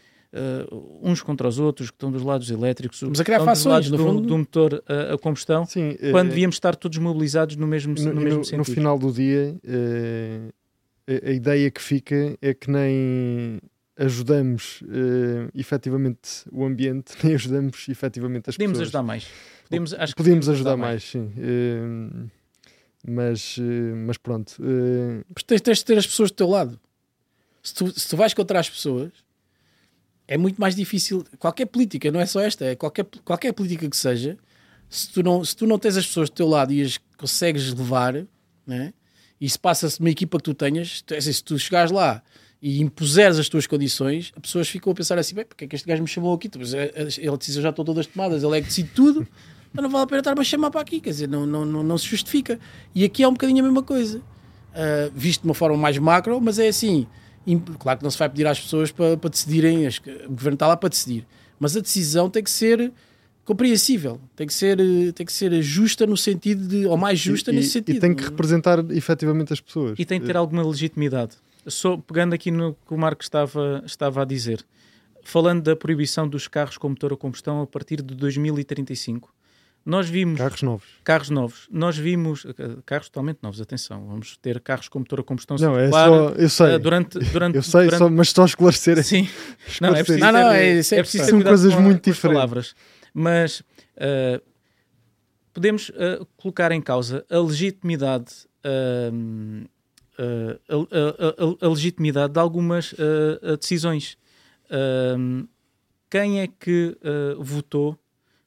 uns 1.02 1.22
contra 1.22 1.48
os 1.48 1.60
outros, 1.60 1.90
que 1.90 1.96
estão 1.96 2.12
dos 2.12 2.22
lados 2.22 2.50
elétricos, 2.52 3.02
mas 3.02 3.20
a 3.20 3.24
criar 3.24 3.44
fações, 3.44 3.90
do, 3.90 3.98
fundo... 3.98 4.22
do 4.22 4.38
motor 4.38 4.84
a, 4.88 5.16
a 5.16 5.18
combustão, 5.18 5.66
Sim, 5.66 5.98
quando 6.12 6.28
uh, 6.28 6.30
devíamos 6.30 6.56
estar 6.56 6.76
todos 6.76 6.98
mobilizados 7.00 7.56
no 7.56 7.66
mesmo, 7.66 7.96
no, 7.96 8.14
no 8.14 8.22
mesmo 8.22 8.40
no, 8.40 8.46
sentido. 8.46 8.70
No 8.70 8.76
final 8.76 9.00
do 9.00 9.12
dia, 9.12 9.56
a, 11.08 11.32
ideia 11.32 11.72
que 11.72 11.82
fica 11.82 12.38
é 12.42 12.54
que 12.54 12.70
nem 12.70 13.60
ajudamos 13.98 14.82
uh, 14.84 15.50
efetivamente 15.56 16.44
o 16.52 16.66
ambiente, 16.66 17.14
nem 17.24 17.36
ajudamos 17.36 17.88
efetivamente 17.90 18.50
as 18.50 18.56
Podemos 18.56 18.78
pessoas. 18.78 18.88
ajudar 18.88 19.04
mais. 19.04 19.28
Podemos, 19.64 19.94
acho 19.94 20.16
Podemos 20.16 20.50
ajudar, 20.50 20.72
ajudar, 20.72 20.78
mais, 20.78 20.92
mais 20.92 21.04
sim. 21.04 21.34
Uh, 21.38 22.30
mas, 23.08 23.58
uh, 23.58 23.96
mas 24.06 24.18
pronto. 24.18 24.56
Uh... 24.60 25.24
Tens, 25.46 25.62
tens 25.62 25.78
de 25.80 25.86
ter 25.86 25.98
as 25.98 26.06
pessoas 26.08 26.30
do 26.30 26.36
teu 26.36 26.48
lado. 26.48 26.80
Se 27.64 27.74
tu, 27.74 28.00
se 28.00 28.08
tu 28.08 28.16
vais 28.16 28.34
contra 28.34 28.60
as 28.60 28.70
pessoas, 28.70 29.12
é 30.28 30.38
muito 30.38 30.60
mais 30.60 30.76
difícil. 30.76 31.26
Qualquer 31.40 31.66
política, 31.66 32.12
não 32.12 32.20
é 32.20 32.26
só 32.26 32.42
esta, 32.42 32.66
é 32.66 32.76
qualquer, 32.76 33.06
qualquer 33.24 33.54
política 33.54 33.90
que 33.90 33.98
seja, 33.98 34.38
se 34.90 35.10
tu, 35.10 35.24
não, 35.24 35.44
se 35.44 35.56
tu 35.56 35.66
não 35.66 35.80
tens 35.80 35.98
as 35.98 36.06
pessoas 36.06 36.30
do 36.30 36.34
teu 36.34 36.48
lado 36.48 36.72
e 36.72 36.82
as 36.82 36.98
consegues 37.18 37.74
levar, 37.74 38.26
né? 38.66 38.94
E 39.40 39.50
se 39.50 39.58
passa-se 39.58 40.00
uma 40.00 40.10
equipa 40.10 40.38
que 40.38 40.44
tu 40.44 40.54
tenhas, 40.54 41.02
tu, 41.02 41.14
assim, 41.14 41.32
se 41.32 41.44
tu 41.44 41.58
chegares 41.58 41.92
lá 41.92 42.22
e 42.62 42.82
impuseres 42.82 43.38
as 43.38 43.48
tuas 43.48 43.68
condições, 43.68 44.32
as 44.36 44.42
pessoas 44.42 44.68
ficam 44.68 44.92
a 44.92 44.96
pensar 44.96 45.18
assim: 45.18 45.36
bem, 45.36 45.46
porque 45.46 45.66
é 45.66 45.68
que 45.68 45.76
este 45.76 45.88
gajo 45.88 46.02
me 46.02 46.08
chamou 46.08 46.34
aqui? 46.34 46.50
É, 46.76 47.08
ele 47.18 47.38
disse: 47.38 47.62
já 47.62 47.70
estão 47.70 47.86
todas 47.86 48.08
tomadas, 48.08 48.44
ele 48.44 48.58
é 48.58 48.62
que 48.62 48.68
decide 48.68 48.90
tudo, 48.90 49.28
então 49.72 49.84
não 49.84 49.90
vale 49.90 50.04
a 50.04 50.08
pena 50.08 50.20
estar-me 50.20 50.42
a 50.42 50.44
chamar 50.44 50.72
para 50.72 50.82
aqui, 50.82 51.00
quer 51.00 51.12
dizer, 51.12 51.28
não, 51.28 51.46
não, 51.46 51.66
não, 51.66 51.84
não 51.84 51.98
se 51.98 52.08
justifica. 52.08 52.60
E 52.96 53.04
aqui 53.04 53.24
é 53.24 53.28
um 53.28 53.34
bocadinho 53.34 53.60
a 53.60 53.64
mesma 53.64 53.84
coisa, 53.84 54.18
uh, 54.20 55.12
visto 55.16 55.42
de 55.42 55.48
uma 55.48 55.54
forma 55.54 55.78
mais 55.78 55.98
macro, 56.00 56.42
mas 56.42 56.58
é 56.58 56.68
assim: 56.68 57.06
claro 57.78 58.00
que 58.00 58.04
não 58.04 58.12
se 58.12 58.18
vai 58.18 58.30
pedir 58.30 58.48
às 58.48 58.60
pessoas 58.60 58.92
para, 58.92 59.18
para 59.18 59.30
decidirem, 59.30 59.88
o 59.88 60.30
governo 60.30 60.56
está 60.56 60.68
lá 60.68 60.76
para 60.76 60.90
decidir, 60.90 61.28
mas 61.60 61.78
a 61.78 61.80
decisão 61.80 62.30
tem 62.30 62.44
que 62.44 62.52
ser 62.52 62.92
compreensível, 63.48 64.20
tem 64.36 64.46
que 64.46 64.54
ser, 64.54 64.78
tem 65.14 65.26
que 65.26 65.32
ser 65.32 65.62
justa 65.62 66.06
no 66.06 66.18
sentido 66.18 66.68
de, 66.68 66.86
ou 66.86 66.98
mais 66.98 67.18
justa 67.18 67.50
e, 67.50 67.56
nesse 67.56 67.70
sentido. 67.70 67.96
E 67.96 68.00
tem 68.02 68.14
que 68.14 68.26
representar 68.26 68.80
efetivamente 68.92 69.54
as 69.54 69.62
pessoas. 69.62 69.98
E 69.98 70.04
tem 70.04 70.20
que 70.20 70.28
ter 70.28 70.36
alguma 70.36 70.68
legitimidade. 70.68 71.38
Só 71.66 71.96
pegando 71.96 72.34
aqui 72.34 72.52
no 72.52 72.74
que 72.74 72.94
o 72.94 72.98
Marco 72.98 73.24
estava, 73.24 73.82
estava 73.86 74.24
a 74.24 74.26
dizer, 74.26 74.66
falando 75.24 75.64
da 75.64 75.78
proibição 75.78 76.28
dos 76.28 76.46
carros 76.50 76.78
com 76.78 76.90
motor 76.90 77.14
a 77.14 77.16
combustão 77.16 77.62
a 77.62 77.66
partir 77.66 78.02
de 78.02 78.14
2035. 78.16 79.34
Nós 79.86 80.10
vimos 80.10 80.38
carros 80.38 80.62
novos. 80.62 80.88
Carros 81.02 81.30
novos. 81.30 81.68
Nós 81.72 81.98
vimos 81.98 82.46
eh, 82.46 82.54
carros 82.86 83.08
totalmente 83.08 83.40
novos. 83.42 83.62
Atenção, 83.62 84.06
vamos 84.06 84.36
ter 84.36 84.60
carros 84.60 84.90
com 84.90 85.00
motor 85.00 85.22
a 85.22 85.24
combustão. 85.24 85.56
Não, 85.58 85.80
é 85.80 85.90
só, 85.90 86.30
eu 86.32 86.50
sei. 86.50 86.74
Eh, 86.74 86.80
durante, 86.80 87.18
durante, 87.20 87.56
eu 87.56 87.64
sei, 87.64 87.86
durante... 87.86 88.00
Só, 88.00 88.10
mas 88.10 88.30
só 88.32 88.44
esclarecer. 88.44 89.02
Sim. 89.06 89.30
Não, 89.80 89.96
é 89.96 90.04
preciso. 90.04 90.20
Não, 90.20 90.32
não, 90.34 90.52
é, 90.52 90.68
é, 90.68 90.80
é 90.80 90.82
preciso 90.82 91.24
São 91.24 91.42
coisas 91.42 91.74
muito 91.76 92.04
diferentes. 92.04 92.22
palavras 92.22 92.76
mas 93.20 93.62
uh, 93.62 94.40
podemos 95.52 95.90
uh, 95.90 96.24
colocar 96.38 96.72
em 96.72 96.80
causa 96.80 97.26
a 97.28 97.40
legitimidade, 97.40 98.48
uh, 98.64 99.68
a, 100.70 101.64
a, 101.64 101.66
a, 101.66 101.70
legitimidade 101.70 102.34
de 102.34 102.40
algumas 102.40 102.94
decisões. 103.60 104.18
quem 106.10 106.42
é 106.42 106.48
que 106.48 106.98
votou? 107.40 107.96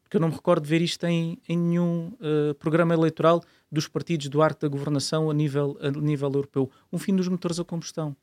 Porque 0.03 0.17
eu 0.17 0.21
não 0.21 0.29
me 0.29 0.35
recordo 0.35 0.65
de 0.65 0.69
ver 0.69 0.83
isto 0.83 1.05
em, 1.07 1.39
em 1.49 1.57
nenhum 1.57 2.13
programa 2.59 2.93
eleitoral 2.93 3.41
dos 3.71 3.87
partidos 3.87 4.29
do 4.29 4.43
arte 4.43 4.63
da 4.63 4.69
governação 4.69 5.31
a 5.31 5.35
nível, 5.35 5.79
a 5.81 5.93
nível 5.93 6.29
europeu. 6.33 6.69
Um 6.93 6.99
fim 6.99 7.15
dos 7.15 7.29
motores 7.29 7.61
a 7.61 7.65
combustão. 7.65 8.17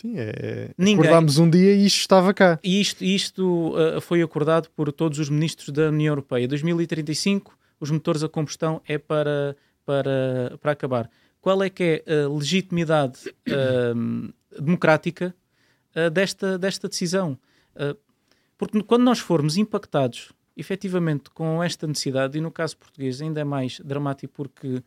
Sim, 0.00 0.14
é... 0.16 0.70
Ninguém. 0.78 0.94
acordámos 0.94 1.36
um 1.38 1.50
dia 1.50 1.74
e 1.74 1.84
isto 1.84 1.98
estava 1.98 2.32
cá. 2.32 2.58
E 2.64 2.80
isto, 2.80 3.04
isto 3.04 3.74
uh, 3.76 4.00
foi 4.00 4.22
acordado 4.22 4.70
por 4.70 4.90
todos 4.90 5.18
os 5.18 5.28
ministros 5.28 5.68
da 5.68 5.88
União 5.88 6.12
Europeia. 6.12 6.48
2035, 6.48 7.54
os 7.78 7.90
motores 7.90 8.22
a 8.22 8.28
combustão 8.28 8.80
é 8.88 8.96
para, 8.96 9.54
para, 9.84 10.56
para 10.58 10.72
acabar. 10.72 11.10
Qual 11.38 11.62
é 11.62 11.68
que 11.68 12.02
é 12.06 12.24
a 12.24 12.28
legitimidade 12.30 13.28
uh, 13.28 14.32
democrática 14.58 15.34
uh, 15.94 16.08
desta, 16.10 16.58
desta 16.58 16.88
decisão? 16.88 17.38
porque 18.58 18.82
quando 18.82 19.04
nós 19.04 19.20
formos 19.20 19.56
impactados 19.56 20.32
efetivamente 20.54 21.30
com 21.30 21.62
esta 21.62 21.86
necessidade, 21.86 22.36
e 22.36 22.40
no 22.40 22.50
caso 22.50 22.76
português 22.76 23.22
ainda 23.22 23.40
é 23.40 23.44
mais 23.44 23.80
dramático 23.82 24.34
porque 24.34 24.82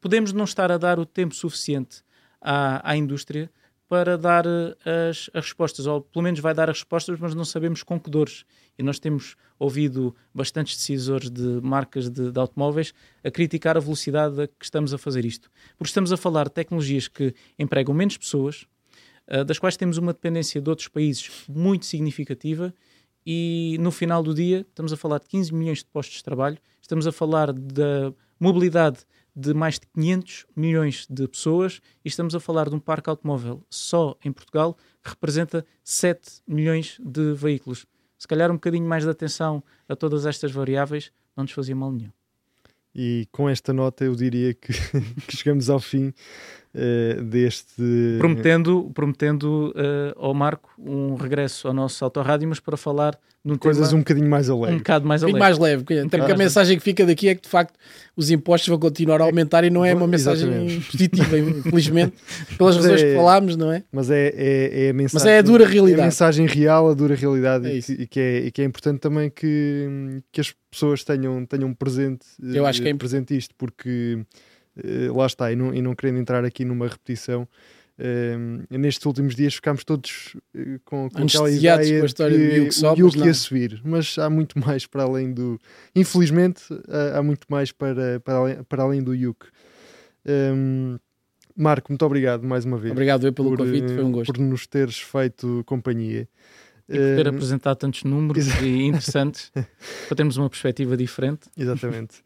podemos 0.00 0.32
não 0.32 0.44
estar 0.44 0.72
a 0.72 0.78
dar 0.78 0.98
o 0.98 1.06
tempo 1.06 1.34
suficiente 1.34 2.02
à, 2.40 2.90
à 2.90 2.96
indústria 2.96 3.48
para 3.90 4.16
dar 4.16 4.46
eh, 4.46 5.08
as, 5.10 5.28
as, 5.34 5.46
respostas, 5.46 5.84
ou 5.84 6.00
pelo 6.00 6.22
menos 6.22 6.38
vai 6.38 6.54
dar 6.54 6.70
as 6.70 6.78
respostas, 6.78 7.18
mas 7.18 7.34
não 7.34 7.44
sabemos 7.44 7.82
com 7.82 7.98
que 7.98 8.08
dores. 8.08 8.44
E 8.78 8.84
nós 8.84 9.00
temos 9.00 9.34
ouvido 9.58 10.14
bastantes 10.32 10.76
decisores 10.76 11.28
de 11.28 11.60
marcas 11.60 12.08
de, 12.08 12.30
de 12.30 12.38
automóveis 12.38 12.94
a 13.24 13.32
criticar 13.32 13.76
a 13.76 13.80
velocidade 13.80 14.42
a 14.42 14.46
que 14.46 14.64
estamos 14.64 14.94
a 14.94 14.98
fazer 14.98 15.24
isto. 15.24 15.50
Porque 15.76 15.88
estamos 15.88 16.12
a 16.12 16.16
falar 16.16 16.44
de 16.44 16.52
tecnologias 16.52 17.08
que 17.08 17.34
empregam 17.58 17.92
menos 17.92 18.16
pessoas, 18.16 18.64
uh, 19.26 19.44
das 19.44 19.58
quais 19.58 19.76
temos 19.76 19.98
uma 19.98 20.12
dependência 20.12 20.60
de 20.60 20.70
outros 20.70 20.86
países 20.86 21.28
muito 21.48 21.84
significativa, 21.84 22.72
e 23.26 23.76
no 23.80 23.90
final 23.90 24.22
do 24.22 24.32
dia 24.32 24.64
estamos 24.68 24.92
a 24.92 24.96
falar 24.96 25.18
de 25.18 25.26
15 25.26 25.52
milhões 25.52 25.78
de 25.78 25.86
postos 25.86 26.18
de 26.18 26.22
trabalho, 26.22 26.58
estamos 26.80 27.08
a 27.08 27.12
falar 27.12 27.52
da 27.52 28.14
mobilidade 28.38 29.00
de 29.40 29.54
mais 29.54 29.78
de 29.78 29.86
500 29.94 30.46
milhões 30.54 31.06
de 31.08 31.26
pessoas 31.26 31.80
e 32.04 32.08
estamos 32.08 32.34
a 32.34 32.40
falar 32.40 32.68
de 32.68 32.74
um 32.74 32.78
parque 32.78 33.08
automóvel 33.08 33.64
só 33.70 34.16
em 34.22 34.30
Portugal 34.30 34.76
que 35.02 35.10
representa 35.10 35.64
7 35.82 36.42
milhões 36.46 36.98
de 37.00 37.32
veículos. 37.32 37.86
Se 38.18 38.28
calhar 38.28 38.50
um 38.50 38.54
bocadinho 38.54 38.86
mais 38.86 39.04
de 39.04 39.10
atenção 39.10 39.62
a 39.88 39.96
todas 39.96 40.26
estas 40.26 40.52
variáveis 40.52 41.10
não 41.34 41.44
nos 41.44 41.52
fazia 41.52 41.74
mal 41.74 41.90
nenhum. 41.90 42.10
E 42.94 43.26
com 43.32 43.48
esta 43.48 43.72
nota 43.72 44.04
eu 44.04 44.14
diria 44.14 44.52
que, 44.52 44.72
que 45.26 45.36
chegamos 45.36 45.70
ao 45.70 45.80
fim 45.80 46.12
uh, 46.74 47.22
deste. 47.24 47.82
Prometendo, 48.18 48.90
prometendo 48.92 49.72
uh, 49.76 50.18
ao 50.18 50.34
Marco 50.34 50.70
um 50.76 51.14
regresso 51.14 51.68
ao 51.68 51.72
nosso 51.72 52.04
autorrádio, 52.04 52.48
mas 52.48 52.60
para 52.60 52.76
falar 52.76 53.18
num 53.42 53.56
Coisas 53.56 53.88
tema, 53.88 53.96
um 53.96 54.00
bocadinho 54.00 54.28
mais 54.28 54.50
alegre. 54.50 54.74
Um 54.74 54.78
bocado 54.78 55.08
mais 55.08 55.22
alegre. 55.22 55.38
Um 55.38 55.42
mais 55.42 55.58
leve, 55.58 55.82
até 55.82 56.18
porque 56.18 56.32
a 56.32 56.36
mensagem 56.36 56.76
que 56.76 56.84
fica 56.84 57.06
daqui 57.06 57.28
é 57.28 57.34
que 57.34 57.42
de 57.42 57.48
facto 57.48 57.74
os 58.14 58.30
impostos 58.30 58.68
vão 58.68 58.78
continuar 58.78 59.22
a 59.22 59.24
aumentar 59.24 59.64
e 59.64 59.70
não 59.70 59.82
é 59.82 59.94
uma 59.94 60.06
mensagem 60.06 60.46
Exatamente. 60.46 60.90
positiva, 60.90 61.38
infelizmente, 61.38 62.14
pelas 62.58 62.76
mas 62.76 62.84
razões 62.84 63.02
é, 63.02 63.10
que 63.10 63.16
falámos, 63.16 63.56
não 63.56 63.72
é? 63.72 63.82
Mas 63.90 64.10
é, 64.10 64.28
é, 64.28 64.86
é, 64.86 64.90
a 64.90 64.92
mensagem. 64.92 65.26
Mas 65.26 65.34
é 65.34 65.38
a 65.38 65.42
dura 65.42 65.66
realidade. 65.66 66.00
É 66.00 66.02
a 66.02 66.06
mensagem 66.06 66.46
real, 66.46 66.90
a 66.90 66.94
dura 66.94 67.14
realidade 67.14 67.66
é 67.66 67.76
e, 67.76 68.06
que 68.06 68.20
é, 68.20 68.38
e 68.40 68.50
que 68.50 68.60
é 68.60 68.64
importante 68.66 69.00
também 69.00 69.30
que, 69.30 70.20
que 70.30 70.42
as 70.42 70.54
pessoas 70.70 71.02
tenham, 71.02 71.46
tenham 71.46 71.72
presente, 71.72 72.26
Eu 72.42 72.66
acho 72.66 72.82
que 72.82 72.88
é 72.88 72.94
presente 72.94 73.34
isto, 73.34 73.54
porque 73.56 74.18
uh, 74.76 75.16
lá 75.16 75.24
está, 75.24 75.50
e 75.50 75.56
não, 75.56 75.74
e 75.74 75.80
não 75.80 75.94
querendo 75.94 76.18
entrar 76.18 76.44
aqui 76.44 76.62
numa 76.62 76.86
repetição. 76.86 77.48
Nestes 78.70 79.04
últimos 79.04 79.34
dias 79.34 79.54
ficámos 79.54 79.84
todos 79.84 80.34
uh, 80.54 80.80
com, 80.84 81.10
com 81.10 81.22
aquela 81.22 81.50
ideia 81.50 81.98
com 81.98 82.02
a 82.02 82.06
história 82.06 82.38
que 82.38 82.44
do 82.46 82.56
Yuke 82.56 82.74
só, 82.74 82.94
o 82.94 82.98
Yuke 82.98 83.18
ia 83.18 83.34
subir, 83.34 83.80
mas 83.84 84.18
há 84.18 84.30
muito 84.30 84.58
mais 84.58 84.86
para 84.86 85.02
além 85.02 85.32
do. 85.32 85.58
Infelizmente, 85.94 86.62
há, 86.88 87.18
há 87.18 87.22
muito 87.22 87.46
mais 87.50 87.72
para, 87.72 88.20
para, 88.20 88.34
além, 88.34 88.62
para 88.64 88.82
além 88.82 89.02
do 89.02 89.14
Yuke. 89.14 89.46
Um, 90.26 90.98
Marco, 91.56 91.92
muito 91.92 92.04
obrigado 92.06 92.42
mais 92.42 92.64
uma 92.64 92.78
vez. 92.78 92.92
Obrigado 92.92 93.26
eu 93.26 93.32
pelo 93.32 93.50
por, 93.50 93.58
convite, 93.58 93.92
foi 93.92 94.04
um 94.04 94.12
gosto. 94.12 94.32
Por 94.32 94.40
nos 94.40 94.66
teres 94.66 94.98
feito 94.98 95.62
companhia. 95.66 96.26
E 96.88 96.94
poder 96.94 97.26
uh, 97.26 97.30
apresentar 97.30 97.76
tantos 97.76 98.02
números 98.02 98.46
e 98.62 98.82
interessantes 98.84 99.52
para 100.08 100.16
termos 100.16 100.36
uma 100.36 100.48
perspectiva 100.48 100.96
diferente. 100.96 101.48
Exatamente. 101.56 102.22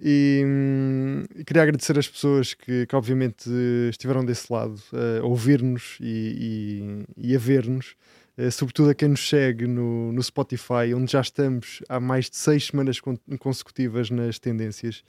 E 0.00 0.42
hum, 0.46 1.24
queria 1.44 1.64
agradecer 1.64 1.98
as 1.98 2.06
pessoas 2.06 2.54
que, 2.54 2.86
que 2.86 2.94
obviamente 2.94 3.50
estiveram 3.90 4.24
desse 4.24 4.52
lado 4.52 4.80
a 5.20 5.26
ouvir-nos 5.26 5.98
e, 6.00 7.04
e, 7.16 7.30
e, 7.30 7.36
a 7.36 7.38
ver-nos, 7.38 7.96
uh, 8.38 8.50
sobretudo 8.52 8.90
a 8.90 8.94
quem 8.94 9.08
nos 9.08 9.28
segue 9.28 9.66
no, 9.66 10.12
no 10.12 10.22
Spotify, 10.22 10.94
onde 10.94 11.10
já 11.10 11.20
estamos 11.20 11.82
há 11.88 11.98
mais 11.98 12.30
de 12.30 12.36
seis 12.36 12.66
semanas 12.66 13.00
con 13.00 13.16
consecutivas 13.40 14.08
nas 14.08 14.38
tendências. 14.38 15.02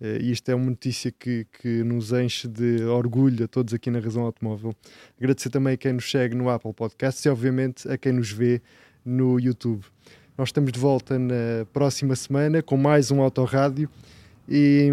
Uh, 0.00 0.16
e 0.18 0.32
isto 0.32 0.48
é 0.48 0.54
uma 0.54 0.70
notícia 0.70 1.12
que, 1.12 1.46
que 1.60 1.84
nos 1.84 2.10
enche 2.10 2.48
de 2.48 2.82
orgulho 2.84 3.44
a 3.44 3.48
todos 3.48 3.74
aqui 3.74 3.90
na 3.90 4.00
Razão 4.00 4.22
Automóvel. 4.22 4.74
Agradecer 5.18 5.50
também 5.50 5.74
a 5.74 5.76
quem 5.76 5.92
nos 5.92 6.10
segue 6.10 6.34
no 6.34 6.48
Apple 6.48 6.72
Podcasts 6.72 7.22
e, 7.26 7.28
obviamente, 7.28 7.86
a 7.86 7.98
quem 7.98 8.12
nos 8.12 8.30
vê 8.30 8.62
no 9.04 9.38
YouTube. 9.38 9.84
Nós 10.38 10.48
estamos 10.48 10.72
de 10.72 10.78
volta 10.78 11.18
na 11.18 11.66
próxima 11.74 12.16
semana 12.16 12.62
com 12.62 12.78
mais 12.78 13.10
um 13.10 13.20
Autorádio 13.20 13.90
e 14.48 14.90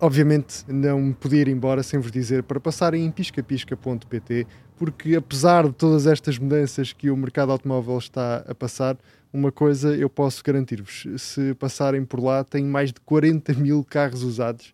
obviamente 0.00 0.64
não 0.68 1.12
podia 1.12 1.42
ir 1.42 1.48
embora 1.48 1.82
sem 1.82 1.98
vos 1.98 2.10
dizer 2.10 2.42
para 2.42 2.60
passarem 2.60 3.04
em 3.04 3.10
piscapisca.pt 3.10 4.46
porque 4.76 5.16
apesar 5.16 5.66
de 5.66 5.72
todas 5.72 6.06
estas 6.06 6.38
mudanças 6.38 6.92
que 6.92 7.10
o 7.10 7.16
mercado 7.16 7.50
automóvel 7.50 7.98
está 7.98 8.44
a 8.46 8.54
passar, 8.54 8.96
uma 9.32 9.50
coisa 9.50 9.96
eu 9.96 10.08
posso 10.08 10.42
garantir-vos: 10.44 11.06
se 11.18 11.54
passarem 11.54 12.04
por 12.04 12.22
lá, 12.22 12.44
tem 12.44 12.64
mais 12.64 12.92
de 12.92 13.00
40 13.00 13.54
mil 13.54 13.82
carros 13.84 14.22
usados 14.22 14.72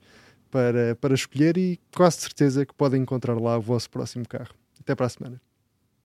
para, 0.50 0.96
para 0.96 1.14
escolher 1.14 1.56
e 1.56 1.80
quase 1.94 2.18
certeza 2.18 2.66
que 2.66 2.74
podem 2.74 3.02
encontrar 3.02 3.40
lá 3.40 3.56
o 3.56 3.62
vosso 3.62 3.88
próximo 3.88 4.26
carro. 4.28 4.54
Até 4.80 4.94
para 4.94 5.06
a 5.06 5.08
semana. 5.08 5.51